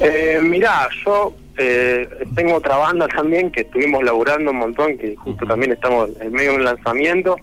Eh, 0.00 0.38
mirá, 0.42 0.88
yo 1.04 1.34
eh, 1.56 2.08
tengo 2.36 2.54
otra 2.56 2.76
banda 2.76 3.08
también 3.08 3.50
que 3.50 3.62
estuvimos 3.62 4.04
laburando 4.04 4.52
un 4.52 4.58
montón, 4.58 4.96
que 4.96 5.16
justo 5.16 5.44
también 5.46 5.72
estamos 5.72 6.10
en 6.20 6.30
medio 6.32 6.52
de 6.52 6.56
un 6.58 6.64
lanzamiento. 6.64 7.36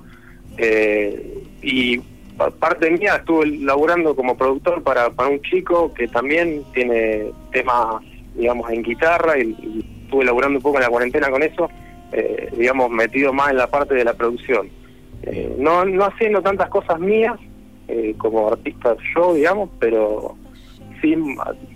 Eh, 0.58 1.44
y 1.62 1.98
pa- 2.38 2.52
parte 2.52 2.90
mía 2.92 3.18
estuve 3.18 3.48
laburando 3.48 4.16
como 4.16 4.38
productor 4.38 4.84
para, 4.84 5.10
para 5.10 5.30
un 5.30 5.42
chico 5.42 5.94
que 5.94 6.08
también 6.08 6.64
tiene 6.74 7.32
temas, 7.52 8.04
digamos, 8.36 8.70
en 8.72 8.84
guitarra 8.84 9.38
y, 9.38 9.86
estuve 10.06 10.26
laburando 10.26 10.60
un 10.60 10.64
poco 10.64 10.78
en 10.78 10.84
la 10.84 10.90
cuarentena 10.90 11.30
con 11.30 11.42
eso, 11.42 11.68
eh, 12.12 12.50
digamos, 12.56 12.92
metido 12.92 13.34
más 13.34 13.50
en 13.50 13.58
la 13.58 13.68
parte 13.68 13.96
de 13.96 14.06
la 14.06 14.14
producción. 14.14 14.70
Eh, 15.24 15.56
no, 15.58 15.84
no 15.84 16.06
haciendo 16.06 16.44
tantas 16.44 16.70
cosas 16.70 17.00
mías 17.00 17.34
eh, 17.88 18.14
como 18.18 18.48
artista 18.48 18.96
yo, 19.16 19.34
digamos, 19.34 19.70
pero 19.80 20.36
sí 21.02 21.16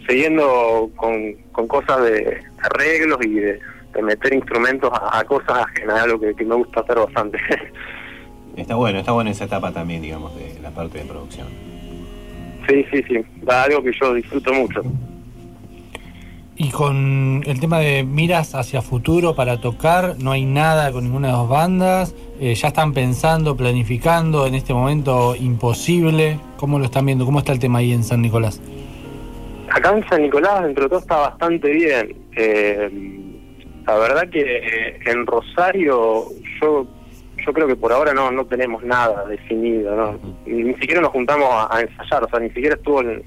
siguiendo 0.08 0.90
con, 0.96 1.34
con 1.52 1.68
cosas 1.68 2.04
de 2.04 2.42
arreglos 2.62 3.18
y 3.26 3.34
de, 3.36 3.60
meter 4.02 4.34
instrumentos 4.34 4.92
a, 4.94 5.24
cosas 5.26 5.66
ajenas, 5.66 6.04
algo 6.04 6.20
que 6.20 6.46
me 6.46 6.56
gusta 6.56 6.82
hacer 6.82 6.96
bastante. 7.00 7.38
Está 8.60 8.76
bueno, 8.76 9.00
está 9.00 9.12
bueno 9.12 9.32
esa 9.32 9.46
etapa 9.46 9.72
también, 9.72 10.02
digamos, 10.02 10.36
de 10.36 10.60
la 10.62 10.70
parte 10.72 11.00
de 11.00 11.06
producción. 11.06 11.48
sí, 12.68 12.86
sí, 12.92 13.04
sí, 13.08 13.16
da 13.42 13.64
algo 13.64 13.82
que 13.82 13.92
yo 14.00 14.14
disfruto 14.14 14.54
mucho. 14.54 14.82
Y 16.62 16.72
con 16.72 17.42
el 17.46 17.58
tema 17.62 17.80
de 17.80 18.04
miras 18.04 18.54
hacia 18.54 18.82
futuro 18.82 19.34
para 19.34 19.62
tocar, 19.62 20.16
no 20.20 20.34
hay 20.34 20.44
nada 20.44 20.92
con 20.92 21.06
ninguna 21.06 21.28
de 21.28 21.32
las 21.32 21.42
dos 21.44 21.50
bandas. 21.50 22.16
Eh, 22.42 22.54
ya 22.54 22.68
están 22.68 22.92
pensando, 22.92 23.56
planificando, 23.56 24.46
en 24.46 24.56
este 24.56 24.74
momento 24.74 25.38
imposible. 25.38 26.38
¿Cómo 26.58 26.78
lo 26.78 26.86
están 26.86 27.06
viendo? 27.06 27.24
¿Cómo 27.24 27.40
está 27.40 27.54
el 27.54 27.60
tema 27.60 27.80
ahí 27.80 27.94
en 27.94 28.04
San 28.04 28.22
Nicolás? 28.22 28.62
Acá 29.70 29.96
en 29.96 30.06
San 30.10 30.22
Nicolás, 30.22 30.64
dentro 30.64 30.84
de 30.84 30.90
todo, 30.90 31.00
está 31.00 31.16
bastante 31.16 31.72
bien. 31.72 32.14
Eh, 32.36 32.90
la 33.88 33.96
verdad 33.96 34.30
que 34.30 35.00
en 35.06 35.26
Rosario, 35.26 36.26
yo 36.62 36.86
yo 37.50 37.54
creo 37.54 37.68
que 37.68 37.76
por 37.76 37.92
ahora 37.92 38.14
no 38.14 38.30
no 38.32 38.46
tenemos 38.46 38.84
nada 38.84 39.26
definido, 39.26 39.96
¿no? 39.96 40.20
Ni, 40.46 40.64
ni 40.66 40.74
siquiera 40.76 41.02
nos 41.02 41.10
juntamos 41.12 41.48
a, 41.52 41.76
a 41.76 41.82
ensayar, 41.82 42.24
o 42.24 42.30
sea, 42.30 42.40
ni 42.40 42.50
siquiera 42.50 42.76
estuvo 42.76 43.02
en- 43.02 43.24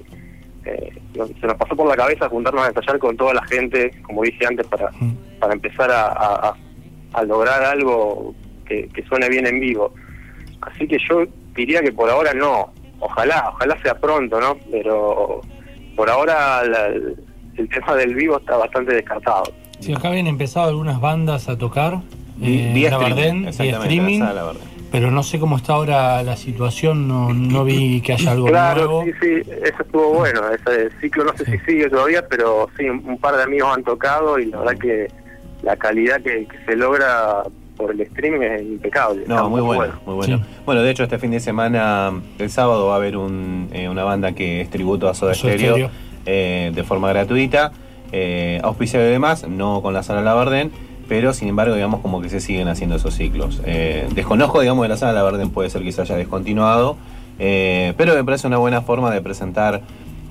eh, 0.65 0.93
se 1.41 1.45
nos 1.47 1.55
pasó 1.57 1.75
por 1.75 1.87
la 1.89 1.95
cabeza 1.97 2.29
juntarnos 2.29 2.63
a 2.63 2.69
ensayar 2.69 2.97
con 2.99 3.17
toda 3.17 3.33
la 3.33 3.43
gente, 3.47 3.91
como 4.03 4.23
dije 4.23 4.45
antes, 4.47 4.65
para, 4.67 4.89
para 5.41 5.53
empezar 5.53 5.91
a, 5.91 6.55
a- 7.13 7.23
lograr 7.25 7.61
algo 7.65 8.33
que, 8.65 8.87
que 8.87 9.03
suene 9.03 9.27
bien 9.27 9.45
en 9.45 9.59
vivo. 9.59 9.93
Así 10.61 10.87
que 10.87 10.97
yo 11.09 11.25
diría 11.53 11.81
que 11.81 11.91
por 11.91 12.09
ahora 12.09 12.33
no. 12.33 12.71
Ojalá, 13.01 13.49
ojalá 13.53 13.77
sea 13.83 13.99
pronto, 13.99 14.39
¿no? 14.39 14.57
Pero 14.71 15.41
por 15.97 16.09
ahora 16.09 16.63
la- 16.63 16.87
el 16.87 17.69
tema 17.69 17.93
del 17.95 18.15
vivo 18.15 18.37
está 18.37 18.55
bastante 18.55 18.93
descartado. 18.95 19.43
Sí, 19.81 19.93
acá 19.93 20.07
habían 20.07 20.27
empezado 20.27 20.69
algunas 20.69 21.01
bandas 21.01 21.49
a 21.49 21.57
tocar. 21.57 21.99
Eh, 22.41 22.71
vía 22.73 22.89
en 22.89 23.43
la 23.43 23.49
streaming, 23.51 24.19
la 24.19 24.53
pero 24.91 25.09
no 25.09 25.23
sé 25.23 25.39
cómo 25.39 25.57
está 25.57 25.73
ahora 25.73 26.21
la 26.21 26.37
situación, 26.37 27.07
no, 27.07 27.33
no 27.33 27.63
vi 27.63 27.99
que 28.01 28.13
haya 28.13 28.31
algo 28.31 28.45
Claro, 28.45 28.85
nuevo. 28.85 29.03
sí, 29.05 29.11
sí, 29.21 29.49
eso 29.63 29.81
estuvo 29.81 30.09
bueno. 30.13 30.41
Ese 30.49 30.89
ciclo 31.01 31.23
no 31.23 31.33
sé 31.35 31.45
si 31.45 31.57
sigue 31.65 31.89
todavía, 31.89 32.27
pero 32.27 32.69
sí, 32.77 32.87
un 32.87 33.17
par 33.17 33.35
de 33.37 33.43
amigos 33.43 33.75
han 33.75 33.83
tocado 33.83 34.37
y 34.37 34.45
la 34.45 34.59
verdad 34.59 34.77
que 34.77 35.07
la 35.63 35.75
calidad 35.77 36.17
que, 36.21 36.45
que 36.45 36.57
se 36.67 36.75
logra 36.75 37.41
por 37.75 37.89
el 37.89 38.01
streaming 38.01 38.41
es 38.41 38.61
impecable. 38.61 39.23
No, 39.27 39.49
muy 39.49 39.61
bueno, 39.61 39.93
muy 40.05 40.13
bueno. 40.13 40.41
Bueno, 40.63 40.83
de 40.83 40.91
hecho 40.91 41.03
este 41.03 41.17
fin 41.17 41.31
de 41.31 41.39
semana, 41.39 42.11
el 42.37 42.49
sábado 42.51 42.85
va 42.87 42.93
a 42.93 42.97
haber 42.97 43.17
un, 43.17 43.69
eh, 43.73 43.89
una 43.89 44.03
banda 44.03 44.33
que 44.33 44.61
es 44.61 44.69
tributo 44.69 45.09
a 45.09 45.15
Soda 45.15 45.33
Stereo. 45.33 45.89
eh, 46.27 46.71
de 46.71 46.83
forma 46.83 47.09
gratuita, 47.09 47.71
eh, 48.11 48.59
auspiciado 48.63 49.07
y 49.07 49.11
demás, 49.11 49.47
no 49.47 49.81
con 49.81 49.95
la 49.95 50.03
sala 50.03 50.21
Labardén, 50.21 50.71
pero 51.13 51.31
sin 51.31 51.47
embargo 51.47 51.75
digamos 51.75 52.01
como 52.01 52.23
que 52.23 52.29
se 52.29 52.39
siguen 52.39 52.67
haciendo 52.69 52.95
esos 52.95 53.13
ciclos. 53.13 53.61
Eh, 53.67 54.09
desconozco 54.15 54.61
digamos 54.61 54.83
que 54.83 54.89
la 54.89 54.97
sala 54.97 55.13
Labardén 55.13 55.51
puede 55.51 55.69
ser 55.69 55.83
que 55.83 55.91
se 55.91 56.01
haya 56.01 56.15
descontinuado, 56.15 56.97
eh, 57.37 57.93
pero 57.97 58.15
me 58.15 58.23
parece 58.23 58.47
una 58.47 58.57
buena 58.57 58.81
forma 58.81 59.11
de 59.11 59.21
presentar 59.21 59.81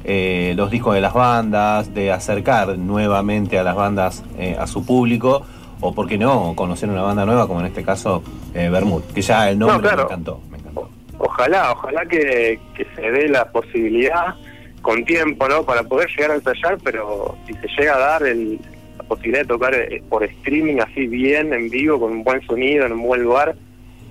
eh, 0.03 0.55
los 0.57 0.73
discos 0.73 0.97
de 0.97 1.01
las 1.01 1.15
bandas, 1.15 1.95
de 1.95 2.11
acercar 2.11 2.77
nuevamente 2.79 3.61
a 3.61 3.63
las 3.63 3.77
bandas 3.77 4.25
eh, 4.37 4.57
a 4.59 4.67
su 4.67 4.85
público, 4.85 5.47
o 5.81 5.95
por 5.95 6.09
qué 6.09 6.19
no, 6.19 6.55
conocer 6.57 6.89
una 6.89 7.03
banda 7.03 7.25
nueva, 7.25 7.47
como 7.47 7.61
en 7.61 7.67
este 7.67 7.85
caso 7.85 8.25
Bermud, 8.53 9.05
que 9.15 9.23
ya 9.23 9.51
el 9.51 9.61
nombre 9.61 9.77
No, 9.77 9.83
claro. 9.83 9.99
me 9.99 10.03
encantó. 10.03 10.41
me 10.51 10.59
encantó. 10.59 10.91
Ojalá, 11.17 11.71
ojalá 11.71 12.05
que, 12.07 12.59
que 12.75 12.85
se 12.97 13.03
dé 13.03 13.29
la 13.29 13.45
posibilidad 13.53 14.35
con 14.81 15.05
tiempo, 15.05 15.47
¿no? 15.47 15.63
Para 15.63 15.85
poder 15.85 16.09
llegar 16.09 16.33
a 16.33 16.35
ensayar, 16.35 16.77
pero 16.83 17.37
si 17.47 17.53
se 17.55 17.69
llega 17.69 17.95
a 17.95 17.99
dar 17.99 18.25
el, 18.25 18.59
la 18.59 18.72
posibilidad 19.15 19.43
de 19.43 19.49
tocar 19.49 19.75
eh, 19.75 20.03
por 20.09 20.25
streaming 20.25 20.79
así 20.81 21.07
bien, 21.07 21.53
en 21.53 21.69
vivo, 21.71 22.01
con 22.01 22.13
un 22.13 22.25
buen 22.25 22.41
sonido, 22.47 22.87
en 22.87 22.93
un 22.93 23.03
buen 23.03 23.23
lugar, 23.23 23.55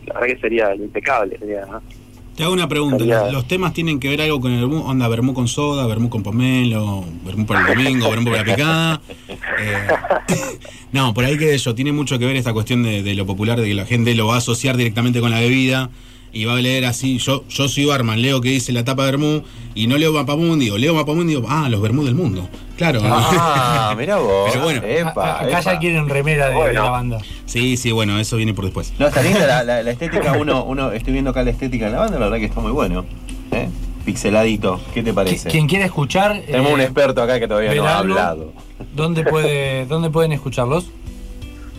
la 0.06 0.14
verdad 0.16 0.28
que 0.36 0.42
sería 0.42 0.76
impecable. 0.76 1.38
Sería, 1.40 1.66
Te 2.36 2.44
hago 2.44 2.54
una 2.54 2.68
pregunta. 2.68 2.96
Estaría- 3.04 3.24
¿Los, 3.26 3.34
los 3.34 3.48
temas 3.48 3.74
tienen 3.74 4.00
que 4.00 4.10
ver 4.10 4.22
algo 4.22 4.40
con 4.40 4.52
el 4.52 4.60
vermú? 4.62 4.84
onda 4.86 5.08
vermú 5.08 5.34
con 5.34 5.48
soda, 5.48 5.86
vermú 5.88 6.10
con 6.10 6.24
pomelo, 6.24 7.04
vermú 7.26 7.46
para 7.46 7.62
el 7.72 7.78
domingo, 7.78 8.10
vermú 8.10 8.32
para 8.32 8.44
la 8.44 8.56
picada? 8.56 9.02
Eh, 9.28 9.88
no, 10.92 11.14
por 11.14 11.26
ahí 11.26 11.38
que 11.38 11.54
eso, 11.54 11.76
tiene 11.76 11.92
mucho 11.92 12.18
que 12.20 12.26
ver 12.26 12.36
esta 12.36 12.54
cuestión 12.54 12.84
de, 12.84 13.04
de 13.04 13.16
lo 13.16 13.26
popular, 13.26 13.60
de 13.60 13.68
que 13.68 13.74
la 13.74 13.86
gente 13.86 14.16
lo 14.16 14.28
va 14.28 14.36
a 14.36 14.38
asociar 14.38 14.78
directamente 14.78 15.20
con 15.20 15.32
la 15.32 15.40
bebida 15.40 15.90
y 16.34 16.46
va 16.46 16.54
a 16.54 16.62
leer 16.62 16.86
así, 16.86 17.18
yo 17.18 17.44
yo 17.50 17.68
soy 17.68 17.86
barman, 17.86 18.22
leo 18.22 18.40
que 18.42 18.50
dice 18.50 18.72
la 18.72 18.84
tapa 18.86 19.04
vermú 19.06 19.44
y 19.76 19.88
no 19.88 19.98
leo 19.98 20.14
Mapamundi, 20.14 20.70
o 20.70 20.78
leo 20.78 20.94
Mapamundi 20.96 21.34
y 21.34 21.36
digo, 21.38 21.48
ah, 21.50 21.68
los 21.70 21.82
vermú 21.82 22.04
del 22.06 22.16
mundo. 22.16 22.48
Claro. 22.78 23.02
Ah, 23.04 23.94
mira 23.98 24.18
vos. 24.18 24.50
Pero 24.52 24.64
bueno. 24.64 24.82
Epa, 24.84 25.40
Acá 25.42 25.48
epa. 25.60 25.62
ya 25.62 25.80
quieren 25.80 26.10
remera 26.10 26.46
de, 26.48 26.52
de 26.54 26.58
Bueno. 26.58 26.84
la 26.84 26.90
banda. 26.90 27.18
Sí, 27.46 27.78
sí, 27.78 27.92
bueno, 27.92 28.18
eso 28.20 28.38
viene 28.38 28.54
por 28.54 28.66
después. 28.66 28.94
No, 28.98 29.08
está 29.08 29.22
linda 29.22 29.46
la, 29.46 29.64
la- 29.64 29.84
la 29.84 29.92
estética, 29.96 30.34
uno, 30.34 30.64
uno, 30.64 30.92
estoy 30.92 31.14
viendo 31.14 31.32
acá 31.32 31.44
la 31.44 31.52
estética 31.52 31.86
de 31.86 31.92
la 31.92 32.00
banda, 32.00 32.14
la 32.20 32.26
verdad 32.26 32.38
que 32.40 32.46
está 32.46 32.60
muy 32.62 32.72
bueno. 32.72 33.06
¿eh? 33.52 33.70
Pixeladito, 34.06 34.82
¿qué 34.94 35.04
te 35.04 35.14
parece? 35.14 35.50
Quien 35.50 35.68
quiera 35.68 35.86
escuchar, 35.86 36.42
Tenemos 36.46 36.72
eh, 36.72 36.74
un 36.74 36.82
experto 36.82 37.22
acá 37.22 37.40
que 37.40 37.48
todavía 37.48 37.76
no 37.76 37.86
ha 37.88 38.00
hablado. 38.00 38.52
¿dónde, 38.96 39.24
puede, 39.24 39.86
¿dónde 39.90 40.10
pueden 40.10 40.32
escucharlos? 40.32 40.90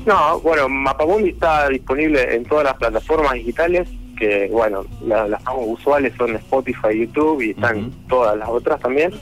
No, 0.06 0.38
bueno, 0.40 0.68
Mapamundi 0.68 1.30
está 1.30 1.68
disponible 1.68 2.34
en 2.34 2.44
todas 2.44 2.64
las 2.64 2.74
plataformas 2.74 3.34
digitales, 3.34 3.88
que 4.16 4.48
bueno, 4.50 4.84
la- 5.04 5.26
las 5.28 5.42
más 5.44 5.54
usuales 5.58 6.12
son 6.16 6.34
Spotify, 6.36 6.98
YouTube 7.00 7.40
y 7.42 7.50
están 7.50 7.90
todas 8.08 8.36
las 8.36 8.48
otras 8.48 8.80
también. 8.80 9.12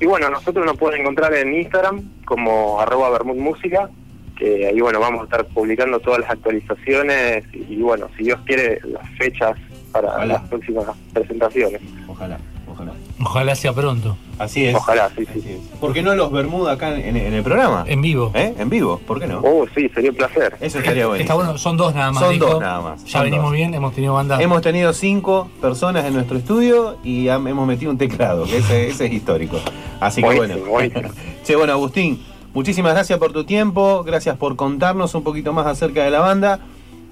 Y 0.00 0.06
bueno, 0.06 0.28
nosotros 0.30 0.64
nos 0.66 0.76
pueden 0.76 1.00
encontrar 1.02 1.32
en 1.34 1.54
Instagram 1.54 2.02
como 2.24 2.80
arroba 2.80 3.10
Bermud 3.10 3.36
Música, 3.36 3.88
que 4.36 4.66
ahí 4.66 4.80
bueno, 4.80 4.98
vamos 4.98 5.20
a 5.20 5.24
estar 5.24 5.44
publicando 5.46 6.00
todas 6.00 6.20
las 6.20 6.30
actualizaciones 6.30 7.44
y, 7.52 7.76
bueno, 7.80 8.08
si 8.16 8.24
Dios 8.24 8.40
quiere, 8.46 8.80
las 8.84 9.08
fechas 9.16 9.56
para 9.92 10.08
Ojalá. 10.08 10.26
las 10.26 10.48
próximas 10.48 10.86
presentaciones. 11.12 11.80
Ojalá, 12.08 12.38
ojalá. 12.82 12.92
Ojalá 13.20 13.54
sea 13.54 13.72
pronto. 13.72 14.16
Así 14.38 14.64
es. 14.66 14.74
Ojalá, 14.74 15.08
sí, 15.16 15.24
sí. 15.32 15.40
Es. 15.46 15.78
¿Por 15.78 15.92
qué 15.92 16.02
no 16.02 16.14
los 16.14 16.32
Bermuda 16.32 16.72
acá 16.72 16.98
en, 16.98 17.16
en 17.16 17.32
el 17.32 17.42
programa? 17.42 17.84
En 17.86 18.02
vivo. 18.02 18.32
¿Eh? 18.34 18.54
En 18.58 18.68
vivo, 18.70 19.00
¿por 19.06 19.20
qué 19.20 19.26
no? 19.28 19.38
Oh, 19.40 19.64
sí, 19.74 19.88
sería 19.94 20.10
un 20.10 20.16
placer. 20.16 20.56
Eso 20.60 20.78
estaría 20.78 21.06
bueno. 21.06 21.20
Está 21.22 21.34
bueno, 21.34 21.56
son 21.58 21.76
dos 21.76 21.94
nada 21.94 22.10
más. 22.10 22.22
Son 22.24 22.32
dijo. 22.32 22.46
dos 22.46 22.60
nada 22.60 22.80
más, 22.80 23.04
Ya 23.04 23.10
son 23.12 23.22
venimos 23.24 23.44
dos. 23.46 23.52
bien, 23.52 23.74
hemos 23.74 23.94
tenido 23.94 24.14
bandas. 24.14 24.40
Hemos 24.40 24.60
tenido 24.62 24.92
cinco 24.92 25.48
personas 25.60 26.04
en 26.06 26.14
nuestro 26.14 26.36
estudio 26.38 26.96
y 27.04 27.28
hemos 27.28 27.66
metido 27.66 27.90
un 27.92 27.98
teclado, 27.98 28.44
que 28.44 28.56
ese, 28.58 28.88
ese 28.88 29.06
es 29.06 29.12
histórico. 29.12 29.58
Así 30.00 30.20
que 30.22 30.26
Buenísimo, 30.34 30.66
bueno. 30.70 30.92
buenísimo. 30.94 31.08
che, 31.44 31.54
bueno, 31.54 31.72
Agustín, 31.74 32.20
muchísimas 32.54 32.94
gracias 32.94 33.18
por 33.20 33.32
tu 33.32 33.44
tiempo, 33.44 34.02
gracias 34.02 34.36
por 34.36 34.56
contarnos 34.56 35.14
un 35.14 35.22
poquito 35.22 35.52
más 35.52 35.66
acerca 35.66 36.02
de 36.02 36.10
la 36.10 36.18
banda. 36.20 36.58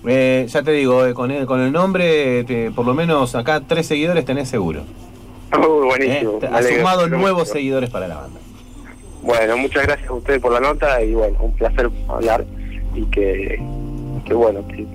Eh, 0.06 0.46
ya 0.48 0.62
te 0.62 0.72
digo, 0.72 1.04
eh, 1.06 1.12
con, 1.14 1.30
el, 1.30 1.44
con 1.46 1.60
el 1.60 1.70
nombre, 1.70 2.42
te- 2.44 2.70
por 2.70 2.86
lo 2.86 2.94
menos 2.94 3.34
acá 3.34 3.60
tres 3.60 3.86
seguidores 3.86 4.24
tenés 4.24 4.48
seguro. 4.48 4.80
Oh, 5.56 5.82
¿eh? 5.82 5.86
buenísimo. 5.86 6.38
Has 6.42 6.52
alegro, 6.52 6.78
sumado 6.78 7.08
nuevos 7.08 7.48
seguidores 7.48 7.90
para 7.90 8.06
la 8.06 8.16
banda. 8.16 8.40
Bueno, 9.22 9.56
muchas 9.56 9.86
gracias 9.86 10.08
a 10.08 10.12
ustedes 10.12 10.40
por 10.40 10.52
la 10.52 10.60
nota 10.60 11.02
y 11.02 11.12
bueno, 11.12 11.36
un 11.40 11.52
placer 11.52 11.90
hablar 12.08 12.44
y 12.94 13.04
que, 13.06 13.60
que 14.24 14.34
bueno, 14.34 14.66
que 14.68 14.86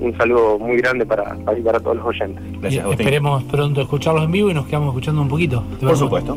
un 0.00 0.16
saludo 0.16 0.58
muy 0.58 0.76
grande 0.78 1.06
para, 1.06 1.36
para, 1.44 1.62
para 1.62 1.80
todos 1.80 1.96
los 1.96 2.06
oyentes. 2.06 2.42
Gracias, 2.60 2.86
esperemos 2.90 3.44
pronto 3.44 3.80
escucharlos 3.80 4.24
en 4.24 4.32
vivo 4.32 4.50
y 4.50 4.54
nos 4.54 4.66
quedamos 4.66 4.88
escuchando 4.88 5.22
un 5.22 5.28
poquito. 5.28 5.64
Por 5.80 5.96
supuesto. 5.96 6.36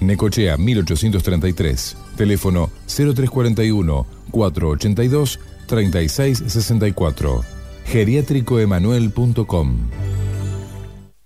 Necochea 0.00 0.56
1833. 0.56 1.96
Teléfono 2.16 2.70
0341 2.86 4.06
482 4.30 5.40
3664. 5.66 7.44
Geriátricoemanuel.com. 7.86 9.76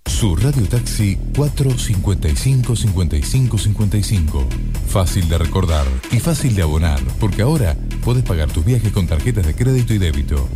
Su 0.05 0.37
radio 0.37 0.63
taxi 0.69 1.19
455 1.35 2.77
55 2.77 3.59
55. 3.59 4.47
Fácil 4.87 5.29
de 5.29 5.39
recordar 5.39 5.87
y 6.13 6.21
fácil 6.21 6.55
de 6.55 6.63
abonar, 6.63 7.01
porque 7.19 7.43
ahora 7.43 7.77
podés 8.05 8.23
pagar 8.23 8.51
tus 8.51 8.65
viajes 8.65 8.93
con 8.93 9.07
tarjetas 9.07 9.47
de 9.47 9.55
crédito 9.55 9.95
y 9.95 9.99
débito. 9.99 10.49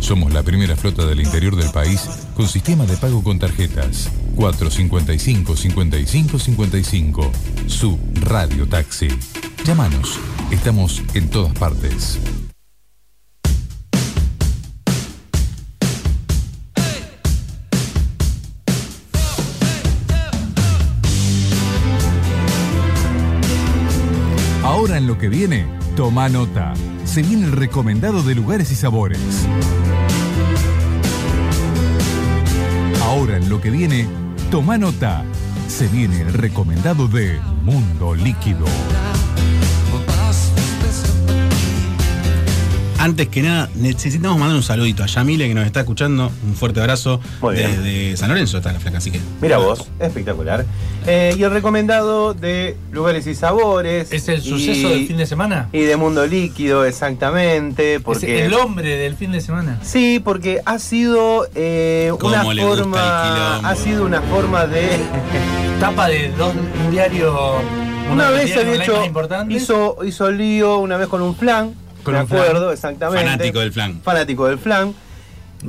Somos 0.00 0.32
la 0.32 0.42
primera 0.42 0.74
flota 0.76 1.06
del 1.06 1.20
interior 1.20 1.54
del 1.54 1.70
país 1.70 2.08
con 2.34 2.48
sistema 2.48 2.84
de 2.84 2.96
pago 2.96 3.22
con 3.22 3.38
tarjetas. 3.38 4.10
455 4.36 5.56
55 5.56 6.38
55. 6.38 7.32
Su 7.66 7.98
radio 8.20 8.66
taxi. 8.68 9.08
Llámanos. 9.64 10.18
Estamos 10.50 11.02
en 11.14 11.30
todas 11.30 11.52
partes. 11.54 12.18
Ahora 24.62 24.96
en 24.96 25.06
lo 25.06 25.18
que 25.18 25.28
viene, 25.28 25.66
toma 25.96 26.28
nota. 26.28 26.74
Se 27.04 27.22
viene 27.22 27.46
el 27.46 27.52
recomendado 27.52 28.22
de 28.22 28.34
lugares 28.34 28.72
y 28.72 28.74
sabores. 28.74 29.20
Ahora 33.02 33.36
en 33.36 33.48
lo 33.48 33.60
que 33.60 33.70
viene, 33.70 34.08
toma 34.52 34.76
nota. 34.76 35.24
Se 35.66 35.88
viene 35.88 36.20
el 36.20 36.34
recomendado 36.34 37.08
de 37.08 37.40
Mundo 37.62 38.14
Líquido. 38.14 38.66
Antes 43.02 43.26
que 43.26 43.42
nada, 43.42 43.68
necesitamos 43.74 44.38
mandar 44.38 44.54
un 44.56 44.62
saludito 44.62 45.02
a 45.02 45.06
Yamile 45.06 45.48
que 45.48 45.54
nos 45.54 45.66
está 45.66 45.80
escuchando. 45.80 46.30
Un 46.46 46.54
fuerte 46.54 46.78
abrazo 46.78 47.18
desde 47.52 48.16
San 48.16 48.28
Lorenzo 48.28 48.58
está 48.58 48.72
la 48.72 48.78
flaca, 48.78 48.98
así 48.98 49.10
que. 49.10 49.18
Mira 49.40 49.58
vos, 49.58 49.88
espectacular. 49.98 50.64
Eh, 51.08 51.34
y 51.36 51.42
el 51.42 51.50
recomendado 51.50 52.32
de 52.32 52.76
Lugares 52.92 53.26
y 53.26 53.34
Sabores. 53.34 54.12
¿Es 54.12 54.28
el 54.28 54.38
y- 54.38 54.48
suceso 54.48 54.88
del 54.90 55.08
fin 55.08 55.16
de 55.16 55.26
semana? 55.26 55.68
Y 55.72 55.80
de 55.80 55.96
Mundo 55.96 56.24
Líquido, 56.28 56.84
exactamente. 56.84 57.98
Porque, 57.98 58.38
Es 58.38 58.46
el 58.46 58.54
hombre 58.54 58.96
del 58.96 59.16
fin 59.16 59.32
de 59.32 59.40
semana. 59.40 59.80
Sí, 59.82 60.20
porque 60.22 60.60
ha 60.64 60.78
sido 60.78 61.48
eh, 61.56 62.12
una 62.22 62.44
forma. 62.44 63.68
Ha 63.68 63.74
sido 63.74 64.04
una 64.04 64.22
forma 64.22 64.68
de. 64.68 64.88
Tapa 65.80 66.06
de 66.06 66.30
dos, 66.38 66.54
un 66.84 66.92
diario. 66.92 67.56
Una 68.12 68.30
de 68.30 68.36
los 68.36 68.44
vez 68.44 68.56
online 68.58 68.84
hecho. 68.84 69.44
Hizo, 69.48 69.96
hizo 70.04 70.30
lío 70.30 70.78
una 70.78 70.96
vez 70.98 71.08
con 71.08 71.20
un 71.20 71.34
flan. 71.34 71.81
Con 72.02 72.14
me 72.14 72.20
un 72.20 72.28
flan. 72.28 72.40
acuerdo, 72.42 72.72
exactamente. 72.72 73.24
Fanático 73.24 73.60
del 73.60 73.72
flan. 73.72 74.00
Fanático 74.02 74.46
del 74.46 74.58
flan. 74.58 74.94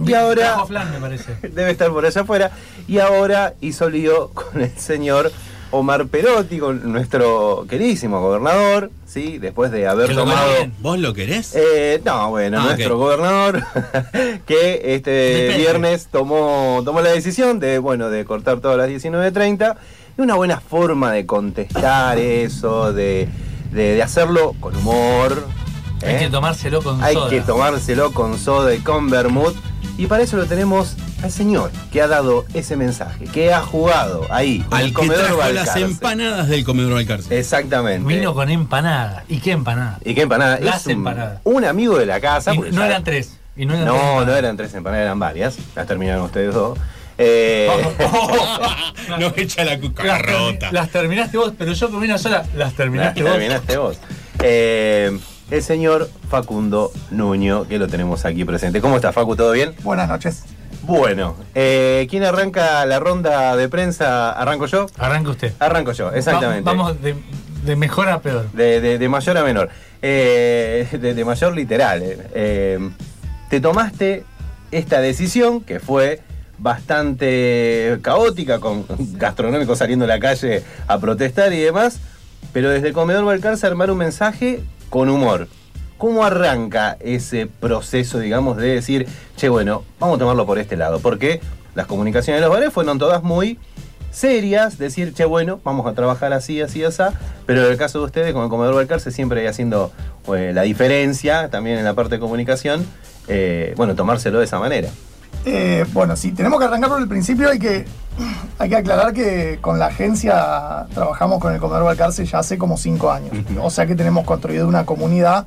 Y 0.05 0.13
ahora. 0.13 0.65
Flan, 0.65 0.91
me 0.91 0.99
parece. 0.99 1.35
debe 1.49 1.71
estar 1.71 1.89
por 1.91 2.05
allá 2.05 2.21
afuera. 2.21 2.51
Y 2.87 2.99
ahora 2.99 3.53
hizo 3.61 3.89
lío 3.89 4.29
con 4.29 4.61
el 4.61 4.71
señor 4.77 5.31
Omar 5.71 6.05
Perotti, 6.07 6.59
con 6.59 6.91
nuestro 6.91 7.65
queridísimo 7.69 8.19
gobernador, 8.21 8.91
¿sí? 9.07 9.37
Después 9.39 9.71
de 9.71 9.87
haber 9.87 10.13
tomado. 10.15 10.47
¿Vos 10.79 10.99
lo 10.99 11.13
querés? 11.15 11.55
Eh, 11.55 11.99
no, 12.05 12.29
bueno, 12.29 12.59
Ah, 12.61 12.65
nuestro 12.65 12.97
gobernador 12.97 13.63
que 14.45 14.81
este 14.95 15.09
Depende. 15.11 15.57
viernes 15.57 16.07
tomó, 16.11 16.81
tomó 16.85 17.01
la 17.01 17.09
decisión 17.09 17.59
de, 17.59 17.79
bueno, 17.79 18.09
de 18.09 18.23
cortar 18.25 18.59
todas 18.59 18.77
las 18.77 18.87
19.30 18.89 19.75
y 20.17 20.21
una 20.21 20.35
buena 20.35 20.59
forma 20.59 21.11
de 21.11 21.25
contestar 21.25 22.19
eso, 22.19 22.93
de, 22.93 23.27
de- 23.71 23.95
de 23.95 24.03
hacerlo 24.03 24.53
con 24.59 24.75
humor. 24.75 25.47
Hay 26.05 26.15
¿eh? 26.15 26.19
que 26.19 26.29
tomárselo 26.29 26.81
con 26.81 27.03
Hay 27.03 27.13
soda. 27.15 27.29
que 27.29 27.41
tomárselo 27.41 28.11
con 28.13 28.37
soda 28.37 28.73
y 28.75 28.79
con 28.79 29.09
vermouth. 29.09 29.55
Y 29.97 30.07
para 30.07 30.23
eso 30.23 30.37
lo 30.37 30.45
tenemos 30.45 30.95
al 31.21 31.31
señor 31.31 31.71
que 31.91 32.01
ha 32.01 32.07
dado 32.07 32.45
ese 32.55 32.75
mensaje, 32.75 33.25
que 33.25 33.53
ha 33.53 33.61
jugado 33.61 34.25
ahí, 34.31 34.65
Al 34.71 34.81
el 34.85 34.87
que 34.89 34.93
comedor 34.93 35.25
trajo 35.27 35.49
las 35.53 35.75
empanadas 35.75 36.47
del 36.49 36.63
comedor 36.63 36.93
Balcarce. 36.93 37.37
Exactamente. 37.37 38.07
Vino 38.07 38.33
con 38.33 38.49
empanada. 38.49 39.23
¿Y 39.29 39.39
qué 39.39 39.51
empanada? 39.51 39.99
¿Y 40.03 40.15
qué 40.15 40.21
empanada? 40.23 40.59
Las 40.59 40.81
Es 40.81 40.85
un, 40.87 40.91
empanadas. 40.93 41.39
un 41.43 41.63
amigo 41.63 41.97
de 41.99 42.07
la 42.07 42.19
casa. 42.19 42.55
Y 42.55 42.57
no 42.57 42.69
ya- 42.71 42.87
eran 42.87 43.03
tres. 43.03 43.37
Y 43.55 43.67
no 43.67 43.75
eran 43.75 43.85
tres 43.85 43.93
No, 43.95 44.01
no 44.03 44.09
empanadas. 44.13 44.39
eran 44.39 44.57
tres 44.57 44.73
empanadas, 44.73 45.03
eran 45.03 45.19
varias. 45.19 45.57
Las 45.75 45.85
terminaron 45.87 46.23
ustedes 46.25 46.53
dos. 46.55 46.79
Eh, 47.19 47.69
No 49.19 49.31
echa 49.35 49.63
la 49.63 49.73
Las, 49.73 49.81
cucarrota. 49.81 50.71
las 50.71 50.89
terminaste 50.89 51.37
vos, 51.37 51.53
pero 51.55 51.73
yo 51.73 51.91
comí 51.91 52.05
una 52.07 52.17
sola. 52.17 52.39
Las 52.39 52.55
las 52.55 52.73
terminaste 52.73 53.21
vos. 53.21 53.31
terminaste 53.31 53.77
vos. 53.77 53.97
Eh, 54.41 55.19
el 55.51 55.61
señor 55.63 56.09
Facundo 56.29 56.91
Nuño, 57.11 57.67
que 57.67 57.77
lo 57.79 57.87
tenemos 57.87 58.25
aquí 58.25 58.43
presente. 58.45 58.81
¿Cómo 58.81 58.95
está, 58.95 59.11
Facu? 59.11 59.35
¿Todo 59.35 59.51
bien? 59.51 59.73
Buenas 59.83 60.07
noches. 60.09 60.43
Bueno, 60.83 61.35
eh, 61.55 62.07
¿quién 62.09 62.23
arranca 62.23 62.85
la 62.85 62.99
ronda 62.99 63.55
de 63.55 63.69
prensa? 63.69 64.31
¿Arranco 64.31 64.65
yo? 64.65 64.87
Arranca 64.97 65.29
usted. 65.29 65.53
Arranco 65.59 65.91
yo, 65.93 66.11
exactamente. 66.11 66.63
Va- 66.69 66.73
vamos 66.75 67.01
de, 67.01 67.15
de 67.65 67.75
mejor 67.75 68.09
a 68.09 68.19
peor. 68.21 68.51
De, 68.51 68.81
de- 68.81 68.97
de 68.97 69.09
mayor 69.09 69.37
a 69.37 69.43
menor. 69.43 69.69
Eh, 70.01 70.87
de, 70.91 71.13
de 71.13 71.25
mayor 71.25 71.55
literal. 71.55 72.01
eh. 72.03 72.17
Eh, 72.33 72.79
te 73.49 73.61
tomaste 73.61 74.25
esta 74.71 74.99
decisión 74.99 75.61
que 75.61 75.79
fue 75.79 76.19
bastante 76.57 77.99
caótica, 78.01 78.59
con 78.59 78.85
gastronómicos 79.17 79.77
saliendo 79.77 80.05
a 80.05 80.07
la 80.07 80.19
calle 80.19 80.63
a 80.87 80.97
protestar 80.99 81.53
y 81.53 81.59
demás, 81.59 81.99
pero 82.51 82.69
desde 82.69 82.87
el 82.89 82.93
comedor 82.93 83.23
Balcarce 83.25 83.65
armar 83.67 83.89
un 83.91 83.97
mensaje 83.99 84.63
con 84.93 85.09
humor. 85.09 85.47
¿Cómo 85.97 86.23
arranca 86.23 86.97
ese 86.99 87.47
proceso, 87.47 88.19
digamos, 88.19 88.57
de 88.57 88.75
decir, 88.75 89.07
che, 89.35 89.49
bueno, 89.49 89.83
vamos 89.99 90.17
a 90.17 90.19
tomarlo 90.19 90.45
por 90.45 90.59
este 90.59 90.77
lado? 90.77 90.99
Porque 90.99 91.41
las 91.73 91.87
comunicaciones 91.87 92.39
de 92.39 92.45
los 92.45 92.55
bares 92.55 92.71
fueron 92.71 92.99
todas 92.99 93.23
muy 93.23 93.57
serias, 94.11 94.77
decir, 94.77 95.11
che, 95.15 95.25
bueno, 95.25 95.59
vamos 95.63 95.87
a 95.87 95.95
trabajar 95.95 96.31
así, 96.31 96.61
así, 96.61 96.83
así, 96.83 97.01
pero 97.47 97.65
en 97.65 97.71
el 97.71 97.77
caso 97.79 97.97
de 97.97 98.05
ustedes, 98.05 98.33
con 98.33 98.43
el 98.43 98.49
comedor 98.49 98.75
Balcarce, 98.75 99.09
siempre 99.09 99.41
ahí 99.41 99.47
haciendo 99.47 99.91
eh, 100.37 100.51
la 100.53 100.61
diferencia, 100.61 101.49
también 101.49 101.79
en 101.79 101.85
la 101.85 101.95
parte 101.95 102.17
de 102.17 102.19
comunicación, 102.19 102.85
eh, 103.27 103.73
bueno, 103.75 103.95
tomárselo 103.95 104.37
de 104.37 104.45
esa 104.45 104.59
manera. 104.59 104.89
Eh, 105.45 105.85
bueno, 105.93 106.15
si 106.15 106.31
tenemos 106.31 106.59
que 106.59 106.65
arrancar 106.65 106.89
por 106.89 107.01
el 107.01 107.07
principio, 107.07 107.49
hay 107.49 107.59
que, 107.59 107.85
hay 108.59 108.69
que 108.69 108.75
aclarar 108.77 109.13
que 109.13 109.59
con 109.61 109.77
la 109.77 109.87
agencia 109.87 110.85
trabajamos 110.93 111.39
con 111.39 111.53
el 111.53 111.59
Comedor 111.59 111.83
Balcarce 111.83 112.25
ya 112.25 112.39
hace 112.39 112.57
como 112.57 112.77
cinco 112.77 113.11
años. 113.11 113.31
O 113.61 113.69
sea 113.69 113.85
que 113.85 113.95
tenemos 113.95 114.25
construido 114.25 114.67
una 114.67 114.85
comunidad 114.85 115.45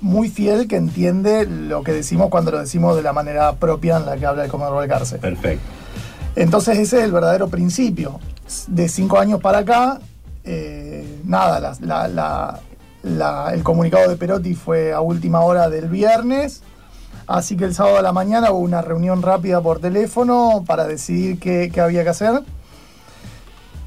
muy 0.00 0.28
fiel 0.30 0.68
que 0.68 0.76
entiende 0.76 1.44
lo 1.46 1.82
que 1.82 1.92
decimos 1.92 2.28
cuando 2.30 2.52
lo 2.52 2.58
decimos 2.60 2.96
de 2.96 3.02
la 3.02 3.12
manera 3.12 3.54
propia 3.56 3.96
en 3.98 4.06
la 4.06 4.16
que 4.16 4.24
habla 4.26 4.44
el 4.44 4.50
Comedor 4.50 4.74
Balcarce. 4.76 5.18
Perfecto. 5.18 5.64
Entonces 6.36 6.78
ese 6.78 6.98
es 6.98 7.04
el 7.04 7.12
verdadero 7.12 7.48
principio. 7.48 8.20
De 8.68 8.88
cinco 8.88 9.18
años 9.18 9.40
para 9.40 9.58
acá, 9.58 9.98
eh, 10.44 11.20
nada, 11.24 11.58
la- 11.60 11.76
la- 11.80 12.08
la- 12.08 12.60
la- 13.02 13.50
el 13.52 13.62
comunicado 13.62 14.08
de 14.08 14.16
Perotti 14.16 14.54
fue 14.54 14.92
a 14.94 15.00
última 15.00 15.40
hora 15.40 15.68
del 15.68 15.88
viernes, 15.88 16.62
así 17.28 17.56
que 17.56 17.64
el 17.64 17.74
sábado 17.74 17.98
a 17.98 18.02
la 18.02 18.12
mañana 18.12 18.50
hubo 18.50 18.58
una 18.60 18.82
reunión 18.82 19.22
rápida 19.22 19.60
por 19.60 19.78
teléfono 19.78 20.64
para 20.66 20.86
decidir 20.86 21.38
qué, 21.38 21.70
qué 21.72 21.80
había 21.80 22.02
que 22.02 22.10
hacer. 22.10 22.42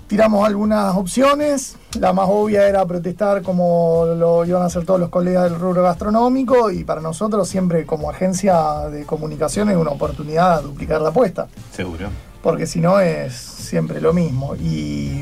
tiramos 0.08 0.46
algunas 0.46 0.96
opciones. 0.96 1.78
La 2.00 2.14
más 2.14 2.28
obvia 2.30 2.68
era 2.68 2.86
protestar 2.86 3.42
como 3.42 4.06
lo 4.18 4.46
iban 4.46 4.62
a 4.62 4.66
hacer 4.66 4.86
todos 4.86 5.00
los 5.00 5.10
colegas 5.10 5.50
del 5.50 5.60
rubro 5.60 5.84
gastronómico 5.84 6.70
y 6.72 6.84
para 6.84 7.02
nosotros 7.02 7.48
siempre 7.50 7.86
como 7.86 8.10
agencia 8.10 8.90
de 8.90 9.06
comunicación 9.06 9.70
es 9.70 9.76
una 9.78 9.92
oportunidad 9.92 10.62
de 10.62 10.68
duplicar 10.68 11.02
la 11.02 11.10
apuesta, 11.10 11.48
Seguro. 11.74 12.08
porque 12.42 12.66
si 12.68 12.80
no 12.80 13.00
es 13.00 13.34
siempre 13.34 14.00
lo 14.00 14.14
mismo. 14.14 14.56
Y 14.56 15.22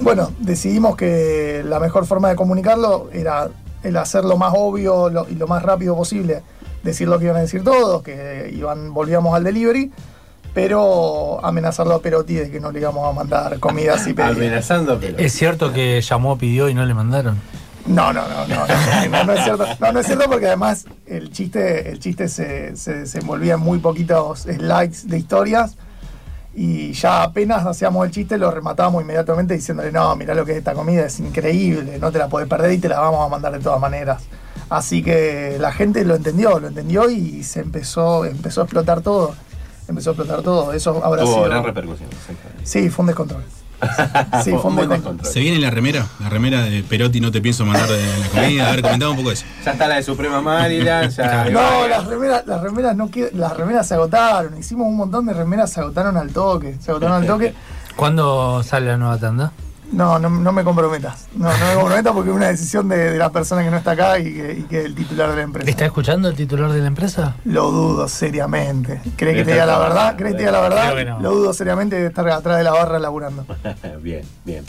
bueno, 0.00 0.30
decidimos 0.38 0.96
que 0.96 1.62
la 1.64 1.80
mejor 1.80 2.06
forma 2.06 2.28
de 2.30 2.36
comunicarlo 2.36 3.08
era 3.12 3.48
el 3.82 3.96
hacer 3.96 4.24
lo 4.24 4.36
más 4.36 4.52
obvio 4.56 5.10
y 5.28 5.34
lo 5.34 5.46
más 5.46 5.62
rápido 5.62 5.96
posible, 5.96 6.42
decir 6.88 7.08
lo 7.08 7.18
que 7.18 7.26
iban 7.26 7.36
a 7.36 7.40
decir 7.40 7.64
todos, 7.64 8.02
que 8.02 8.50
iban, 8.54 8.92
volvíamos 8.92 9.34
al 9.34 9.44
delivery. 9.44 9.90
Pero 10.54 11.44
amenazarlo 11.44 11.94
a 11.94 12.02
Perotti 12.02 12.34
de 12.34 12.50
que 12.50 12.58
no 12.58 12.72
le 12.72 12.80
íbamos 12.80 13.06
a 13.08 13.12
mandar 13.12 13.60
comida 13.60 13.94
así 13.94 14.14
Amenazando, 14.18 14.98
pero. 14.98 15.18
¿Es 15.18 15.32
cierto 15.32 15.72
que 15.72 16.00
llamó, 16.00 16.38
pidió 16.38 16.68
y 16.68 16.74
no 16.74 16.84
le 16.84 16.94
mandaron? 16.94 17.38
No, 17.86 18.12
no, 18.12 18.22
no, 18.28 18.46
no, 18.46 18.66
no, 18.66 19.08
no, 19.08 19.24
no 19.24 19.32
es 19.32 19.44
cierto. 19.44 19.66
No, 19.78 19.92
no 19.92 20.00
es 20.00 20.06
cierto 20.06 20.24
porque 20.28 20.46
además 20.46 20.86
el 21.06 21.30
chiste, 21.30 21.90
el 21.90 22.00
chiste 22.00 22.28
se, 22.28 22.76
se 22.76 22.94
desenvolvía 22.94 23.54
en 23.54 23.60
muy 23.60 23.78
poquitos 23.78 24.40
slides 24.40 25.08
de 25.08 25.18
historias 25.18 25.76
y 26.54 26.92
ya 26.92 27.22
apenas 27.22 27.64
hacíamos 27.64 28.04
el 28.04 28.10
chiste 28.10 28.36
lo 28.36 28.50
rematábamos 28.50 29.02
inmediatamente 29.02 29.54
diciéndole, 29.54 29.92
no, 29.92 30.16
mira 30.16 30.34
lo 30.34 30.44
que 30.44 30.52
es 30.52 30.58
esta 30.58 30.74
comida, 30.74 31.06
es 31.06 31.20
increíble, 31.20 32.00
no 32.00 32.10
te 32.10 32.18
la 32.18 32.28
podés 32.28 32.48
perder 32.48 32.72
y 32.72 32.78
te 32.78 32.88
la 32.88 32.98
vamos 32.98 33.24
a 33.24 33.28
mandar 33.28 33.52
de 33.52 33.60
todas 33.60 33.80
maneras. 33.80 34.24
Así 34.70 35.02
que 35.02 35.56
la 35.58 35.72
gente 35.72 36.04
lo 36.04 36.14
entendió, 36.14 36.58
lo 36.60 36.68
entendió 36.68 37.08
y 37.10 37.42
se 37.42 37.60
empezó, 37.60 38.24
empezó 38.24 38.60
a 38.60 38.64
explotar 38.64 39.00
todo. 39.00 39.34
Empezó 39.88 40.10
a 40.10 40.12
explotar 40.12 40.42
todo. 40.42 40.72
Eso 40.74 41.00
habrá 41.04 41.22
Tuvo 41.22 41.34
sido. 41.34 41.44
gran 41.46 41.64
repercusión. 41.64 42.08
Sí, 42.64 42.90
fue 42.90 43.02
un 43.04 43.06
descontrol. 43.08 43.42
Sí, 44.42 44.50
fue 44.60 44.86
descontrol. 44.88 45.24
¿Se 45.32 45.38
viene 45.40 45.58
la 45.60 45.70
remera? 45.70 46.04
La 46.20 46.28
remera 46.28 46.62
de 46.64 46.82
Perotti 46.82 47.20
no 47.20 47.30
te 47.30 47.40
pienso 47.40 47.64
mandar 47.64 47.88
de 47.88 48.18
la 48.18 48.28
comida. 48.28 48.68
A 48.68 48.70
ver, 48.72 48.82
comentaba 48.82 49.12
un 49.12 49.16
poco 49.18 49.30
eso. 49.30 49.44
Ya 49.64 49.70
está 49.72 49.86
la 49.88 49.94
de 49.96 50.02
Suprema 50.02 50.40
Maryland. 50.42 51.10
Ya 51.16 51.44
No, 51.50 51.86
las 51.86 52.04
remeras, 52.06 52.44
las 52.46 52.60
remeras 52.60 52.96
no 52.96 53.08
qued- 53.08 53.30
las 53.32 53.56
remeras 53.56 53.86
se 53.86 53.94
agotaron. 53.94 54.58
Hicimos 54.58 54.86
un 54.88 54.96
montón 54.96 55.26
de 55.26 55.32
remeras, 55.32 55.72
se 55.72 55.80
agotaron 55.80 56.16
al 56.16 56.30
toque. 56.32 56.76
Se 56.80 56.90
agotaron 56.90 57.22
al 57.22 57.26
toque. 57.26 57.54
¿Cuándo 57.96 58.62
sale 58.64 58.86
la 58.88 58.96
nueva 58.96 59.16
tanda? 59.18 59.52
No, 59.90 60.18
no, 60.18 60.28
no 60.28 60.52
me 60.52 60.64
comprometas. 60.64 61.28
No, 61.34 61.48
no 61.50 61.66
me 61.66 61.74
comprometas 61.74 62.12
porque 62.12 62.30
es 62.30 62.36
una 62.36 62.48
decisión 62.48 62.88
de, 62.88 63.12
de 63.12 63.18
la 63.18 63.30
persona 63.30 63.62
que 63.64 63.70
no 63.70 63.78
está 63.78 63.92
acá 63.92 64.18
y 64.18 64.24
que, 64.34 64.56
y 64.60 64.62
que 64.64 64.80
es 64.80 64.84
el 64.84 64.94
titular 64.94 65.30
de 65.30 65.36
la 65.36 65.42
empresa. 65.42 65.70
¿Está 65.70 65.86
escuchando 65.86 66.28
el 66.28 66.34
titular 66.36 66.70
de 66.70 66.80
la 66.80 66.86
empresa? 66.88 67.36
Lo 67.44 67.70
dudo 67.70 68.06
seriamente. 68.08 69.00
¿Crees 69.16 69.36
que 69.36 69.44
te 69.44 69.52
diga 69.52 69.64
la 69.66 69.78
verdad? 69.78 70.14
¿Crees 70.16 70.32
que 70.32 70.36
te 70.36 70.42
diga 70.42 70.52
la 70.52 70.60
verdad? 70.60 70.94
No. 71.06 71.20
Lo 71.20 71.30
dudo 71.34 71.52
seriamente 71.54 71.96
de 71.96 72.06
estar 72.06 72.28
atrás 72.28 72.58
de 72.58 72.64
la 72.64 72.72
barra 72.72 72.98
laburando. 72.98 73.46
bien, 74.02 74.22
bien. 74.44 74.64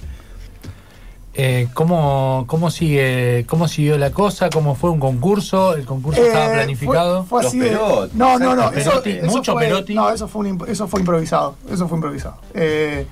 Eh, 1.36 1.68
¿cómo, 1.74 2.44
cómo, 2.48 2.70
sigue, 2.72 3.46
¿Cómo 3.48 3.68
siguió 3.68 3.98
la 3.98 4.12
cosa? 4.12 4.50
¿Cómo 4.50 4.76
fue 4.76 4.90
un 4.90 5.00
concurso? 5.00 5.76
¿El 5.76 5.86
concurso 5.86 6.22
estaba 6.22 6.48
Eh, 6.48 6.54
planificado? 6.56 7.24
Fue, 7.24 7.42
fue 7.44 7.48
así 7.50 7.60
Los 7.72 8.14
No, 8.14 8.38
no, 8.40 8.56
no. 8.56 8.72
Perotti, 8.72 9.12
eso, 9.12 9.26
eso 9.26 9.38
mucho 9.38 9.54
fue, 9.54 9.64
Perotti. 9.66 9.96
No, 9.96 10.10
eso 10.10 10.28
fue, 10.28 10.50
un 10.50 10.66
eso 10.68 10.88
fue 10.88 11.00
improvisado. 11.02 11.56
Eso 11.72 11.88
fue 11.88 11.98
improvisado. 11.98 12.38
Eh, 12.54 13.06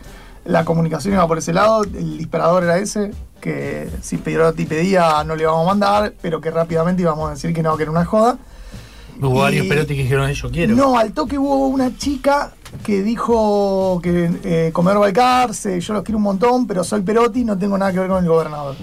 la 0.48 0.66
comunicación 0.66 1.14
iba 1.14 1.28
por 1.28 1.38
ese 1.38 1.54
lado. 1.54 1.84
El 1.84 2.18
disparador 2.18 2.64
era 2.64 2.78
ese. 2.78 3.12
Que 3.42 3.90
si 4.02 4.18
Perotti 4.18 4.66
pedía, 4.66 5.24
no 5.24 5.36
le 5.36 5.44
íbamos 5.44 5.64
a 5.64 5.68
mandar. 5.70 6.14
Pero 6.22 6.42
que 6.42 6.50
rápidamente 6.52 7.02
íbamos 7.04 7.28
a 7.30 7.34
decir 7.34 7.54
que 7.54 7.62
no, 7.62 7.76
que 7.78 7.84
era 7.84 7.92
una 7.92 8.06
joda. 8.06 8.38
Hubo 9.22 9.36
y- 9.36 9.42
varios 9.42 9.66
Perotti 9.68 9.96
que 9.96 10.04
dijeron, 10.04 10.32
yo 10.32 10.52
quiero. 10.52 10.76
No, 10.76 10.98
al 10.98 11.12
toque 11.12 11.38
hubo 11.38 11.68
una 11.68 11.96
chica 11.98 12.52
que 12.84 13.02
dijo 13.02 14.00
que 14.04 14.30
eh, 14.44 14.70
comer 14.74 14.98
Balcarce, 14.98 15.80
yo 15.80 15.94
los 15.94 16.04
quiero 16.04 16.18
un 16.18 16.24
montón, 16.24 16.68
pero 16.68 16.84
soy 16.84 17.02
Perotti, 17.02 17.44
no 17.46 17.58
tengo 17.58 17.78
nada 17.78 17.94
que 17.94 18.00
ver 18.00 18.10
con 18.10 18.22
el 18.24 18.30
gobernador. 18.30 18.76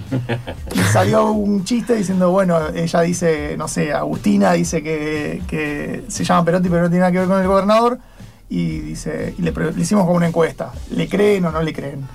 Y 0.73 0.79
salió 0.91 1.27
un 1.31 1.63
chiste 1.63 1.95
diciendo, 1.95 2.31
bueno, 2.31 2.59
ella 2.73 3.01
dice, 3.01 3.55
no 3.57 3.67
sé, 3.67 3.93
Agustina 3.93 4.53
dice 4.53 4.81
que, 4.83 5.41
que 5.47 6.03
se 6.07 6.23
llama 6.23 6.43
Perotti, 6.43 6.67
pero 6.67 6.81
no 6.83 6.89
tiene 6.89 6.99
nada 7.01 7.11
que 7.11 7.19
ver 7.19 7.27
con 7.27 7.39
el 7.41 7.47
gobernador. 7.47 7.99
Y 8.49 8.79
dice, 8.79 9.33
y 9.37 9.41
le, 9.41 9.53
hicimos 9.77 10.05
como 10.05 10.17
una 10.17 10.27
encuesta, 10.27 10.71
¿le 10.91 11.09
creen 11.09 11.45
o 11.45 11.51
no 11.51 11.61
le 11.61 11.73
creen? 11.73 12.05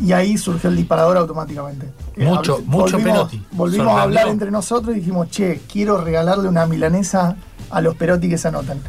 Y 0.00 0.12
ahí 0.12 0.36
surgió 0.36 0.70
el 0.70 0.76
disparador 0.76 1.16
automáticamente. 1.16 1.86
Eh, 2.16 2.24
Mucho, 2.24 2.58
habl- 2.58 2.64
mucho 2.66 2.96
volvimos, 2.98 3.02
Perotti. 3.30 3.46
Volvimos 3.52 3.86
a 3.98 4.02
hablar 4.02 4.28
entre 4.28 4.50
nosotros 4.50 4.94
y 4.96 4.98
dijimos, 5.00 5.30
che, 5.30 5.60
quiero 5.72 5.98
regalarle 6.02 6.48
una 6.48 6.66
milanesa 6.66 7.36
a 7.70 7.80
los 7.80 7.94
Perotti 7.96 8.28
que 8.28 8.36
se 8.36 8.48
anotan. 8.48 8.80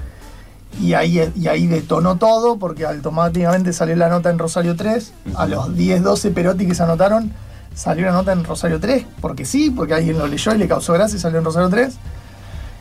Y 0.81 0.93
ahí, 0.93 1.31
y 1.35 1.47
ahí 1.47 1.67
detonó 1.67 2.17
todo 2.17 2.57
porque 2.57 2.85
automáticamente 2.85 3.71
salió 3.71 3.95
la 3.95 4.09
nota 4.09 4.29
en 4.29 4.37
Rosario 4.39 4.75
3. 4.75 5.13
A 5.35 5.45
los 5.45 5.73
10, 5.75 6.03
12 6.03 6.31
Perotti 6.31 6.67
que 6.67 6.75
se 6.75 6.83
anotaron, 6.83 7.31
salió 7.73 8.07
la 8.07 8.11
nota 8.11 8.33
en 8.33 8.43
Rosario 8.43 8.79
3, 8.81 9.05
porque 9.21 9.45
sí, 9.45 9.69
porque 9.69 9.93
alguien 9.93 10.17
lo 10.17 10.27
leyó 10.27 10.53
y 10.53 10.57
le 10.57 10.67
causó 10.67 10.91
gracia 10.93 11.15
y 11.17 11.19
salió 11.21 11.37
en 11.39 11.45
Rosario 11.45 11.69
3. 11.69 11.95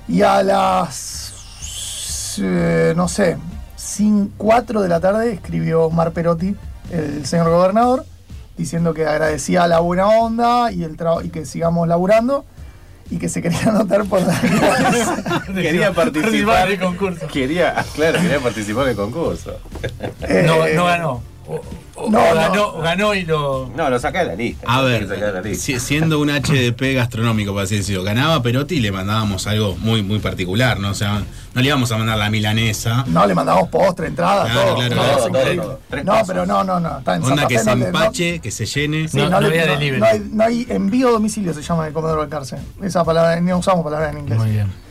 Y 0.08 0.22
a 0.22 0.42
las, 0.42 2.36
eh, 2.40 2.94
no 2.96 3.06
sé, 3.06 3.36
4 4.38 4.82
de 4.82 4.88
la 4.88 5.00
tarde 5.00 5.32
escribió 5.32 5.90
Mar 5.90 6.12
Perotti, 6.12 6.56
el 6.90 7.26
señor 7.26 7.50
gobernador, 7.50 8.04
diciendo 8.56 8.94
que 8.94 9.06
agradecía 9.06 9.66
la 9.66 9.80
buena 9.80 10.08
onda 10.08 10.72
y, 10.72 10.84
el 10.84 10.96
y 11.22 11.28
que 11.28 11.44
sigamos 11.44 11.86
laburando 11.86 12.44
y 13.10 13.18
que 13.18 13.28
se 13.28 13.42
quería 13.42 13.60
anotar 13.68 14.04
por 14.04 14.22
la 14.22 14.40
Quería 15.54 15.92
participar. 15.92 16.68
del 16.68 16.80
concurso. 16.80 17.26
Quería, 17.28 17.74
claro, 17.94 18.20
quería 18.20 18.40
participar 18.40 18.86
del 18.86 18.96
concurso. 18.96 19.58
No, 20.46 20.66
Eh, 20.66 20.72
no 20.74 20.84
ganó. 20.86 21.33
O- 21.46 21.60
o- 21.96 22.10
no, 22.10 22.18
o 22.18 22.28
no. 22.28 22.34
ganó, 22.34 22.72
ganó 22.78 23.14
y 23.14 23.24
lo. 23.24 23.70
No, 23.76 23.90
lo 23.90 23.98
sacé 23.98 24.18
de 24.18 24.24
la 24.24 24.34
lista. 24.34 24.66
A 24.68 24.80
ver, 24.82 25.06
saqué 25.06 25.24
de 25.24 25.32
la 25.32 25.40
lista. 25.42 25.64
si- 25.64 25.78
siendo 25.80 26.18
un 26.20 26.30
HDP 26.30 26.94
gastronómico, 26.94 27.52
por 27.52 27.62
así 27.64 27.76
decirlo, 27.76 28.02
ganaba 28.02 28.42
Perotti 28.42 28.76
y 28.76 28.80
le 28.80 28.90
mandábamos 28.92 29.46
algo 29.46 29.76
muy 29.76 30.02
muy 30.02 30.18
particular, 30.20 30.80
¿no? 30.80 30.90
O 30.90 30.94
sea, 30.94 31.22
no 31.54 31.60
le 31.60 31.66
íbamos 31.68 31.92
a 31.92 31.98
mandar 31.98 32.18
la 32.18 32.30
milanesa. 32.30 33.04
No, 33.06 33.26
le 33.26 33.34
mandamos 33.34 33.68
postre, 33.68 34.06
entrada, 34.08 34.44
Claro, 34.50 34.60
todo. 34.74 34.76
claro, 34.76 34.94
todo, 34.94 35.28
claro. 35.30 35.54
todo, 35.90 36.02
No, 36.04 36.22
pero 36.26 36.46
no, 36.46 36.64
no, 36.64 36.80
no. 36.80 36.98
Está 36.98 37.14
en 37.16 37.22
Onda 37.22 37.36
Santa 37.36 37.48
que 37.48 37.58
Fe, 37.58 37.64
se 37.64 37.70
no 37.70 37.76
le- 37.76 37.80
no- 37.82 37.86
empache, 37.98 38.38
que 38.40 38.50
se 38.50 38.66
llene. 38.66 39.08
Sí, 39.08 39.16
No, 39.18 39.24
no, 39.24 39.30
no 39.30 39.40
le- 39.42 39.46
había 39.48 39.66
no- 39.66 39.72
delivery. 39.78 40.00
no 40.00 40.06
hay, 40.06 40.28
no 40.32 40.44
hay 40.44 40.66
envío 40.70 41.08
a 41.08 41.12
domicilio, 41.12 41.52
se 41.54 41.62
llama 41.62 41.82
en 41.82 41.88
el 41.88 41.92
comedor 41.94 42.18
Balcarce. 42.18 42.56
Esa 42.82 43.04
palabra, 43.04 43.40
no 43.40 43.58
usamos 43.58 43.84
palabras 43.84 44.12
en 44.12 44.18
inglés. 44.20 44.38
Muy 44.38 44.50
bien. 44.50 44.83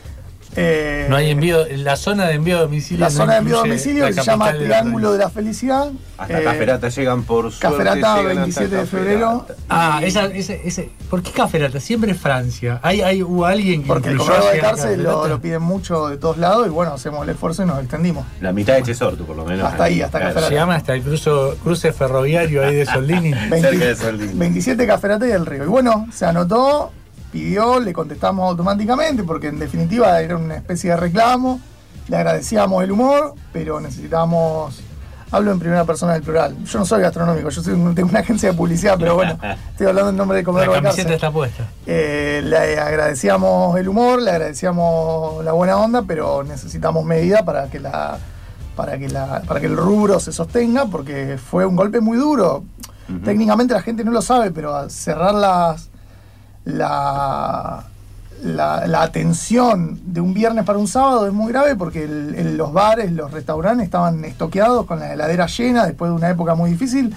Eh, 0.56 1.06
No 1.08 1.16
hay 1.16 1.30
envío, 1.30 1.64
la 1.76 1.96
zona 1.96 2.26
de 2.26 2.34
envío 2.34 2.58
a 2.58 2.60
domicilio. 2.62 3.00
La 3.00 3.10
no 3.10 3.16
zona 3.16 3.32
de 3.34 3.38
envío 3.40 3.56
a 3.56 3.60
domicilio 3.60 4.12
se 4.12 4.22
llama 4.22 4.52
Triángulo 4.52 5.12
de 5.12 5.18
la 5.18 5.30
Felicidad. 5.30 5.90
Hasta 6.16 6.40
Eh, 6.40 6.44
Caferata 6.44 6.88
llegan 6.88 7.22
por 7.24 7.50
suerte. 7.52 7.60
Caferata, 7.76 8.16
llegan 8.18 8.38
hasta 8.38 8.60
27 8.60 8.76
de 8.76 8.86
febrero. 8.86 9.46
Ah, 9.68 10.00
esa, 10.04 10.26
ese, 10.26 10.60
ese, 10.64 10.90
¿por 11.10 11.22
qué 11.22 11.32
Caferata? 11.32 11.80
Siempre 11.80 12.12
es 12.12 12.18
Francia. 12.20 12.78
¿Hay, 12.82 13.00
hay, 13.00 13.22
¿Hubo 13.22 13.44
alguien 13.46 13.82
que 13.82 13.88
Porque 13.88 14.10
el 14.10 14.16
comedor 14.18 14.52
de 14.52 14.58
cárcel 14.60 15.02
lo, 15.02 15.26
lo 15.26 15.40
piden 15.40 15.62
mucho 15.62 16.08
de 16.08 16.16
todos 16.16 16.38
lados 16.38 16.66
y 16.66 16.70
bueno, 16.70 16.92
hacemos 16.94 17.22
el 17.24 17.30
esfuerzo 17.30 17.62
y 17.64 17.66
nos 17.66 17.80
extendimos. 17.80 18.24
La 18.40 18.52
mitad 18.52 18.74
de 18.74 18.82
Chesortu, 18.84 19.24
por 19.26 19.36
lo 19.36 19.44
menos. 19.44 19.64
Hasta 19.70 19.84
ahí, 19.84 20.00
hasta 20.02 20.18
Claro. 20.18 20.34
Caferata. 20.34 20.50
Llegamos 20.52 20.74
hasta 20.76 20.94
el 20.94 21.02
cruzo, 21.02 21.56
cruce 21.62 21.92
ferroviario 21.92 22.64
ahí 22.64 22.76
de 22.76 22.86
Soldini. 22.86 23.32
20 23.50 23.60
Cerca 23.60 23.84
de 23.86 23.96
Soldini. 23.96 24.32
27 24.34 24.86
Caferata 24.86 25.26
y 25.26 25.32
el 25.32 25.44
Río. 25.46 25.64
Y 25.64 25.68
bueno, 25.68 26.06
se 26.12 26.26
anotó, 26.26 26.92
pidió, 27.34 27.80
le 27.80 27.92
contestamos 27.92 28.48
automáticamente 28.48 29.24
porque 29.24 29.48
en 29.48 29.58
definitiva 29.58 30.20
era 30.20 30.36
una 30.36 30.54
especie 30.54 30.90
de 30.90 30.96
reclamo. 30.96 31.60
Le 32.06 32.16
agradecíamos 32.16 32.84
el 32.84 32.92
humor, 32.92 33.34
pero 33.52 33.80
necesitábamos. 33.80 34.80
Hablo 35.32 35.50
en 35.50 35.58
primera 35.58 35.84
persona 35.84 36.12
del 36.12 36.22
plural. 36.22 36.56
Yo 36.64 36.78
no 36.78 36.86
soy 36.86 37.02
gastronómico, 37.02 37.48
yo 37.48 37.60
soy 37.60 37.74
tengo 37.94 38.08
una 38.08 38.20
agencia 38.20 38.50
de 38.52 38.56
publicidad, 38.56 38.96
pero 39.00 39.16
bueno, 39.16 39.36
estoy 39.72 39.88
hablando 39.88 40.10
en 40.10 40.16
nombre 40.16 40.38
La 40.38 40.44
comedor 40.44 40.76
de 40.76 40.82
camiseta 40.82 41.14
está 41.14 41.32
puesta. 41.32 41.66
Eh, 41.86 42.40
le 42.44 42.78
agradecíamos 42.78 43.76
el 43.80 43.88
humor, 43.88 44.22
le 44.22 44.30
agradecíamos 44.30 45.44
la 45.44 45.50
buena 45.50 45.76
onda, 45.76 46.02
pero 46.02 46.44
necesitamos 46.44 47.04
medida 47.04 47.44
para 47.44 47.68
que 47.68 47.80
la 47.80 48.18
para 48.76 48.96
que 48.96 49.08
la 49.08 49.42
para 49.42 49.58
que 49.58 49.66
el 49.66 49.76
rubro 49.76 50.20
se 50.20 50.30
sostenga, 50.30 50.86
porque 50.86 51.36
fue 51.36 51.66
un 51.66 51.74
golpe 51.74 52.00
muy 52.00 52.16
duro. 52.16 52.62
Técnicamente 53.24 53.74
la 53.74 53.82
gente 53.82 54.04
no 54.04 54.12
lo 54.12 54.22
sabe, 54.22 54.50
pero 54.52 54.74
al 54.74 54.90
cerrar 54.90 55.34
las 55.34 55.90
la, 56.64 57.84
la, 58.42 58.86
la 58.86 59.02
atención 59.02 60.00
de 60.06 60.20
un 60.20 60.34
viernes 60.34 60.64
para 60.64 60.78
un 60.78 60.88
sábado 60.88 61.26
es 61.26 61.32
muy 61.32 61.52
grave 61.52 61.76
porque 61.76 62.04
el- 62.04 62.34
el- 62.34 62.56
los 62.56 62.72
bares, 62.72 63.12
los 63.12 63.30
restaurantes 63.30 63.84
estaban 63.84 64.24
estoqueados 64.24 64.86
con 64.86 64.98
la 65.00 65.12
heladera 65.12 65.46
llena 65.46 65.86
después 65.86 66.10
de 66.10 66.16
una 66.16 66.30
época 66.30 66.54
muy 66.54 66.70
difícil. 66.70 67.14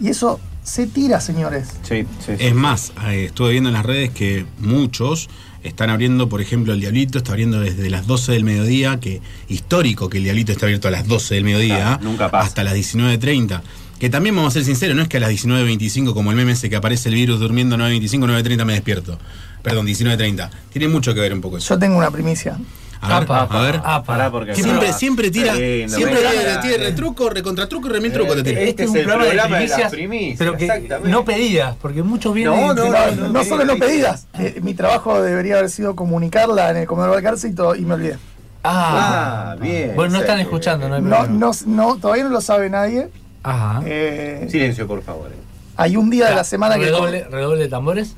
Y 0.00 0.08
eso 0.08 0.40
se 0.62 0.86
tira, 0.86 1.20
señores. 1.20 1.68
Sí, 1.82 2.06
sí, 2.24 2.32
sí. 2.38 2.44
Es 2.46 2.54
más, 2.54 2.92
eh, 3.08 3.26
estuve 3.26 3.52
viendo 3.52 3.68
en 3.70 3.74
las 3.74 3.86
redes 3.86 4.10
que 4.10 4.46
muchos 4.58 5.28
están 5.62 5.90
abriendo, 5.90 6.28
por 6.28 6.40
ejemplo, 6.40 6.72
el 6.72 6.80
Diablito 6.80 7.18
está 7.18 7.32
abriendo 7.32 7.58
desde 7.60 7.88
las 7.90 8.06
12 8.06 8.32
del 8.32 8.44
mediodía, 8.44 9.00
que 9.00 9.20
histórico 9.48 10.08
que 10.08 10.18
el 10.18 10.24
Diablito 10.24 10.52
está 10.52 10.66
abierto 10.66 10.88
a 10.88 10.90
las 10.92 11.06
12 11.08 11.34
del 11.36 11.44
mediodía, 11.44 11.76
Claro, 11.76 12.04
nunca 12.04 12.30
pasa. 12.30 12.46
hasta 12.46 12.64
las 12.64 12.74
19.30. 12.74 13.62
Que 13.98 14.10
también 14.10 14.36
vamos 14.36 14.52
a 14.52 14.54
ser 14.54 14.64
sinceros, 14.64 14.94
no 14.94 15.02
es 15.02 15.08
que 15.08 15.16
a 15.16 15.20
las 15.20 15.30
19.25, 15.30 16.12
como 16.12 16.30
el 16.30 16.36
meme 16.36 16.52
ese 16.52 16.68
que 16.68 16.76
aparece 16.76 17.08
el 17.08 17.14
virus 17.14 17.40
durmiendo 17.40 17.76
9.25, 17.76 18.42
9.30 18.42 18.64
me 18.64 18.72
despierto. 18.74 19.18
Perdón, 19.62 19.86
19.30. 19.86 20.50
Tiene 20.70 20.88
mucho 20.88 21.14
que 21.14 21.20
ver 21.20 21.32
un 21.32 21.40
poco 21.40 21.56
eso. 21.58 21.74
Yo 21.74 21.78
tengo 21.78 21.96
una 21.96 22.10
primicia. 22.10 22.58
A 23.00 23.20
ver, 23.20 23.30
Apa, 23.30 23.42
a 23.42 23.62
ver. 23.62 23.76
apa. 23.84 24.02
Pará, 24.04 24.30
porque 24.30 24.54
Siempre, 24.54 24.92
siempre 24.92 25.30
tira, 25.30 25.54
lindo, 25.54 25.94
siempre 25.96 26.18
tiene, 26.18 26.40
encanta. 26.42 26.60
tiene 26.62 26.76
retruco, 26.78 27.28
recontratruco 27.30 27.88
y 27.88 27.92
remiltruco 27.92 28.34
te 28.34 28.42
tira. 28.42 28.60
Este 28.62 28.84
es 28.84 28.90
un 28.90 28.96
el 28.96 29.02
programa 29.04 29.24
de 29.24 29.30
programa 29.32 29.58
de 29.58 29.66
las 29.68 29.76
primicias, 29.78 29.92
primicias, 29.92 30.38
pero 30.38 30.56
que 30.56 30.64
exactamente. 30.64 31.10
no 31.10 31.24
pedidas, 31.24 31.76
porque 31.80 32.02
muchos 32.02 32.34
vienen. 32.34 32.54
No, 32.58 32.74
No, 32.74 32.84
no, 32.90 33.10
no, 33.12 33.28
no, 33.28 33.44
solo 33.44 33.64
no 33.66 33.76
pedidas. 33.76 34.26
Eh, 34.38 34.60
mi 34.62 34.72
trabajo 34.74 35.20
debería 35.22 35.58
haber 35.58 35.70
sido 35.70 35.94
comunicarla 35.94 36.70
en 36.70 36.78
el 36.78 36.86
comedor 36.86 37.10
Balcarce 37.10 37.48
y, 37.48 37.52
todo- 37.54 37.74
y 37.76 37.82
me 37.82 37.94
olvidé. 37.94 38.16
Ah, 38.64 39.52
Ah, 39.52 39.56
bien. 39.60 39.92
Bueno, 39.94 40.14
no 40.14 40.20
están 40.20 40.40
escuchando, 40.40 40.88
no 40.88 40.96
hay 40.96 41.02
No, 41.02 41.10
problema. 41.18 41.38
no, 41.38 41.52
no, 41.66 41.96
todavía 41.96 42.24
no 42.24 42.30
lo 42.30 42.40
sabe 42.40 42.68
nadie. 42.70 43.08
Ajá. 43.46 43.80
Eh, 43.84 44.46
Silencio, 44.50 44.86
por 44.86 45.02
favor. 45.02 45.28
eh. 45.30 45.36
hay 45.76 45.96
un 45.96 46.10
día 46.10 46.28
de 46.28 46.34
la 46.34 46.44
semana 46.44 46.76
que. 46.76 46.86
redoble, 46.86 47.24
redoble 47.30 47.62
de 47.62 47.68
tambores. 47.68 48.14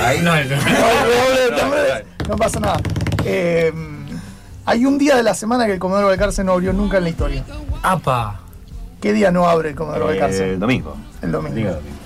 Ahí 0.00 0.20
No, 0.20 0.34
no. 0.36 0.40
No, 0.42 0.44
redoble 0.44 1.40
de 1.50 1.56
tambores, 1.56 2.04
no 2.28 2.36
pasa 2.36 2.60
nada. 2.60 2.80
Eh, 3.24 3.72
hay 4.64 4.84
un 4.84 4.98
día 4.98 5.16
de 5.16 5.22
la 5.22 5.34
semana 5.34 5.66
que 5.66 5.72
el 5.74 5.78
comedor 5.78 6.04
Balcarce 6.06 6.44
no 6.44 6.52
abrió 6.52 6.72
nunca 6.72 6.98
en 6.98 7.04
la 7.04 7.10
historia. 7.10 7.44
Apa. 7.82 8.40
¿Qué 9.00 9.12
día 9.12 9.30
no 9.30 9.48
abre 9.48 9.70
el 9.70 9.74
comedor 9.74 10.04
Balcarce? 10.06 10.52
el 10.54 10.60
domingo. 10.60 10.96
El 11.22 11.32
domingo. 11.32 11.54
Diga 11.56 11.70
domingo. 11.72 11.96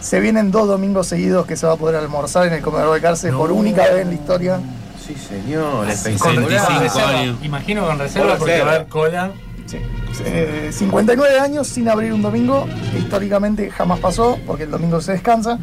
Se 0.00 0.20
vienen 0.20 0.50
dos 0.52 0.68
domingos 0.68 1.06
seguidos 1.08 1.46
que 1.46 1.56
se 1.56 1.66
va 1.66 1.72
a 1.72 1.76
poder 1.76 1.96
almorzar 1.96 2.46
en 2.46 2.52
el 2.52 2.60
comedor 2.62 2.90
Balcarce 2.90 3.32
por 3.32 3.50
única 3.50 3.82
vez 3.88 4.02
en 4.02 4.08
la 4.08 4.14
historia. 4.14 4.60
Sí, 5.04 5.14
señor. 5.14 5.72
Con 5.78 5.90
Espectacular. 5.90 6.80
reserva, 6.80 7.08
años. 7.18 7.36
Imagino 7.42 7.86
con 7.86 7.98
reserva 7.98 8.36
porque 8.36 8.60
va 8.62 8.70
a 8.72 8.74
haber 8.76 8.86
cola. 8.88 9.30
Sí. 9.66 9.78
Eh, 10.24 10.70
59 10.72 11.38
años 11.40 11.66
sin 11.66 11.88
abrir 11.88 12.12
un 12.12 12.22
domingo, 12.22 12.66
que 12.92 12.98
históricamente 12.98 13.70
jamás 13.70 13.98
pasó, 14.00 14.38
porque 14.46 14.62
el 14.64 14.70
domingo 14.70 15.00
se 15.00 15.12
descansa, 15.12 15.58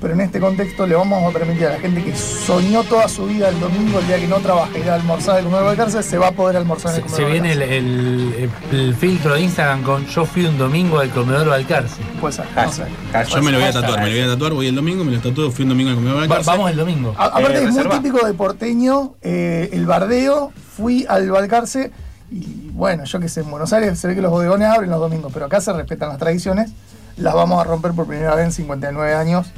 pero 0.00 0.14
en 0.14 0.20
este 0.20 0.38
contexto 0.38 0.86
le 0.86 0.94
vamos 0.94 1.24
a 1.28 1.36
permitir 1.36 1.66
a 1.66 1.70
la 1.72 1.80
gente 1.80 2.04
que 2.04 2.14
soñó 2.16 2.84
toda 2.84 3.08
su 3.08 3.26
vida 3.26 3.48
el 3.48 3.58
domingo, 3.58 3.98
el 3.98 4.06
día 4.06 4.18
que 4.20 4.28
no 4.28 4.36
trabaja, 4.36 4.78
ir 4.78 4.88
a 4.88 4.94
almorzar 4.94 5.40
el 5.40 5.46
comedor 5.46 5.70
de 5.72 5.76
cárcel, 5.76 6.04
se 6.04 6.16
va 6.18 6.28
a 6.28 6.30
poder 6.30 6.56
almorzar 6.56 6.94
en 6.94 7.02
el 7.02 7.08
Se, 7.10 7.16
se 7.16 7.22
comedor 7.22 7.32
viene 7.32 7.52
el, 7.52 7.62
el- 7.62 8.50
el 8.70 8.94
filtro 8.94 9.34
de 9.34 9.40
Instagram 9.40 9.82
con 9.82 10.06
yo 10.06 10.24
fui 10.24 10.44
un 10.44 10.56
domingo 10.56 11.00
al 11.00 11.10
comedor 11.10 11.48
Balcarce. 11.48 11.96
Puede 12.20 12.32
ser, 12.34 12.44
no 12.54 12.70
sé. 12.72 12.84
Yo 13.28 13.42
me 13.42 13.50
lo 13.50 13.58
voy 13.58 13.66
a 13.68 13.72
tatuar, 13.72 13.98
me 14.00 14.06
lo 14.06 14.12
voy 14.12 14.20
a 14.20 14.26
tatuar, 14.28 14.52
voy 14.52 14.66
el 14.68 14.74
domingo, 14.76 15.04
me 15.04 15.10
lo 15.12 15.20
tatúo, 15.20 15.50
fui 15.50 15.64
un 15.64 15.70
domingo 15.70 15.90
al 15.90 15.96
comedor 15.96 16.20
de 16.22 16.28
Va- 16.28 16.36
Balcarce. 16.36 16.50
vamos 16.58 16.70
el 16.70 16.76
domingo. 16.76 17.14
A- 17.18 17.24
aparte 17.24 17.58
Eh, 17.58 17.64
es 17.64 17.72
muy 17.74 17.88
típico 17.88 18.24
de 18.24 18.34
porteño 18.34 19.14
eh, 19.20 19.68
el 19.72 19.84
bardeo, 19.84 20.52
fui 20.76 21.04
al 21.08 21.28
Balcarce 21.28 21.90
y 22.30 22.70
bueno, 22.72 23.04
yo 23.04 23.20
qué 23.20 23.28
sé, 23.28 23.40
en 23.40 23.50
Buenos 23.50 23.72
Aires 23.72 23.98
se 23.98 24.08
ve 24.08 24.14
que 24.14 24.22
los 24.22 24.30
bodegones 24.30 24.68
abren 24.68 24.90
los 24.90 25.00
domingos, 25.00 25.30
pero 25.32 25.46
acá 25.46 25.60
se 25.60 25.72
respetan 25.72 26.08
las 26.10 26.18
tradiciones, 26.18 26.70
las 27.16 27.34
vamos 27.34 27.60
a 27.60 27.64
romper 27.64 27.92
por 27.92 28.06
primera 28.06 28.34
vez 28.34 28.44
en 28.46 28.52
59 28.52 29.14
años. 29.14 29.48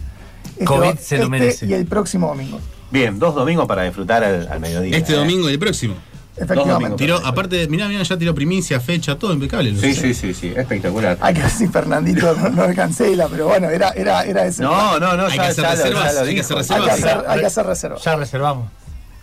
Este 0.53 0.64
COVID 0.64 0.97
se 0.99 1.16
lo 1.16 1.23
este 1.25 1.31
merece. 1.31 1.66
Y 1.66 1.75
el 1.75 1.87
próximo 1.87 2.29
domingo. 2.29 2.61
Bien, 2.91 3.18
dos 3.18 3.35
domingos 3.35 3.66
para 3.66 3.83
disfrutar 3.85 4.23
al, 4.25 4.49
al 4.49 4.61
mediodía. 4.61 4.97
Este 4.97 5.12
¿eh? 5.12 5.16
domingo 5.16 5.49
y 5.49 5.53
el 5.55 5.59
próximo. 5.59 5.95
Efectivamente. 6.37 6.97
Tiró, 6.97 7.16
aparte, 7.25 7.68
mirá, 7.68 7.87
mirá, 7.87 8.03
ya 8.03 8.16
tiró 8.16 8.35
primicia, 8.35 8.81
fecha, 8.81 9.18
todo 9.18 9.33
impecable. 9.35 9.77
Sí, 9.79 9.95
sí, 9.95 10.14
sí, 10.14 10.33
sí, 10.33 10.53
espectacular. 10.57 11.18
Hay 11.21 11.35
que 11.35 11.43
ver 11.43 11.51
si 11.51 11.66
Fernandito 11.68 12.35
no, 12.35 12.49
no 12.49 12.66
me 12.68 12.75
cancela, 12.75 13.29
pero 13.29 13.47
bueno, 13.49 13.68
era, 13.68 13.91
era, 13.91 14.23
era 14.23 14.47
ese. 14.47 14.62
No, 14.62 14.99
no, 14.99 15.16
no, 15.16 15.27
Hay 15.27 15.37
ya, 15.37 15.43
que 15.45 15.49
hacer 15.51 15.64
ya 15.64 15.71
lo- 15.71 15.77
ya 15.77 15.83
reservas, 15.85 16.14
lo 16.14 16.21
hay 16.21 16.35
que 16.35 16.41
reservas. 16.43 16.66
que 16.66 16.91
hacer, 16.91 17.25
hay 17.29 17.41
que 17.41 17.47
hacer 17.47 17.66
reservas. 17.66 18.05
Ya 18.05 18.16
reservamos. 18.16 18.71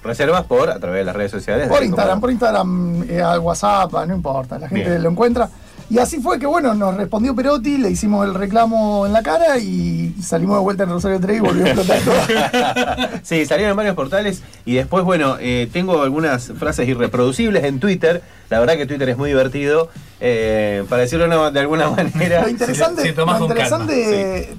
Reservas 0.08 0.44
por 0.46 0.70
a 0.70 0.80
través 0.80 1.02
de 1.02 1.06
las 1.06 1.16
redes 1.16 1.32
sociales. 1.32 1.68
Por 1.68 1.84
Instagram, 1.84 2.10
como- 2.16 2.22
por 2.22 2.32
Instagram, 2.32 3.04
eh, 3.10 3.22
al 3.22 3.40
WhatsApp, 3.40 3.92
no 4.08 4.16
importa, 4.16 4.58
la 4.58 4.68
gente 4.70 4.90
Bien. 4.90 5.04
lo 5.04 5.10
encuentra. 5.10 5.50
Y 5.90 6.00
así 6.00 6.20
fue 6.20 6.38
que, 6.38 6.46
bueno, 6.46 6.74
nos 6.74 6.96
respondió 6.98 7.34
Perotti, 7.34 7.78
le 7.78 7.90
hicimos 7.90 8.26
el 8.28 8.34
reclamo 8.34 9.06
en 9.06 9.14
la 9.14 9.24
cara 9.24 9.58
y 9.58 10.14
salimos 10.22 10.58
de 10.58 10.62
vuelta 10.64 10.84
en 10.84 10.90
Rosario 10.90 11.18
3 11.18 11.38
y 11.38 11.40
volvió 11.40 11.64
a 11.66 11.70
explotar 11.70 12.00
todo. 12.02 13.08
sí, 13.24 13.46
salieron 13.46 13.72
en 13.72 13.78
varios 13.78 13.96
portales 13.96 14.42
y 14.66 14.76
después, 14.76 15.06
bueno, 15.06 15.38
eh, 15.40 15.70
tengo 15.72 16.02
algunas 16.02 16.52
frases 16.60 16.90
irreproducibles 16.90 17.64
en 17.64 17.80
Twitter. 17.80 18.22
La 18.50 18.60
verdad 18.60 18.76
que 18.76 18.86
Twitter 18.86 19.08
es 19.10 19.18
muy 19.18 19.30
divertido. 19.30 19.90
eh, 20.20 20.84
para 20.90 21.04
decirlo 21.04 21.28
de- 21.30 21.52
de 21.52 21.60
alguna 21.60 21.92
manera. 21.92 22.42
Lo 22.42 22.50
interesante, 22.50 23.04
si 23.04 23.10
lo 23.10 23.14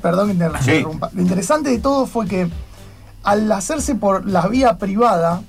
perdón 0.00 0.28
que 0.28 0.38
Sí. 0.62 0.84
lo 1.14 1.20
interesante 1.20 1.70
de 1.70 1.78
todo 1.80 2.06
fue 2.06 2.28
que 2.28 2.48
al 3.28 3.52
hacerse 3.52 3.94
por 3.94 4.26
la 4.26 4.48
vía 4.48 4.78
privada, 4.78 5.42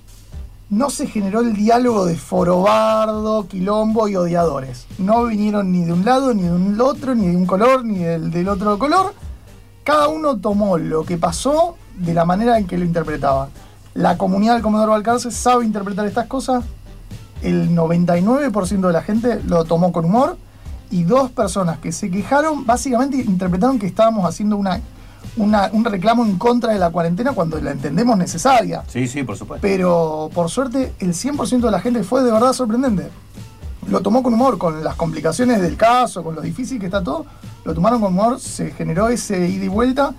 no 0.70 0.90
se 0.90 1.08
generó 1.08 1.40
el 1.40 1.56
diálogo 1.56 2.06
de 2.06 2.18
forobardo, 2.18 3.48
quilombo 3.48 4.10
y 4.10 4.18
odiadores. 4.18 4.86
No 4.98 5.24
vinieron 5.24 5.72
ni 5.72 5.86
de 5.86 5.94
un 5.94 6.04
lado, 6.04 6.34
ni 6.34 6.44
de 6.44 6.52
un 6.52 6.82
otro, 6.82 7.16
ni 7.16 7.28
de 7.28 7.38
un 7.38 7.46
color, 7.46 7.86
ni 7.86 8.00
del, 8.00 8.50
otro 8.50 8.78
color. 8.78 9.14
Cada 9.86 10.10
uno 10.10 10.40
tomó 10.40 10.78
lo 10.78 11.06
que 11.06 11.18
pasó 11.18 11.78
de 11.96 12.14
la 12.14 12.26
manera 12.26 12.58
en 12.58 12.68
que 12.68 12.78
lo 12.78 12.84
interpretaba. 12.84 13.48
La 13.94 14.18
comunidad 14.18 14.56
del 14.56 14.62
Comedor 14.62 14.90
Balcarce 14.90 15.32
sabe 15.32 15.64
interpretar 15.64 16.06
estas 16.06 16.28
cosas. 16.28 16.66
El 17.42 17.70
99% 17.70 18.88
de 18.88 18.92
la 18.92 19.04
gente 19.04 19.42
lo 19.46 19.64
tomó 19.64 19.94
con 19.94 20.04
humor. 20.04 20.36
Y 20.92 21.04
dos 21.04 21.32
personas 21.32 21.78
que 21.78 21.94
se 21.94 22.12
quejaron, 22.12 22.66
básicamente 22.66 23.16
interpretaron 23.16 23.80
que 23.80 23.88
estábamos 23.88 24.26
haciendo 24.26 24.58
una, 24.58 24.82
una- 25.38 25.70
un 25.72 25.86
reclamo 25.86 26.26
en 26.26 26.38
contra 26.38 26.74
de 26.74 26.80
la 26.80 26.90
cuarentena 26.90 27.32
cuando 27.34 27.60
la 27.62 27.72
entendemos 27.72 28.18
necesaria. 28.18 28.84
Sí, 28.88 29.08
sí, 29.08 29.24
por 29.24 29.38
supuesto. 29.38 29.62
Pero 29.62 30.30
por 30.34 30.50
suerte, 30.50 30.94
el 31.00 31.14
100% 31.14 31.68
de 31.68 31.72
la 31.72 31.80
gente 31.82 32.04
fue 32.04 32.24
de 32.24 32.32
verdad 32.32 32.54
sorprendente. 32.54 33.10
Lo 33.88 34.02
tomó 34.02 34.22
con 34.22 34.34
humor, 34.34 34.58
con 34.58 34.84
las 34.84 34.96
complicaciones 34.96 35.62
del 35.62 35.76
caso, 35.76 36.24
con 36.24 36.36
lo 36.36 36.42
difícil 36.42 36.80
que 36.80 36.86
está 36.88 37.04
todo. 37.04 37.26
Lo 37.66 37.74
tomaron 37.74 38.02
con 38.02 38.14
humor, 38.14 38.40
se 38.40 38.72
generó 38.72 39.08
ese 39.10 39.48
ida 39.48 39.66
y 39.66 39.68
vuelta. 39.68 40.14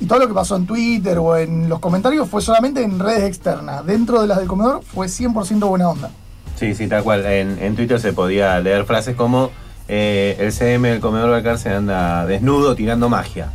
Y 0.00 0.06
todo 0.06 0.18
lo 0.18 0.28
que 0.28 0.34
pasó 0.34 0.56
en 0.56 0.66
Twitter 0.66 1.18
o 1.18 1.36
en 1.36 1.68
los 1.68 1.78
comentarios 1.80 2.28
fue 2.28 2.42
solamente 2.42 2.82
en 2.82 2.98
redes 2.98 3.24
externas. 3.24 3.84
Dentro 3.86 4.20
de 4.20 4.28
las 4.28 4.38
del 4.38 4.46
comedor 4.46 4.82
fue 4.84 5.08
100% 5.08 5.66
buena 5.68 5.88
onda. 5.88 6.10
Sí, 6.56 6.74
sí, 6.74 6.86
tal 6.88 7.02
cual. 7.02 7.24
En, 7.26 7.58
en 7.60 7.74
Twitter 7.76 8.00
se 8.00 8.12
podía 8.12 8.58
leer 8.60 8.84
frases 8.84 9.16
como 9.16 9.50
eh, 9.88 10.36
el 10.38 10.52
CM 10.52 10.88
del 10.90 11.00
comedor 11.00 11.30
Balcarce 11.30 11.70
anda 11.70 12.26
desnudo 12.26 12.74
tirando 12.74 13.08
magia. 13.08 13.50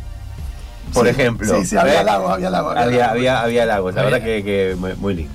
Por 0.92 1.04
Sí, 1.06 1.10
ejemplo. 1.10 1.60
sí, 1.60 1.66
sí, 1.66 1.76
había 1.76 2.00
halagos, 2.00 2.32
había 2.32 2.48
halagos, 2.48 2.76
había 2.76 2.84
Había, 2.84 3.10
había, 3.10 3.42
había 3.42 3.66
la 3.66 3.76
Había- 3.76 4.02
verdad 4.02 4.22
que, 4.22 4.42
que 4.44 4.76
muy, 4.78 4.94
muy 4.94 5.14
lindo. 5.14 5.32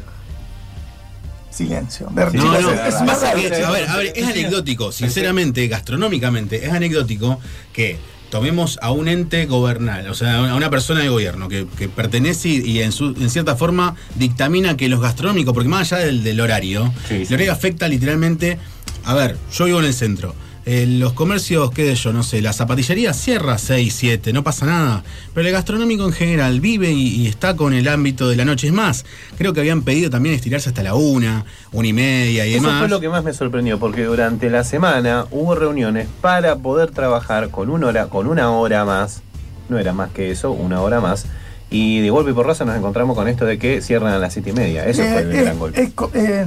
Silencio. 1.50 2.08
No, 2.14 2.32
chicos, 2.32 2.62
no, 2.62 2.72
es- 2.72 3.02
más 3.02 3.24
a 3.24 3.34
ver, 3.34 3.54
a 3.90 3.98
ver, 3.98 4.14
es 4.16 4.28
anecdótico, 4.28 4.92
sinceramente, 4.92 5.68
gastronómicamente, 5.68 6.64
es 6.66 6.72
anecdótico 6.72 7.40
que 7.74 7.98
tomemos 8.30 8.78
a 8.82 8.92
un 8.92 9.08
ente 9.08 9.46
gobernal, 9.48 10.08
o 10.10 10.14
sea, 10.14 10.52
a 10.52 10.56
una 10.56 10.70
persona 10.70 11.00
de 11.00 11.10
gobierno 11.10 11.48
que, 11.50 11.66
que 11.78 11.88
pertenece 11.90 12.50
y, 12.50 12.58
y 12.60 12.82
en, 12.84 12.92
su- 12.92 13.16
en 13.20 13.30
cierta 13.32 13.56
forma 13.56 13.96
dictamina 14.16 14.78
que 14.78 14.88
los 14.90 15.02
gastronómicos, 15.02 15.54
porque 15.54 15.70
más 15.70 15.92
allá 15.94 16.06
del, 16.06 16.24
del 16.24 16.40
horario, 16.42 16.94
Sí, 17.08 17.26
sí. 17.26 17.34
el 17.34 17.34
horario 17.36 17.54
afecta 17.54 17.88
literalmente, 17.88 18.60
a 19.06 19.16
ver, 19.16 19.38
yo 19.52 19.66
vivo 19.66 19.80
en 19.80 19.86
el 19.86 19.94
centro. 19.96 20.36
Eh, 20.70 20.86
los 20.86 21.14
comercios, 21.14 21.72
qué 21.72 21.86
sé 21.86 21.96
yo, 21.96 22.12
no 22.12 22.24
sé, 22.24 22.42
la 22.42 22.52
zapatillería 22.52 23.14
cierra 23.14 23.58
6, 23.58 23.94
7, 23.98 24.34
no 24.34 24.44
pasa 24.44 24.66
nada. 24.66 25.04
Pero 25.34 25.48
el 25.48 25.54
gastronómico 25.54 26.04
en 26.06 26.12
general 26.12 26.60
vive 26.60 26.92
y, 26.92 27.08
y 27.22 27.28
está 27.28 27.56
con 27.56 27.74
el 27.74 27.88
ámbito 27.88 28.28
de 28.28 28.36
la 28.36 28.44
noche. 28.44 28.68
Es 28.68 28.74
más, 28.74 29.06
creo 29.38 29.54
que 29.54 29.62
habían 29.62 29.84
pedido 29.84 30.10
también 30.10 30.36
estirarse 30.36 30.68
hasta 30.70 30.84
la 30.84 30.94
una, 30.94 31.46
una 31.72 31.88
y 31.88 31.94
media 31.94 32.46
y 32.46 32.54
Eso 32.56 32.64
demás. 32.64 32.80
fue 32.82 32.90
lo 32.90 33.00
que 33.00 33.08
más 33.08 33.24
me 33.24 33.32
sorprendió, 33.34 33.80
porque 33.80 34.04
durante 34.04 34.50
la 34.50 34.66
semana 34.66 35.26
hubo 35.32 35.56
reuniones 35.56 36.08
para 36.20 36.58
poder 36.58 36.92
trabajar 36.92 37.50
con 37.50 37.70
una 37.70 37.88
hora, 37.88 38.08
con 38.08 38.28
una 38.28 38.52
hora 38.52 38.84
más, 38.84 39.22
no 39.70 39.80
era 39.80 39.94
más 39.94 40.12
que 40.12 40.32
eso, 40.32 40.52
una 40.52 40.82
hora 40.82 41.00
más, 41.00 41.26
y 41.70 42.02
de 42.02 42.10
golpe 42.10 42.32
y 42.32 42.34
porrazo 42.34 42.66
nos 42.66 42.76
encontramos 42.78 43.16
con 43.16 43.28
esto 43.30 43.46
de 43.46 43.58
que 43.58 43.82
cierran 43.82 44.12
a 44.14 44.18
las 44.20 44.34
siete 44.34 44.50
y 44.50 44.54
media. 44.54 44.86
Eso 44.86 45.02
Eh, 45.02 45.10
fue 45.14 45.22
el 45.22 45.32
es, 45.32 45.42
gran 45.44 45.60
golpe. 45.60 45.92
eh, 46.14 46.46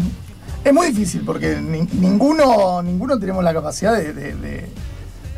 es 0.64 0.72
muy 0.72 0.88
difícil 0.88 1.22
porque 1.24 1.56
ni- 1.56 1.88
ninguno, 2.00 2.82
ninguno 2.82 3.18
tenemos 3.18 3.42
la 3.44 3.52
capacidad 3.54 3.94
de, 3.94 4.12
de- 4.12 4.34
de- 4.34 4.68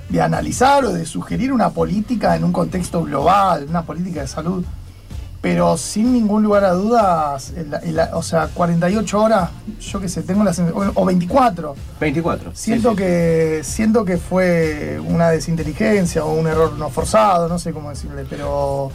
de 0.08 0.20
analizar 0.20 0.84
o 0.84 0.92
de 0.92 1.06
sugerir 1.06 1.52
una 1.52 1.70
política 1.70 2.36
en 2.36 2.44
un 2.44 2.52
contexto 2.52 3.02
global, 3.04 3.66
una 3.68 3.82
política 3.82 4.20
de 4.20 4.28
salud. 4.28 4.64
Pero 5.40 5.76
sin 5.76 6.12
ningún 6.12 6.42
lugar 6.44 6.64
a 6.64 6.70
dudas, 6.72 7.52
el- 7.56 7.74
el- 7.82 8.00
o 8.12 8.22
sea, 8.22 8.46
48 8.48 9.20
horas, 9.20 9.50
yo 9.80 10.00
qué 10.00 10.08
sé, 10.08 10.22
tengo 10.22 10.44
la 10.44 10.52
sensación, 10.54 10.92
o 10.94 11.04
24. 11.04 11.74
24. 11.98 12.52
Siento 12.54 12.90
sí, 12.90 12.96
sí. 12.96 13.02
que 13.02 13.60
siento 13.64 14.04
que 14.04 14.18
fue 14.18 15.00
una 15.04 15.30
desinteligencia 15.30 16.24
o 16.24 16.32
un 16.34 16.46
error 16.46 16.74
no 16.78 16.90
forzado, 16.90 17.48
no 17.48 17.58
sé 17.58 17.72
cómo 17.72 17.90
decirle, 17.90 18.24
pero 18.28 18.90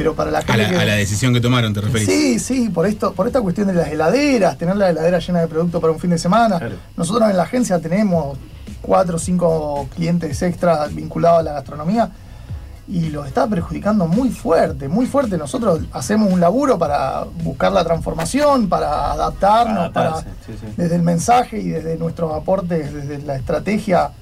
pero 0.00 0.14
para 0.14 0.30
la 0.30 0.38
A 0.38 0.42
gente 0.42 0.62
la, 0.62 0.68
que- 0.70 0.76
a 0.78 0.84
la 0.86 0.94
decisión 0.94 1.34
que 1.34 1.42
tomaron, 1.42 1.74
te 1.74 1.82
referís. 1.82 2.06
Sí, 2.08 2.38
sí, 2.38 2.70
por 2.70 2.86
esto, 2.86 3.12
por 3.12 3.26
esta 3.26 3.42
cuestión 3.42 3.66
de 3.66 3.74
las 3.74 3.88
heladeras, 3.88 4.56
tener 4.56 4.74
la 4.76 4.88
heladera 4.88 5.18
llena 5.18 5.40
de 5.40 5.46
producto 5.46 5.78
para 5.78 5.92
un 5.92 6.00
fin 6.00 6.08
de 6.08 6.16
semana. 6.18 6.56
Claro. 6.58 6.76
Nosotros 6.96 7.28
en 7.28 7.36
la 7.36 7.42
agencia 7.42 7.78
tenemos 7.78 8.38
cuatro 8.80 9.16
o 9.16 9.18
cinco 9.18 9.88
clientes 9.94 10.40
extras 10.40 10.94
vinculados 10.94 11.40
a 11.40 11.42
la 11.42 11.52
gastronomía 11.52 12.10
y 12.88 13.10
los 13.10 13.26
está 13.26 13.46
perjudicando 13.46 14.06
muy 14.06 14.30
fuerte, 14.30 14.88
muy 14.88 15.04
fuerte. 15.04 15.36
Nosotros 15.36 15.80
hacemos 15.92 16.32
un 16.32 16.40
laburo 16.40 16.78
para 16.78 17.24
buscar 17.44 17.72
la 17.72 17.84
transformación, 17.84 18.70
para 18.70 19.12
adaptarnos, 19.12 19.90
para 19.90 20.12
Adaptarse, 20.12 20.36
sí, 20.46 20.52
sí. 20.58 20.66
desde 20.78 20.96
el 20.96 21.02
mensaje 21.02 21.58
y 21.60 21.68
desde 21.68 21.98
nuestros 21.98 22.32
aportes, 22.34 22.90
desde 22.94 23.18
la 23.18 23.36
estrategia, 23.36 24.12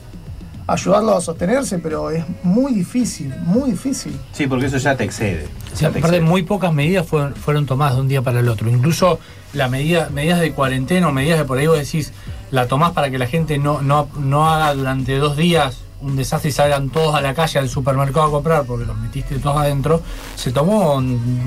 ayudarlos 0.69 1.17
a 1.17 1.21
sostenerse, 1.23 1.79
pero 1.79 2.11
es 2.11 2.25
muy 2.45 2.73
difícil, 2.73 3.35
muy 3.45 3.71
difícil. 3.73 4.17
Sí, 4.33 4.47
porque 4.47 4.67
eso 4.67 4.77
ya 4.77 4.97
te 4.97 5.03
excede. 5.05 5.47
Sí, 5.73 5.81
Ya 5.85 5.91
te 5.91 5.99
aparte, 5.99 6.17
excede. 6.17 6.21
muy 6.21 6.43
pocas 6.43 6.73
medidas 6.73 7.07
fueron, 7.07 7.35
fueron 7.35 7.67
tomadas 7.67 7.95
de 7.97 8.03
un 8.03 8.09
día 8.09 8.23
para 8.23 8.41
el 8.41 8.49
otro. 8.49 8.69
Incluso 8.71 9.19
las 9.55 9.71
medidas, 9.71 10.11
medidas 10.11 10.41
de 10.41 10.53
cuarentena 10.53 11.09
o 11.09 11.13
medidas 11.13 11.39
de 11.39 11.45
por 11.47 11.59
ahí 11.59 11.67
vos 11.67 11.79
decís, 11.79 12.13
la 12.51 12.69
tomás 12.69 12.93
para 12.93 13.11
que 13.11 13.19
la 13.19 13.27
gente 13.27 13.59
no, 13.59 13.81
no, 13.83 14.09
no 14.21 14.49
haga 14.51 14.75
durante 14.75 15.17
dos 15.19 15.37
días 15.37 15.79
un 16.01 16.15
desastre 16.15 16.51
y 16.51 16.53
salgan 16.53 16.91
todos 16.91 17.15
a 17.17 17.21
la 17.21 17.35
calle 17.35 17.59
al 17.59 17.69
supermercado 17.69 18.27
a 18.27 18.31
comprar 18.31 18.63
porque 18.65 18.85
los 18.87 18.97
metiste 18.99 19.37
todos 19.41 19.57
adentro, 19.57 20.01
se 20.37 20.53
tomó 20.53 21.03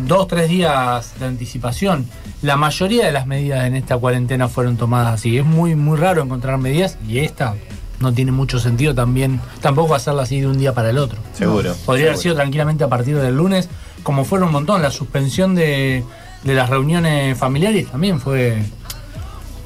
dos, 0.07 0.27
tres 0.27 0.49
días 0.49 1.14
de 1.19 1.26
anticipación. 1.27 2.06
La 2.41 2.57
mayoría 2.57 3.06
de 3.06 3.14
las 3.14 3.27
medidas 3.27 3.65
en 3.65 3.76
esta 3.77 3.98
cuarentena 3.98 4.49
fueron 4.49 4.76
tomadas 4.76 5.14
así. 5.14 5.38
Es 5.38 5.45
muy, 5.45 5.76
muy 5.76 5.98
raro 5.98 6.22
encontrar 6.22 6.57
medidas 6.57 6.98
y 7.07 7.19
esta 7.19 7.56
no 8.02 8.14
tiene 8.14 8.32
mucho 8.32 8.60
sentido 8.60 8.94
también, 8.95 9.40
tampoco 9.61 9.95
hacerla 9.95 10.23
así 10.23 10.41
de 10.41 10.48
un 10.48 10.57
día 10.57 10.73
para 10.73 10.90
el 10.90 10.98
otro. 10.98 11.19
Seguro. 11.34 11.76
Podría 11.86 12.07
haber 12.07 12.18
sido 12.18 12.36
tranquilamente 12.36 12.84
a 12.84 12.88
partir 12.90 13.18
del 13.18 13.36
lunes, 13.36 13.69
como 14.03 14.26
fueron 14.26 14.48
un 14.48 14.53
montón. 14.53 14.82
La 14.82 14.91
suspensión 14.91 15.56
de, 15.56 16.03
de 16.44 16.53
las 16.53 16.69
reuniones 16.69 17.38
familiares 17.38 17.88
también 17.91 18.19
fue. 18.19 18.64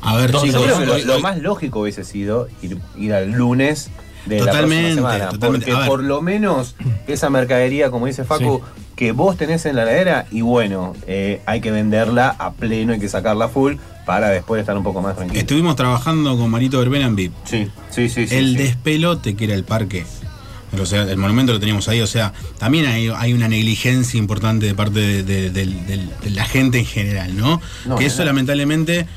A 0.01 0.15
ver, 0.17 0.31
chicos, 0.33 0.61
creo 0.63 0.79
que 0.79 0.85
lo, 0.85 0.97
lo 1.15 1.19
más 1.19 1.39
lógico 1.39 1.79
hubiese 1.79 2.03
sido 2.03 2.47
ir, 2.61 2.77
ir 2.95 3.13
al 3.13 3.31
lunes 3.31 3.89
de 4.27 4.37
Totalmente, 4.39 4.89
la 4.89 4.95
semana. 4.95 5.29
totalmente. 5.29 5.71
Porque 5.71 5.87
por 5.87 6.03
lo 6.03 6.21
menos 6.21 6.75
esa 7.07 7.29
mercadería, 7.29 7.89
como 7.89 8.05
dice 8.05 8.23
Facu, 8.23 8.61
que 8.95 9.11
vos 9.11 9.35
tenés 9.37 9.65
en 9.65 9.75
la 9.75 9.83
heladera 9.83 10.25
y 10.31 10.41
bueno, 10.41 10.93
eh, 11.07 11.41
hay 11.45 11.59
que 11.61 11.71
venderla 11.71 12.35
a 12.37 12.51
pleno, 12.53 12.93
hay 12.93 12.99
que 12.99 13.09
sacarla 13.09 13.49
full 13.49 13.75
para 14.05 14.29
después 14.29 14.59
estar 14.61 14.77
un 14.77 14.83
poco 14.83 15.01
más 15.01 15.15
tranquilo. 15.15 15.39
Estuvimos 15.39 15.75
trabajando 15.75 16.37
con 16.37 16.49
Marito 16.49 16.79
Verbena 16.79 17.05
en 17.05 17.15
VIP. 17.15 17.33
Sí, 17.45 17.69
sí, 17.89 18.09
sí. 18.09 18.27
sí, 18.27 18.35
el 18.35 18.51
sí. 18.51 18.57
despelote 18.57 19.35
que 19.35 19.45
era 19.45 19.55
el 19.55 19.63
parque. 19.63 20.05
O 20.79 20.85
sea, 20.85 21.03
el 21.03 21.17
monumento 21.17 21.53
lo 21.53 21.59
teníamos 21.59 21.87
ahí. 21.87 22.01
O 22.01 22.07
sea, 22.07 22.33
también 22.57 22.85
hay, 22.85 23.09
hay 23.15 23.33
una 23.33 23.47
negligencia 23.47 24.17
importante 24.17 24.65
de 24.65 24.75
parte 24.75 25.23
de, 25.23 26.07
la 26.31 26.45
gente 26.45 26.79
en 26.79 26.85
general, 26.85 27.35
¿no? 27.35 27.61
No, 27.85 27.95
que 27.95 28.05
eso 28.05 28.23
lamentablemente 28.25 29.07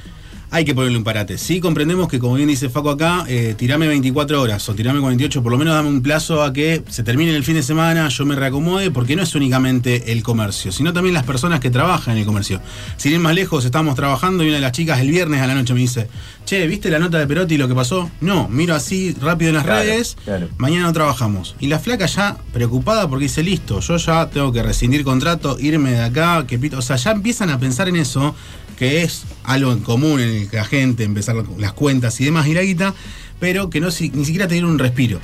hay 0.50 0.64
que 0.64 0.74
ponerle 0.74 0.96
un 0.98 1.04
parate. 1.04 1.36
Sí 1.38 1.60
comprendemos 1.60 2.08
que, 2.08 2.18
como 2.18 2.34
bien 2.34 2.48
dice 2.48 2.68
Faco 2.70 2.90
acá, 2.90 3.24
eh, 3.28 3.54
tirame 3.56 3.86
24 3.86 4.40
horas 4.40 4.68
o 4.68 4.74
tirame 4.74 5.00
48, 5.00 5.42
por 5.42 5.52
lo 5.52 5.58
menos 5.58 5.74
dame 5.74 5.88
un 5.88 6.02
plazo 6.02 6.42
a 6.42 6.52
que 6.52 6.82
se 6.88 7.02
termine 7.02 7.34
el 7.36 7.44
fin 7.44 7.54
de 7.54 7.62
semana, 7.62 8.08
yo 8.08 8.24
me 8.24 8.34
reacomode, 8.34 8.90
porque 8.90 9.14
no 9.16 9.22
es 9.22 9.34
únicamente 9.34 10.10
el 10.12 10.22
comercio, 10.22 10.72
sino 10.72 10.92
también 10.92 11.14
las 11.14 11.24
personas 11.24 11.60
que 11.60 11.70
trabajan 11.70 12.14
en 12.14 12.20
el 12.20 12.26
comercio. 12.26 12.60
Sin 12.96 13.12
ir 13.12 13.20
más 13.20 13.34
lejos, 13.34 13.64
estábamos 13.64 13.94
trabajando 13.94 14.42
y 14.44 14.48
una 14.48 14.56
de 14.56 14.62
las 14.62 14.72
chicas 14.72 15.00
el 15.00 15.10
viernes 15.10 15.42
a 15.42 15.46
la 15.46 15.54
noche 15.54 15.74
me 15.74 15.80
dice, 15.80 16.08
che, 16.46 16.66
¿viste 16.66 16.88
la 16.90 16.98
nota 16.98 17.18
de 17.18 17.26
Perotti 17.26 17.54
y 17.56 17.58
lo 17.58 17.68
que 17.68 17.74
pasó? 17.74 18.10
No, 18.20 18.48
miro 18.48 18.74
así 18.74 19.14
rápido 19.20 19.50
en 19.50 19.56
las 19.56 19.64
Claro, 19.64 19.82
redes, 19.82 20.16
claro. 20.24 20.48
mañana 20.56 20.86
no 20.86 20.92
trabajamos. 20.92 21.56
Y 21.60 21.66
la 21.66 21.78
flaca 21.78 22.06
ya 22.06 22.38
preocupada 22.52 23.08
porque 23.08 23.24
dice, 23.24 23.42
listo, 23.42 23.80
yo 23.80 23.96
ya 23.98 24.30
tengo 24.30 24.50
que 24.52 24.62
rescindir 24.62 25.04
contrato, 25.04 25.58
irme 25.60 25.90
de 25.90 26.00
acá, 26.02 26.46
que 26.46 26.58
pito. 26.58 26.78
O 26.78 26.82
sea, 26.82 26.96
ya 26.96 27.10
empiezan 27.10 27.50
a 27.50 27.58
pensar 27.58 27.88
en 27.88 27.96
eso, 27.96 28.34
que 28.78 29.02
es 29.02 29.24
algo 29.44 29.72
en 29.72 29.80
común 29.80 30.20
en 30.20 30.28
el 30.28 30.50
que 30.50 30.56
la 30.56 30.64
gente, 30.64 31.04
empezar 31.04 31.34
las 31.58 31.72
cuentas 31.72 32.20
y 32.20 32.24
demás, 32.24 32.46
y 32.46 32.54
la 32.54 32.62
guita, 32.62 32.94
pero 33.40 33.70
que 33.70 33.80
no 33.80 33.90
si- 33.90 34.10
ni 34.10 34.24
siquiera 34.24 34.46
tener 34.48 34.64
un 34.64 34.78
respiro. 34.78 35.18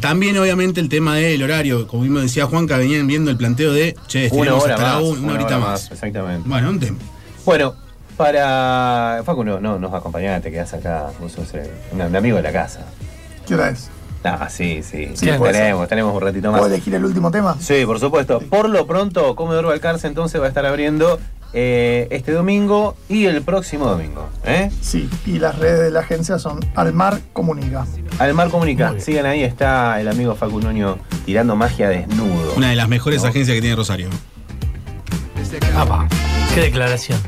También, 0.00 0.36
obviamente, 0.38 0.80
el 0.80 0.88
tema 0.90 1.16
del 1.16 1.42
horario, 1.42 1.86
como 1.86 2.02
mismo 2.02 2.18
decía 2.20 2.44
Juanca, 2.46 2.76
venían 2.76 3.06
viendo 3.06 3.30
el 3.30 3.36
planteo 3.38 3.72
de, 3.72 3.94
che, 4.06 4.18
Una 4.18 4.26
estiremos 4.26 4.64
hora 4.64 4.74
hasta 4.74 4.86
la 4.86 4.94
más. 4.94 5.02
una, 5.04 5.20
una 5.20 5.32
horita 5.34 5.46
hora 5.56 5.58
más. 5.58 5.90
Exactamente. 5.90 6.48
Bueno, 6.48 6.68
un 6.70 6.80
tema. 6.80 6.98
Bueno, 7.46 7.74
para. 8.18 9.22
Facu 9.24 9.44
no, 9.44 9.60
no 9.60 9.78
nos 9.78 9.90
va 9.90 9.96
a 9.96 10.00
acompañar, 10.00 10.40
te 10.42 10.50
quedás 10.50 10.72
acá. 10.74 11.06
Vos 11.20 11.32
sos 11.32 11.48
un, 11.92 12.00
un 12.02 12.16
amigo 12.16 12.36
de 12.36 12.42
la 12.42 12.52
casa. 12.52 12.80
¿Qué 13.46 13.54
hora 13.54 13.70
es? 13.70 13.88
Ah, 14.24 14.48
sí, 14.50 14.82
sí. 14.82 15.08
Sí, 15.14 15.26
tenemos, 15.26 15.88
tenemos 15.88 16.14
un 16.14 16.20
ratito 16.20 16.52
más. 16.52 16.60
¿Puedo 16.60 16.72
elegir 16.74 16.94
el 16.94 17.04
último 17.04 17.30
tema? 17.30 17.56
Sí, 17.60 17.84
por 17.84 17.98
supuesto. 17.98 18.40
Por 18.40 18.68
lo 18.68 18.86
pronto, 18.86 19.34
Comedor 19.34 19.66
Balcarce 19.66 20.06
entonces 20.06 20.40
va 20.40 20.44
a 20.44 20.48
estar 20.48 20.64
abriendo 20.64 21.18
eh, 21.52 22.08
este 22.10 22.32
domingo 22.32 22.96
y 23.08 23.26
el 23.26 23.42
próximo 23.42 23.86
domingo. 23.86 24.28
¿eh? 24.44 24.70
Sí, 24.80 25.08
y 25.26 25.38
las 25.38 25.58
redes 25.58 25.80
de 25.80 25.90
la 25.90 26.00
agencia 26.00 26.38
son 26.38 26.60
Almar 26.74 27.20
Comunica. 27.32 27.86
Almar 28.18 28.48
Comunica, 28.48 28.98
sigan 28.98 29.26
ahí, 29.26 29.42
está 29.42 30.00
el 30.00 30.08
amigo 30.08 30.34
Facu 30.34 30.60
Nuño 30.60 30.98
tirando 31.26 31.56
magia 31.56 31.88
desnudo. 31.88 32.54
Una 32.56 32.70
de 32.70 32.76
las 32.76 32.88
mejores 32.88 33.22
¿No? 33.22 33.28
agencias 33.28 33.54
que 33.54 33.60
tiene 33.60 33.76
Rosario. 33.76 34.08
Apa, 35.76 36.08
qué 36.54 36.60
declaración. 36.62 37.20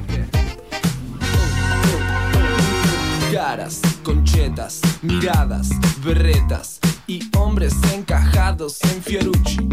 Caras, 3.33 3.83
conchetas, 4.03 4.81
miradas, 5.03 5.69
berretas 6.03 6.81
y 7.07 7.29
hombres 7.37 7.75
encajados 7.93 8.79
en 8.85 9.03
Fiorucci. 9.03 9.69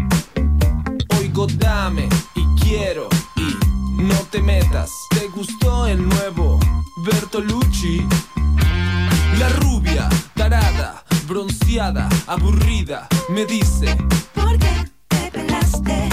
Oigo 1.18 1.46
dame 1.58 2.08
y 2.34 2.60
quiero 2.60 3.08
no 4.02 4.14
te 4.30 4.40
metas. 4.42 4.90
¿Te 5.10 5.28
gustó 5.28 5.86
el 5.86 6.08
nuevo 6.08 6.58
Bertolucci? 7.04 8.06
La 9.38 9.48
rubia, 9.60 10.08
tarada, 10.34 11.04
bronceada, 11.26 12.08
aburrida, 12.26 13.08
me 13.28 13.44
dice. 13.46 13.96
¿Por 14.34 14.58
qué 14.58 14.90
te 15.08 15.30
pelaste? 15.30 16.08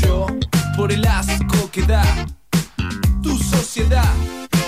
Yo, 0.00 0.26
por 0.76 0.90
el 0.92 1.06
asco 1.06 1.70
que 1.70 1.82
da 1.82 2.04
tu 3.22 3.36
sociedad, 3.38 4.14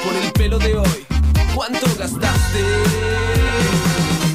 por 0.04 0.14
el 0.14 0.32
pelo 0.32 0.58
de 0.58 0.76
hoy. 0.76 1.06
¿Cuánto 1.54 1.86
gastaste? 1.98 2.62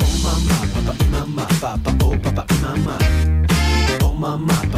Oh 0.04 0.18
mamá, 0.24 0.58
papá 0.74 0.96
y 1.00 1.10
mamá, 1.12 1.48
papá, 1.60 1.96
oh 2.04 2.22
papá 2.22 2.46
y 2.50 2.62
mamá. 2.62 2.98
Oh 4.02 4.14
mamá. 4.14 4.71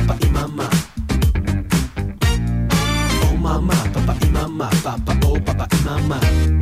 Papá 4.57 4.69
y 4.71 4.81
mamá, 4.81 4.97
papá, 5.05 5.27
oh 5.27 5.39
papá 5.43 5.67
y 5.71 5.85
mamá. 5.85 6.19
Oh 6.21 6.52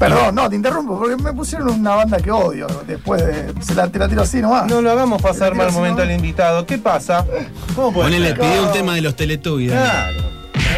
Perdón, 0.00 0.34
no, 0.34 0.48
te 0.48 0.56
interrumpo, 0.56 0.98
porque 0.98 1.16
me 1.22 1.32
pusieron 1.32 1.68
una 1.68 1.94
banda 1.94 2.16
que 2.18 2.30
odio 2.32 2.66
después 2.86 3.24
de. 3.24 3.54
Se 3.62 3.74
la, 3.74 3.86
te 3.88 3.98
la 3.98 4.08
tiro 4.08 4.22
así 4.22 4.40
nomás. 4.40 4.66
No 4.66 4.80
lo 4.80 4.90
hagamos 4.90 5.20
pasar 5.20 5.54
mal 5.54 5.70
momento 5.72 6.00
al 6.02 6.10
invitado. 6.10 6.64
¿Qué 6.66 6.78
pasa? 6.78 7.24
¿Cómo 7.76 7.92
puede 7.92 8.06
Ponele, 8.08 8.28
ser? 8.30 8.40
pide 8.40 8.60
un 8.60 8.72
tema 8.72 8.94
de 8.94 9.02
los 9.02 9.14
Teletubbies. 9.14 9.72
Claro. 9.72 10.22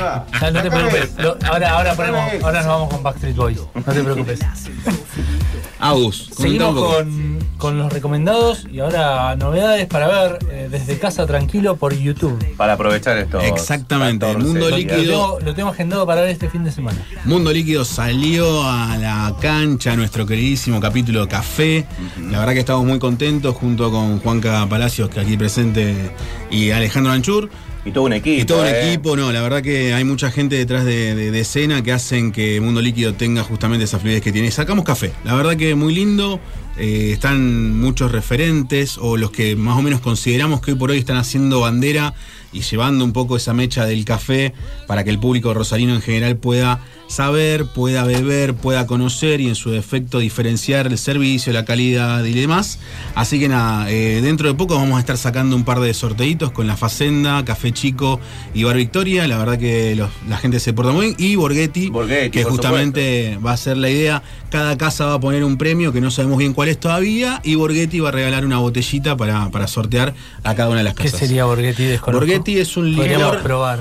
Ah, 0.05 0.51
no 0.53 0.61
te 0.63 0.71
preocupes. 0.71 1.13
Lo- 1.19 1.37
ahora, 1.49 1.71
ahora, 1.71 1.95
ponemos, 1.95 2.21
ahora 2.43 2.59
nos 2.63 2.67
vamos 2.67 2.89
con 2.93 3.03
Backstreet 3.05 3.37
Boys. 3.37 3.61
No 3.75 3.83
te 3.93 4.03
preocupes. 4.03 4.41
Agus, 5.83 6.29
Seguimos 6.37 6.75
con, 6.77 7.39
con 7.59 7.77
los 7.77 7.93
recomendados 7.93 8.69
y 8.73 8.79
ahora 8.79 9.35
novedades 9.35 9.89
para 9.89 10.07
ver 10.07 10.39
eh, 10.49 10.69
desde 10.71 10.97
casa 10.97 11.27
tranquilo 11.27 11.75
por 11.75 11.93
YouTube. 11.93 12.39
Para 12.57 12.75
aprovechar 12.75 13.19
esto. 13.19 13.41
Exactamente, 13.41 14.31
el 14.31 14.39
mundo 14.39 14.71
líquido. 14.71 15.41
lo 15.41 15.55
tengo 15.55 15.71
agendado 15.71 16.07
para 16.07 16.21
ver 16.21 16.31
este 16.31 16.49
fin 16.49 16.63
de 16.63 16.71
semana. 16.71 17.05
Mundo 17.25 17.53
Líquido 17.53 17.85
salió 17.85 18.63
a 18.63 18.97
la 18.97 19.35
cancha, 19.41 19.97
nuestro 19.97 20.25
queridísimo 20.25 20.81
capítulo 20.81 21.27
Café. 21.29 21.85
La 22.31 22.39
verdad 22.39 22.53
que 22.53 22.61
estamos 22.61 22.85
muy 22.85 23.01
contentos 23.01 23.57
junto 23.57 23.91
con 23.91 24.21
Juanca 24.21 24.65
Palacios, 24.69 25.11
que 25.11 25.19
aquí 25.19 25.37
presente, 25.37 26.13
y 26.49 26.71
Alejandro 26.71 27.13
Anchur. 27.13 27.51
Y 27.85 27.91
todo 27.91 28.05
un 28.05 28.13
equipo. 28.13 28.41
Y 28.41 28.45
todo 28.45 28.61
un 28.63 28.69
eh. 28.69 28.89
equipo, 28.93 29.17
no, 29.17 29.33
la 29.33 29.43
verdad 29.43 29.61
que 29.61 29.93
hay 29.93 30.05
mucha 30.05 30.31
gente 30.31 30.55
detrás 30.57 30.85
de, 30.85 31.15
de- 31.17 31.31
de 31.33 31.41
escena 31.41 31.83
que 31.83 31.91
hacen 31.93 32.31
que 32.31 32.61
Mundo 32.61 32.81
Líquido 32.81 33.15
tenga 33.15 33.43
justamente 33.43 33.85
esa 33.85 33.99
fluidez 33.99 34.23
que 34.23 34.31
tiene. 34.31 34.51
Sacamos 34.53 34.85
café, 34.85 35.13
la 35.25 35.35
verdad 35.35 35.57
que 35.57 35.75
muy 35.75 35.93
lindo. 35.95 36.39
eh, 36.79 37.11
están 37.13 37.77
muchos 37.79 38.13
referentes 38.13 38.97
o 38.99 39.17
los 39.19 39.31
que 39.31 39.57
más 39.57 39.77
o 39.77 39.83
menos 39.83 40.01
consideramos 40.01 40.61
que 40.63 40.71
hoy 40.73 40.79
por 40.79 40.91
hoy 40.91 40.99
están 40.99 41.17
haciendo 41.19 41.61
bandera 41.61 42.15
y 42.53 42.61
llevando 42.61 43.05
un 43.05 43.13
poco 43.13 43.37
esa 43.37 43.55
mecha 43.55 43.85
del 43.87 44.05
café 44.05 44.53
para 44.87 45.05
que 45.05 45.11
el 45.11 45.19
público 45.19 45.55
rosarino 45.55 45.95
en 45.95 46.03
general 46.03 46.37
pueda 46.37 46.81
saber, 47.09 47.67
pueda 47.67 48.05
beber, 48.05 48.55
pueda 48.55 48.87
conocer 48.87 49.41
y 49.43 49.49
en 49.49 49.55
su 49.55 49.71
defecto 49.71 50.19
diferenciar 50.19 50.87
el 50.87 50.97
servicio, 50.97 51.53
la 51.53 51.65
calidad 51.67 52.25
y 52.25 52.33
demás. 52.33 52.79
Así 53.15 53.39
que 53.39 53.49
nada, 53.49 53.91
eh, 53.91 54.21
dentro 54.23 54.49
de 54.49 54.55
poco 54.55 54.77
vamos 54.77 54.97
a 54.97 55.01
estar 55.01 55.19
sacando 55.19 55.55
un 55.55 55.65
par 55.65 55.81
de 55.81 55.93
sorteitos 55.93 56.53
con 56.53 56.67
la 56.67 56.77
Facenda, 56.77 57.45
Café 57.45 57.73
Chico 57.73 58.19
y 58.55 58.65
Bar 58.65 58.77
Victoria. 58.77 59.29
La 59.29 59.37
verdad 59.37 59.59
que 59.59 59.95
los- 59.95 60.09
la 60.29 60.39
gente 60.39 60.59
se 60.59 60.73
porta 60.73 60.93
muy 60.93 61.07
bien. 61.07 61.17
Y 61.19 61.37
Borghetti, 61.37 61.91
que 62.31 62.45
justamente 62.45 63.39
va 63.45 63.53
a 63.53 63.57
ser 63.59 63.77
la 63.77 63.91
idea. 63.91 64.23
Cada 64.51 64.77
casa 64.79 65.05
va 65.07 65.15
a 65.15 65.21
poner 65.21 65.45
un 65.45 65.59
premio 65.59 65.93
que 65.93 66.01
no 66.01 66.11
sabemos 66.11 66.39
bien 66.39 66.55
cuál 66.55 66.69
es 66.71 66.81
todavía. 66.81 67.41
Y 67.45 67.55
Borghetti 67.57 68.01
va 68.01 68.09
a 68.09 68.13
regalar 68.13 68.45
una 68.47 68.59
botellita 68.59 69.17
para, 69.19 69.51
para 69.51 69.67
sortear 69.67 70.15
a 70.45 70.55
cada 70.55 70.69
una 70.71 70.79
de 70.79 70.85
las 70.85 70.95
¿Qué 70.95 71.05
casas. 71.05 71.21
sería 71.21 71.45
Borghetti? 71.45 71.85
Desconozco. 71.85 72.21
Borghetti 72.27 72.42
es 72.49 72.77
un 72.77 72.95
Podríamos 72.97 73.27
licor. 73.29 73.43
probar. 73.43 73.81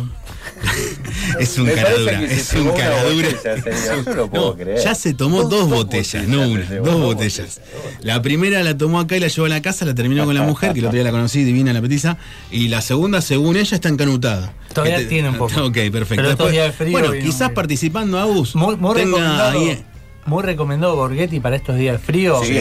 Es 1.39 1.57
un 1.57 1.65
Me 1.65 1.73
cara 1.73 1.89
parece 1.89 2.01
dura, 2.01 2.19
que 2.19 2.27
se 2.27 2.35
es 2.35 2.53
un 2.53 2.57
tomó 2.59 2.73
una 2.73 2.83
cara 2.83 3.03
dura. 3.09 3.29
botella, 3.29 3.61
señor, 3.63 4.05
yo 4.05 4.15
no 4.15 4.29
puedo 4.29 4.55
creer. 4.57 4.79
ya 4.83 4.95
se 4.95 5.13
tomó 5.13 5.43
dos, 5.43 5.69
botellas, 5.69 6.27
no 6.27 6.47
una, 6.49 6.65
dos 6.65 6.99
botellas. 7.01 7.61
La 8.01 8.21
primera 8.21 8.61
la 8.63 8.77
tomó 8.77 8.99
acá 8.99 9.17
y 9.17 9.19
la 9.19 9.27
llevó 9.27 9.45
a 9.45 9.49
la 9.49 9.61
casa, 9.61 9.85
la 9.85 9.95
terminó 9.95 10.25
con 10.25 10.35
la 10.35 10.41
mujer, 10.43 10.73
que 10.73 10.79
el 10.79 10.85
otro 10.85 10.95
día 10.95 11.03
la 11.03 11.11
conocí, 11.11 11.43
divina 11.43 11.73
la 11.73 11.81
petiza. 11.81 12.17
Y 12.51 12.67
la 12.67 12.81
segunda, 12.81 13.21
según 13.21 13.55
ella, 13.55 13.75
está 13.75 13.89
encanutada. 13.89 14.53
Todavía 14.73 14.97
Que 14.97 15.03
te- 15.03 15.09
tiene 15.09 15.29
un 15.29 15.37
poco. 15.37 15.51
Ok, 15.63 15.73
perfecto. 15.91 16.15
Pero 16.15 16.29
estos 16.31 16.37
Después- 16.37 16.51
días 16.51 16.65
de 16.67 16.71
frío 16.73 16.91
bueno, 16.91 17.11
quizás 17.13 17.51
participando 17.51 18.19
Muy, 18.55 18.75
muy 18.75 18.95
tenga 18.95 19.51
ahí. 19.51 19.83
Muy 20.25 20.43
recomendado 20.43 20.95
Borghetti 20.95 21.39
para 21.39 21.55
estos 21.55 21.75
días 21.77 21.99
de 21.99 22.05
frío. 22.05 22.41
Sí, 22.43 22.55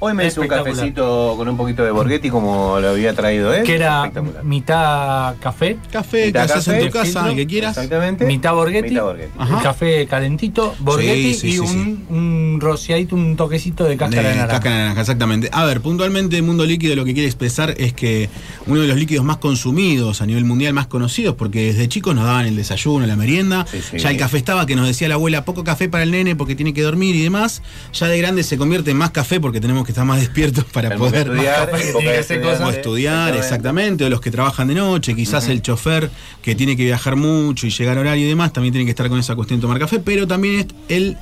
Hoy 0.00 0.14
me 0.14 0.26
hice 0.26 0.40
un 0.40 0.48
cafecito 0.48 1.34
con 1.36 1.48
un 1.48 1.56
poquito 1.56 1.84
de 1.84 1.90
Borghetti 1.90 2.28
como 2.28 2.80
lo 2.80 2.88
había 2.90 3.14
traído 3.14 3.54
él. 3.54 3.62
Que 3.64 3.76
era 3.76 4.10
mitad 4.42 5.36
café. 5.40 5.76
Café, 5.90 6.20
que 6.20 6.26
Mitad 6.26 6.42
haces 6.50 6.68
en 6.68 6.86
tu 6.86 6.90
casa, 6.92 7.04
filtro. 7.04 7.26
el 7.30 7.36
que 7.36 7.46
quieras. 7.46 7.76
Exactamente. 7.76 8.24
Mitad 8.26 8.52
Borghetti. 8.54 8.90
Mitad 8.90 9.02
Borghetti. 9.04 9.32
Café 9.62 10.06
calentito, 10.06 10.74
Borghetti 10.80 11.34
Sí, 11.34 11.40
sí, 11.40 11.48
y 11.48 11.52
sí, 11.52 11.58
un, 11.60 12.06
un 12.10 12.58
rociadito, 12.60 13.14
un 13.14 13.36
toquecito 13.36 13.84
de 13.84 13.96
cáscara 13.96 14.22
de, 14.22 14.28
De 14.28 14.34
naranja. 14.34 14.54
cáscara 14.54 14.74
de 14.74 14.80
naranja, 14.82 15.00
exactamente. 15.02 15.48
A 15.52 15.64
ver, 15.64 15.80
puntualmente 15.80 16.42
Mundo 16.42 16.64
Líquido 16.64 16.96
lo 16.96 17.04
que 17.04 17.14
quiere 17.14 17.26
expresar 17.28 17.74
es 17.78 17.92
que 17.92 18.28
uno 18.66 18.80
de 18.80 18.88
los 18.88 18.96
líquidos 18.96 19.24
más 19.24 19.36
consumidos 19.36 20.20
a 20.20 20.26
nivel 20.26 20.44
mundial, 20.44 20.72
más 20.74 20.88
conocidos, 20.88 21.36
porque 21.36 21.66
desde 21.66 21.88
chicos 21.88 22.14
nos 22.14 22.24
daban 22.24 22.46
el 22.46 22.56
desayuno, 22.56 23.06
la 23.06 23.16
merienda, 23.16 23.66
Sí, 23.70 23.80
sí. 23.82 23.98
ya 23.98 24.10
el 24.10 24.16
café 24.16 24.36
estaba 24.38 24.66
que 24.66 24.74
nos 24.74 24.86
decía 24.86 25.08
la 25.08 25.14
abuela, 25.14 25.44
poco 25.44 25.62
café 25.64 25.88
para 25.88 26.02
el 26.02 26.10
nene 26.10 26.34
porque 26.34 26.55
tiene 26.56 26.74
que 26.74 26.82
dormir 26.82 27.14
y 27.14 27.22
demás, 27.22 27.62
ya 27.92 28.08
de 28.08 28.18
grande 28.18 28.42
se 28.42 28.58
convierte 28.58 28.90
en 28.90 28.96
más 28.96 29.10
café 29.10 29.40
porque 29.40 29.60
tenemos 29.60 29.84
que 29.84 29.92
estar 29.92 30.04
más 30.04 30.20
despiertos 30.20 30.64
para 30.64 30.88
Tenemos 30.88 31.12
que 31.12 31.24
poder 31.24 31.28
estudiar, 31.28 31.70
café. 31.70 31.92
que 32.40 32.64
o 32.64 32.70
estudiar, 32.70 33.36
exactamente, 33.36 34.04
o 34.04 34.10
los 34.10 34.20
que 34.20 34.30
trabajan 34.30 34.68
de 34.68 34.74
noche, 34.74 35.14
quizás 35.14 35.48
el 35.48 35.62
chofer 35.62 36.10
que 36.42 36.54
tiene 36.54 36.76
que 36.76 36.84
viajar 36.84 37.16
mucho 37.16 37.66
y 37.66 37.70
llegar 37.70 37.98
a 37.98 38.00
horario 38.00 38.24
y 38.24 38.28
demás, 38.28 38.52
también 38.52 38.72
tiene 38.72 38.84
que 38.84 38.90
estar 38.90 39.08
con 39.08 39.18
esa 39.18 39.34
cuestión 39.34 39.60
de 39.60 39.62
tomar 39.62 39.78
café, 39.78 40.00
pero 40.00 40.26
también 40.26 40.60
es 40.60 40.66
el 40.88 41.16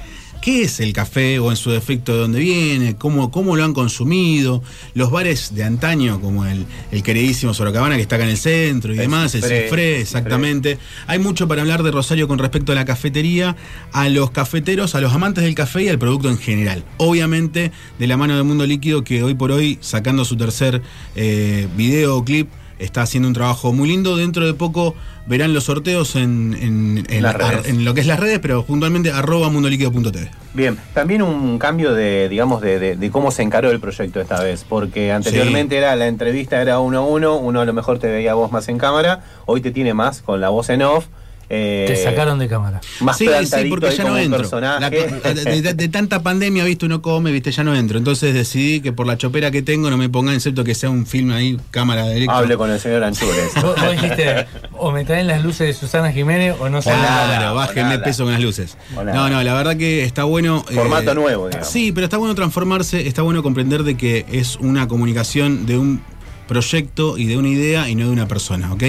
qué 0.45 0.61
es 0.61 0.79
el 0.81 0.93
café 0.93 1.39
o 1.39 1.51
en 1.51 1.57
su 1.57 1.71
defecto 1.71 2.13
de 2.13 2.19
dónde 2.19 2.39
viene, 2.39 2.97
cómo, 2.97 3.31
cómo 3.31 3.57
lo 3.57 3.65
han 3.65 3.73
consumido, 3.73 4.63
los 4.93 5.11
bares 5.11 5.55
de 5.55 5.65
antaño 5.65 6.21
como 6.21 6.45
el, 6.45 6.67
el 6.93 7.03
queridísimo 7.03 7.55
Sorocabana 7.55 7.97
que 7.97 8.03
está 8.03 8.17
acá 8.17 8.25
en 8.25 8.31
el 8.31 8.37
centro 8.37 8.93
y 8.93 8.99
El 8.99 9.05
demás, 9.05 9.35
el 9.35 9.41
Cifré, 9.41 9.63
Cifré, 9.63 10.01
exactamente. 10.03 10.79
Hay 11.07 11.19
mucho 11.19 11.49
para 11.49 11.63
hablar 11.63 11.83
de 11.83 11.91
Rosario 11.91 12.29
con 12.29 12.39
respecto 12.39 12.73
a 12.73 12.75
la 12.75 12.85
cafetería, 12.85 13.57
a 13.93 14.11
los 14.11 14.33
cafeteros, 14.33 14.95
a 14.95 15.01
los 15.01 15.15
amantes 15.15 15.45
del 15.45 15.55
café 15.55 15.85
y 15.85 15.89
al 15.89 15.99
producto 15.99 16.29
en 16.29 16.37
general. 16.37 16.85
Obviamente, 16.99 17.73
de 17.99 18.07
la 18.07 18.19
mano 18.19 18.37
de 18.37 18.43
Mundo 18.43 18.67
Líquido, 18.67 19.03
que 19.03 19.23
hoy 19.23 19.35
por 19.35 19.51
hoy, 19.51 19.79
sacando 19.81 20.27
su 20.27 20.37
tercer 20.37 20.83
eh, 21.17 21.69
video 21.75 22.19
o 22.19 22.25
clip, 22.27 22.51
está 22.79 23.03
haciendo 23.03 23.29
un 23.29 23.35
trabajo 23.35 23.73
muy 23.73 23.89
lindo. 23.89 24.17
Dentro 24.17 24.45
de 24.47 24.55
poco 24.55 24.95
verán 25.27 25.55
los 25.55 25.65
sorteos 25.65 26.17
en, 26.17 26.57
en- 26.61 27.05
en- 27.09 27.23
Las 27.23 27.35
redes. 27.35 27.53
ar- 27.61 27.67
en 27.67 27.85
lo 27.85 27.95
que 27.95 28.01
es 28.01 28.07
las 28.07 28.21
redes, 28.21 28.39
pero 28.41 28.65
puntualmente 28.65 29.11
arroba 29.11 29.49
mundoliquido.tv. 29.51 30.31
Bien, 30.55 30.79
también 30.93 31.23
un 31.23 31.59
cambio 31.59 31.95
de, 31.95 32.29
digamos, 32.29 32.61
de, 32.61 32.79
de- 32.79 32.97
de 32.97 33.11
cómo 33.11 33.31
se 33.31 33.43
encaró 33.43 33.71
el 33.71 33.81
proyecto 33.81 34.21
esta 34.21 34.43
vez, 34.43 34.65
porque 34.69 35.13
anteriormente 35.13 35.77
era 35.77 35.97
la 35.97 36.07
entrevista 36.09 36.61
era 36.63 36.79
uno 36.81 36.99
a 36.99 37.07
uno, 37.07 37.37
uno 37.37 37.61
a 37.61 37.65
lo 37.65 37.73
mejor 37.73 37.99
te 37.99 38.09
veía 38.09 38.35
vos 38.35 38.53
más 38.53 38.69
en 38.69 38.79
cámara, 38.79 39.25
hoy 39.47 39.61
te 39.61 39.71
tiene 39.71 39.95
más 39.95 40.21
con 40.23 40.41
la 40.41 40.51
voz 40.51 40.69
en 40.71 40.83
off. 40.83 41.07
Eh, 41.55 41.85
Te 41.87 41.97
sacaron 41.97 42.39
de 42.39 42.49
cámara. 42.49 42.81
más 43.01 43.17
Sí, 43.17 43.29
sí, 43.45 43.67
porque 43.69 43.91
ya 43.97 44.05
no 44.05 44.19
entro. 44.19 44.61
La- 44.61 44.91
de, 44.91 45.63
de- 45.63 45.75
de 45.75 45.89
tanta 45.89 46.23
pandemia, 46.23 46.65
viste, 46.65 46.87
uno 46.87 47.01
come, 47.03 47.31
viste, 47.31 47.51
ya 47.53 47.63
no 47.65 47.75
entro. 47.75 47.99
Entonces 47.99 48.35
decidí 48.35 48.81
que 48.81 48.93
por 48.93 49.07
la 49.07 49.17
chopera 49.17 49.51
que 49.51 49.63
tengo 49.63 49.91
no 49.91 49.97
me 49.97 50.09
pongan, 50.09 50.35
excepto 50.35 50.65
que 50.65 50.75
sea 50.75 50.91
un 50.91 51.07
film 51.07 51.31
ahí, 51.33 51.59
cámara 51.71 52.11
electro. 52.11 52.35
Hable 52.37 52.57
con 52.57 52.71
el 52.71 52.81
señor 52.81 53.05
Anchures. 53.05 53.55
Vos, 53.63 53.75
vos 53.81 53.91
dijiste, 53.93 54.47
o 54.79 54.91
me 54.91 55.05
traen 55.05 55.27
las 55.27 55.43
luces 55.43 55.67
de 55.69 55.75
Susana 55.75 56.13
Jiménez 56.13 56.57
o 56.59 56.69
no 56.69 56.83
sé 56.83 56.91
nada. 56.91 57.37
Claro, 57.39 57.55
bájenme 57.55 57.99
peso 58.01 58.25
con 58.25 58.33
las 58.33 58.43
luces. 58.43 58.77
No, 58.95 59.29
no, 59.31 59.43
la 59.43 59.55
verdad 59.55 59.77
que 59.77 60.05
está 60.05 60.25
bueno. 60.25 60.65
eh, 60.71 60.75
Formato 60.75 61.15
nuevo, 61.15 61.47
digamos. 61.49 61.69
Sí, 61.69 61.93
pero 61.93 62.05
está 62.07 62.17
bueno 62.17 62.35
transformarse, 62.35 63.07
está 63.07 63.23
bueno 63.23 63.43
comprender 63.43 63.83
de 63.85 63.97
que 63.97 64.27
es 64.33 64.57
una 64.57 64.89
comunicación 64.89 65.67
de 65.67 65.79
un 65.79 66.03
proyecto 66.47 67.19
y 67.19 67.27
de 67.27 67.37
una 67.37 67.49
idea 67.49 67.89
y 67.89 67.95
no 67.95 68.07
de 68.07 68.13
una 68.13 68.29
persona, 68.29 68.73
¿ok? 68.73 68.83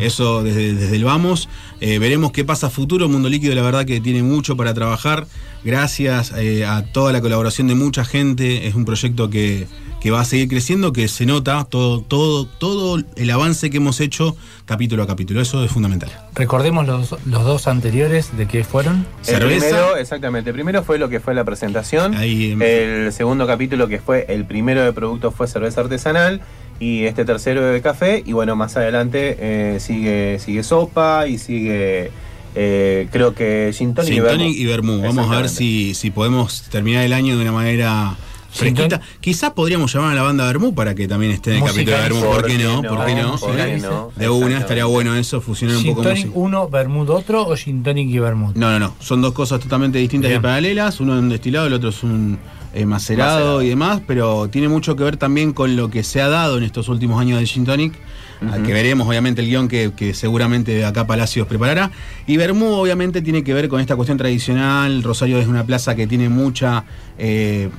Eso 0.00 0.42
desde, 0.42 0.74
desde 0.74 0.96
el 0.96 1.04
vamos. 1.04 1.48
Eh, 1.80 1.98
veremos 1.98 2.32
qué 2.32 2.44
pasa 2.44 2.68
a 2.68 2.70
futuro. 2.70 3.08
Mundo 3.08 3.28
Líquido, 3.28 3.54
la 3.54 3.62
verdad 3.62 3.84
que 3.84 4.00
tiene 4.00 4.22
mucho 4.22 4.56
para 4.56 4.74
trabajar. 4.74 5.26
Gracias 5.64 6.32
eh, 6.36 6.64
a 6.64 6.82
toda 6.92 7.12
la 7.12 7.20
colaboración 7.20 7.66
de 7.68 7.74
mucha 7.74 8.04
gente. 8.04 8.66
Es 8.66 8.74
un 8.74 8.84
proyecto 8.84 9.30
que, 9.30 9.66
que 10.00 10.10
va 10.10 10.20
a 10.20 10.24
seguir 10.24 10.48
creciendo, 10.48 10.92
que 10.92 11.08
se 11.08 11.26
nota 11.26 11.64
todo, 11.64 12.00
todo, 12.00 12.46
todo 12.46 13.02
el 13.16 13.30
avance 13.30 13.70
que 13.70 13.78
hemos 13.78 14.00
hecho 14.00 14.36
capítulo 14.64 15.02
a 15.02 15.06
capítulo. 15.06 15.40
Eso 15.40 15.64
es 15.64 15.70
fundamental. 15.70 16.10
Recordemos 16.34 16.86
los, 16.86 17.16
los 17.26 17.44
dos 17.44 17.66
anteriores 17.66 18.36
de 18.36 18.46
qué 18.46 18.64
fueron. 18.64 19.06
El 19.20 19.24
Cerveza. 19.24 19.66
primero, 19.66 19.96
exactamente, 19.96 20.50
el 20.50 20.54
primero 20.54 20.82
fue 20.84 20.98
lo 20.98 21.08
que 21.08 21.20
fue 21.20 21.34
la 21.34 21.44
presentación. 21.44 22.14
Ahí, 22.14 22.52
em, 22.52 22.62
el 22.62 23.12
segundo 23.12 23.46
capítulo 23.46 23.88
que 23.88 23.98
fue 23.98 24.26
el 24.28 24.44
primero 24.44 24.84
de 24.84 24.92
producto 24.92 25.30
fue 25.30 25.48
cerveza 25.48 25.80
artesanal 25.80 26.42
y 26.80 27.04
este 27.04 27.24
tercero 27.24 27.64
de 27.64 27.80
café 27.80 28.22
y 28.24 28.32
bueno 28.32 28.56
más 28.56 28.76
adelante 28.76 29.36
eh, 29.38 29.80
sigue 29.80 30.38
sigue 30.38 30.62
sopa 30.62 31.26
y 31.26 31.38
sigue 31.38 32.10
eh, 32.54 33.08
creo 33.12 33.34
que 33.34 33.72
gin 33.76 33.94
tonic 33.94 34.10
y 34.10 34.14
Gin 34.14 34.24
tonic 34.24 34.56
y 34.56 34.64
vermouth. 34.64 35.02
Vamos 35.02 35.30
a 35.30 35.36
ver 35.36 35.48
si, 35.50 35.94
si 35.94 36.10
podemos 36.10 36.62
terminar 36.70 37.04
el 37.04 37.12
año 37.12 37.36
de 37.36 37.42
una 37.42 37.52
manera 37.52 38.16
fresquita. 38.50 39.00
Quizás 39.20 39.50
podríamos 39.50 39.92
llamar 39.92 40.12
a 40.12 40.14
la 40.14 40.22
banda 40.22 40.46
Vermouth 40.46 40.74
para 40.74 40.94
que 40.94 41.06
también 41.06 41.32
esté 41.32 41.50
en 41.50 41.56
el 41.58 41.64
capítulo 41.64 41.96
de 41.96 42.02
Vermouth. 42.02 42.24
¿Por 42.24 42.46
qué 42.46 42.58
no? 42.58 42.82
¿Por 42.82 43.04
qué 43.04 43.14
no? 43.14 43.36
¿Por 43.36 43.56
qué 43.56 43.76
Sí. 43.76 43.82
no? 43.82 44.10
De 44.16 44.28
una, 44.30 44.58
estaría 44.58 44.86
bueno 44.86 45.14
eso, 45.14 45.42
fusionar 45.42 45.76
un 45.76 45.82
Gin 45.82 45.94
poco 45.94 46.08
Tonic 46.08 46.30
uno, 46.34 46.68
Bermud 46.68 47.10
otro 47.10 47.46
o 47.46 47.54
Gin 47.56 47.82
Tonic 47.82 48.08
y 48.08 48.18
Bermud. 48.18 48.54
No, 48.54 48.70
no, 48.70 48.78
no. 48.78 48.94
Son 49.00 49.20
dos 49.20 49.34
cosas 49.34 49.60
totalmente 49.60 49.98
distintas 49.98 50.32
y 50.32 50.38
paralelas. 50.38 50.98
Uno 51.00 51.14
es 51.14 51.20
un 51.20 51.28
destilado, 51.28 51.66
el 51.66 51.74
otro 51.74 51.90
es 51.90 52.02
un 52.02 52.38
eh, 52.76 52.86
macerado, 52.86 53.34
Macerado. 53.36 53.62
y 53.62 53.68
demás, 53.70 54.00
pero 54.06 54.48
tiene 54.48 54.68
mucho 54.68 54.96
que 54.96 55.04
ver 55.04 55.16
también 55.16 55.52
con 55.52 55.76
lo 55.76 55.88
que 55.90 56.02
se 56.02 56.20
ha 56.20 56.28
dado 56.28 56.58
en 56.58 56.64
estos 56.64 56.88
últimos 56.88 57.20
años 57.20 57.40
de 57.40 57.46
Gin 57.46 57.64
Tonic. 57.64 57.94
al 58.52 58.62
Que 58.62 58.72
veremos, 58.74 59.08
obviamente, 59.08 59.40
el 59.40 59.48
guion 59.48 59.66
que, 59.68 59.92
que 59.96 60.12
seguramente 60.12 60.84
acá 60.84 61.06
Palacios 61.06 61.46
preparará. 61.46 61.90
Y 62.26 62.36
Bermú, 62.36 62.66
obviamente, 62.74 63.22
tiene 63.22 63.42
que 63.42 63.54
ver 63.54 63.68
con 63.68 63.80
esta 63.80 63.96
cuestión 63.96 64.18
tradicional. 64.18 65.02
Rosario 65.02 65.38
es 65.38 65.46
una 65.46 65.64
plaza 65.64 65.94
que 65.94 66.06
tiene 66.06 66.28
mucha. 66.28 66.84
eh, 67.18 67.70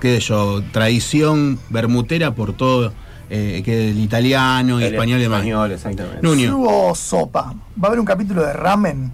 qué 0.00 0.14
sé 0.16 0.20
yo, 0.20 0.62
tradición 0.72 1.58
bermutera 1.70 2.34
por 2.34 2.52
todo 2.54 2.92
eh, 3.30 3.62
que 3.64 3.90
el 3.90 3.98
italiano 4.00 4.80
y 4.80 4.84
El 4.84 4.94
español 4.94 5.18
y 5.20 5.22
demás. 5.22 5.38
español, 5.40 5.72
exactamente. 5.72 6.18
Nuño. 6.22 6.46
Si 6.48 6.50
hubo 6.50 6.94
sopa. 6.94 7.54
Va 7.82 7.84
a 7.84 7.86
haber 7.86 7.98
un 8.00 8.06
capítulo 8.06 8.44
de 8.44 8.52
ramen. 8.52 9.10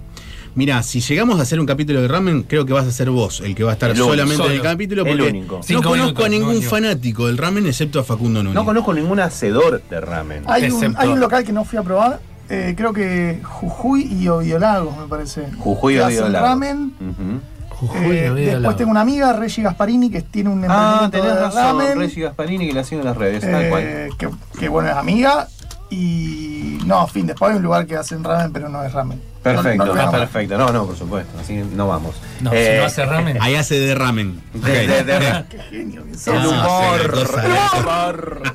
Mira, 0.59 0.83
si 0.83 1.01
llegamos 1.01 1.39
a 1.39 1.43
hacer 1.43 1.61
un 1.61 1.67
capítulo 1.67 2.03
de 2.03 2.09
ramen, 2.09 2.43
creo 2.43 2.67
que 2.67 2.73
vas 2.73 2.85
a 2.85 2.91
ser 2.91 3.11
vos 3.11 3.41
el 3.43 3.55
que 3.55 3.63
va 3.63 3.71
a 3.71 3.75
estar 3.75 3.91
El 3.91 3.97
solamente 3.97 4.45
en 4.45 4.51
el 4.51 4.61
capítulo 4.61 5.03
El 5.07 5.09
porque 5.17 5.31
único. 5.31 5.57
no 5.59 5.63
Cinco 5.63 5.83
conozco 5.85 6.03
minutos, 6.07 6.25
a 6.27 6.29
ningún 6.29 6.63
fanático 6.63 7.27
del 7.29 7.39
ramen 7.39 7.65
excepto 7.69 8.01
a 8.01 8.03
Facundo 8.03 8.43
Núñez. 8.43 8.57
No 8.57 8.65
conozco 8.65 8.93
ningún 8.93 9.21
hacedor 9.21 9.81
de 9.89 10.01
ramen. 10.01 10.43
Hay 10.49 10.65
un, 10.65 10.71
Excepto- 10.83 10.99
hay 11.01 11.09
un 11.11 11.21
local 11.21 11.45
que 11.45 11.53
no 11.53 11.65
fui 11.65 11.79
a 11.79 11.83
probar. 11.85 12.19
eh, 12.49 12.75
creo 12.77 12.93
que 12.93 13.41
Jujuy 13.45 14.03
y 14.13 14.27
Oviolagos, 14.27 14.97
me 14.97 15.07
parece. 15.07 15.47
Jujuy 15.59 15.95
y 15.95 15.99
Oviolagos. 16.01 16.49
ramen. 16.49 16.93
Ujú. 16.99 17.41
Jujuy, 17.77 18.17
Eh, 18.17 18.31
Oviedo, 18.31 18.53
después 18.59 18.77
tengo 18.77 18.91
una 18.91 19.03
amiga, 19.03 19.33
Reggie 19.35 19.63
Gasparini, 19.63 20.11
que 20.11 20.23
tiene 20.23 20.51
un 20.51 20.65
Ah, 20.65 21.03
emprendimiento 21.07 21.19
tenés 21.21 21.35
de 21.37 21.41
razón, 21.41 21.79
ramen. 21.79 21.99
Reggie 22.01 22.23
Gasparini 22.23 22.67
que 22.67 22.73
la 22.75 22.83
sigo 22.83 23.03
en 23.03 23.07
las 23.07 23.17
redes, 23.17 23.43
tal 23.43 23.69
cual. 23.69 23.83
eh, 23.85 24.09
que, 24.19 24.29
que, 24.59 24.69
bueno, 24.69 24.89
es 24.89 24.97
amiga. 24.97 25.47
Y 25.91 26.79
no, 26.85 27.03
en 27.03 27.09
fin, 27.09 27.27
después 27.27 27.51
hay 27.53 27.57
un 27.59 27.63
lugar 27.63 27.87
que 27.87 27.97
hacen 27.97 28.25
ramen, 28.25 28.53
pero 28.53 28.69
no 28.69 28.83
es 28.83 28.93
ramen. 28.93 29.21
Perfecto, 29.43 29.87
No- 29.87 29.95
no 29.95 30.01
ah, 30.03 30.11
perfecto. 30.11 30.59
No, 30.59 30.73
no, 30.73 30.87
por 30.87 30.97
supuesto. 30.97 31.39
Así 31.39 31.55
no 31.55 31.87
vamos. 31.89 32.17
No, 32.41 32.53
Eh, 32.53 32.73
si 32.73 32.79
no 32.81 32.85
hace 32.87 33.05
ramen. 33.07 33.39
Ahí 33.41 33.55
hace 33.55 33.79
de 33.79 33.95
ramen. 33.95 34.41
de- 34.53 34.59
Ok. 34.59 34.67
de- 34.67 35.05
de- 35.05 35.45
Qué 35.49 35.59
genio 35.71 36.05
que 36.05 36.11
el 36.11 36.19
sos. 36.19 36.35
No, 36.43 36.51
humor. 36.51 37.01
el 37.01 37.81
humor. 37.81 38.43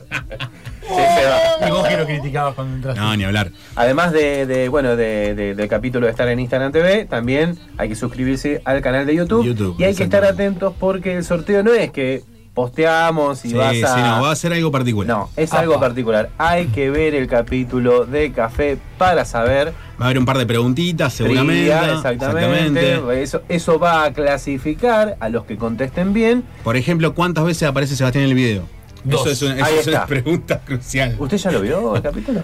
Sí, 0.86 0.90
se 0.96 1.26
va. 1.26 1.68
Y 1.68 1.72
vos 1.72 1.88
que 1.88 1.96
lo 1.96 2.06
criticabas 2.06 2.56
cuando 2.56 2.76
entraste. 2.76 3.00
No, 3.00 3.16
ni 3.16 3.24
hablar. 3.24 3.52
Además 3.76 4.12
de, 4.12 4.46
de, 4.46 4.68
bueno, 4.68 4.98
de, 4.98 5.34
de- 5.34 5.56
del 5.56 5.68
capítulo 5.70 6.06
de 6.08 6.12
estar 6.12 6.28
en 6.28 6.40
Instagram 6.42 6.74
TV, 6.74 7.06
también 7.06 7.58
hay 7.78 7.88
que 7.88 7.96
suscribirse 7.96 8.62
al 8.66 8.82
canal 8.82 9.06
de 9.06 9.16
YouTube. 9.16 9.46
YouTube, 9.46 9.76
y 9.80 9.86
hay 9.86 9.96
que 9.96 10.04
estar 10.04 10.26
atentos 10.26 10.74
porque 10.78 11.16
el 11.16 11.24
sorteo 11.24 11.64
no 11.64 11.74
es 11.74 11.90
que 11.92 12.24
posteamos 12.54 13.44
y 13.46 13.50
Sí, 13.50 13.56
vas 13.56 13.76
sí, 13.76 13.84
a. 13.86 14.16
no, 14.18 14.22
va 14.24 14.32
a 14.32 14.36
ser 14.36 14.54
algo 14.54 14.72
particular. 14.72 15.08
No, 15.18 15.30
es 15.36 15.52
Apa. 15.52 15.62
algo 15.62 15.80
particular. 15.80 16.30
Hay 16.38 16.68
que 16.68 16.90
ver 16.90 17.16
el 17.16 17.28
capítulo 17.28 18.06
de 18.06 18.32
café 18.32 18.78
para 18.98 19.26
saber. 19.26 19.74
Va 20.00 20.06
a 20.06 20.10
haber 20.10 20.20
un 20.20 20.26
par 20.26 20.38
de 20.38 20.46
preguntitas, 20.46 21.14
seguramente. 21.14 21.72
Exactamente. 21.74 23.22
Eso, 23.22 23.42
eso 23.50 23.80
va 23.80 24.04
a 24.06 24.14
clasificar 24.14 25.18
a 25.20 25.30
los 25.30 25.46
que 25.46 25.58
contesten 25.58 26.14
bien. 26.14 26.44
Por 26.64 26.78
ejemplo, 26.78 27.14
¿cuántas 27.14 27.46
veces 27.46 27.68
aparece 27.68 27.96
Sebastián 27.96 28.26
en 28.26 28.30
el 28.32 28.36
video? 28.36 28.64
Dos. 29.04 29.22
Eso 29.28 29.32
es 29.32 29.42
una, 29.42 29.56
eso 29.56 29.66
Ahí 29.66 29.76
es 29.80 29.88
una 29.88 29.96
está. 29.98 30.08
pregunta 30.08 30.62
crucial. 30.66 31.16
¿Usted 31.20 31.38
ya 31.38 31.52
lo 31.52 31.62
vio 31.62 31.96
el 31.96 32.02
capítulo? 32.02 32.42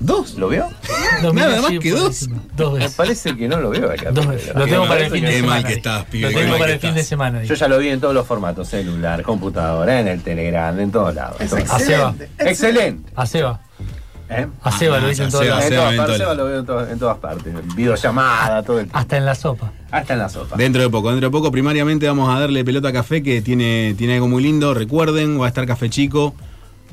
¿Dos? 0.00 0.34
¿Lo 0.36 0.48
vio? 0.48 0.66
Lo 1.22 1.32
Nada 1.32 1.60
más 1.60 1.72
que 1.78 1.90
dos. 1.90 2.28
Dos 2.56 2.72
Me 2.72 2.78
veces. 2.78 2.94
parece 2.94 3.36
que 3.36 3.48
no 3.48 3.60
lo 3.60 3.70
veo 3.70 3.92
Dos 4.12 4.26
veces. 4.26 4.54
Lo 4.54 4.64
tengo 4.66 4.88
para 4.88 5.04
el 5.04 5.10
fin 5.12 5.22
de 5.24 5.30
Qué 5.30 5.36
semana. 5.36 5.54
mal 5.60 5.64
que 5.66 5.72
estás, 5.74 6.04
pibe, 6.06 6.30
Lo 6.32 6.38
tengo 6.40 6.58
para 6.58 6.72
el 6.72 6.80
fin 6.80 6.94
de 6.94 7.04
semana. 7.04 7.44
Yo 7.44 7.54
ya 7.54 7.68
lo 7.68 7.78
vi 7.78 7.88
en 7.90 8.00
todos 8.00 8.14
los 8.14 8.26
formatos, 8.26 8.66
celular, 8.68 9.22
computadora, 9.22 10.00
en 10.00 10.08
el 10.08 10.22
Telegram, 10.22 10.78
en 10.80 10.90
todos 10.90 11.14
lados. 11.14 11.36
A 11.40 11.46
Seba. 11.78 12.14
excelente. 12.14 12.28
Excelente. 12.38 13.12
A 13.14 13.26
Seba. 13.26 13.60
¿Eh? 14.32 14.46
A 14.62 14.70
Seba 14.72 15.00
lo 15.00 15.08
viste 15.08 15.24
en 15.24 15.30
todos 15.30 15.44
lados. 15.46 15.64
En 15.64 15.70
todas 15.74 15.96
partes, 15.96 16.16
Seba 16.18 16.34
lo 16.34 16.44
veo 16.46 16.58
en, 16.60 16.66
to- 16.66 16.88
en 16.88 16.98
todas 16.98 17.18
partes. 17.18 17.52
Videollamada, 17.76 18.62
todo 18.62 18.80
el 18.80 18.88
Hasta 18.92 19.16
en 19.16 19.26
la 19.26 19.34
sopa. 19.34 19.72
Hasta 19.90 20.12
en 20.14 20.18
la 20.20 20.28
sopa. 20.28 20.56
Dentro 20.56 20.80
de 20.80 20.88
poco, 20.88 21.10
dentro 21.10 21.28
de 21.28 21.32
poco, 21.32 21.50
primariamente 21.50 22.06
vamos 22.06 22.34
a 22.34 22.38
darle 22.40 22.64
pelota 22.64 22.88
a 22.88 22.92
café 22.92 23.22
que 23.22 23.42
tiene, 23.42 23.94
tiene 23.98 24.14
algo 24.14 24.28
muy 24.28 24.42
lindo. 24.42 24.72
Recuerden, 24.72 25.38
va 25.40 25.46
a 25.46 25.48
estar 25.48 25.66
café 25.66 25.90
chico. 25.90 26.34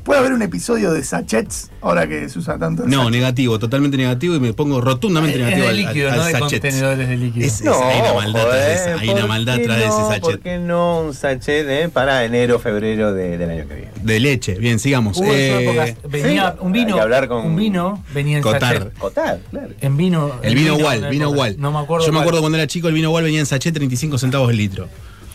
¿Puede 0.07 0.21
haber 0.21 0.31
un 0.31 0.41
episodio 0.41 0.93
de 0.93 1.03
sachets 1.03 1.69
ahora 1.81 2.07
que 2.07 2.29
se 2.29 2.39
usa 2.39 2.57
tanto? 2.57 2.83
No, 2.87 2.99
sachet? 2.99 3.11
negativo, 3.11 3.59
totalmente 3.59 3.97
negativo 3.97 4.35
y 4.35 4.39
me 4.39 4.53
pongo 4.53 4.79
rotundamente 4.79 5.37
Es 5.37 5.43
negativo 5.43 5.67
de 5.67 5.73
líquido, 5.73 6.09
al- 6.09 6.15
no 6.15 6.21
al 6.23 6.27
de 6.33 6.39
sachet. 6.39 6.61
contenedores 6.61 7.09
de 7.09 7.17
líquido. 7.17 7.45
Es- 7.45 7.59
es- 7.61 7.67
hay 7.67 7.99
una 8.01 8.13
maldad 8.13 8.57
eh, 8.57 8.73
esa, 8.73 8.99
hay 8.99 9.09
una 9.09 9.19
¿por 9.19 9.27
maldad 9.27 9.57
de 9.57 9.63
ese 9.65 9.87
no? 9.87 10.07
sachet. 10.07 10.21
¿Por 10.21 10.39
qué 10.39 10.57
no 10.59 11.01
un 11.01 11.13
sachet 11.13 11.67
eh, 11.67 11.89
para 11.91 12.23
enero, 12.23 12.57
febrero 12.57 13.13
de- 13.13 13.37
del 13.37 13.49
año 13.51 13.67
que 13.67 13.75
viene? 13.75 13.91
De 14.01 14.19
leche, 14.21 14.53
bien, 14.55 14.79
sigamos. 14.79 15.17
Hubo 15.17 15.25
Eh, 15.33 15.61
época, 15.65 16.07
venía 16.07 16.51
sí, 16.51 16.57
un 16.61 16.71
vino, 16.71 16.87
hay 16.87 16.93
que 16.93 17.01
hablar 17.01 17.27
con 17.27 17.45
un 17.45 17.55
vino 17.57 18.01
venía 18.13 18.37
en 18.37 18.43
Cotar. 18.43 18.75
sachet. 18.77 18.93
Cotar, 18.97 19.39
claro. 19.51 19.69
En 19.81 19.97
vino. 19.97 20.31
el 20.41 20.55
vino 20.55 20.79
igual, 20.79 21.09
vino 21.09 21.29
igual. 21.29 21.55
No 21.59 21.73
me 21.73 21.79
acuerdo. 21.79 22.05
Yo 22.05 22.13
me 22.13 22.19
acuerdo 22.21 22.39
cuando 22.39 22.57
era 22.57 22.65
chico, 22.67 22.87
el 22.87 22.93
vino 22.93 23.09
igual 23.09 23.25
venía 23.25 23.41
en 23.41 23.45
sachet 23.45 23.73
35 23.73 24.17
centavos 24.17 24.49
el 24.51 24.55
litro. 24.57 24.87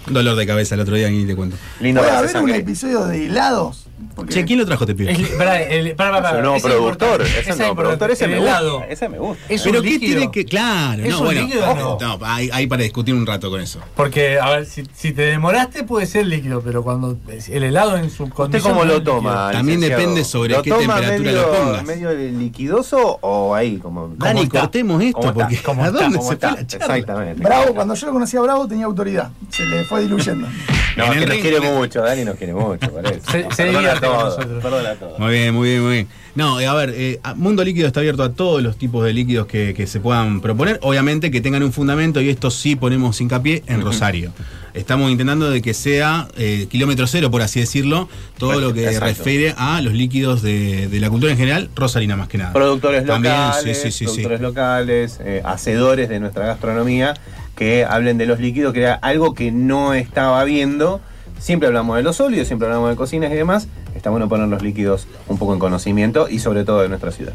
Dolor 0.06 0.36
de 0.36 0.46
cabeza 0.46 0.74
el 0.74 0.80
otro 0.80 0.96
día, 0.96 1.08
ni 1.10 1.24
te 1.24 1.36
cuento. 1.36 1.56
Lindo 1.80 2.00
¿Puede 2.00 2.12
para 2.12 2.28
haber 2.28 2.36
un 2.42 2.50
episodio 2.50 3.04
de 3.06 3.26
helados? 3.26 3.86
Porque 4.16 4.34
Che, 4.34 4.44
¿quién 4.44 4.58
lo 4.58 4.66
trajo, 4.66 4.84
te 4.84 4.96
pido? 4.96 5.10
Es- 5.10 5.28
pará, 5.38 5.62
el- 5.62 5.94
pará, 5.94 6.20
pará, 6.20 6.30
Es 6.30 6.34
un 6.36 6.40
nuevo 6.42 6.56
ese 6.56 6.66
productor, 6.68 7.22
ese 7.22 7.50
es 7.50 7.56
nuevo 7.58 7.76
productor, 7.76 8.10
ese 8.10 8.24
El 8.24 8.30
me 8.32 8.36
helado. 8.38 8.72
gusta, 8.78 8.88
ese 8.92 9.08
me 9.08 9.18
gusta. 9.20 9.44
Es 9.48 9.62
Pero 9.62 9.80
¿qué 9.80 9.98
tiene 10.00 10.30
que.? 10.32 10.44
Claro, 10.44 11.04
¿Es 11.04 11.10
no, 11.10 11.18
un 11.20 11.24
bueno. 11.26 11.40
líquido 11.42 11.74
no? 11.76 11.98
No, 12.00 12.18
hay, 12.26 12.50
hay 12.52 12.66
para 12.66 12.82
discutir 12.82 13.14
un 13.14 13.24
rato 13.24 13.48
con 13.48 13.60
eso. 13.60 13.78
Porque, 13.94 14.40
a 14.40 14.50
ver, 14.50 14.66
si, 14.66 14.82
si 14.92 15.12
te 15.12 15.22
demoraste 15.22 15.84
puede 15.84 16.06
ser 16.06 16.26
líquido, 16.26 16.60
pero 16.62 16.82
cuando 16.82 17.16
el 17.48 17.62
helado 17.62 17.96
en 17.96 18.10
su 18.10 18.24
¿Usted 18.24 18.34
condición. 18.34 18.72
cómo 18.74 18.84
no 18.84 18.92
lo 18.94 19.02
toma? 19.04 19.50
También 19.52 19.78
licenciado? 19.80 20.00
depende 20.00 20.24
sobre 20.24 20.54
¿Lo 20.56 20.62
qué 20.62 20.70
temperatura 20.72 21.18
medio, 21.18 21.32
lo 21.40 21.52
pongas. 21.52 21.84
medio 21.84 22.12
liquidoso 22.12 23.18
o 23.20 23.54
ahí 23.54 23.78
como 23.78 24.08
Dani, 24.18 24.48
cortemos 24.48 25.00
esto, 25.02 25.20
¿Cómo 25.20 25.34
porque 25.34 25.62
¿Cómo 25.62 25.84
¿a 25.84 25.90
dónde 25.92 26.16
¿Cómo 26.18 26.28
se 26.28 26.34
está? 26.34 26.48
fue 26.50 26.56
la? 26.56 26.62
Exactamente. 26.62 27.42
Bravo, 27.42 27.72
cuando 27.74 27.94
yo 27.94 28.06
lo 28.08 28.12
conocía 28.12 28.40
a 28.40 28.42
Bravo 28.42 28.66
tenía 28.66 28.86
autoridad. 28.86 29.30
Se 29.48 29.64
le 29.64 29.84
fue 29.92 30.02
diluyendo. 30.02 30.48
No, 30.94 31.06
En 31.06 31.12
es 31.12 31.16
el 31.16 31.24
que 31.24 31.28
nos 31.30 31.38
quiere 31.38 31.60
mucho, 31.72 32.02
Dani 32.02 32.22
nos 32.26 32.36
quiere 32.36 32.52
mucho, 32.52 32.90
por 32.90 33.06
eso. 33.06 33.18
Se- 33.30 33.46
se 33.50 33.64
Perdona 33.64 33.98
todo. 33.98 34.36
Perdona 34.60 34.94
todo. 34.96 35.18
Muy 35.18 35.32
bien, 35.32 35.54
muy 35.54 35.68
bien, 35.70 35.82
muy 35.82 35.92
bien. 35.94 36.08
No, 36.34 36.60
eh, 36.60 36.66
a 36.66 36.74
ver, 36.74 36.92
eh, 36.94 37.18
a- 37.22 37.32
Mundo 37.34 37.64
Líquido 37.64 37.86
está 37.86 38.00
abierto 38.00 38.22
a 38.22 38.34
todos 38.34 38.62
los 38.62 38.76
tipos 38.76 39.02
de 39.02 39.14
líquidos 39.14 39.46
que, 39.46 39.72
que 39.72 39.86
se 39.86 40.00
puedan 40.00 40.42
proponer. 40.42 40.78
Obviamente 40.82 41.30
que 41.30 41.40
tengan 41.40 41.62
un 41.62 41.72
fundamento 41.72 42.20
y 42.20 42.28
esto 42.28 42.50
sí 42.50 42.76
ponemos 42.76 43.18
hincapié 43.22 43.62
en 43.68 43.80
Rosario. 43.80 44.34
Estamos 44.74 45.10
intentando 45.10 45.48
de 45.50 45.62
que 45.62 45.72
sea 45.72 46.28
eh, 46.36 46.66
kilómetro 46.70 47.06
cero, 47.06 47.30
por 47.30 47.40
así 47.40 47.60
decirlo, 47.60 48.10
todo 48.36 48.60
lo 48.60 48.74
que 48.74 48.84
Exacto. 48.84 49.06
refiere 49.06 49.54
a 49.56 49.80
los 49.80 49.94
líquidos 49.94 50.42
de, 50.42 50.88
de 50.88 51.00
la 51.00 51.08
cultura 51.08 51.32
en 51.32 51.38
general, 51.38 51.70
rosarina 51.74 52.16
más 52.16 52.28
que 52.28 52.36
nada. 52.36 52.52
Productores 52.52 53.06
También, 53.06 53.32
locales, 53.34 53.78
sí, 53.78 53.84
sí, 53.84 53.90
sí, 53.92 53.98
sí. 53.98 54.04
productores 54.04 54.40
locales, 54.42 55.20
eh, 55.24 55.40
hacedores 55.42 56.10
de 56.10 56.20
nuestra 56.20 56.44
gastronomía 56.46 57.14
que 57.56 57.84
hablen 57.84 58.18
de 58.18 58.26
los 58.26 58.38
líquidos, 58.40 58.72
que 58.72 58.80
era 58.82 58.94
algo 58.94 59.34
que 59.34 59.50
no 59.52 59.94
estaba 59.94 60.42
viendo. 60.44 61.00
Siempre 61.38 61.66
hablamos 61.68 61.96
de 61.96 62.02
los 62.02 62.16
sólidos, 62.16 62.46
siempre 62.46 62.66
hablamos 62.68 62.90
de 62.90 62.96
cocinas 62.96 63.32
y 63.32 63.34
demás. 63.34 63.68
Está 63.94 64.10
bueno 64.10 64.28
poner 64.28 64.48
los 64.48 64.62
líquidos 64.62 65.06
un 65.28 65.38
poco 65.38 65.52
en 65.52 65.58
conocimiento 65.58 66.28
y 66.28 66.38
sobre 66.38 66.64
todo 66.64 66.82
de 66.82 66.88
nuestra 66.88 67.10
ciudad. 67.12 67.34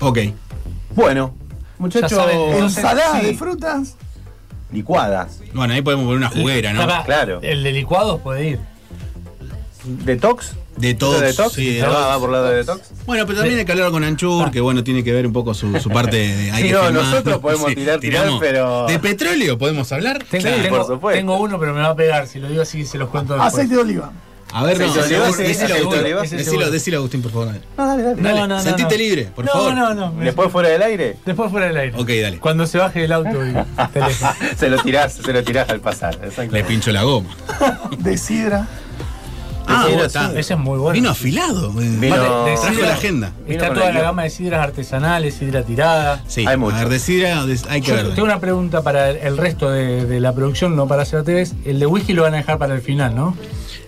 Ok. 0.00 0.18
Bueno, 0.94 1.34
muchachos, 1.78 2.12
Ensaladas 2.58 3.20
sí, 3.20 3.26
de 3.26 3.34
frutas. 3.34 3.96
licuadas, 4.72 5.40
Bueno, 5.54 5.74
ahí 5.74 5.82
podemos 5.82 6.04
poner 6.06 6.18
una 6.18 6.30
juguera, 6.30 6.72
¿no? 6.72 6.86
Claro. 7.04 7.40
El 7.42 7.62
de 7.62 7.72
licuados 7.72 8.20
puede 8.20 8.48
ir. 8.48 8.60
detox, 9.84 10.54
Detox, 10.76 11.20
detox, 11.20 11.52
sí, 11.54 11.64
¿Se 11.64 11.72
detox. 11.74 11.92
va, 11.94 12.06
va 12.08 12.18
por 12.18 12.30
lado 12.30 12.48
de 12.50 12.56
detox. 12.56 12.80
Bueno, 13.06 13.24
pero 13.26 13.38
también 13.38 13.58
hay 13.60 13.64
que 13.64 13.72
hablar 13.72 13.90
con 13.90 14.04
Anchur, 14.04 14.50
que 14.50 14.60
bueno, 14.60 14.84
tiene 14.84 15.02
que 15.02 15.12
ver 15.12 15.26
un 15.26 15.32
poco 15.32 15.54
su, 15.54 15.78
su 15.80 15.88
parte 15.90 16.16
de. 16.16 16.50
hay 16.50 16.62
Sí, 16.62 16.68
que 16.68 16.74
no, 16.74 16.82
filmar. 16.84 17.04
nosotros 17.04 17.38
podemos 17.38 17.66
tirar, 17.74 17.98
tirar, 18.00 18.22
tiramos. 18.22 18.40
pero- 18.40 18.86
¿De 18.86 18.98
petróleo 18.98 19.56
podemos 19.58 19.90
hablar? 19.92 20.22
Tengo, 20.30 20.46
Sí, 20.48 20.54
tengo- 20.62 20.76
por 20.78 20.86
supuesto. 20.86 21.18
tengo 21.18 21.38
uno, 21.40 21.58
pero 21.58 21.72
me 21.74 21.80
va 21.80 21.88
a 21.88 21.96
pegar. 21.96 22.26
Si 22.28 22.38
lo 22.38 22.48
digo 22.48 22.62
así, 22.62 22.84
se 22.84 22.98
los 22.98 23.08
cuento 23.08 23.32
después. 23.34 23.52
Aceite 23.54 23.74
de 23.74 23.80
oliva. 23.80 24.12
A 24.52 24.62
ver, 24.62 24.78
no, 24.78 24.84
de 24.86 24.90
sí, 24.92 24.98
decilo, 25.00 25.24
de 25.26 25.32
sí, 25.32 25.42
decilo, 26.72 26.98
Agustín, 26.98 27.20
por 27.20 27.32
favor. 27.32 27.48
dale. 27.48 27.60
No, 27.76 27.86
dale, 27.86 28.02
dale. 28.04 28.16
No, 28.22 28.28
Dale, 28.28 28.40
no, 28.40 28.46
no, 28.46 28.60
sentite 28.62 28.94
no. 28.94 28.96
libre, 28.98 29.24
por 29.34 29.44
no, 29.44 29.52
favor. 29.52 29.74
No, 29.74 29.92
no, 29.92 30.12
me- 30.12 30.24
Después 30.24 30.52
fuera 30.52 30.68
del 30.68 30.82
aire, 30.82 31.16
Después 31.26 31.50
fuera 31.50 31.66
del 31.66 31.76
aire. 31.76 31.96
Ok, 31.98 32.08
dale. 32.22 32.38
Cuando 32.38 32.64
se 32.66 32.78
baje 32.78 33.00
del 33.00 33.12
auto 33.12 33.44
y 33.44 33.52
se 34.56 34.68
lo 34.70 34.78
tirás, 34.82 35.14
se 35.14 35.32
lo 35.32 35.42
tirás 35.42 35.68
al 35.68 35.80
pasar. 35.80 36.16
Le 36.50 36.62
pincho 36.64 36.92
la 36.92 37.02
goma. 37.02 37.30
De 37.98 38.16
sidra. 39.88 40.04
Ah, 40.14 40.20
Vino, 40.20 40.32
sí. 40.32 40.38
Ese 40.38 40.54
es 40.54 40.58
muy 40.60 40.78
bueno. 40.78 40.92
Vino 40.94 41.10
afilado. 41.10 41.70
Vino- 41.72 42.44
de 42.44 42.54
Trajo 42.54 42.68
sidra- 42.68 42.86
la 42.86 42.92
agenda. 42.94 43.32
Vino 43.46 43.62
Está 43.62 43.74
toda 43.74 43.92
la 43.92 44.00
gama 44.02 44.22
de 44.24 44.30
sidras 44.30 44.60
artesanales, 44.62 45.34
sidra 45.34 45.62
tirada. 45.62 46.22
Sí, 46.26 46.40
Hay 46.46 46.54
a 46.54 46.56
mucho. 46.56 46.76
ver, 46.76 46.88
de 46.88 46.98
sidra, 46.98 47.46
de- 47.46 47.58
hay 47.68 47.80
que 47.80 47.88
Yo 47.88 47.94
ver. 47.96 48.08
tengo 48.14 48.24
una 48.24 48.40
pregunta 48.40 48.82
para 48.82 49.10
el, 49.10 49.36
resto 49.36 49.70
de, 49.70 50.04
de 50.06 50.20
la 50.20 50.32
producción, 50.34 50.76
no 50.76 50.86
para 50.86 51.02
hacer 51.02 51.22
TV. 51.24 51.46
El 51.64 51.78
de 51.78 51.86
whisky 51.86 52.12
lo 52.12 52.22
van 52.22 52.34
a 52.34 52.38
dejar 52.38 52.58
para 52.58 52.74
el 52.74 52.80
final, 52.82 53.14
¿no? 53.14 53.36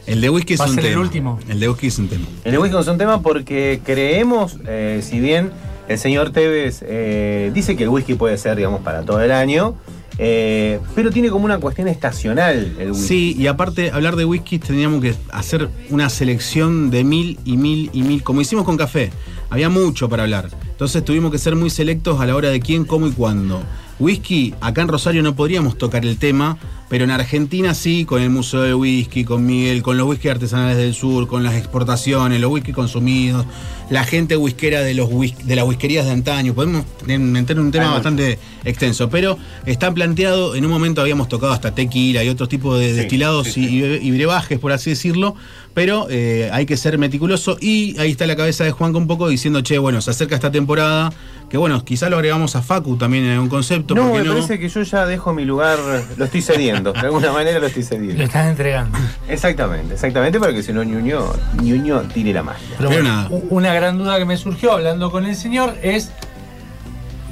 El 0.07 0.21
de 0.23 0.31
whisky 0.31 0.55
es 0.55 0.61
Va 0.61 0.65
a 0.65 0.69
un 0.69 0.75
ser 0.75 0.85
el 0.87 0.91
tema. 0.93 1.03
último. 1.03 1.39
El 1.49 1.61
de 1.61 1.69
whisky 1.69 1.87
es 1.89 1.99
un 1.99 2.09
tema. 2.09 2.25
El 2.45 2.53
de 2.53 2.59
whisky 2.59 2.77
es 2.79 2.87
un 2.89 2.97
tema 2.99 3.21
porque 3.21 3.81
creemos, 3.85 4.57
eh, 4.67 5.01
si 5.03 5.21
bien 5.21 5.51
el 5.89 5.99
señor 5.99 6.31
Tevez 6.31 6.83
eh, 6.87 7.51
dice 7.55 7.77
que 7.77 7.83
el 7.85 7.89
whisky 7.91 8.15
puede 8.15 8.39
ser, 8.39 8.57
digamos, 8.57 8.81
para 8.81 9.03
todo 9.03 9.21
el 9.21 9.33
año, 9.33 9.75
eh, 10.19 10.81
pero 10.95 11.11
tiene 11.11 11.31
como 11.31 11.45
una 11.45 11.59
cuestión 11.59 11.87
estacional 11.87 12.75
el 12.79 12.91
whisky. 12.91 13.07
Sí, 13.07 13.37
y 13.39 13.47
aparte, 13.47 13.91
hablar 13.93 14.17
de 14.17 14.25
whisky 14.25 14.59
teníamos 14.59 15.01
que 15.01 15.15
hacer 15.31 15.69
una 15.91 16.11
selección 16.11 16.91
de 16.91 17.05
mil 17.05 17.39
y 17.45 17.57
mil 17.57 17.91
y 17.93 18.03
mil, 18.03 18.23
como 18.23 18.41
hicimos 18.41 18.65
con 18.65 18.77
café. 18.77 19.11
Había 19.49 19.69
mucho 19.69 20.09
para 20.09 20.25
hablar. 20.25 20.51
Entonces 20.71 21.05
tuvimos 21.05 21.31
que 21.31 21.39
ser 21.39 21.57
muy 21.57 21.71
selectos 21.71 22.21
a 22.21 22.27
la 22.27 22.35
hora 22.35 22.51
de 22.51 22.61
quién, 22.61 22.85
cómo 22.85 23.07
y 23.07 23.13
cuándo. 23.13 23.63
Whisky, 23.99 24.55
acá 24.61 24.83
en 24.83 24.89
Rosario 24.89 25.23
no 25.23 25.35
podríamos 25.35 25.77
tocar 25.79 26.05
el 26.07 26.19
tema, 26.19 26.57
pero 26.89 27.05
en 27.05 27.11
Argentina 27.11 27.75
sí, 27.75 28.05
con 28.05 28.23
el 28.23 28.31
Museo 28.31 28.63
del 28.63 28.75
Whisky, 28.75 29.25
con 29.25 29.45
Miguel, 29.45 29.83
con 29.83 29.99
los 29.99 30.07
whisky 30.09 30.29
artesanales 30.29 30.77
del 30.77 30.95
sur, 30.95 31.27
con 31.27 31.43
las 31.43 31.55
exportaciones, 31.55 32.41
los 32.41 32.51
whisky 32.51 32.73
consumidos, 32.73 33.45
la 33.91 34.05
gente 34.05 34.37
whiskera 34.37 34.81
de, 34.83 34.95
los 34.95 35.09
whis- 35.11 35.37
de 35.37 35.57
las 35.57 35.67
whiskerías 35.67 36.07
de 36.07 36.13
antaño. 36.13 36.55
Podemos 36.55 36.85
meter 37.07 37.59
un 37.61 37.71
tema 37.71 37.91
bastante 37.91 38.39
extenso, 38.65 39.11
pero 39.11 39.37
está 39.67 39.93
planteado, 39.93 40.55
en 40.55 40.65
un 40.65 40.71
momento 40.71 41.01
habíamos 41.01 41.29
tocado 41.29 41.53
hasta 41.53 41.75
tequila 41.75 42.23
y 42.25 42.29
otros 42.29 42.49
tipos 42.49 42.79
de 42.79 42.91
Sí, 42.91 42.97
destilados 42.97 43.49
sí, 43.49 43.67
Y, 43.67 44.07
y 44.09 44.11
brebajes, 44.13 44.59
por 44.59 44.73
así 44.73 44.91
decirlo, 44.91 45.35
pero 45.75 46.07
eh, 46.11 46.49
hay 46.53 46.65
que 46.67 46.77
ser 46.77 46.97
meticuloso 46.99 47.57
y 47.61 47.99
ahí 47.99 48.11
está 48.13 48.27
la 48.27 48.37
cabeza 48.37 48.65
de 48.65 48.71
Juanca 48.71 48.97
un 48.99 49.07
poco 49.07 49.29
diciendo, 49.29 49.61
che, 49.61 49.79
bueno, 49.79 50.01
se 50.01 50.11
acerca 50.11 50.35
esta 50.35 50.51
temporada, 50.51 51.13
que 51.49 51.57
bueno, 51.57 51.83
quizá 51.85 52.09
lo 52.11 52.17
agregamos 52.17 52.57
a 52.57 52.63
Facu 52.63 52.97
también 52.97 53.25
en 53.25 53.33
algún 53.33 53.49
concepto, 53.49 53.95
No, 53.95 54.11
¿por 54.11 54.19
me 54.21 54.25
no? 54.25 54.33
parece 54.35 54.59
que 54.59 54.69
yo 54.69 54.83
ya 54.83 55.07
dejo 55.07 55.33
mi 55.33 55.45
lugar, 55.45 55.79
lo 56.17 56.25
estoy 56.27 56.43
cediendo, 56.43 56.93
de 56.93 56.99
alguna 57.01 57.33
manera 57.33 57.59
lo 57.59 57.67
estoy 57.67 57.83
Lo 57.83 57.89
cediendo. 57.89 58.23
estás 58.23 58.47
entregando. 58.49 58.99
Exactamente, 59.29 59.95
exactamente, 59.95 60.39
para 60.39 60.53
que 60.53 60.63
si 60.63 60.73
no 60.73 60.83
Ñuño, 60.83 61.25
Ñuño 61.63 62.03
tire 62.13 62.33
la 62.33 62.43
magia. 62.43 62.77
Pero, 62.79 63.03
nada. 63.03 63.29
una 63.51 63.73
gran 63.73 63.97
duda 63.99 64.19
que 64.19 64.25
me 64.27 64.37
surgió 64.37 64.73
hablando 64.73 65.11
con 65.11 65.25
el 65.27 65.35
señor 65.37 65.75
es 65.83 66.11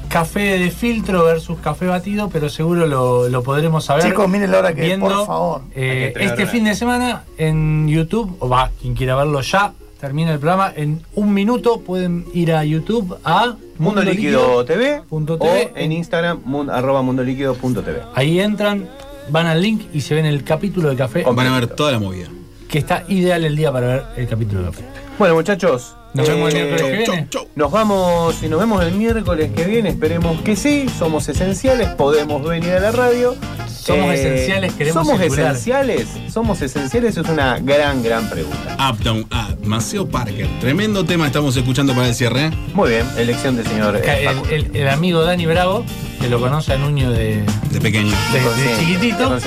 café 0.08 0.58
de 0.58 0.70
filtro 0.70 1.24
versus 1.24 1.58
café 1.58 1.86
batido, 1.86 2.30
pero 2.30 2.48
seguro 2.48 2.86
lo, 2.86 3.28
lo 3.28 3.42
podremos 3.42 3.84
saber. 3.84 4.04
Chicos, 4.04 4.28
miren 4.28 4.50
la 4.50 4.58
hora 4.60 4.74
que, 4.74 4.82
viendo 4.82 5.06
por 5.08 5.26
favor. 5.26 5.60
eh, 5.74 6.14
este 6.20 6.46
fin 6.46 6.64
de 6.64 6.74
semana 6.74 7.24
en 7.36 7.88
YouTube, 7.88 8.34
o 8.38 8.48
va, 8.48 8.70
quien 8.80 8.94
quiera 8.94 9.14
verlo 9.16 9.40
ya, 9.42 9.72
termina 10.00 10.32
el 10.32 10.38
programa. 10.38 10.72
En 10.74 11.02
un 11.14 11.34
minuto 11.34 11.80
pueden 11.80 12.24
ir 12.32 12.52
a 12.52 12.64
YouTube 12.64 13.18
a 13.24 13.56
Mundo 13.78 14.02
Líquido 14.02 14.64
TV 14.64 15.02
punto 15.08 15.34
o 15.34 15.48
en 15.74 15.92
Instagram 15.92 16.40
mun- 16.44 16.70
arroba 16.70 17.02
mundoliquido.tv. 17.02 18.02
Ahí 18.14 18.40
entran, 18.40 18.88
van 19.30 19.46
al 19.46 19.60
link 19.60 19.82
y 19.92 20.00
se 20.00 20.14
ven 20.14 20.26
el 20.26 20.44
capítulo 20.44 20.88
de 20.90 20.96
café, 20.96 21.24
Van 21.24 21.46
a 21.46 21.54
ver 21.58 21.66
toda 21.68 21.92
la 21.92 21.98
movida. 21.98 22.28
que 22.68 22.78
está 22.78 23.04
ideal 23.08 23.44
el 23.44 23.54
día 23.56 23.70
para 23.72 23.86
ver 23.86 24.04
el 24.16 24.26
capítulo 24.28 24.60
de 24.62 24.66
café. 24.70 24.84
Bueno, 25.18 25.34
muchachos. 25.34 25.94
Nos 26.16 26.28
vemos 26.28 26.52
el 26.54 26.60
eh, 26.60 26.64
miércoles 26.64 26.82
que 26.82 26.96
viene. 27.12 27.28
Nos 27.54 27.70
vamos 27.72 28.42
y 28.42 28.48
nos 28.48 28.60
vemos 28.60 28.82
el 28.84 28.92
miércoles 28.92 29.50
que 29.54 29.64
viene. 29.64 29.88
Esperemos 29.90 30.40
que 30.42 30.56
sí. 30.56 30.86
Somos 30.98 31.28
esenciales. 31.28 31.88
Podemos 31.90 32.42
venir 32.46 32.72
a 32.72 32.80
la 32.80 32.90
radio. 32.92 33.32
Eh, 33.34 33.68
Somos 33.68 34.14
esenciales, 34.14 34.72
queremos 34.72 35.06
¿Somos 35.06 35.20
circular. 35.22 35.52
esenciales? 35.52 36.08
¿Somos 36.32 36.60
esenciales? 36.60 37.16
Es 37.16 37.28
una 37.28 37.58
gran, 37.60 38.02
gran 38.02 38.28
pregunta. 38.28 38.76
Up, 38.90 38.98
down, 39.04 39.20
up, 39.20 39.64
Maceo 39.64 40.08
Parker. 40.08 40.48
Tremendo 40.60 41.04
tema 41.04 41.26
estamos 41.26 41.56
escuchando 41.56 41.94
para 41.94 42.08
el 42.08 42.14
cierre. 42.14 42.46
¿eh? 42.46 42.50
Muy 42.74 42.90
bien. 42.90 43.06
Elección 43.16 43.54
del 43.56 43.64
señor. 43.66 43.96
eh, 43.96 44.22
El, 44.22 44.24
Facu. 44.34 44.46
el- 44.52 44.70
el 44.76 44.88
amigo 44.88 45.22
Dani 45.22 45.46
Bravo, 45.46 45.84
que 46.20 46.28
lo 46.28 46.40
conoce 46.40 46.72
a 46.72 46.78
Nuño 46.78 47.12
de, 47.12 47.44
De 47.70 47.80
pequeño. 47.80 48.10
de- 48.32 48.76
chiquitito, 48.80 49.30
los 49.30 49.42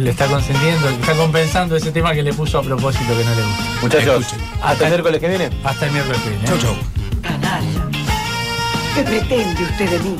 le 0.00 0.10
está 0.10 0.26
consentiendo, 0.26 0.88
le 0.90 0.96
está 0.96 1.14
compensando 1.14 1.76
ese 1.76 1.92
tema 1.92 2.12
que 2.12 2.24
le 2.24 2.32
puso 2.32 2.58
a 2.58 2.62
propósito 2.62 3.16
que 3.16 3.22
no 3.24 3.34
le 3.36 3.42
gusta. 3.42 3.64
Muchachos, 3.82 4.26
Escuchen. 4.26 4.44
hasta 4.60 4.84
el 4.84 4.90
miércoles 4.90 5.20
que 5.20 5.28
viene. 5.28 5.50
Hasta 5.62 5.73
el 5.82 5.92
miércoles 5.92 6.20
que 6.22 6.30
viene. 6.30 6.44
¿eh? 6.44 6.48
Chau, 6.48 6.58
chau. 6.58 6.76
Canalla. 7.22 7.88
¿Qué 8.94 9.02
pretende 9.02 9.62
usted 9.62 9.90
de 9.90 9.98
mí? 10.00 10.16